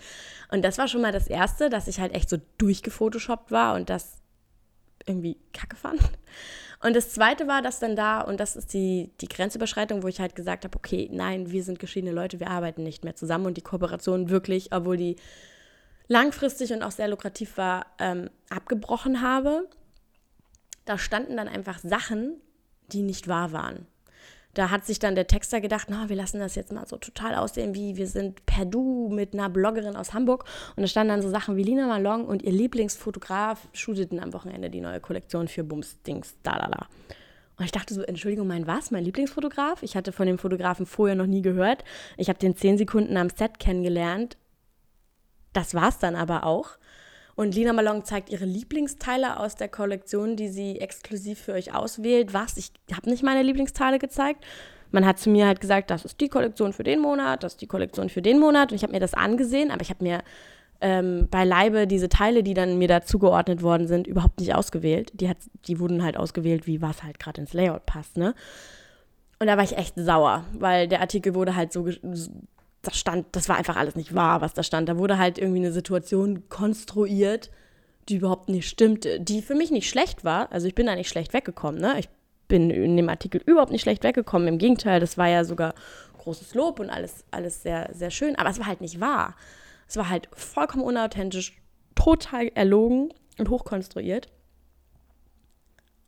Und 0.51 0.63
das 0.63 0.77
war 0.77 0.87
schon 0.87 1.01
mal 1.01 1.11
das 1.11 1.27
Erste, 1.27 1.71
dass 1.71 1.87
ich 1.87 1.99
halt 1.99 2.13
echt 2.13 2.29
so 2.29 2.37
durchgefotoshoppt 2.59 3.51
war 3.51 3.75
und 3.75 3.89
das 3.89 4.17
irgendwie 5.07 5.37
kacke 5.51 5.75
fand. 5.75 5.99
Und 6.81 6.95
das 6.95 7.09
Zweite 7.09 7.47
war, 7.47 7.61
dass 7.61 7.79
dann 7.79 7.95
da, 7.95 8.21
und 8.21 8.39
das 8.39 8.55
ist 8.55 8.73
die, 8.73 9.11
die 9.19 9.27
Grenzüberschreitung, 9.27 10.03
wo 10.03 10.07
ich 10.07 10.19
halt 10.19 10.35
gesagt 10.35 10.63
habe, 10.63 10.77
okay, 10.77 11.09
nein, 11.11 11.51
wir 11.51 11.63
sind 11.63 11.79
geschiedene 11.79 12.13
Leute, 12.13 12.39
wir 12.39 12.51
arbeiten 12.51 12.83
nicht 12.83 13.03
mehr 13.03 13.15
zusammen 13.15 13.47
und 13.47 13.57
die 13.57 13.61
Kooperation 13.61 14.29
wirklich, 14.29 14.71
obwohl 14.71 14.97
die 14.97 15.15
langfristig 16.07 16.71
und 16.73 16.83
auch 16.83 16.91
sehr 16.91 17.07
lukrativ 17.07 17.57
war, 17.57 17.87
ähm, 17.99 18.29
abgebrochen 18.49 19.21
habe 19.21 19.67
da 20.87 20.97
standen 20.97 21.37
dann 21.37 21.47
einfach 21.47 21.79
Sachen, 21.79 22.41
die 22.87 23.01
nicht 23.01 23.27
wahr 23.27 23.51
waren. 23.51 23.85
Da 24.57 24.71
hat 24.71 24.87
sich 24.87 24.97
dann 24.97 25.13
der 25.13 25.27
Texter 25.27 25.61
gedacht, 25.61 25.85
na, 25.87 26.09
wir 26.09 26.15
lassen 26.15 26.39
das 26.39 26.55
jetzt 26.55 26.71
mal 26.71 26.87
so 26.87 26.97
total 26.97 27.35
aussehen, 27.35 27.75
wie 27.75 27.95
wir 27.95 28.07
sind 28.07 28.43
per 28.47 28.65
Du 28.65 29.07
mit 29.07 29.33
einer 29.33 29.49
Bloggerin 29.49 29.95
aus 29.95 30.15
Hamburg. 30.15 30.45
Und 30.75 30.81
da 30.81 30.87
standen 30.87 31.09
dann 31.09 31.21
so 31.21 31.29
Sachen 31.29 31.57
wie 31.57 31.63
Lina 31.63 31.85
Malong 31.85 32.25
und 32.25 32.41
ihr 32.41 32.51
Lieblingsfotograf 32.51 33.67
shooteten 33.73 34.19
am 34.19 34.33
Wochenende 34.33 34.71
die 34.71 34.81
neue 34.81 34.99
Kollektion 34.99 35.47
für 35.47 35.63
Bums, 35.63 36.01
Dings, 36.01 36.37
da, 36.41 36.57
da, 36.57 36.69
da. 36.69 36.87
Und 37.57 37.65
ich 37.65 37.71
dachte 37.71 37.93
so, 37.93 38.01
Entschuldigung, 38.01 38.47
mein 38.47 38.65
was? 38.65 38.89
Mein 38.89 39.03
Lieblingsfotograf? 39.03 39.83
Ich 39.83 39.95
hatte 39.95 40.11
von 40.11 40.25
dem 40.25 40.39
Fotografen 40.39 40.87
vorher 40.87 41.15
noch 41.15 41.27
nie 41.27 41.43
gehört. 41.43 41.83
Ich 42.17 42.27
habe 42.27 42.39
den 42.39 42.55
zehn 42.55 42.79
Sekunden 42.79 43.15
am 43.15 43.29
Set 43.29 43.59
kennengelernt. 43.59 44.37
Das 45.53 45.75
war 45.75 45.89
es 45.89 45.99
dann 45.99 46.15
aber 46.15 46.45
auch. 46.45 46.79
Und 47.37 47.53
Lina 47.53 47.71
Malong 47.71 48.03
zeigt 48.03 48.31
ihre 48.31 48.45
Lieblingsteile 48.45 49.39
aus 49.39 49.55
der 49.55 49.67
Kollektion, 49.67 50.35
die 50.35 50.49
sie 50.49 50.81
exklusiv 50.81 51.39
für 51.39 51.53
euch 51.53 51.71
auswählt. 51.71 52.33
Was? 52.33 52.57
Ich 52.57 52.71
habe 52.91 53.07
nicht 53.11 53.21
meine 53.21 53.43
Lieblingsteile 53.43 53.99
gezeigt. 53.99 54.43
Man 54.89 55.05
hat 55.05 55.19
zu 55.19 55.29
mir 55.29 55.45
halt 55.45 55.61
gesagt, 55.61 55.91
das 55.91 56.03
ist 56.03 56.19
die 56.19 56.29
Kollektion 56.29 56.73
für 56.73 56.83
den 56.83 56.99
Monat, 56.99 57.43
das 57.43 57.53
ist 57.53 57.61
die 57.61 57.67
Kollektion 57.67 58.09
für 58.09 58.23
den 58.23 58.39
Monat. 58.39 58.71
Und 58.71 58.77
ich 58.77 58.81
habe 58.81 58.91
mir 58.91 58.99
das 58.99 59.13
angesehen, 59.13 59.69
aber 59.69 59.83
ich 59.83 59.91
habe 59.91 60.03
mir 60.03 60.23
ähm, 60.81 61.27
beileibe 61.29 61.85
diese 61.85 62.09
Teile, 62.09 62.41
die 62.41 62.55
dann 62.55 62.79
mir 62.79 62.87
da 62.87 63.03
zugeordnet 63.03 63.61
worden 63.61 63.85
sind, 63.85 64.07
überhaupt 64.07 64.39
nicht 64.39 64.55
ausgewählt. 64.55 65.11
Die, 65.13 65.29
hat, 65.29 65.37
die 65.67 65.79
wurden 65.79 66.03
halt 66.03 66.17
ausgewählt, 66.17 66.65
wie 66.65 66.81
was 66.81 67.03
halt 67.03 67.19
gerade 67.19 67.41
ins 67.41 67.53
Layout 67.53 67.85
passt, 67.85 68.17
ne? 68.17 68.33
Und 69.39 69.45
da 69.45 69.57
war 69.57 69.63
ich 69.63 69.77
echt 69.77 69.93
sauer, 69.95 70.43
weil 70.53 70.87
der 70.87 71.01
Artikel 71.01 71.35
wurde 71.35 71.55
halt 71.55 71.71
so 71.71 71.87
das 72.87 72.97
stand, 72.97 73.27
das 73.33 73.49
war 73.49 73.57
einfach 73.57 73.75
alles 73.75 73.95
nicht 73.95 74.15
wahr, 74.15 74.41
was 74.41 74.53
da 74.53 74.63
stand. 74.63 74.87
Da 74.89 74.97
wurde 74.97 75.17
halt 75.17 75.37
irgendwie 75.37 75.59
eine 75.59 75.71
Situation 75.71 76.47
konstruiert, 76.49 77.51
die 78.09 78.15
überhaupt 78.15 78.49
nicht 78.49 78.69
stimmte, 78.69 79.19
die 79.19 79.41
für 79.41 79.55
mich 79.55 79.71
nicht 79.71 79.89
schlecht 79.89 80.23
war. 80.23 80.51
Also 80.51 80.67
ich 80.67 80.75
bin 80.75 80.85
da 80.85 80.95
nicht 80.95 81.09
schlecht 81.09 81.33
weggekommen, 81.33 81.81
ne? 81.81 81.99
Ich 81.99 82.09
bin 82.47 82.69
in 82.69 82.95
dem 82.95 83.09
Artikel 83.09 83.41
überhaupt 83.45 83.71
nicht 83.71 83.81
schlecht 83.81 84.03
weggekommen. 84.03 84.47
Im 84.47 84.57
Gegenteil, 84.57 85.01
das 85.01 85.17
war 85.17 85.27
ja 85.27 85.43
sogar 85.43 85.73
großes 86.17 86.53
Lob 86.53 86.79
und 86.79 86.89
alles, 86.89 87.25
alles 87.31 87.61
sehr, 87.61 87.89
sehr 87.93 88.11
schön. 88.11 88.37
Aber 88.37 88.49
es 88.49 88.59
war 88.59 88.67
halt 88.67 88.81
nicht 88.81 89.01
wahr. 89.01 89.35
Es 89.87 89.97
war 89.97 90.09
halt 90.09 90.29
vollkommen 90.33 90.83
unauthentisch, 90.83 91.57
total 91.95 92.49
erlogen 92.55 93.13
und 93.37 93.49
hochkonstruiert. 93.49 94.27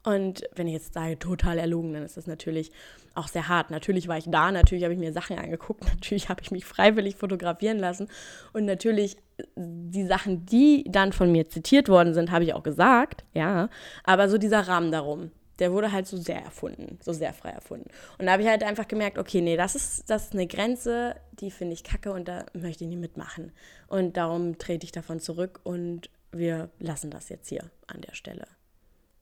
Und 0.10 0.44
wenn 0.56 0.66
ich 0.66 0.74
jetzt 0.74 0.94
sage, 0.94 1.20
total 1.20 1.60
erlogen, 1.60 1.94
dann 1.94 2.04
ist 2.04 2.18
das 2.18 2.26
natürlich 2.26 2.72
auch 3.14 3.28
sehr 3.28 3.48
hart. 3.48 3.70
Natürlich 3.70 4.08
war 4.08 4.18
ich 4.18 4.26
da, 4.28 4.52
natürlich 4.52 4.84
habe 4.84 4.94
ich 4.94 5.00
mir 5.00 5.14
Sachen 5.14 5.38
angeguckt, 5.38 5.84
natürlich 5.94 6.30
habe 6.30 6.42
ich 6.42 6.50
mich 6.50 6.66
freiwillig 6.66 7.16
fotografieren 7.16 7.78
lassen 7.78 8.08
und 8.54 8.66
natürlich 8.66 9.18
die 9.56 10.06
Sachen, 10.06 10.46
die 10.48 10.84
dann 10.90 11.14
von 11.14 11.32
mir 11.32 11.48
zitiert 11.48 11.90
worden 11.90 12.14
sind, 12.16 12.32
habe 12.32 12.44
ich 12.44 12.56
auch 12.56 12.64
gesagt, 12.64 13.24
ja. 13.34 13.70
Aber 14.04 14.30
so 14.30 14.38
dieser 14.40 14.68
Rahmen 14.68 14.92
darum, 14.92 15.32
der 15.60 15.72
wurde 15.74 15.92
halt 15.92 16.08
so 16.08 16.18
sehr 16.18 16.42
erfunden, 16.42 16.98
so 17.02 17.14
sehr 17.14 17.34
frei 17.34 17.52
erfunden. 17.52 17.90
Und 18.18 18.26
da 18.26 18.32
habe 18.32 18.42
ich 18.42 18.50
halt 18.50 18.64
einfach 18.64 18.88
gemerkt, 18.88 19.20
okay, 19.20 19.42
nee, 19.42 19.58
das 19.58 19.76
ist, 19.76 20.10
das 20.10 20.26
ist 20.26 20.34
eine 20.34 20.48
Grenze, 20.48 21.16
die 21.34 21.52
finde 21.52 21.74
ich 21.74 21.84
kacke 21.84 22.12
und 22.12 22.28
da 22.28 22.46
möchte 22.54 22.84
ich 22.84 22.90
nicht 22.90 23.00
mitmachen. 23.00 23.52
Und 23.88 24.18
darum 24.18 24.58
trete 24.58 24.86
ich 24.86 24.92
davon 24.92 25.20
zurück 25.20 25.60
und 25.64 26.10
wir 26.32 26.70
lassen 26.80 27.12
das 27.12 27.30
jetzt 27.30 27.50
hier 27.50 27.70
an 27.88 28.02
der 28.02 28.16
Stelle. 28.16 28.48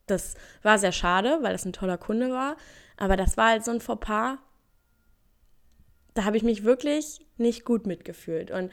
Das 0.08 0.36
war 0.64 0.80
sehr 0.80 0.92
schade, 0.92 1.40
weil 1.42 1.54
das 1.54 1.66
ein 1.66 1.74
toller 1.74 1.98
Kunde 1.98 2.32
war. 2.32 2.56
Aber 2.98 3.16
das 3.18 3.38
war 3.38 3.50
halt 3.50 3.64
so 3.64 3.72
ein 3.72 3.82
Fauxpas. 3.82 4.38
Da 6.14 6.24
habe 6.24 6.38
ich 6.38 6.44
mich 6.44 6.64
wirklich 6.64 7.26
nicht 7.38 7.64
gut 7.64 7.86
mitgefühlt. 7.86 8.50
Und 8.50 8.72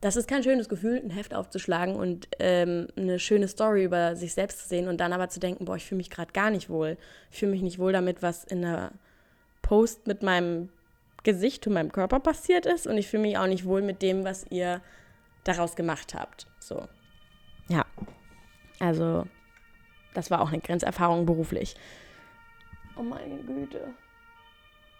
das 0.00 0.16
ist 0.16 0.28
kein 0.28 0.42
schönes 0.42 0.68
Gefühl, 0.68 0.96
ein 0.96 1.10
Heft 1.10 1.34
aufzuschlagen 1.34 1.94
und 1.94 2.28
ähm, 2.38 2.88
eine 2.96 3.18
schöne 3.18 3.48
Story 3.48 3.84
über 3.84 4.16
sich 4.16 4.32
selbst 4.32 4.60
zu 4.60 4.68
sehen 4.68 4.88
und 4.88 4.98
dann 4.98 5.12
aber 5.12 5.28
zu 5.28 5.40
denken, 5.40 5.66
boah, 5.66 5.76
ich 5.76 5.84
fühle 5.84 5.98
mich 5.98 6.08
gerade 6.08 6.32
gar 6.32 6.50
nicht 6.50 6.70
wohl. 6.70 6.96
Ich 7.30 7.38
fühle 7.38 7.52
mich 7.52 7.60
nicht 7.60 7.78
wohl 7.78 7.92
damit, 7.92 8.22
was 8.22 8.44
in 8.44 8.62
der 8.62 8.92
Post 9.60 10.06
mit 10.06 10.22
meinem 10.22 10.70
Gesicht 11.22 11.66
und 11.66 11.74
meinem 11.74 11.92
Körper 11.92 12.18
passiert 12.18 12.64
ist 12.64 12.86
und 12.86 12.96
ich 12.96 13.08
fühle 13.08 13.24
mich 13.24 13.36
auch 13.36 13.46
nicht 13.46 13.66
wohl 13.66 13.82
mit 13.82 14.00
dem, 14.00 14.24
was 14.24 14.46
ihr 14.48 14.80
daraus 15.44 15.76
gemacht 15.76 16.14
habt. 16.14 16.46
So. 16.60 16.88
Ja. 17.68 17.84
Also 18.78 19.26
das 20.14 20.30
war 20.30 20.40
auch 20.40 20.48
eine 20.48 20.60
Grenzerfahrung 20.60 21.26
beruflich. 21.26 21.76
Oh 22.96 23.02
meine 23.02 23.36
Güte. 23.38 23.94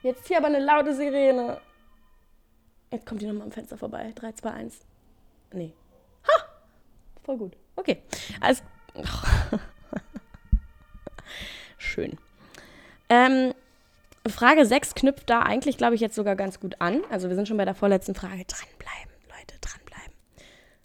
Jetzt 0.02 0.28
hier 0.28 0.38
aber 0.38 0.46
eine 0.46 0.61
laute 0.61 0.94
Sirene. 0.94 1.61
Jetzt 2.90 3.06
kommt 3.06 3.20
die 3.20 3.26
nochmal 3.26 3.44
am 3.44 3.52
Fenster 3.52 3.76
vorbei. 3.76 4.12
3, 4.14 4.32
2, 4.32 4.50
1. 4.50 4.80
Nee. 5.52 5.72
Ha! 6.26 6.44
Voll 7.22 7.36
gut. 7.36 7.56
Okay. 7.76 8.02
Also. 8.40 8.62
Schön. 11.78 12.18
Ähm, 13.08 13.54
Frage 14.26 14.64
6 14.64 14.94
knüpft 14.94 15.28
da 15.30 15.42
eigentlich, 15.42 15.76
glaube 15.76 15.94
ich, 15.94 16.00
jetzt 16.00 16.14
sogar 16.14 16.36
ganz 16.36 16.61
gut 16.61 16.80
an. 16.80 17.02
Also 17.11 17.28
wir 17.28 17.36
sind 17.36 17.48
schon 17.48 17.56
bei 17.56 17.64
der 17.64 17.74
vorletzten 17.74 18.14
Frage. 18.14 18.44
Dranbleiben. 18.44 19.11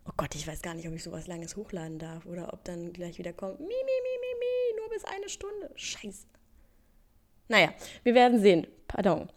Oh 0.07 0.13
Gott, 0.17 0.35
ich 0.35 0.47
weiß 0.47 0.61
gar 0.61 0.75
nicht, 0.75 0.87
ob 0.87 0.93
ich 0.93 1.03
sowas 1.03 1.27
Langes 1.27 1.55
hochladen 1.55 1.97
darf 1.97 2.25
oder 2.25 2.53
ob 2.53 2.63
dann 2.63 2.93
gleich 2.93 3.17
wieder 3.17 3.33
kommt, 3.33 3.59
mi, 3.59 3.65
mi, 3.65 3.71
mi, 3.71 3.73
mi, 3.73 4.39
mi, 4.39 4.79
nur 4.79 4.89
bis 4.89 5.03
eine 5.05 5.29
Stunde. 5.29 5.71
Scheiße. 5.75 6.27
Naja, 7.47 7.73
wir 8.03 8.13
werden 8.13 8.39
sehen. 8.39 8.67
Pardon. 8.87 9.29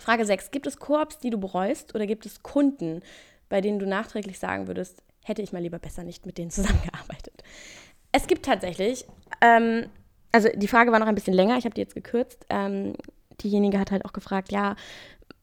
Frage 0.00 0.24
6. 0.24 0.50
Gibt 0.50 0.66
es 0.66 0.78
Koops, 0.78 1.18
die 1.18 1.30
du 1.30 1.38
bereust 1.38 1.94
oder 1.94 2.06
gibt 2.06 2.26
es 2.26 2.42
Kunden, 2.42 3.02
bei 3.48 3.60
denen 3.60 3.78
du 3.78 3.86
nachträglich 3.86 4.38
sagen 4.38 4.66
würdest, 4.66 5.02
hätte 5.24 5.42
ich 5.42 5.52
mal 5.52 5.62
lieber 5.62 5.78
besser 5.78 6.02
nicht 6.04 6.26
mit 6.26 6.38
denen 6.38 6.50
zusammengearbeitet? 6.50 7.42
Es 8.12 8.26
gibt 8.26 8.44
tatsächlich, 8.44 9.04
ähm, 9.40 9.88
also 10.32 10.48
die 10.54 10.68
Frage 10.68 10.92
war 10.92 10.98
noch 10.98 11.06
ein 11.06 11.14
bisschen 11.14 11.34
länger, 11.34 11.58
ich 11.58 11.64
habe 11.64 11.74
die 11.74 11.80
jetzt 11.80 11.94
gekürzt. 11.94 12.44
Ähm, 12.48 12.94
diejenige 13.42 13.78
hat 13.78 13.90
halt 13.90 14.04
auch 14.04 14.12
gefragt, 14.12 14.50
ja, 14.50 14.76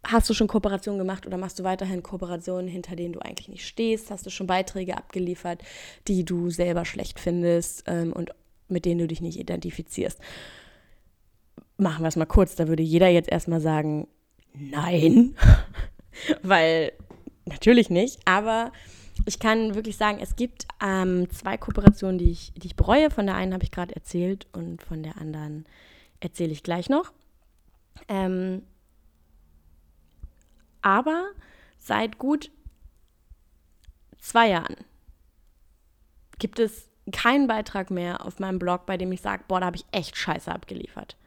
Hast 0.06 0.30
du 0.30 0.34
schon 0.34 0.48
Kooperationen 0.48 1.00
gemacht 1.00 1.26
oder 1.26 1.38
machst 1.38 1.60
du 1.60 1.64
weiterhin 1.64 2.04
Kooperationen, 2.04 2.68
hinter 2.68 2.96
denen 2.96 3.14
du 3.14 3.20
eigentlich 3.20 3.48
nicht 3.48 3.66
stehst? 3.66 4.12
Hast 4.12 4.26
du 4.26 4.30
schon 4.30 4.48
Beiträge 4.48 4.98
abgeliefert, 4.98 5.62
die 6.08 6.26
du 6.26 6.50
selber 6.50 6.84
schlecht 6.84 7.20
findest 7.20 7.84
ähm, 7.88 8.12
und 8.12 8.32
mit 8.68 8.86
denen 8.86 9.00
du 9.00 9.08
dich 9.08 9.22
nicht 9.22 9.40
identifizierst? 9.40 10.20
Machen 11.78 12.04
wir 12.04 12.10
es 12.10 12.18
mal 12.18 12.26
kurz, 12.26 12.56
da 12.56 12.68
würde 12.68 12.84
jeder 12.84 13.08
jetzt 13.08 13.30
erstmal 13.30 13.62
sagen, 13.62 14.08
nein, 14.54 15.36
weil 16.42 16.92
natürlich 17.46 17.90
nicht, 17.90 18.20
aber 18.26 18.72
ich 19.26 19.40
kann 19.40 19.76
wirklich 19.76 19.96
sagen, 19.98 20.20
es 20.22 20.36
gibt 20.36 20.68
ähm, 20.84 21.30
zwei 21.30 21.58
Kooperationen, 21.58 22.18
die 22.18 22.32
ich, 22.32 22.54
die 22.56 22.68
ich 22.68 22.76
bereue. 22.76 23.10
Von 23.10 23.26
der 23.26 23.36
einen 23.36 23.54
habe 23.54 23.64
ich 23.64 23.72
gerade 23.72 23.96
erzählt 23.96 24.48
und 24.54 24.82
von 24.82 25.04
der 25.04 25.18
anderen 25.18 25.66
erzähle 26.20 26.52
ich 26.52 26.64
gleich 26.64 26.90
noch. 26.90 27.14
Ähm, 28.10 28.64
aber 30.84 31.32
seit 31.80 32.20
gut 32.20 32.52
zwei 34.20 34.50
Jahren 34.50 34.76
gibt 36.40 36.60
es 36.60 36.90
keinen 37.12 37.48
Beitrag 37.48 37.92
mehr 37.92 38.26
auf 38.26 38.40
meinem 38.40 38.60
Blog, 38.60 38.86
bei 38.86 38.98
dem 38.98 39.12
ich 39.12 39.22
sage, 39.22 39.44
boah, 39.48 39.60
da 39.60 39.66
habe 39.68 39.78
ich 39.78 39.86
echt 39.92 40.16
Scheiße 40.16 40.52
abgeliefert. 40.52 41.18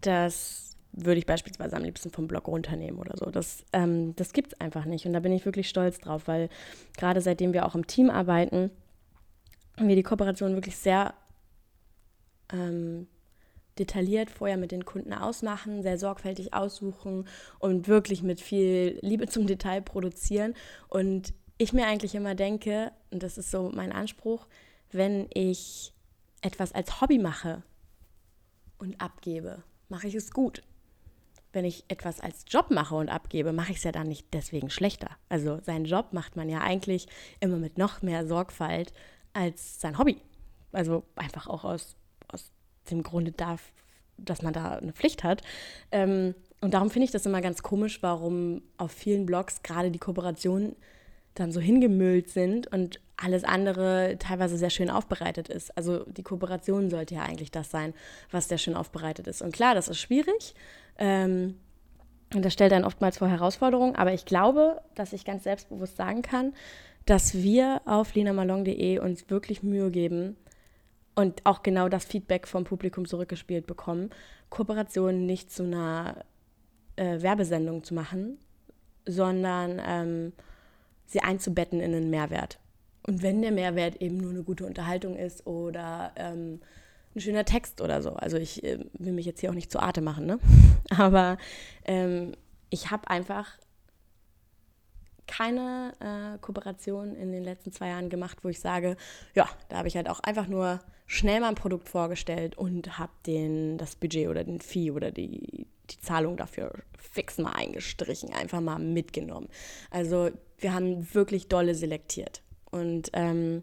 Das 0.00 0.76
würde 0.92 1.18
ich 1.18 1.26
beispielsweise 1.26 1.76
am 1.76 1.84
liebsten 1.84 2.10
vom 2.10 2.28
Blog 2.28 2.48
runternehmen 2.48 2.98
oder 2.98 3.16
so. 3.16 3.30
Das, 3.30 3.64
ähm, 3.72 4.14
das 4.16 4.32
gibt 4.32 4.52
es 4.52 4.60
einfach 4.60 4.84
nicht. 4.84 5.06
Und 5.06 5.12
da 5.12 5.20
bin 5.20 5.32
ich 5.32 5.44
wirklich 5.44 5.68
stolz 5.68 5.98
drauf, 5.98 6.26
weil 6.26 6.48
gerade 6.96 7.20
seitdem 7.20 7.52
wir 7.52 7.66
auch 7.66 7.74
im 7.74 7.86
Team 7.86 8.10
arbeiten, 8.10 8.70
wir 9.76 9.96
die 9.96 10.02
Kooperation 10.02 10.54
wirklich 10.54 10.76
sehr 10.76 11.14
ähm, 12.52 13.06
detailliert 13.78 14.30
vorher 14.30 14.56
mit 14.56 14.72
den 14.72 14.84
Kunden 14.84 15.12
ausmachen, 15.12 15.82
sehr 15.82 15.98
sorgfältig 15.98 16.54
aussuchen 16.54 17.26
und 17.58 17.88
wirklich 17.88 18.22
mit 18.22 18.40
viel 18.40 18.98
Liebe 19.02 19.26
zum 19.26 19.46
Detail 19.46 19.80
produzieren. 19.82 20.54
Und 20.88 21.34
ich 21.58 21.72
mir 21.72 21.86
eigentlich 21.86 22.14
immer 22.14 22.34
denke, 22.34 22.92
und 23.10 23.22
das 23.22 23.38
ist 23.38 23.50
so 23.50 23.70
mein 23.74 23.92
Anspruch, 23.92 24.46
wenn 24.90 25.28
ich 25.32 25.92
etwas 26.40 26.72
als 26.72 27.00
Hobby 27.00 27.18
mache 27.18 27.62
und 28.78 29.00
abgebe, 29.00 29.62
mache 29.88 30.08
ich 30.08 30.14
es 30.14 30.30
gut. 30.30 30.62
Wenn 31.52 31.64
ich 31.64 31.84
etwas 31.88 32.20
als 32.20 32.44
Job 32.46 32.70
mache 32.70 32.94
und 32.94 33.08
abgebe, 33.08 33.52
mache 33.52 33.72
ich 33.72 33.78
es 33.78 33.84
ja 33.84 33.92
dann 33.92 34.08
nicht 34.08 34.26
deswegen 34.32 34.70
schlechter. 34.70 35.10
Also 35.28 35.60
seinen 35.62 35.86
Job 35.86 36.12
macht 36.12 36.36
man 36.36 36.48
ja 36.48 36.60
eigentlich 36.60 37.08
immer 37.40 37.56
mit 37.56 37.78
noch 37.78 38.02
mehr 38.02 38.26
Sorgfalt 38.26 38.92
als 39.32 39.80
sein 39.80 39.98
Hobby. 39.98 40.20
Also 40.72 41.04
einfach 41.16 41.46
auch 41.46 41.64
aus, 41.64 41.96
dem 42.90 43.02
Grunde 43.02 43.32
darf, 43.32 43.72
dass 44.16 44.42
man 44.42 44.52
da 44.52 44.78
eine 44.78 44.92
Pflicht 44.92 45.24
hat. 45.24 45.42
Ähm, 45.92 46.34
und 46.60 46.74
darum 46.74 46.90
finde 46.90 47.04
ich 47.04 47.12
das 47.12 47.26
immer 47.26 47.40
ganz 47.40 47.62
komisch, 47.62 48.02
warum 48.02 48.62
auf 48.76 48.90
vielen 48.90 49.26
Blogs 49.26 49.62
gerade 49.62 49.90
die 49.90 49.98
Kooperationen 49.98 50.74
dann 51.34 51.52
so 51.52 51.60
hingemüllt 51.60 52.30
sind 52.30 52.66
und 52.66 53.00
alles 53.16 53.44
andere 53.44 54.16
teilweise 54.18 54.56
sehr 54.56 54.70
schön 54.70 54.90
aufbereitet 54.90 55.48
ist. 55.48 55.76
Also 55.76 56.04
die 56.04 56.22
Kooperation 56.22 56.90
sollte 56.90 57.14
ja 57.14 57.22
eigentlich 57.22 57.50
das 57.50 57.70
sein, 57.70 57.94
was 58.30 58.48
sehr 58.48 58.58
schön 58.58 58.74
aufbereitet 58.74 59.26
ist. 59.26 59.42
Und 59.42 59.52
klar, 59.52 59.74
das 59.74 59.88
ist 59.88 59.98
schwierig. 59.98 60.54
Ähm, 60.98 61.56
und 62.34 62.44
das 62.44 62.52
stellt 62.52 62.72
dann 62.72 62.84
oftmals 62.84 63.18
vor 63.18 63.28
Herausforderungen. 63.28 63.96
Aber 63.96 64.12
ich 64.12 64.24
glaube, 64.24 64.82
dass 64.94 65.12
ich 65.12 65.24
ganz 65.24 65.44
selbstbewusst 65.44 65.96
sagen 65.96 66.22
kann, 66.22 66.54
dass 67.06 67.34
wir 67.34 67.80
auf 67.86 68.14
linamalong.de 68.14 68.98
uns 68.98 69.30
wirklich 69.30 69.62
Mühe 69.62 69.90
geben, 69.90 70.36
und 71.18 71.44
auch 71.44 71.64
genau 71.64 71.88
das 71.88 72.04
Feedback 72.04 72.46
vom 72.46 72.62
Publikum 72.62 73.04
zurückgespielt 73.04 73.66
bekommen, 73.66 74.10
Kooperationen 74.50 75.26
nicht 75.26 75.50
zu 75.50 75.64
einer 75.64 76.24
äh, 76.94 77.20
Werbesendung 77.20 77.82
zu 77.82 77.92
machen, 77.92 78.38
sondern 79.04 79.82
ähm, 79.84 80.32
sie 81.06 81.18
einzubetten 81.18 81.80
in 81.80 81.92
einen 81.92 82.08
Mehrwert. 82.08 82.60
Und 83.04 83.20
wenn 83.20 83.42
der 83.42 83.50
Mehrwert 83.50 83.96
eben 84.00 84.18
nur 84.18 84.30
eine 84.30 84.44
gute 84.44 84.64
Unterhaltung 84.64 85.16
ist 85.16 85.44
oder 85.44 86.12
ähm, 86.14 86.60
ein 87.16 87.20
schöner 87.20 87.44
Text 87.44 87.80
oder 87.80 88.00
so. 88.00 88.12
Also 88.12 88.36
ich 88.36 88.62
äh, 88.62 88.78
will 88.92 89.12
mich 89.12 89.26
jetzt 89.26 89.40
hier 89.40 89.50
auch 89.50 89.54
nicht 89.54 89.72
zu 89.72 89.80
Arte 89.80 90.00
machen, 90.00 90.24
ne? 90.24 90.38
Aber 90.96 91.36
ähm, 91.84 92.30
ich 92.70 92.92
habe 92.92 93.10
einfach 93.10 93.58
keine 95.26 95.94
äh, 95.98 96.38
Kooperation 96.38 97.16
in 97.16 97.32
den 97.32 97.42
letzten 97.42 97.72
zwei 97.72 97.88
Jahren 97.88 98.08
gemacht, 98.08 98.38
wo 98.44 98.48
ich 98.48 98.60
sage, 98.60 98.96
ja, 99.34 99.48
da 99.68 99.78
habe 99.78 99.88
ich 99.88 99.96
halt 99.96 100.08
auch 100.08 100.20
einfach 100.20 100.46
nur 100.46 100.78
schnell 101.08 101.40
mein 101.40 101.54
Produkt 101.56 101.88
vorgestellt 101.88 102.56
und 102.56 102.98
habe 102.98 103.76
das 103.78 103.96
Budget 103.96 104.28
oder 104.28 104.44
den 104.44 104.60
Fee 104.60 104.90
oder 104.92 105.10
die, 105.10 105.66
die 105.90 106.00
Zahlung 106.00 106.36
dafür 106.36 106.70
fix 106.96 107.38
mal 107.38 107.52
eingestrichen, 107.52 108.32
einfach 108.32 108.60
mal 108.60 108.78
mitgenommen. 108.78 109.48
Also 109.90 110.30
wir 110.58 110.74
haben 110.74 111.12
wirklich 111.14 111.48
dolle 111.48 111.74
selektiert. 111.74 112.42
Und 112.70 113.10
ähm, 113.14 113.62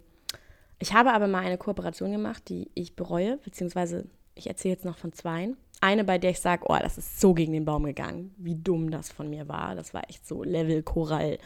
ich 0.80 0.94
habe 0.94 1.14
aber 1.14 1.28
mal 1.28 1.46
eine 1.46 1.60
Kooperation 1.60 2.12
gemacht, 2.12 2.50
die 2.50 2.72
ich 2.74 2.96
bereue, 2.96 3.38
beziehungsweise 3.38 4.10
ich 4.34 4.48
erzähle 4.48 4.74
jetzt 4.74 4.86
noch 4.86 4.98
von 4.98 5.14
zweien. 5.14 5.56
Eine, 5.82 6.04
bei 6.04 6.18
der 6.18 6.32
ich 6.32 6.40
sage, 6.40 6.66
oh, 6.68 6.78
das 6.82 6.98
ist 6.98 7.22
so 7.22 7.36
gegen 7.36 7.54
den 7.54 7.66
Baum 7.66 7.84
gegangen, 7.84 8.34
wie 8.38 8.56
dumm 8.56 8.90
das 8.90 9.12
von 9.12 9.30
mir 9.30 9.48
war. 9.48 9.76
Das 9.76 9.94
war 9.94 10.10
echt 10.10 10.28
so 10.28 10.44
Level 10.44 10.82
Korall 10.82 11.38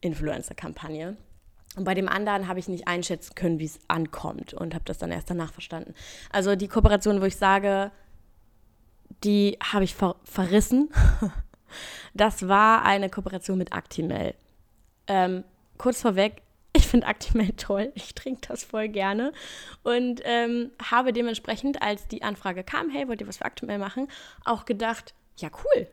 Influencer-Kampagne. 0.00 1.16
Und 1.76 1.84
bei 1.84 1.94
dem 1.94 2.08
anderen 2.08 2.48
habe 2.48 2.58
ich 2.58 2.68
nicht 2.68 2.86
einschätzen 2.86 3.34
können, 3.34 3.58
wie 3.58 3.64
es 3.64 3.80
ankommt 3.88 4.52
und 4.52 4.74
habe 4.74 4.84
das 4.84 4.98
dann 4.98 5.10
erst 5.10 5.30
danach 5.30 5.52
verstanden. 5.52 5.94
Also 6.30 6.54
die 6.54 6.68
Kooperation, 6.68 7.20
wo 7.20 7.24
ich 7.24 7.36
sage, 7.36 7.90
die 9.24 9.58
habe 9.62 9.84
ich 9.84 9.94
ver 9.94 10.16
verrissen, 10.24 10.90
das 12.14 12.48
war 12.48 12.84
eine 12.84 13.08
Kooperation 13.08 13.56
mit 13.56 13.72
Actimel. 13.72 14.34
Ähm, 15.06 15.44
kurz 15.78 16.02
vorweg, 16.02 16.42
ich 16.74 16.86
finde 16.86 17.06
Actimel 17.06 17.52
toll. 17.56 17.92
Ich 17.94 18.14
trinke 18.14 18.48
das 18.48 18.64
voll 18.64 18.88
gerne. 18.88 19.32
Und 19.82 20.20
ähm, 20.24 20.72
habe 20.90 21.12
dementsprechend, 21.12 21.80
als 21.80 22.06
die 22.08 22.22
Anfrage 22.22 22.64
kam, 22.64 22.90
hey, 22.90 23.08
wollt 23.08 23.20
ihr 23.20 23.28
was 23.28 23.38
für 23.38 23.46
Actimel 23.46 23.78
machen, 23.78 24.08
auch 24.44 24.66
gedacht, 24.66 25.14
ja, 25.36 25.48
cool, 25.64 25.88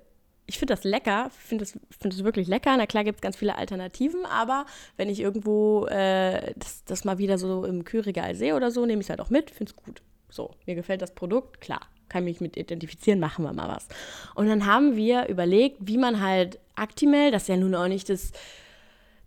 ich 0.50 0.58
finde 0.58 0.74
das 0.74 0.84
lecker, 0.84 1.30
finde 1.30 1.64
das, 1.64 1.80
find 2.02 2.24
wirklich 2.24 2.48
lecker. 2.48 2.76
Na 2.76 2.88
klar 2.88 3.04
gibt 3.04 3.20
es 3.20 3.22
ganz 3.22 3.38
viele 3.38 3.56
Alternativen, 3.56 4.26
aber 4.26 4.66
wenn 4.98 5.08
ich 5.08 5.20
irgendwo 5.20 5.86
äh, 5.86 6.54
das, 6.58 6.84
das 6.86 7.06
mal 7.06 7.20
wieder 7.20 7.38
so 7.38 7.66
im 7.66 7.86
Kühlregal 7.86 8.34
sehe 8.34 8.56
oder 8.56 8.72
so, 8.72 8.86
nehme 8.86 9.02
ich 9.02 9.06
es 9.06 9.10
halt 9.12 9.22
auch 9.22 9.30
mit, 9.30 9.52
finde 9.52 9.72
es 9.72 9.76
gut. 9.76 10.02
So, 10.30 10.56
mir 10.66 10.74
gefällt 10.74 11.04
das 11.04 11.14
Produkt, 11.14 11.62
klar, 11.62 11.82
kann 12.10 12.24
mich 12.24 12.42
mit 12.42 12.58
identifizieren, 12.58 13.20
machen 13.20 13.46
wir 13.46 13.54
mal 13.54 13.68
was. 13.68 13.88
Und 14.34 14.48
dann 14.48 14.66
haben 14.66 14.96
wir 14.96 15.28
überlegt, 15.28 15.78
wie 15.82 15.98
man 15.98 16.20
halt 16.20 16.60
Actimel, 16.76 17.30
das 17.30 17.48
ja 17.48 17.56
nun 17.56 17.76
auch 17.76 17.88
nicht 17.88 18.10
das, 18.10 18.32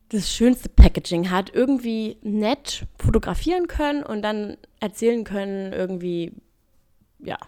das 0.09 0.29
schönste 0.29 0.69
Packaging 0.69 1.31
hat, 1.31 1.55
irgendwie 1.55 2.17
nett 2.23 2.85
fotografieren 2.99 3.69
können 3.69 4.03
und 4.03 4.23
dann 4.23 4.57
erzählen 4.81 5.23
können, 5.23 5.73
irgendwie, 5.73 6.33
ja, 7.21 7.39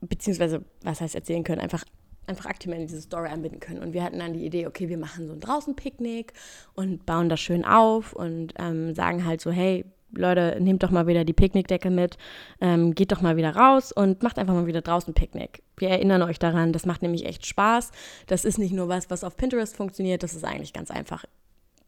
beziehungsweise, 0.00 0.64
was 0.82 1.00
heißt 1.00 1.14
erzählen 1.14 1.44
können, 1.44 1.60
einfach 1.60 1.84
einfach 2.26 2.46
aktiv 2.46 2.72
in 2.72 2.86
diese 2.86 3.00
Story 3.00 3.28
anbinden 3.28 3.60
können. 3.60 3.80
Und 3.80 3.92
wir 3.92 4.04
hatten 4.04 4.18
dann 4.18 4.32
die 4.32 4.46
Idee, 4.46 4.66
okay, 4.66 4.88
wir 4.88 4.98
machen 4.98 5.26
so 5.26 5.32
ein 5.32 5.40
Draußenpicknick 5.40 6.32
und 6.74 7.04
bauen 7.04 7.28
das 7.28 7.40
schön 7.40 7.64
auf 7.64 8.12
und 8.12 8.54
ähm, 8.58 8.94
sagen 8.94 9.26
halt 9.26 9.40
so, 9.40 9.50
hey, 9.50 9.84
Leute, 10.12 10.56
nehmt 10.60 10.82
doch 10.82 10.90
mal 10.90 11.06
wieder 11.06 11.24
die 11.24 11.32
Picknickdecke 11.32 11.90
mit, 11.90 12.18
ähm, 12.60 12.94
geht 12.94 13.12
doch 13.12 13.20
mal 13.20 13.36
wieder 13.36 13.54
raus 13.54 13.92
und 13.92 14.22
macht 14.22 14.38
einfach 14.38 14.54
mal 14.54 14.66
wieder 14.66 14.80
draußen 14.80 15.14
Picknick. 15.14 15.62
Wir 15.76 15.90
erinnern 15.90 16.22
euch 16.22 16.38
daran, 16.38 16.72
das 16.72 16.86
macht 16.86 17.02
nämlich 17.02 17.26
echt 17.26 17.46
Spaß. 17.46 17.92
Das 18.26 18.44
ist 18.44 18.58
nicht 18.58 18.72
nur 18.72 18.88
was, 18.88 19.10
was 19.10 19.24
auf 19.24 19.36
Pinterest 19.36 19.76
funktioniert, 19.76 20.22
das 20.22 20.34
ist 20.34 20.44
eigentlich 20.44 20.72
ganz 20.72 20.90
einfach. 20.90 21.24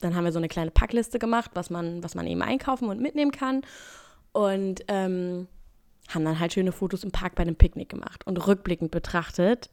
Dann 0.00 0.14
haben 0.14 0.24
wir 0.24 0.32
so 0.32 0.38
eine 0.38 0.48
kleine 0.48 0.70
Packliste 0.70 1.18
gemacht, 1.18 1.52
was 1.54 1.70
man, 1.70 2.02
was 2.02 2.14
man 2.14 2.26
eben 2.26 2.42
einkaufen 2.42 2.88
und 2.88 3.00
mitnehmen 3.00 3.32
kann. 3.32 3.62
Und 4.32 4.84
ähm, 4.88 5.46
haben 6.08 6.24
dann 6.24 6.40
halt 6.40 6.52
schöne 6.52 6.72
Fotos 6.72 7.04
im 7.04 7.10
Park 7.10 7.34
bei 7.34 7.42
einem 7.42 7.56
Picknick 7.56 7.88
gemacht. 7.88 8.26
Und 8.26 8.46
rückblickend 8.46 8.90
betrachtet, 8.90 9.70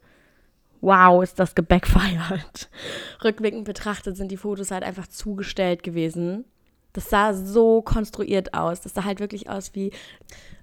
wow, 0.80 1.22
ist 1.22 1.38
das 1.38 1.54
gebackfired. 1.54 2.68
rückblickend 3.24 3.64
betrachtet 3.64 4.16
sind 4.16 4.30
die 4.30 4.36
Fotos 4.36 4.70
halt 4.70 4.84
einfach 4.84 5.06
zugestellt 5.06 5.82
gewesen. 5.82 6.44
Das 6.92 7.08
sah 7.08 7.34
so 7.34 7.82
konstruiert 7.82 8.54
aus. 8.54 8.80
Das 8.80 8.94
sah 8.94 9.04
halt 9.04 9.20
wirklich 9.20 9.48
aus 9.48 9.74
wie, 9.74 9.92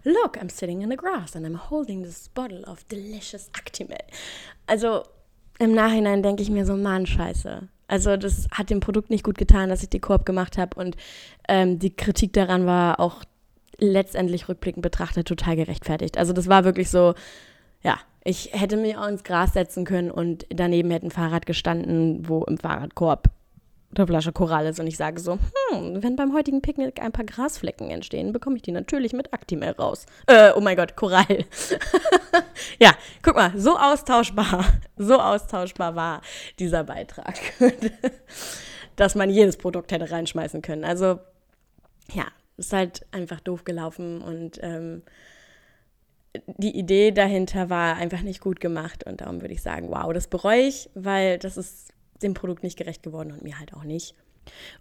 look, 0.04 0.38
I'm 0.38 0.52
sitting 0.52 0.82
in 0.82 0.90
the 0.90 0.98
grass 0.98 1.36
and 1.36 1.46
I'm 1.46 1.70
holding 1.70 2.04
this 2.04 2.30
bottle 2.30 2.64
of 2.66 2.84
delicious 2.86 3.50
Actimel. 3.54 3.98
Also 4.66 5.04
im 5.60 5.74
Nachhinein 5.74 6.24
denke 6.24 6.44
ich 6.44 6.50
mir 6.50 6.66
so, 6.66 6.76
Mann, 6.76 7.06
scheiße. 7.06 7.68
Also 7.88 8.18
das 8.18 8.48
hat 8.52 8.70
dem 8.70 8.82
Produkt 8.82 9.10
nicht 9.10 9.24
gut 9.24 9.38
getan, 9.38 9.70
dass 9.70 9.84
ich 9.84 9.90
die 9.90 10.02
Koop 10.02 10.26
gemacht 10.26 10.58
habe 10.58 10.78
und 10.78 10.98
ähm, 11.48 11.80
die 11.80 11.96
Kritik 11.96 12.34
daran 12.34 12.66
war 12.66 13.00
auch 13.00 13.24
letztendlich 13.80 14.50
rückblickend 14.50 14.82
betrachtet 14.82 15.28
total 15.28 15.56
gerechtfertigt. 15.56 16.18
Also 16.18 16.34
das 16.34 16.48
war 16.48 16.64
wirklich 16.64 16.90
so, 16.90 17.14
ja, 17.84 17.98
ich 18.24 18.50
hätte 18.54 18.78
mich 18.78 18.98
auch 18.98 19.08
ins 19.08 19.24
Gras 19.24 19.54
setzen 19.54 19.86
können 19.86 20.12
und 20.12 20.46
daneben 20.50 20.92
hätte 20.92 21.08
ein 21.08 21.12
Fahrrad 21.12 21.46
gestanden, 21.46 22.28
wo 22.28 22.44
im 22.44 22.58
Fahrradkorb 22.58 23.30
eine 23.96 24.06
Flasche 24.06 24.32
Korall 24.34 24.66
ist 24.66 24.80
und 24.80 24.88
ich 24.88 24.98
sage 24.98 25.20
so, 25.20 25.40
hm, 25.72 26.04
wenn 26.04 26.16
beim 26.16 26.34
heutigen 26.34 26.62
Picknick 26.62 27.02
ein 27.02 27.12
paar 27.12 27.26
Grasflecken 27.26 27.90
entstehen, 27.90 28.34
bekomme 28.34 28.58
ich 28.58 28.62
die 28.62 28.72
natürlich 28.72 29.14
mit 29.14 29.34
Actimel 29.34 29.72
raus. 29.72 30.06
Äh, 30.28 30.52
oh 30.56 30.60
mein 30.60 30.76
Gott, 30.76 30.96
Korall. 30.96 31.26
ja, 32.80 32.92
guck 33.22 33.36
mal, 33.36 33.54
so 33.56 33.78
austauschbar, 33.78 34.66
so 34.98 35.20
austauschbar 35.20 35.96
war 35.96 36.22
dieser 36.60 36.84
Beitrag, 36.84 37.36
dass 38.98 39.16
man 39.16 39.30
jedes 39.30 39.58
Produkt 39.58 39.92
hätte 39.92 40.12
reinschmeißen 40.12 40.62
können. 40.62 40.84
Also, 40.84 41.20
ja, 42.14 42.26
ist 42.58 42.74
halt 42.74 43.06
einfach 43.12 43.40
doof 43.40 43.64
gelaufen 43.64 44.22
und 44.22 44.60
ähm, 44.62 45.04
die 46.58 46.78
Idee 46.78 47.12
dahinter 47.12 47.70
war 47.70 47.96
einfach 47.96 48.22
nicht 48.22 48.42
gut 48.42 48.60
gemacht 48.60 49.06
und 49.06 49.22
darum 49.22 49.42
würde 49.42 49.54
ich 49.54 49.62
sagen, 49.62 49.90
wow, 49.90 50.12
das 50.14 50.28
bereue 50.28 50.62
ich, 50.62 50.90
weil 50.94 51.38
das 51.40 51.58
ist 51.58 51.94
dem 52.22 52.34
Produkt 52.34 52.64
nicht 52.64 52.78
gerecht 52.78 53.04
geworden 53.04 53.32
und 53.32 53.44
mir 53.44 53.60
halt 53.60 53.74
auch 53.74 53.84
nicht. 53.84 54.16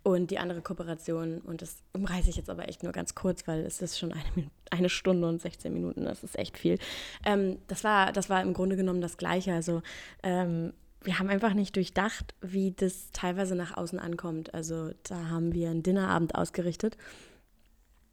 Und 0.03 0.31
die 0.31 0.39
andere 0.39 0.63
Kooperation, 0.63 1.41
und 1.41 1.61
das 1.61 1.83
umreiße 1.93 2.31
ich 2.31 2.37
jetzt 2.37 2.51
aber 2.51 2.69
echt 2.69 2.83
nur 2.83 2.93
ganz 2.93 3.15
kurz, 3.15 3.47
weil 3.49 3.61
es 3.65 3.83
ist 3.83 3.99
schon 3.99 4.13
eine, 4.13 4.51
eine 4.71 4.89
Stunde 4.89 5.29
und 5.29 5.41
16 5.41 5.73
Minuten, 5.73 6.05
das 6.05 6.23
ist 6.23 6.39
echt 6.39 6.57
viel. 6.57 6.79
Ähm, 7.25 7.59
das, 7.67 7.83
war, 7.85 8.13
das 8.13 8.31
war 8.31 8.43
im 8.43 8.55
Grunde 8.55 8.77
genommen 8.77 9.01
das 9.01 9.17
Gleiche. 9.17 9.53
Also 9.53 9.83
ähm, 10.23 10.73
wir 11.03 11.19
haben 11.19 11.29
einfach 11.29 11.55
nicht 11.55 11.77
durchdacht, 11.77 12.35
wie 12.41 12.73
das 12.73 13.11
teilweise 13.13 13.55
nach 13.55 13.77
außen 13.77 13.99
ankommt. 13.99 14.55
Also 14.55 14.91
da 15.03 15.29
haben 15.29 15.53
wir 15.53 15.71
einen 15.71 15.83
Dinnerabend 15.83 16.35
ausgerichtet 16.35 16.97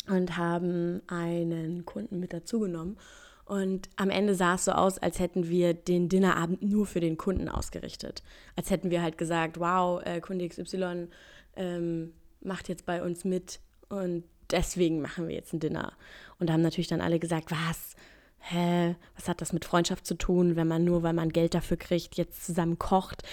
und 0.07 0.37
haben 0.37 1.01
einen 1.07 1.85
Kunden 1.85 2.19
mit 2.19 2.33
dazugenommen. 2.33 2.97
Und 3.45 3.89
am 3.97 4.09
Ende 4.09 4.35
sah 4.35 4.55
es 4.55 4.65
so 4.65 4.71
aus, 4.71 4.97
als 4.99 5.19
hätten 5.19 5.49
wir 5.49 5.73
den 5.73 6.07
Dinnerabend 6.07 6.61
nur 6.61 6.85
für 6.85 7.01
den 7.01 7.17
Kunden 7.17 7.49
ausgerichtet. 7.49 8.23
Als 8.55 8.69
hätten 8.69 8.89
wir 8.89 9.01
halt 9.01 9.17
gesagt, 9.17 9.59
wow, 9.59 10.01
äh, 10.03 10.21
Kunde 10.21 10.47
XY, 10.47 11.07
ähm, 11.55 12.13
macht 12.41 12.69
jetzt 12.69 12.85
bei 12.85 13.03
uns 13.03 13.25
mit 13.25 13.59
und 13.89 14.23
deswegen 14.51 15.01
machen 15.01 15.27
wir 15.27 15.35
jetzt 15.35 15.53
ein 15.53 15.59
Dinner. 15.59 15.93
Und 16.39 16.47
da 16.47 16.53
haben 16.53 16.61
natürlich 16.61 16.87
dann 16.87 17.01
alle 17.01 17.19
gesagt, 17.19 17.51
was? 17.51 17.95
Hä? 18.39 18.95
Was 19.15 19.27
hat 19.27 19.41
das 19.41 19.53
mit 19.53 19.65
Freundschaft 19.65 20.05
zu 20.05 20.15
tun, 20.15 20.55
wenn 20.55 20.67
man 20.67 20.83
nur, 20.83 21.03
weil 21.03 21.13
man 21.13 21.29
Geld 21.29 21.53
dafür 21.53 21.77
kriegt, 21.77 22.15
jetzt 22.15 22.45
zusammen 22.45 22.79
kocht? 22.79 23.23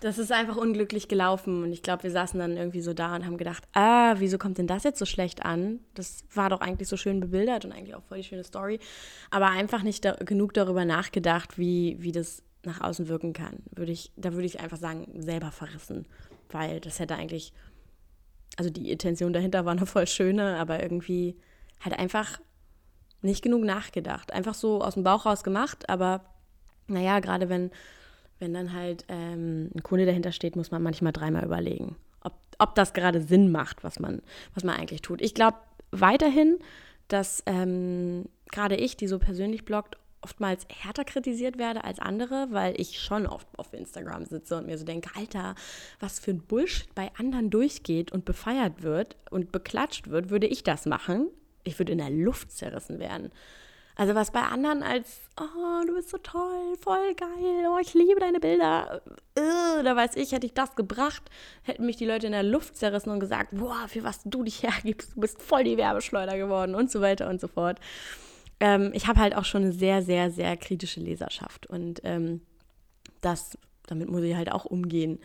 Das 0.00 0.16
ist 0.16 0.32
einfach 0.32 0.56
unglücklich 0.56 1.06
gelaufen 1.06 1.62
und 1.62 1.72
ich 1.72 1.82
glaube, 1.82 2.04
wir 2.04 2.10
saßen 2.10 2.40
dann 2.40 2.56
irgendwie 2.56 2.80
so 2.80 2.94
da 2.94 3.14
und 3.14 3.26
haben 3.26 3.36
gedacht, 3.36 3.64
ah, 3.74 4.14
wieso 4.16 4.38
kommt 4.38 4.56
denn 4.56 4.66
das 4.66 4.82
jetzt 4.82 4.98
so 4.98 5.04
schlecht 5.04 5.44
an? 5.44 5.80
Das 5.94 6.24
war 6.34 6.48
doch 6.48 6.62
eigentlich 6.62 6.88
so 6.88 6.96
schön 6.96 7.20
bebildert 7.20 7.66
und 7.66 7.72
eigentlich 7.72 7.94
auch 7.94 8.02
voll 8.02 8.18
die 8.18 8.24
schöne 8.24 8.44
Story, 8.44 8.80
aber 9.30 9.48
einfach 9.48 9.82
nicht 9.82 10.06
da, 10.06 10.12
genug 10.12 10.54
darüber 10.54 10.86
nachgedacht, 10.86 11.58
wie, 11.58 11.96
wie 12.00 12.12
das 12.12 12.42
nach 12.64 12.80
außen 12.80 13.08
wirken 13.08 13.34
kann. 13.34 13.62
Würde 13.74 13.92
ich, 13.92 14.10
da 14.16 14.32
würde 14.32 14.46
ich 14.46 14.60
einfach 14.60 14.78
sagen, 14.78 15.06
selber 15.14 15.50
verrissen, 15.50 16.06
weil 16.48 16.80
das 16.80 16.98
hätte 16.98 17.16
eigentlich, 17.16 17.52
also 18.56 18.70
die 18.70 18.90
Intention 18.90 19.34
dahinter 19.34 19.66
war 19.66 19.72
eine 19.72 19.84
voll 19.84 20.06
schöne, 20.06 20.56
aber 20.56 20.82
irgendwie 20.82 21.36
halt 21.84 21.98
einfach 21.98 22.40
nicht 23.20 23.42
genug 23.42 23.64
nachgedacht. 23.64 24.32
Einfach 24.32 24.54
so 24.54 24.82
aus 24.82 24.94
dem 24.94 25.04
Bauch 25.04 25.26
raus 25.26 25.44
gemacht, 25.44 25.90
aber 25.90 26.24
naja, 26.86 27.20
gerade 27.20 27.50
wenn 27.50 27.70
wenn 28.40 28.52
dann 28.52 28.72
halt 28.72 29.04
ähm, 29.08 29.70
ein 29.74 29.82
Kunde 29.82 30.06
dahinter 30.06 30.32
steht, 30.32 30.56
muss 30.56 30.70
man 30.70 30.82
manchmal 30.82 31.12
dreimal 31.12 31.44
überlegen, 31.44 31.96
ob, 32.22 32.32
ob 32.58 32.74
das 32.74 32.92
gerade 32.92 33.20
Sinn 33.20 33.52
macht, 33.52 33.84
was 33.84 34.00
man, 34.00 34.22
was 34.54 34.64
man 34.64 34.76
eigentlich 34.76 35.02
tut. 35.02 35.22
Ich 35.22 35.34
glaube 35.34 35.58
weiterhin, 35.92 36.58
dass 37.08 37.42
ähm, 37.46 38.24
gerade 38.50 38.76
ich, 38.76 38.96
die 38.96 39.06
so 39.06 39.18
persönlich 39.18 39.64
bloggt, 39.64 39.96
oftmals 40.22 40.66
härter 40.68 41.04
kritisiert 41.04 41.58
werde 41.58 41.84
als 41.84 41.98
andere, 41.98 42.48
weil 42.50 42.78
ich 42.78 43.00
schon 43.00 43.26
oft 43.26 43.46
auf 43.56 43.72
Instagram 43.72 44.26
sitze 44.26 44.56
und 44.56 44.66
mir 44.66 44.76
so 44.76 44.84
denke, 44.84 45.10
Alter, 45.16 45.54
was 45.98 46.18
für 46.18 46.30
ein 46.30 46.42
Bullshit 46.42 46.94
bei 46.94 47.10
anderen 47.16 47.50
durchgeht 47.50 48.12
und 48.12 48.24
befeiert 48.24 48.82
wird 48.82 49.16
und 49.30 49.52
beklatscht 49.52 50.10
wird, 50.10 50.30
würde 50.30 50.46
ich 50.46 50.62
das 50.62 50.86
machen. 50.86 51.28
Ich 51.64 51.78
würde 51.78 51.92
in 51.92 51.98
der 51.98 52.10
Luft 52.10 52.52
zerrissen 52.52 52.98
werden. 52.98 53.30
Also 54.00 54.14
was 54.14 54.30
bei 54.30 54.40
anderen 54.40 54.82
als, 54.82 55.28
oh, 55.38 55.86
du 55.86 55.94
bist 55.94 56.08
so 56.08 56.16
toll, 56.16 56.74
voll 56.80 57.14
geil, 57.16 57.66
oh, 57.68 57.76
ich 57.78 57.92
liebe 57.92 58.18
deine 58.18 58.40
Bilder, 58.40 59.02
äh, 59.34 59.82
da 59.82 59.94
weiß 59.94 60.16
ich, 60.16 60.32
hätte 60.32 60.46
ich 60.46 60.54
das 60.54 60.74
gebracht, 60.74 61.22
hätten 61.64 61.84
mich 61.84 61.96
die 61.96 62.06
Leute 62.06 62.24
in 62.24 62.32
der 62.32 62.42
Luft 62.42 62.78
zerrissen 62.78 63.10
und 63.10 63.20
gesagt, 63.20 63.50
boah, 63.52 63.88
für 63.88 64.02
was 64.02 64.22
du 64.24 64.42
dich 64.42 64.62
hergibst, 64.62 65.16
du 65.16 65.20
bist 65.20 65.42
voll 65.42 65.64
die 65.64 65.76
Werbeschleuder 65.76 66.38
geworden 66.38 66.74
und 66.74 66.90
so 66.90 67.02
weiter 67.02 67.28
und 67.28 67.42
so 67.42 67.46
fort. 67.46 67.78
Ähm, 68.58 68.90
ich 68.94 69.06
habe 69.06 69.20
halt 69.20 69.36
auch 69.36 69.44
schon 69.44 69.64
eine 69.64 69.72
sehr, 69.72 70.00
sehr, 70.00 70.30
sehr 70.30 70.56
kritische 70.56 71.00
Leserschaft 71.00 71.66
und 71.66 72.00
ähm, 72.04 72.40
das, 73.20 73.58
damit 73.86 74.08
muss 74.08 74.22
ich 74.22 74.34
halt 74.34 74.50
auch 74.50 74.64
umgehen 74.64 75.18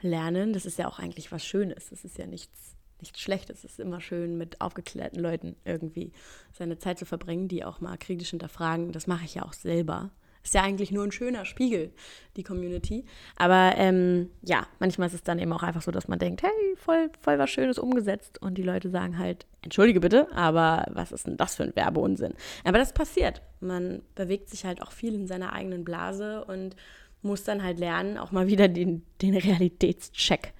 lernen. 0.00 0.52
Das 0.52 0.66
ist 0.66 0.80
ja 0.80 0.88
auch 0.88 0.98
eigentlich 0.98 1.30
was 1.30 1.46
Schönes. 1.46 1.90
Das 1.90 2.04
ist 2.04 2.18
ja 2.18 2.26
nichts 2.26 2.75
nichts 3.00 3.20
Schlechtes. 3.20 3.64
Es 3.64 3.72
ist 3.72 3.80
immer 3.80 4.00
schön, 4.00 4.36
mit 4.38 4.60
aufgeklärten 4.60 5.20
Leuten 5.20 5.56
irgendwie 5.64 6.12
seine 6.52 6.78
Zeit 6.78 6.98
zu 6.98 7.06
verbringen, 7.06 7.48
die 7.48 7.64
auch 7.64 7.80
mal 7.80 7.96
kritisch 7.96 8.30
hinterfragen. 8.30 8.92
Das 8.92 9.06
mache 9.06 9.24
ich 9.24 9.34
ja 9.34 9.44
auch 9.44 9.52
selber. 9.52 10.10
Ist 10.46 10.54
ja 10.54 10.62
eigentlich 10.62 10.92
nur 10.92 11.02
ein 11.02 11.10
schöner 11.10 11.44
Spiegel, 11.44 11.90
die 12.36 12.44
Community. 12.44 13.04
Aber 13.34 13.72
ähm, 13.76 14.30
ja, 14.42 14.68
manchmal 14.78 15.08
ist 15.08 15.14
es 15.14 15.24
dann 15.24 15.40
eben 15.40 15.52
auch 15.52 15.64
einfach 15.64 15.82
so, 15.82 15.90
dass 15.90 16.06
man 16.06 16.20
denkt, 16.20 16.44
hey, 16.44 16.76
voll, 16.76 17.10
voll 17.20 17.36
was 17.40 17.50
Schönes 17.50 17.80
umgesetzt. 17.80 18.40
Und 18.40 18.56
die 18.56 18.62
Leute 18.62 18.88
sagen 18.88 19.18
halt, 19.18 19.44
entschuldige 19.62 19.98
bitte, 19.98 20.32
aber 20.32 20.86
was 20.92 21.10
ist 21.10 21.26
denn 21.26 21.36
das 21.36 21.56
für 21.56 21.64
ein 21.64 21.74
Werbeunsinn? 21.74 22.34
Aber 22.62 22.78
das 22.78 22.92
passiert. 22.92 23.42
Man 23.58 24.02
bewegt 24.14 24.48
sich 24.48 24.64
halt 24.64 24.82
auch 24.82 24.92
viel 24.92 25.14
in 25.14 25.26
seiner 25.26 25.52
eigenen 25.52 25.84
Blase 25.84 26.44
und 26.44 26.76
muss 27.22 27.42
dann 27.42 27.64
halt 27.64 27.80
lernen, 27.80 28.16
auch 28.16 28.30
mal 28.30 28.46
wieder 28.46 28.68
den, 28.68 29.04
den 29.22 29.36
Realitätscheck 29.36 30.52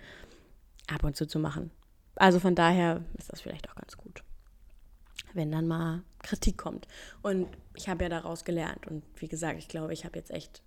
ab 0.93 1.05
und 1.05 1.15
zu 1.15 1.27
zu 1.27 1.39
machen. 1.39 1.71
Also 2.17 2.41
von 2.41 2.55
daher 2.55 3.03
ist 3.19 3.31
das 3.31 3.41
vielleicht 3.41 3.71
auch 3.71 3.75
ganz 3.75 3.97
gut, 3.97 4.23
wenn 5.35 5.53
dann 5.53 5.69
mal 5.69 6.03
Kritik 6.23 6.57
kommt. 6.57 6.89
Und 7.23 7.49
ich 7.75 7.89
habe 7.89 8.05
ja 8.05 8.09
daraus 8.09 8.45
gelernt. 8.45 8.87
Und 8.87 9.05
wie 9.17 9.29
gesagt, 9.29 9.59
ich 9.59 9.69
glaube, 9.69 9.93
ich 9.93 10.05
habe 10.05 10.19
jetzt 10.19 10.31
echt 10.31 10.63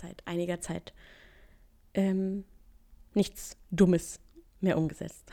seit 0.00 0.26
einiger 0.26 0.60
Zeit 0.60 0.92
ähm, 1.94 2.44
nichts 3.14 3.56
Dummes 3.70 4.20
mehr 4.60 4.78
umgesetzt. 4.78 5.30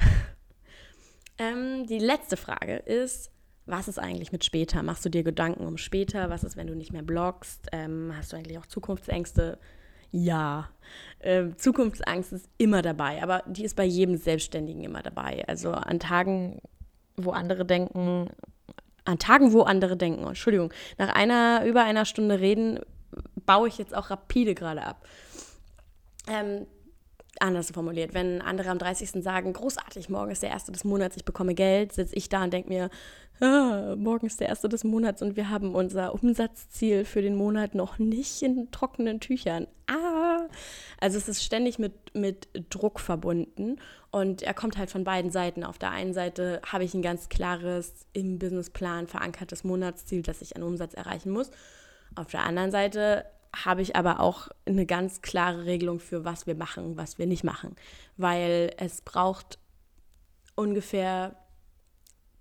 ähm, 1.37 1.85
die 1.87 1.99
letzte 1.99 2.37
Frage 2.37 2.77
ist, 2.77 3.31
was 3.65 3.87
ist 3.87 3.99
eigentlich 3.99 4.31
mit 4.31 4.43
später? 4.43 4.81
Machst 4.81 5.05
du 5.05 5.09
dir 5.09 5.23
Gedanken 5.23 5.65
um 5.65 5.77
später? 5.77 6.29
Was 6.29 6.43
ist, 6.43 6.57
wenn 6.57 6.67
du 6.67 6.75
nicht 6.75 6.91
mehr 6.91 7.03
bloggst? 7.03 7.67
Ähm, 7.71 8.13
hast 8.17 8.33
du 8.33 8.37
eigentlich 8.37 8.57
auch 8.57 8.65
Zukunftsängste? 8.65 9.59
Ja, 10.11 10.69
äh, 11.19 11.49
Zukunftsangst 11.55 12.33
ist 12.33 12.49
immer 12.57 12.81
dabei, 12.81 13.21
aber 13.21 13.43
die 13.45 13.63
ist 13.63 13.75
bei 13.75 13.85
jedem 13.85 14.17
Selbstständigen 14.17 14.83
immer 14.83 15.03
dabei. 15.03 15.43
Also 15.47 15.71
an 15.71 15.99
Tagen, 15.99 16.61
wo 17.15 17.31
andere 17.31 17.65
denken, 17.65 18.29
an 19.05 19.19
Tagen, 19.19 19.53
wo 19.53 19.61
andere 19.61 19.97
denken, 19.97 20.25
Entschuldigung, 20.25 20.73
nach 20.97 21.09
einer, 21.09 21.65
über 21.65 21.83
einer 21.83 22.05
Stunde 22.05 22.39
reden, 22.39 22.79
baue 23.45 23.67
ich 23.67 23.77
jetzt 23.77 23.95
auch 23.95 24.09
rapide 24.09 24.55
gerade 24.55 24.83
ab. 24.83 25.05
Ähm, 26.27 26.67
anders 27.39 27.71
formuliert, 27.71 28.13
wenn 28.13 28.41
andere 28.41 28.69
am 28.69 28.79
30. 28.79 29.23
sagen, 29.23 29.53
großartig, 29.53 30.09
morgen 30.09 30.31
ist 30.31 30.43
der 30.43 30.49
erste 30.49 30.71
des 30.71 30.83
Monats, 30.83 31.15
ich 31.17 31.25
bekomme 31.25 31.53
Geld, 31.53 31.93
sitze 31.93 32.15
ich 32.15 32.29
da 32.29 32.43
und 32.43 32.53
denke 32.53 32.69
mir, 32.69 32.89
ah, 33.41 33.95
morgen 33.97 34.27
ist 34.27 34.39
der 34.39 34.49
erste 34.49 34.69
des 34.69 34.83
Monats 34.83 35.21
und 35.21 35.35
wir 35.35 35.49
haben 35.49 35.75
unser 35.75 36.13
Umsatzziel 36.13 37.05
für 37.05 37.21
den 37.21 37.35
Monat 37.35 37.75
noch 37.75 37.99
nicht 37.99 38.41
in 38.41 38.71
trockenen 38.71 39.19
Tüchern. 39.19 39.67
Ah! 39.87 40.47
Also 40.99 41.17
es 41.17 41.29
ist 41.29 41.43
ständig 41.43 41.79
mit, 41.79 41.93
mit 42.13 42.47
Druck 42.69 42.99
verbunden 42.99 43.77
und 44.11 44.41
er 44.41 44.53
kommt 44.53 44.77
halt 44.77 44.89
von 44.89 45.03
beiden 45.03 45.31
Seiten. 45.31 45.63
Auf 45.63 45.77
der 45.77 45.91
einen 45.91 46.13
Seite 46.13 46.61
habe 46.65 46.83
ich 46.83 46.93
ein 46.93 47.01
ganz 47.01 47.29
klares 47.29 48.05
im 48.13 48.39
Businessplan 48.39 49.07
verankertes 49.07 49.63
Monatsziel, 49.63 50.21
das 50.21 50.41
ich 50.41 50.55
an 50.55 50.63
Umsatz 50.63 50.93
erreichen 50.93 51.31
muss. 51.31 51.51
Auf 52.15 52.27
der 52.27 52.43
anderen 52.43 52.71
Seite 52.71 53.25
habe 53.55 53.81
ich 53.81 53.95
aber 53.95 54.19
auch 54.19 54.49
eine 54.65 54.85
ganz 54.85 55.21
klare 55.21 55.65
Regelung 55.65 55.99
für, 55.99 56.25
was 56.25 56.45
wir 56.47 56.55
machen, 56.55 56.97
was 56.97 57.17
wir 57.17 57.25
nicht 57.25 57.43
machen. 57.43 57.75
Weil 58.17 58.73
es 58.77 59.01
braucht 59.01 59.59
ungefähr 60.55 61.35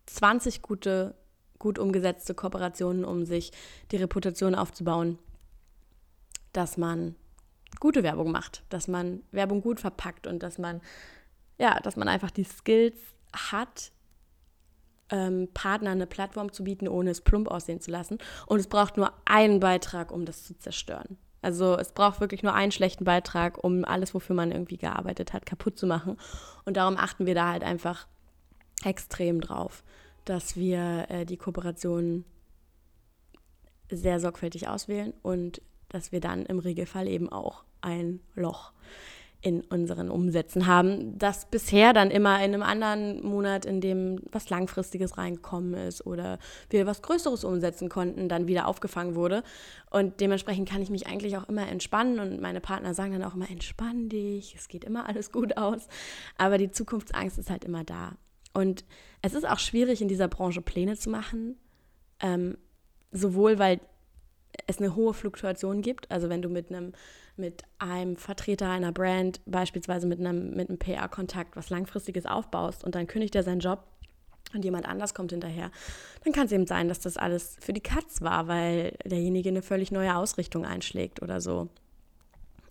20 0.08 0.62
gute, 0.62 1.14
gut 1.58 1.78
umgesetzte 1.78 2.34
Kooperationen, 2.34 3.04
um 3.04 3.24
sich 3.24 3.52
die 3.90 3.96
Reputation 3.96 4.54
aufzubauen, 4.54 5.18
dass 6.52 6.76
man 6.76 7.14
gute 7.80 8.02
Werbung 8.02 8.30
macht, 8.30 8.62
dass 8.70 8.88
man 8.88 9.22
Werbung 9.30 9.60
gut 9.60 9.80
verpackt 9.80 10.26
und 10.26 10.42
dass 10.42 10.58
man, 10.58 10.80
ja, 11.58 11.78
dass 11.80 11.96
man 11.96 12.08
einfach 12.08 12.30
die 12.30 12.44
Skills 12.44 12.98
hat, 13.32 13.92
ähm, 15.10 15.48
Partner 15.54 15.90
eine 15.90 16.06
Plattform 16.06 16.52
zu 16.52 16.64
bieten, 16.64 16.88
ohne 16.88 17.10
es 17.10 17.20
plump 17.20 17.48
aussehen 17.48 17.80
zu 17.80 17.90
lassen. 17.90 18.18
Und 18.46 18.60
es 18.60 18.66
braucht 18.66 18.96
nur 18.96 19.12
einen 19.24 19.60
Beitrag, 19.60 20.12
um 20.12 20.24
das 20.24 20.44
zu 20.44 20.58
zerstören. 20.58 21.18
Also 21.40 21.76
es 21.78 21.92
braucht 21.92 22.20
wirklich 22.20 22.42
nur 22.42 22.54
einen 22.54 22.72
schlechten 22.72 23.04
Beitrag, 23.04 23.62
um 23.62 23.84
alles, 23.84 24.12
wofür 24.12 24.34
man 24.34 24.50
irgendwie 24.50 24.76
gearbeitet 24.76 25.32
hat, 25.32 25.46
kaputt 25.46 25.78
zu 25.78 25.86
machen. 25.86 26.16
Und 26.64 26.76
darum 26.76 26.96
achten 26.96 27.26
wir 27.26 27.34
da 27.34 27.52
halt 27.52 27.62
einfach 27.62 28.06
extrem 28.84 29.40
drauf, 29.40 29.82
dass 30.24 30.56
wir 30.56 31.06
äh, 31.08 31.24
die 31.24 31.36
Kooperation 31.36 32.24
sehr 33.90 34.20
sorgfältig 34.20 34.68
auswählen 34.68 35.14
und 35.22 35.62
dass 35.88 36.12
wir 36.12 36.20
dann 36.20 36.44
im 36.46 36.58
Regelfall 36.58 37.08
eben 37.08 37.30
auch 37.30 37.64
ein 37.80 38.20
Loch 38.34 38.72
in 39.40 39.60
unseren 39.60 40.10
Umsätzen 40.10 40.66
haben, 40.66 41.16
das 41.16 41.46
bisher 41.48 41.92
dann 41.92 42.10
immer 42.10 42.36
in 42.38 42.54
einem 42.54 42.62
anderen 42.64 43.24
Monat, 43.24 43.66
in 43.66 43.80
dem 43.80 44.20
was 44.32 44.50
Langfristiges 44.50 45.16
reingekommen 45.16 45.74
ist 45.74 46.04
oder 46.04 46.38
wir 46.70 46.86
was 46.86 47.02
Größeres 47.02 47.44
umsetzen 47.44 47.88
konnten, 47.88 48.28
dann 48.28 48.48
wieder 48.48 48.66
aufgefangen 48.66 49.14
wurde. 49.14 49.44
Und 49.90 50.20
dementsprechend 50.20 50.68
kann 50.68 50.82
ich 50.82 50.90
mich 50.90 51.06
eigentlich 51.06 51.36
auch 51.36 51.48
immer 51.48 51.68
entspannen 51.68 52.18
und 52.18 52.40
meine 52.40 52.60
Partner 52.60 52.94
sagen 52.94 53.12
dann 53.12 53.22
auch 53.22 53.34
immer, 53.34 53.48
entspann 53.48 54.08
dich, 54.08 54.56
es 54.56 54.66
geht 54.66 54.82
immer 54.82 55.08
alles 55.08 55.30
gut 55.30 55.56
aus. 55.56 55.86
Aber 56.36 56.58
die 56.58 56.72
Zukunftsangst 56.72 57.38
ist 57.38 57.50
halt 57.50 57.64
immer 57.64 57.84
da. 57.84 58.16
Und 58.52 58.84
es 59.22 59.34
ist 59.34 59.48
auch 59.48 59.58
schwierig, 59.58 60.00
in 60.00 60.08
dieser 60.08 60.28
Branche 60.28 60.62
Pläne 60.62 60.96
zu 60.96 61.10
machen, 61.10 61.56
ähm, 62.20 62.58
sowohl 63.12 63.58
weil 63.58 63.80
es 64.66 64.78
eine 64.78 64.96
hohe 64.96 65.14
Fluktuation 65.14 65.82
gibt, 65.82 66.10
also 66.10 66.28
wenn 66.28 66.42
du 66.42 66.48
mit 66.48 66.70
einem 66.70 66.92
mit 67.38 67.62
einem 67.78 68.16
Vertreter 68.16 68.68
einer 68.68 68.92
Brand, 68.92 69.40
beispielsweise 69.46 70.06
mit 70.06 70.18
einem, 70.18 70.54
mit 70.54 70.68
einem 70.68 70.78
PR-Kontakt, 70.78 71.56
was 71.56 71.70
Langfristiges 71.70 72.26
aufbaust 72.26 72.84
und 72.84 72.94
dann 72.94 73.06
kündigt 73.06 73.34
er 73.34 73.42
seinen 73.42 73.60
Job 73.60 73.84
und 74.54 74.64
jemand 74.64 74.86
anders 74.86 75.14
kommt 75.14 75.30
hinterher, 75.30 75.70
dann 76.24 76.32
kann 76.32 76.46
es 76.46 76.52
eben 76.52 76.66
sein, 76.66 76.88
dass 76.88 77.00
das 77.00 77.16
alles 77.16 77.56
für 77.60 77.72
die 77.72 77.80
Katz 77.80 78.22
war, 78.22 78.48
weil 78.48 78.96
derjenige 79.04 79.48
eine 79.50 79.62
völlig 79.62 79.92
neue 79.92 80.16
Ausrichtung 80.16 80.64
einschlägt 80.64 81.22
oder 81.22 81.40
so. 81.40 81.68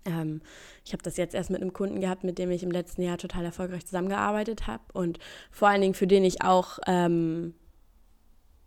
Ähm, 0.07 0.41
ich 0.84 0.93
habe 0.93 1.03
das 1.03 1.17
jetzt 1.17 1.35
erst 1.35 1.49
mit 1.49 1.61
einem 1.61 1.73
Kunden 1.73 1.99
gehabt, 1.99 2.23
mit 2.23 2.39
dem 2.39 2.49
ich 2.49 2.63
im 2.63 2.71
letzten 2.71 3.03
Jahr 3.03 3.17
total 3.17 3.45
erfolgreich 3.45 3.85
zusammengearbeitet 3.85 4.65
habe 4.65 4.84
und 4.93 5.19
vor 5.51 5.67
allen 5.67 5.81
Dingen 5.81 5.93
für 5.93 6.07
den 6.07 6.23
ich 6.23 6.41
auch 6.41 6.79
ähm, 6.88 7.53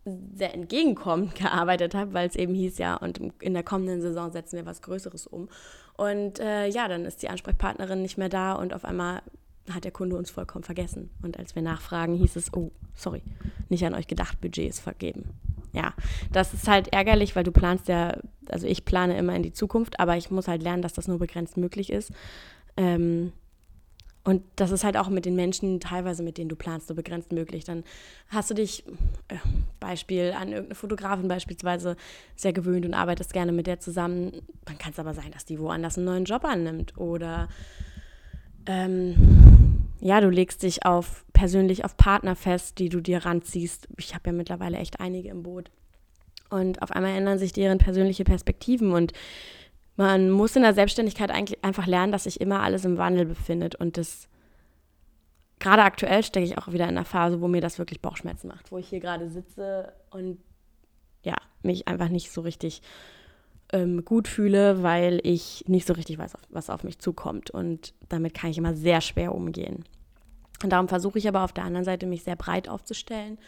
sehr 0.05 0.53
entgegenkommend 0.53 1.35
gearbeitet 1.39 1.95
habe, 1.95 2.13
weil 2.13 2.27
es 2.27 2.35
eben 2.35 2.53
hieß, 2.53 2.77
ja, 2.77 2.95
und 2.95 3.19
in 3.41 3.53
der 3.53 3.63
kommenden 3.63 4.01
Saison 4.01 4.31
setzen 4.31 4.57
wir 4.57 4.65
was 4.65 4.81
Größeres 4.81 5.27
um. 5.27 5.49
Und 5.97 6.39
äh, 6.39 6.67
ja, 6.67 6.87
dann 6.87 7.05
ist 7.05 7.21
die 7.21 7.29
Ansprechpartnerin 7.29 8.01
nicht 8.01 8.17
mehr 8.17 8.29
da 8.29 8.53
und 8.53 8.73
auf 8.73 8.85
einmal 8.85 9.21
hat 9.69 9.83
der 9.83 9.91
Kunde 9.91 10.15
uns 10.15 10.31
vollkommen 10.31 10.63
vergessen. 10.63 11.09
Und 11.21 11.37
als 11.37 11.55
wir 11.55 11.61
nachfragen, 11.61 12.15
hieß 12.15 12.35
es, 12.35 12.53
oh, 12.53 12.71
sorry, 12.95 13.21
nicht 13.69 13.85
an 13.85 13.93
euch 13.93 14.07
gedacht, 14.07 14.41
Budget 14.41 14.69
ist 14.69 14.79
vergeben. 14.79 15.29
Ja, 15.73 15.93
das 16.31 16.53
ist 16.53 16.67
halt 16.67 16.91
ärgerlich, 16.91 17.35
weil 17.35 17.43
du 17.43 17.51
planst 17.51 17.87
ja, 17.87 18.17
also 18.49 18.67
ich 18.67 18.83
plane 18.83 19.17
immer 19.17 19.35
in 19.35 19.43
die 19.43 19.53
Zukunft, 19.53 19.99
aber 19.99 20.17
ich 20.17 20.29
muss 20.29 20.47
halt 20.47 20.63
lernen, 20.63 20.81
dass 20.81 20.93
das 20.93 21.07
nur 21.07 21.19
begrenzt 21.19 21.55
möglich 21.57 21.91
ist. 21.91 22.11
Ähm, 22.75 23.31
und 24.23 24.43
das 24.55 24.69
ist 24.69 24.83
halt 24.83 24.97
auch 24.97 25.09
mit 25.09 25.25
den 25.25 25.35
Menschen 25.35 25.79
teilweise, 25.79 26.21
mit 26.21 26.37
denen 26.37 26.49
du 26.49 26.55
planst, 26.55 26.87
so 26.87 26.93
begrenzt 26.93 27.31
möglich. 27.31 27.63
Dann 27.63 27.83
hast 28.27 28.51
du 28.51 28.53
dich, 28.53 28.85
äh, 29.29 29.37
Beispiel, 29.79 30.33
an 30.37 30.49
irgendeine 30.49 30.75
Fotografin 30.75 31.27
beispielsweise 31.27 31.95
sehr 32.35 32.53
gewöhnt 32.53 32.85
und 32.85 32.93
arbeitest 32.93 33.33
gerne 33.33 33.51
mit 33.51 33.65
der 33.65 33.79
zusammen. 33.79 34.43
Dann 34.65 34.77
kann 34.77 34.91
es 34.91 34.99
aber 34.99 35.15
sein, 35.15 35.31
dass 35.31 35.45
die 35.45 35.57
woanders 35.57 35.97
einen 35.97 36.05
neuen 36.05 36.25
Job 36.25 36.43
annimmt. 36.45 36.97
Oder 36.97 37.47
ähm, 38.65 39.89
ja, 39.99 40.19
du 40.19 40.29
legst 40.29 40.63
dich 40.63 40.85
auf 40.85 41.25
persönlich 41.33 41.85
auf 41.85 41.95
Partner 41.97 42.35
fest, 42.35 42.79
die 42.79 42.89
du 42.89 43.01
dir 43.01 43.25
ranziehst. 43.25 43.87
Ich 43.97 44.13
habe 44.13 44.29
ja 44.29 44.33
mittlerweile 44.33 44.77
echt 44.77 44.99
einige 44.99 45.29
im 45.29 45.43
Boot. 45.43 45.71
Und 46.49 46.81
auf 46.81 46.91
einmal 46.91 47.15
ändern 47.15 47.39
sich 47.39 47.53
deren 47.53 47.77
persönliche 47.77 48.23
Perspektiven 48.23 48.91
und 48.91 49.13
man 49.95 50.31
muss 50.31 50.55
in 50.55 50.63
der 50.63 50.73
Selbstständigkeit 50.73 51.31
eigentlich 51.31 51.63
einfach 51.63 51.85
lernen, 51.85 52.11
dass 52.11 52.23
sich 52.23 52.41
immer 52.41 52.61
alles 52.61 52.85
im 52.85 52.97
Wandel 52.97 53.25
befindet 53.25 53.75
und 53.75 53.97
das 53.97 54.27
gerade 55.59 55.83
aktuell 55.83 56.23
stecke 56.23 56.45
ich 56.45 56.57
auch 56.57 56.71
wieder 56.71 56.85
in 56.85 56.97
einer 56.97 57.05
Phase, 57.05 57.39
wo 57.39 57.47
mir 57.47 57.61
das 57.61 57.77
wirklich 57.77 58.01
Bauchschmerzen 58.01 58.47
macht, 58.47 58.71
wo 58.71 58.77
ich 58.77 58.89
hier 58.89 58.99
gerade 58.99 59.29
sitze 59.29 59.93
und 60.09 60.39
ja, 61.23 61.35
mich 61.61 61.87
einfach 61.87 62.09
nicht 62.09 62.31
so 62.31 62.41
richtig 62.41 62.81
ähm, 63.71 64.03
gut 64.05 64.27
fühle, 64.27 64.83
weil 64.83 65.19
ich 65.23 65.63
nicht 65.67 65.87
so 65.87 65.93
richtig 65.93 66.17
weiß, 66.17 66.33
was 66.49 66.69
auf 66.69 66.83
mich 66.83 66.99
zukommt. 66.99 67.49
Und 67.51 67.93
damit 68.09 68.33
kann 68.33 68.51
ich 68.51 68.57
immer 68.57 68.73
sehr 68.73 69.01
schwer 69.01 69.33
umgehen. 69.33 69.85
Und 70.63 70.71
darum 70.71 70.87
versuche 70.87 71.17
ich 71.17 71.27
aber 71.27 71.43
auf 71.43 71.53
der 71.53 71.63
anderen 71.63 71.85
Seite, 71.85 72.05
mich 72.05 72.23
sehr 72.23 72.35
breit 72.35 72.69
aufzustellen 72.69 73.39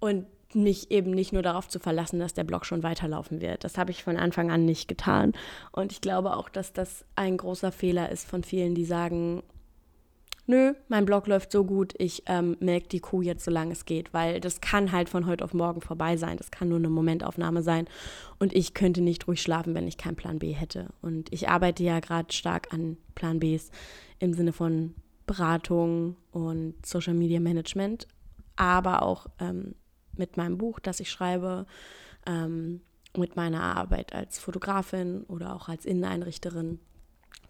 und 0.00 0.26
mich 0.54 0.90
eben 0.90 1.12
nicht 1.12 1.32
nur 1.32 1.42
darauf 1.42 1.68
zu 1.68 1.78
verlassen, 1.78 2.18
dass 2.18 2.34
der 2.34 2.44
Blog 2.44 2.66
schon 2.66 2.82
weiterlaufen 2.82 3.40
wird. 3.40 3.64
Das 3.64 3.78
habe 3.78 3.90
ich 3.90 4.02
von 4.02 4.18
Anfang 4.18 4.50
an 4.50 4.66
nicht 4.66 4.86
getan. 4.86 5.32
Und 5.70 5.92
ich 5.92 6.00
glaube 6.00 6.36
auch, 6.36 6.48
dass 6.48 6.72
das 6.72 7.04
ein 7.16 7.38
großer 7.38 7.72
Fehler 7.72 8.10
ist 8.10 8.28
von 8.28 8.44
vielen, 8.44 8.74
die 8.74 8.84
sagen, 8.84 9.42
nö, 10.52 10.74
mein 10.88 11.06
Blog 11.06 11.26
läuft 11.26 11.50
so 11.50 11.64
gut, 11.64 11.94
ich 11.96 12.24
ähm, 12.26 12.58
melke 12.60 12.88
die 12.88 13.00
Kuh 13.00 13.22
jetzt, 13.22 13.44
solange 13.44 13.72
es 13.72 13.86
geht, 13.86 14.12
weil 14.12 14.38
das 14.38 14.60
kann 14.60 14.92
halt 14.92 15.08
von 15.08 15.26
heute 15.26 15.44
auf 15.44 15.54
morgen 15.54 15.80
vorbei 15.80 16.18
sein. 16.18 16.36
Das 16.36 16.50
kann 16.50 16.68
nur 16.68 16.76
eine 16.76 16.90
Momentaufnahme 16.90 17.62
sein. 17.62 17.86
Und 18.38 18.54
ich 18.54 18.74
könnte 18.74 19.00
nicht 19.00 19.26
ruhig 19.26 19.40
schlafen, 19.40 19.74
wenn 19.74 19.88
ich 19.88 19.96
keinen 19.96 20.16
Plan 20.16 20.38
B 20.38 20.52
hätte. 20.52 20.88
Und 21.00 21.32
ich 21.32 21.48
arbeite 21.48 21.82
ja 21.82 22.00
gerade 22.00 22.30
stark 22.32 22.72
an 22.72 22.98
Plan 23.14 23.40
Bs 23.40 23.70
im 24.18 24.34
Sinne 24.34 24.52
von 24.52 24.94
Beratung 25.26 26.16
und 26.32 26.74
Social 26.84 27.14
Media 27.14 27.40
Management, 27.40 28.06
aber 28.56 29.02
auch 29.02 29.28
ähm, 29.40 29.74
mit 30.14 30.36
meinem 30.36 30.58
Buch, 30.58 30.80
das 30.80 31.00
ich 31.00 31.10
schreibe, 31.10 31.64
ähm, 32.26 32.82
mit 33.16 33.36
meiner 33.36 33.62
Arbeit 33.62 34.14
als 34.14 34.38
Fotografin 34.38 35.22
oder 35.24 35.56
auch 35.56 35.70
als 35.70 35.86
Inneneinrichterin. 35.86 36.78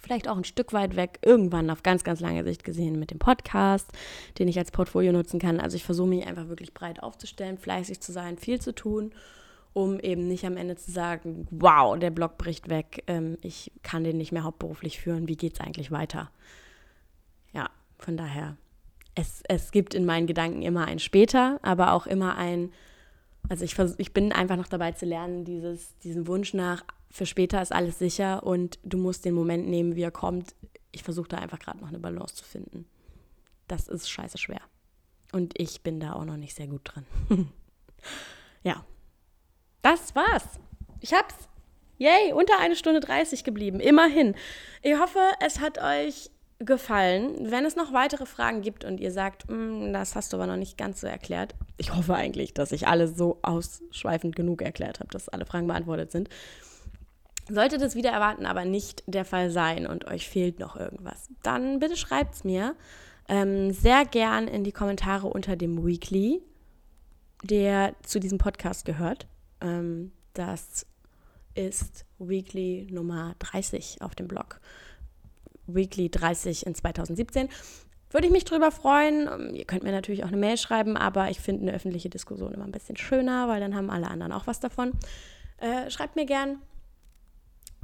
Vielleicht 0.03 0.29
auch 0.29 0.37
ein 0.37 0.45
Stück 0.45 0.73
weit 0.73 0.97
weg, 0.97 1.19
irgendwann 1.23 1.71
auf 1.71 1.83
ganz, 1.83 2.05
ganz 2.05 2.21
lange 2.21 2.45
Sicht 2.45 2.65
gesehen 2.65 2.99
mit 2.99 3.11
dem 3.11 3.19
Podcast, 3.19 3.91
den 4.39 4.49
ich 4.49 4.59
als 4.59 4.71
Portfolio 4.71 5.13
nutzen 5.13 5.39
kann. 5.39 5.61
Also 5.61 5.77
ich 5.77 5.85
versuche 5.85 6.09
mich 6.09 6.27
einfach 6.27 6.49
wirklich 6.49 6.75
breit 6.75 7.03
aufzustellen, 7.03 7.57
fleißig 7.57 8.01
zu 8.01 8.13
sein, 8.13 8.37
viel 8.37 8.61
zu 8.61 8.75
tun, 8.75 9.13
um 9.73 10.01
eben 10.01 10.27
nicht 10.27 10.45
am 10.45 10.57
Ende 10.57 10.77
zu 10.77 10.91
sagen, 10.91 11.47
wow, 11.51 11.99
der 11.99 12.11
Blog 12.11 12.37
bricht 12.37 12.69
weg, 12.69 13.05
ähm, 13.07 13.39
ich 13.43 13.73
kann 13.83 14.05
den 14.05 14.19
nicht 14.19 14.33
mehr 14.33 14.45
hauptberuflich 14.45 15.01
führen, 15.01 15.29
wie 15.29 15.37
geht 15.37 15.55
es 15.55 15.61
eigentlich 15.61 15.91
weiter? 15.91 16.31
Ja, 17.53 17.71
von 17.99 18.17
daher 18.17 18.57
es, 19.15 19.43
es 19.49 19.71
gibt 19.71 19.95
in 19.95 20.05
meinen 20.05 20.27
Gedanken 20.27 20.63
immer 20.63 20.87
ein 20.87 20.99
später, 20.99 21.59
aber 21.63 21.93
auch 21.93 22.07
immer 22.07 22.37
ein, 22.37 22.73
also 23.53 23.67
ich, 23.67 23.79
ich 23.99 24.15
bin 24.15 24.33
einfach 24.33 24.57
noch 24.57 24.67
dabei 24.67 24.93
zu 24.93 25.05
lernen, 25.05 25.45
dieses, 25.45 25.99
diesen 25.99 26.27
Wunsch 26.27 26.55
nach, 26.55 26.87
für 27.11 27.27
später 27.27 27.61
ist 27.61 27.71
alles 27.71 27.99
sicher 27.99 28.45
und 28.45 28.79
du 28.83 28.97
musst 28.97 29.27
den 29.27 29.35
Moment 29.35 29.69
nehmen, 29.69 29.95
wie 29.95 30.01
er 30.01 30.11
kommt. 30.11 30.55
Ich 30.91 31.03
versuche 31.03 31.29
da 31.29 31.37
einfach 31.37 31.59
gerade 31.59 31.79
noch 31.79 31.89
eine 31.89 31.99
Balance 31.99 32.35
zu 32.35 32.45
finden. 32.45 32.87
Das 33.69 33.89
ist 33.89 34.09
scheiße 34.09 34.39
schwer. 34.39 34.63
Und 35.33 35.53
ich 35.61 35.83
bin 35.83 36.01
da 36.01 36.15
auch 36.15 36.25
noch 36.25 36.39
nicht 36.39 36.57
sehr 36.57 36.67
gut 36.67 36.81
drin. 36.83 37.05
ja. 38.63 38.87
Das 39.83 40.15
war's. 40.15 40.59
Ich 41.01 41.13
hab's. 41.13 41.35
Yay, 41.99 42.33
unter 42.33 42.59
eine 42.59 42.75
Stunde 42.75 43.01
30 43.01 43.45
geblieben. 43.45 43.81
Immerhin. 43.81 44.35
Ich 44.81 44.99
hoffe, 44.99 45.21
es 45.41 45.61
hat 45.61 45.77
euch 45.77 46.31
gefallen. 46.65 47.51
Wenn 47.51 47.65
es 47.65 47.77
noch 47.77 47.93
weitere 47.93 48.27
Fragen 48.27 48.63
gibt 48.63 48.85
und 48.85 49.01
ihr 49.01 49.13
sagt, 49.13 49.51
mm, 49.51 49.93
das 49.93 50.15
hast 50.15 50.33
du 50.33 50.37
aber 50.37 50.47
noch 50.47 50.57
nicht 50.57 50.79
ganz 50.79 51.01
so 51.01 51.07
erklärt, 51.07 51.55
ich 51.77 51.95
hoffe 51.95 52.15
eigentlich, 52.15 52.55
dass 52.55 52.73
ich 52.73 52.87
alles 52.87 53.17
so 53.17 53.39
ausschweifend 53.43 54.37
genug 54.37 54.63
erklärt 54.63 55.01
habe, 55.01 55.11
dass 55.11 55.29
alle 55.29 55.47
Fragen 55.47 55.67
beantwortet 55.67 56.13
sind. 56.13 56.29
Sollte 57.49 57.79
das 57.79 57.97
wieder 57.97 58.11
erwarten 58.11 58.47
aber 58.47 58.65
nicht 58.65 59.03
der 59.07 59.25
Fall 59.25 59.51
sein 59.51 59.87
und 59.87 60.07
euch 60.07 60.29
fehlt 60.29 60.59
noch 60.59 60.77
irgendwas, 60.77 61.29
dann 61.43 61.81
bitte 61.81 61.97
schreibt 61.97 62.37
es 62.37 62.45
mir 62.45 62.77
ähm, 63.29 63.73
sehr 63.73 64.05
gern 64.05 64.49
in 64.49 64.65
die 64.65 64.73
Kommentare 64.73 65.27
unter 65.27 65.57
dem 65.57 65.85
Weekly, 65.85 66.41
der 67.43 67.95
zu 68.03 68.21
diesem 68.21 68.39
Podcast 68.39 68.85
gehört. 68.85 69.27
Ähm, 69.61 70.13
das 70.35 70.87
ist 71.55 72.05
Weekly 72.19 72.87
Nummer 72.91 73.35
30 73.39 74.03
auf 74.03 74.15
dem 74.15 74.29
Blog. 74.29 74.61
Weekly 75.67 76.11
30 76.11 76.67
in 76.67 76.75
2017. 76.75 77.49
Würde 78.11 78.27
ich 78.27 78.33
mich 78.33 78.45
drüber 78.45 78.71
freuen. 78.71 79.29
Ähm, 79.29 79.55
ihr 79.55 79.65
könnt 79.65 79.83
mir 79.83 79.93
natürlich 79.93 80.25
auch 80.25 80.29
eine 80.29 80.37
Mail 80.37 80.59
schreiben, 80.59 80.97
aber 80.97 81.31
ich 81.31 81.41
finde 81.41 81.63
eine 81.63 81.73
öffentliche 81.73 82.11
Diskussion 82.11 82.53
immer 82.53 82.65
ein 82.65 82.73
bisschen 82.73 82.97
schöner, 82.97 83.49
weil 83.49 83.61
dann 83.61 83.75
haben 83.75 83.91
alle 83.91 84.09
anderen 84.09 84.33
auch 84.33 84.47
was 84.47 84.61
davon. 84.61 84.93
Äh, 85.59 85.91
schreibt 85.91 86.17
mir 86.17 86.27
gern. 86.27 86.59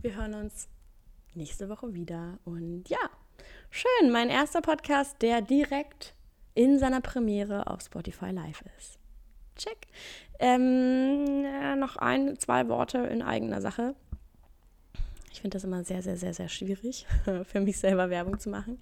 Wir 0.02 0.16
hören 0.16 0.34
uns 0.34 0.68
nächste 1.34 1.68
Woche 1.68 1.94
wieder. 1.94 2.38
Und 2.44 2.88
ja, 2.88 2.98
schön. 3.70 4.10
Mein 4.10 4.28
erster 4.28 4.60
Podcast, 4.60 5.22
der 5.22 5.40
direkt 5.40 6.14
in 6.54 6.78
seiner 6.78 7.00
Premiere 7.00 7.68
auf 7.68 7.80
Spotify 7.80 8.30
Live 8.30 8.62
ist. 8.76 8.98
Check. 9.56 9.86
Ähm, 10.38 11.44
ja, 11.44 11.74
noch 11.76 11.96
ein, 11.96 12.38
zwei 12.38 12.68
Worte 12.68 12.98
in 12.98 13.22
eigener 13.22 13.60
Sache. 13.60 13.94
Ich 15.38 15.42
finde 15.42 15.54
das 15.54 15.62
immer 15.62 15.84
sehr, 15.84 16.02
sehr, 16.02 16.16
sehr, 16.16 16.34
sehr 16.34 16.48
schwierig, 16.48 17.06
für 17.44 17.60
mich 17.60 17.78
selber 17.78 18.10
Werbung 18.10 18.40
zu 18.40 18.50
machen. 18.50 18.80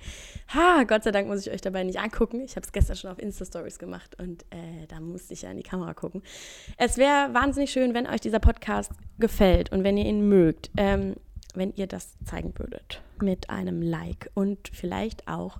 Ha, 0.54 0.84
Gott 0.84 1.04
sei 1.04 1.10
Dank 1.10 1.28
muss 1.28 1.46
ich 1.46 1.52
euch 1.52 1.60
dabei 1.60 1.84
nicht 1.84 1.98
angucken. 1.98 2.40
Ich 2.40 2.56
habe 2.56 2.64
es 2.64 2.72
gestern 2.72 2.96
schon 2.96 3.10
auf 3.10 3.18
Insta-Stories 3.18 3.78
gemacht 3.78 4.18
und 4.18 4.44
äh, 4.44 4.86
da 4.88 4.98
musste 4.98 5.34
ich 5.34 5.42
ja 5.42 5.50
in 5.50 5.58
die 5.58 5.62
Kamera 5.62 5.92
gucken. 5.92 6.22
Es 6.78 6.96
wäre 6.96 7.34
wahnsinnig 7.34 7.70
schön, 7.70 7.92
wenn 7.92 8.06
euch 8.06 8.22
dieser 8.22 8.38
Podcast 8.38 8.90
gefällt 9.18 9.70
und 9.70 9.84
wenn 9.84 9.98
ihr 9.98 10.06
ihn 10.06 10.30
mögt, 10.30 10.70
ähm, 10.78 11.16
wenn 11.52 11.74
ihr 11.74 11.86
das 11.86 12.16
zeigen 12.24 12.54
würdet 12.56 13.02
mit 13.20 13.50
einem 13.50 13.82
Like 13.82 14.30
und 14.32 14.70
vielleicht 14.72 15.28
auch 15.28 15.58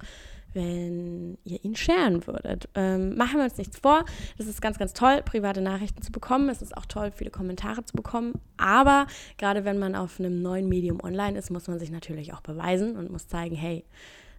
wenn 0.56 1.38
ihr 1.44 1.62
ihn 1.64 1.76
sharen 1.76 2.26
würdet. 2.26 2.68
Ähm, 2.74 3.14
machen 3.14 3.36
wir 3.36 3.44
uns 3.44 3.58
nichts 3.58 3.78
vor. 3.78 4.04
Es 4.38 4.46
ist 4.46 4.60
ganz, 4.62 4.78
ganz 4.78 4.94
toll, 4.94 5.22
private 5.22 5.60
Nachrichten 5.60 6.02
zu 6.02 6.10
bekommen. 6.10 6.48
Es 6.48 6.62
ist 6.62 6.76
auch 6.76 6.86
toll, 6.86 7.12
viele 7.14 7.30
Kommentare 7.30 7.84
zu 7.84 7.94
bekommen. 7.94 8.40
Aber 8.56 9.06
gerade 9.36 9.64
wenn 9.64 9.78
man 9.78 9.94
auf 9.94 10.18
einem 10.18 10.42
neuen 10.42 10.68
Medium 10.68 11.00
online 11.04 11.38
ist, 11.38 11.50
muss 11.50 11.68
man 11.68 11.78
sich 11.78 11.90
natürlich 11.90 12.32
auch 12.32 12.40
beweisen 12.40 12.96
und 12.96 13.12
muss 13.12 13.28
zeigen, 13.28 13.54
hey, 13.54 13.84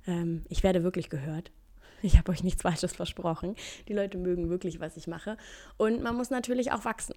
ähm, 0.08 0.42
ich 0.50 0.64
werde 0.64 0.84
wirklich 0.84 1.10
gehört. 1.10 1.52
Ich 2.02 2.18
habe 2.18 2.32
euch 2.32 2.44
nichts 2.44 2.64
Falsches 2.64 2.94
versprochen. 2.94 3.56
Die 3.88 3.94
Leute 3.94 4.18
mögen 4.18 4.50
wirklich, 4.50 4.80
was 4.80 4.98
ich 4.98 5.08
mache. 5.08 5.38
Und 5.78 6.02
man 6.02 6.16
muss 6.16 6.30
natürlich 6.30 6.72
auch 6.72 6.84
wachsen. 6.84 7.16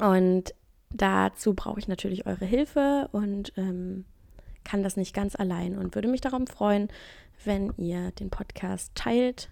Und 0.00 0.54
dazu 0.90 1.54
brauche 1.54 1.78
ich 1.78 1.88
natürlich 1.88 2.26
eure 2.26 2.44
Hilfe 2.44 3.08
und 3.12 3.52
ähm, 3.56 4.04
kann 4.64 4.82
das 4.82 4.96
nicht 4.96 5.14
ganz 5.14 5.34
allein 5.34 5.76
und 5.76 5.94
würde 5.94 6.08
mich 6.08 6.20
darum 6.20 6.46
freuen, 6.46 6.88
wenn 7.44 7.72
ihr 7.76 8.10
den 8.12 8.30
Podcast 8.30 8.94
teilt 8.94 9.50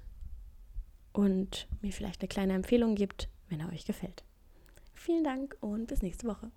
und 1.13 1.69
mir 1.81 1.93
vielleicht 1.93 2.21
eine 2.21 2.29
kleine 2.29 2.55
Empfehlung 2.55 2.95
gibt, 2.95 3.29
wenn 3.49 3.61
er 3.61 3.73
euch 3.73 3.85
gefällt. 3.85 4.25
Vielen 4.95 5.25
Dank 5.25 5.57
und 5.61 5.87
bis 5.87 6.03
nächste 6.03 6.27
Woche. 6.27 6.51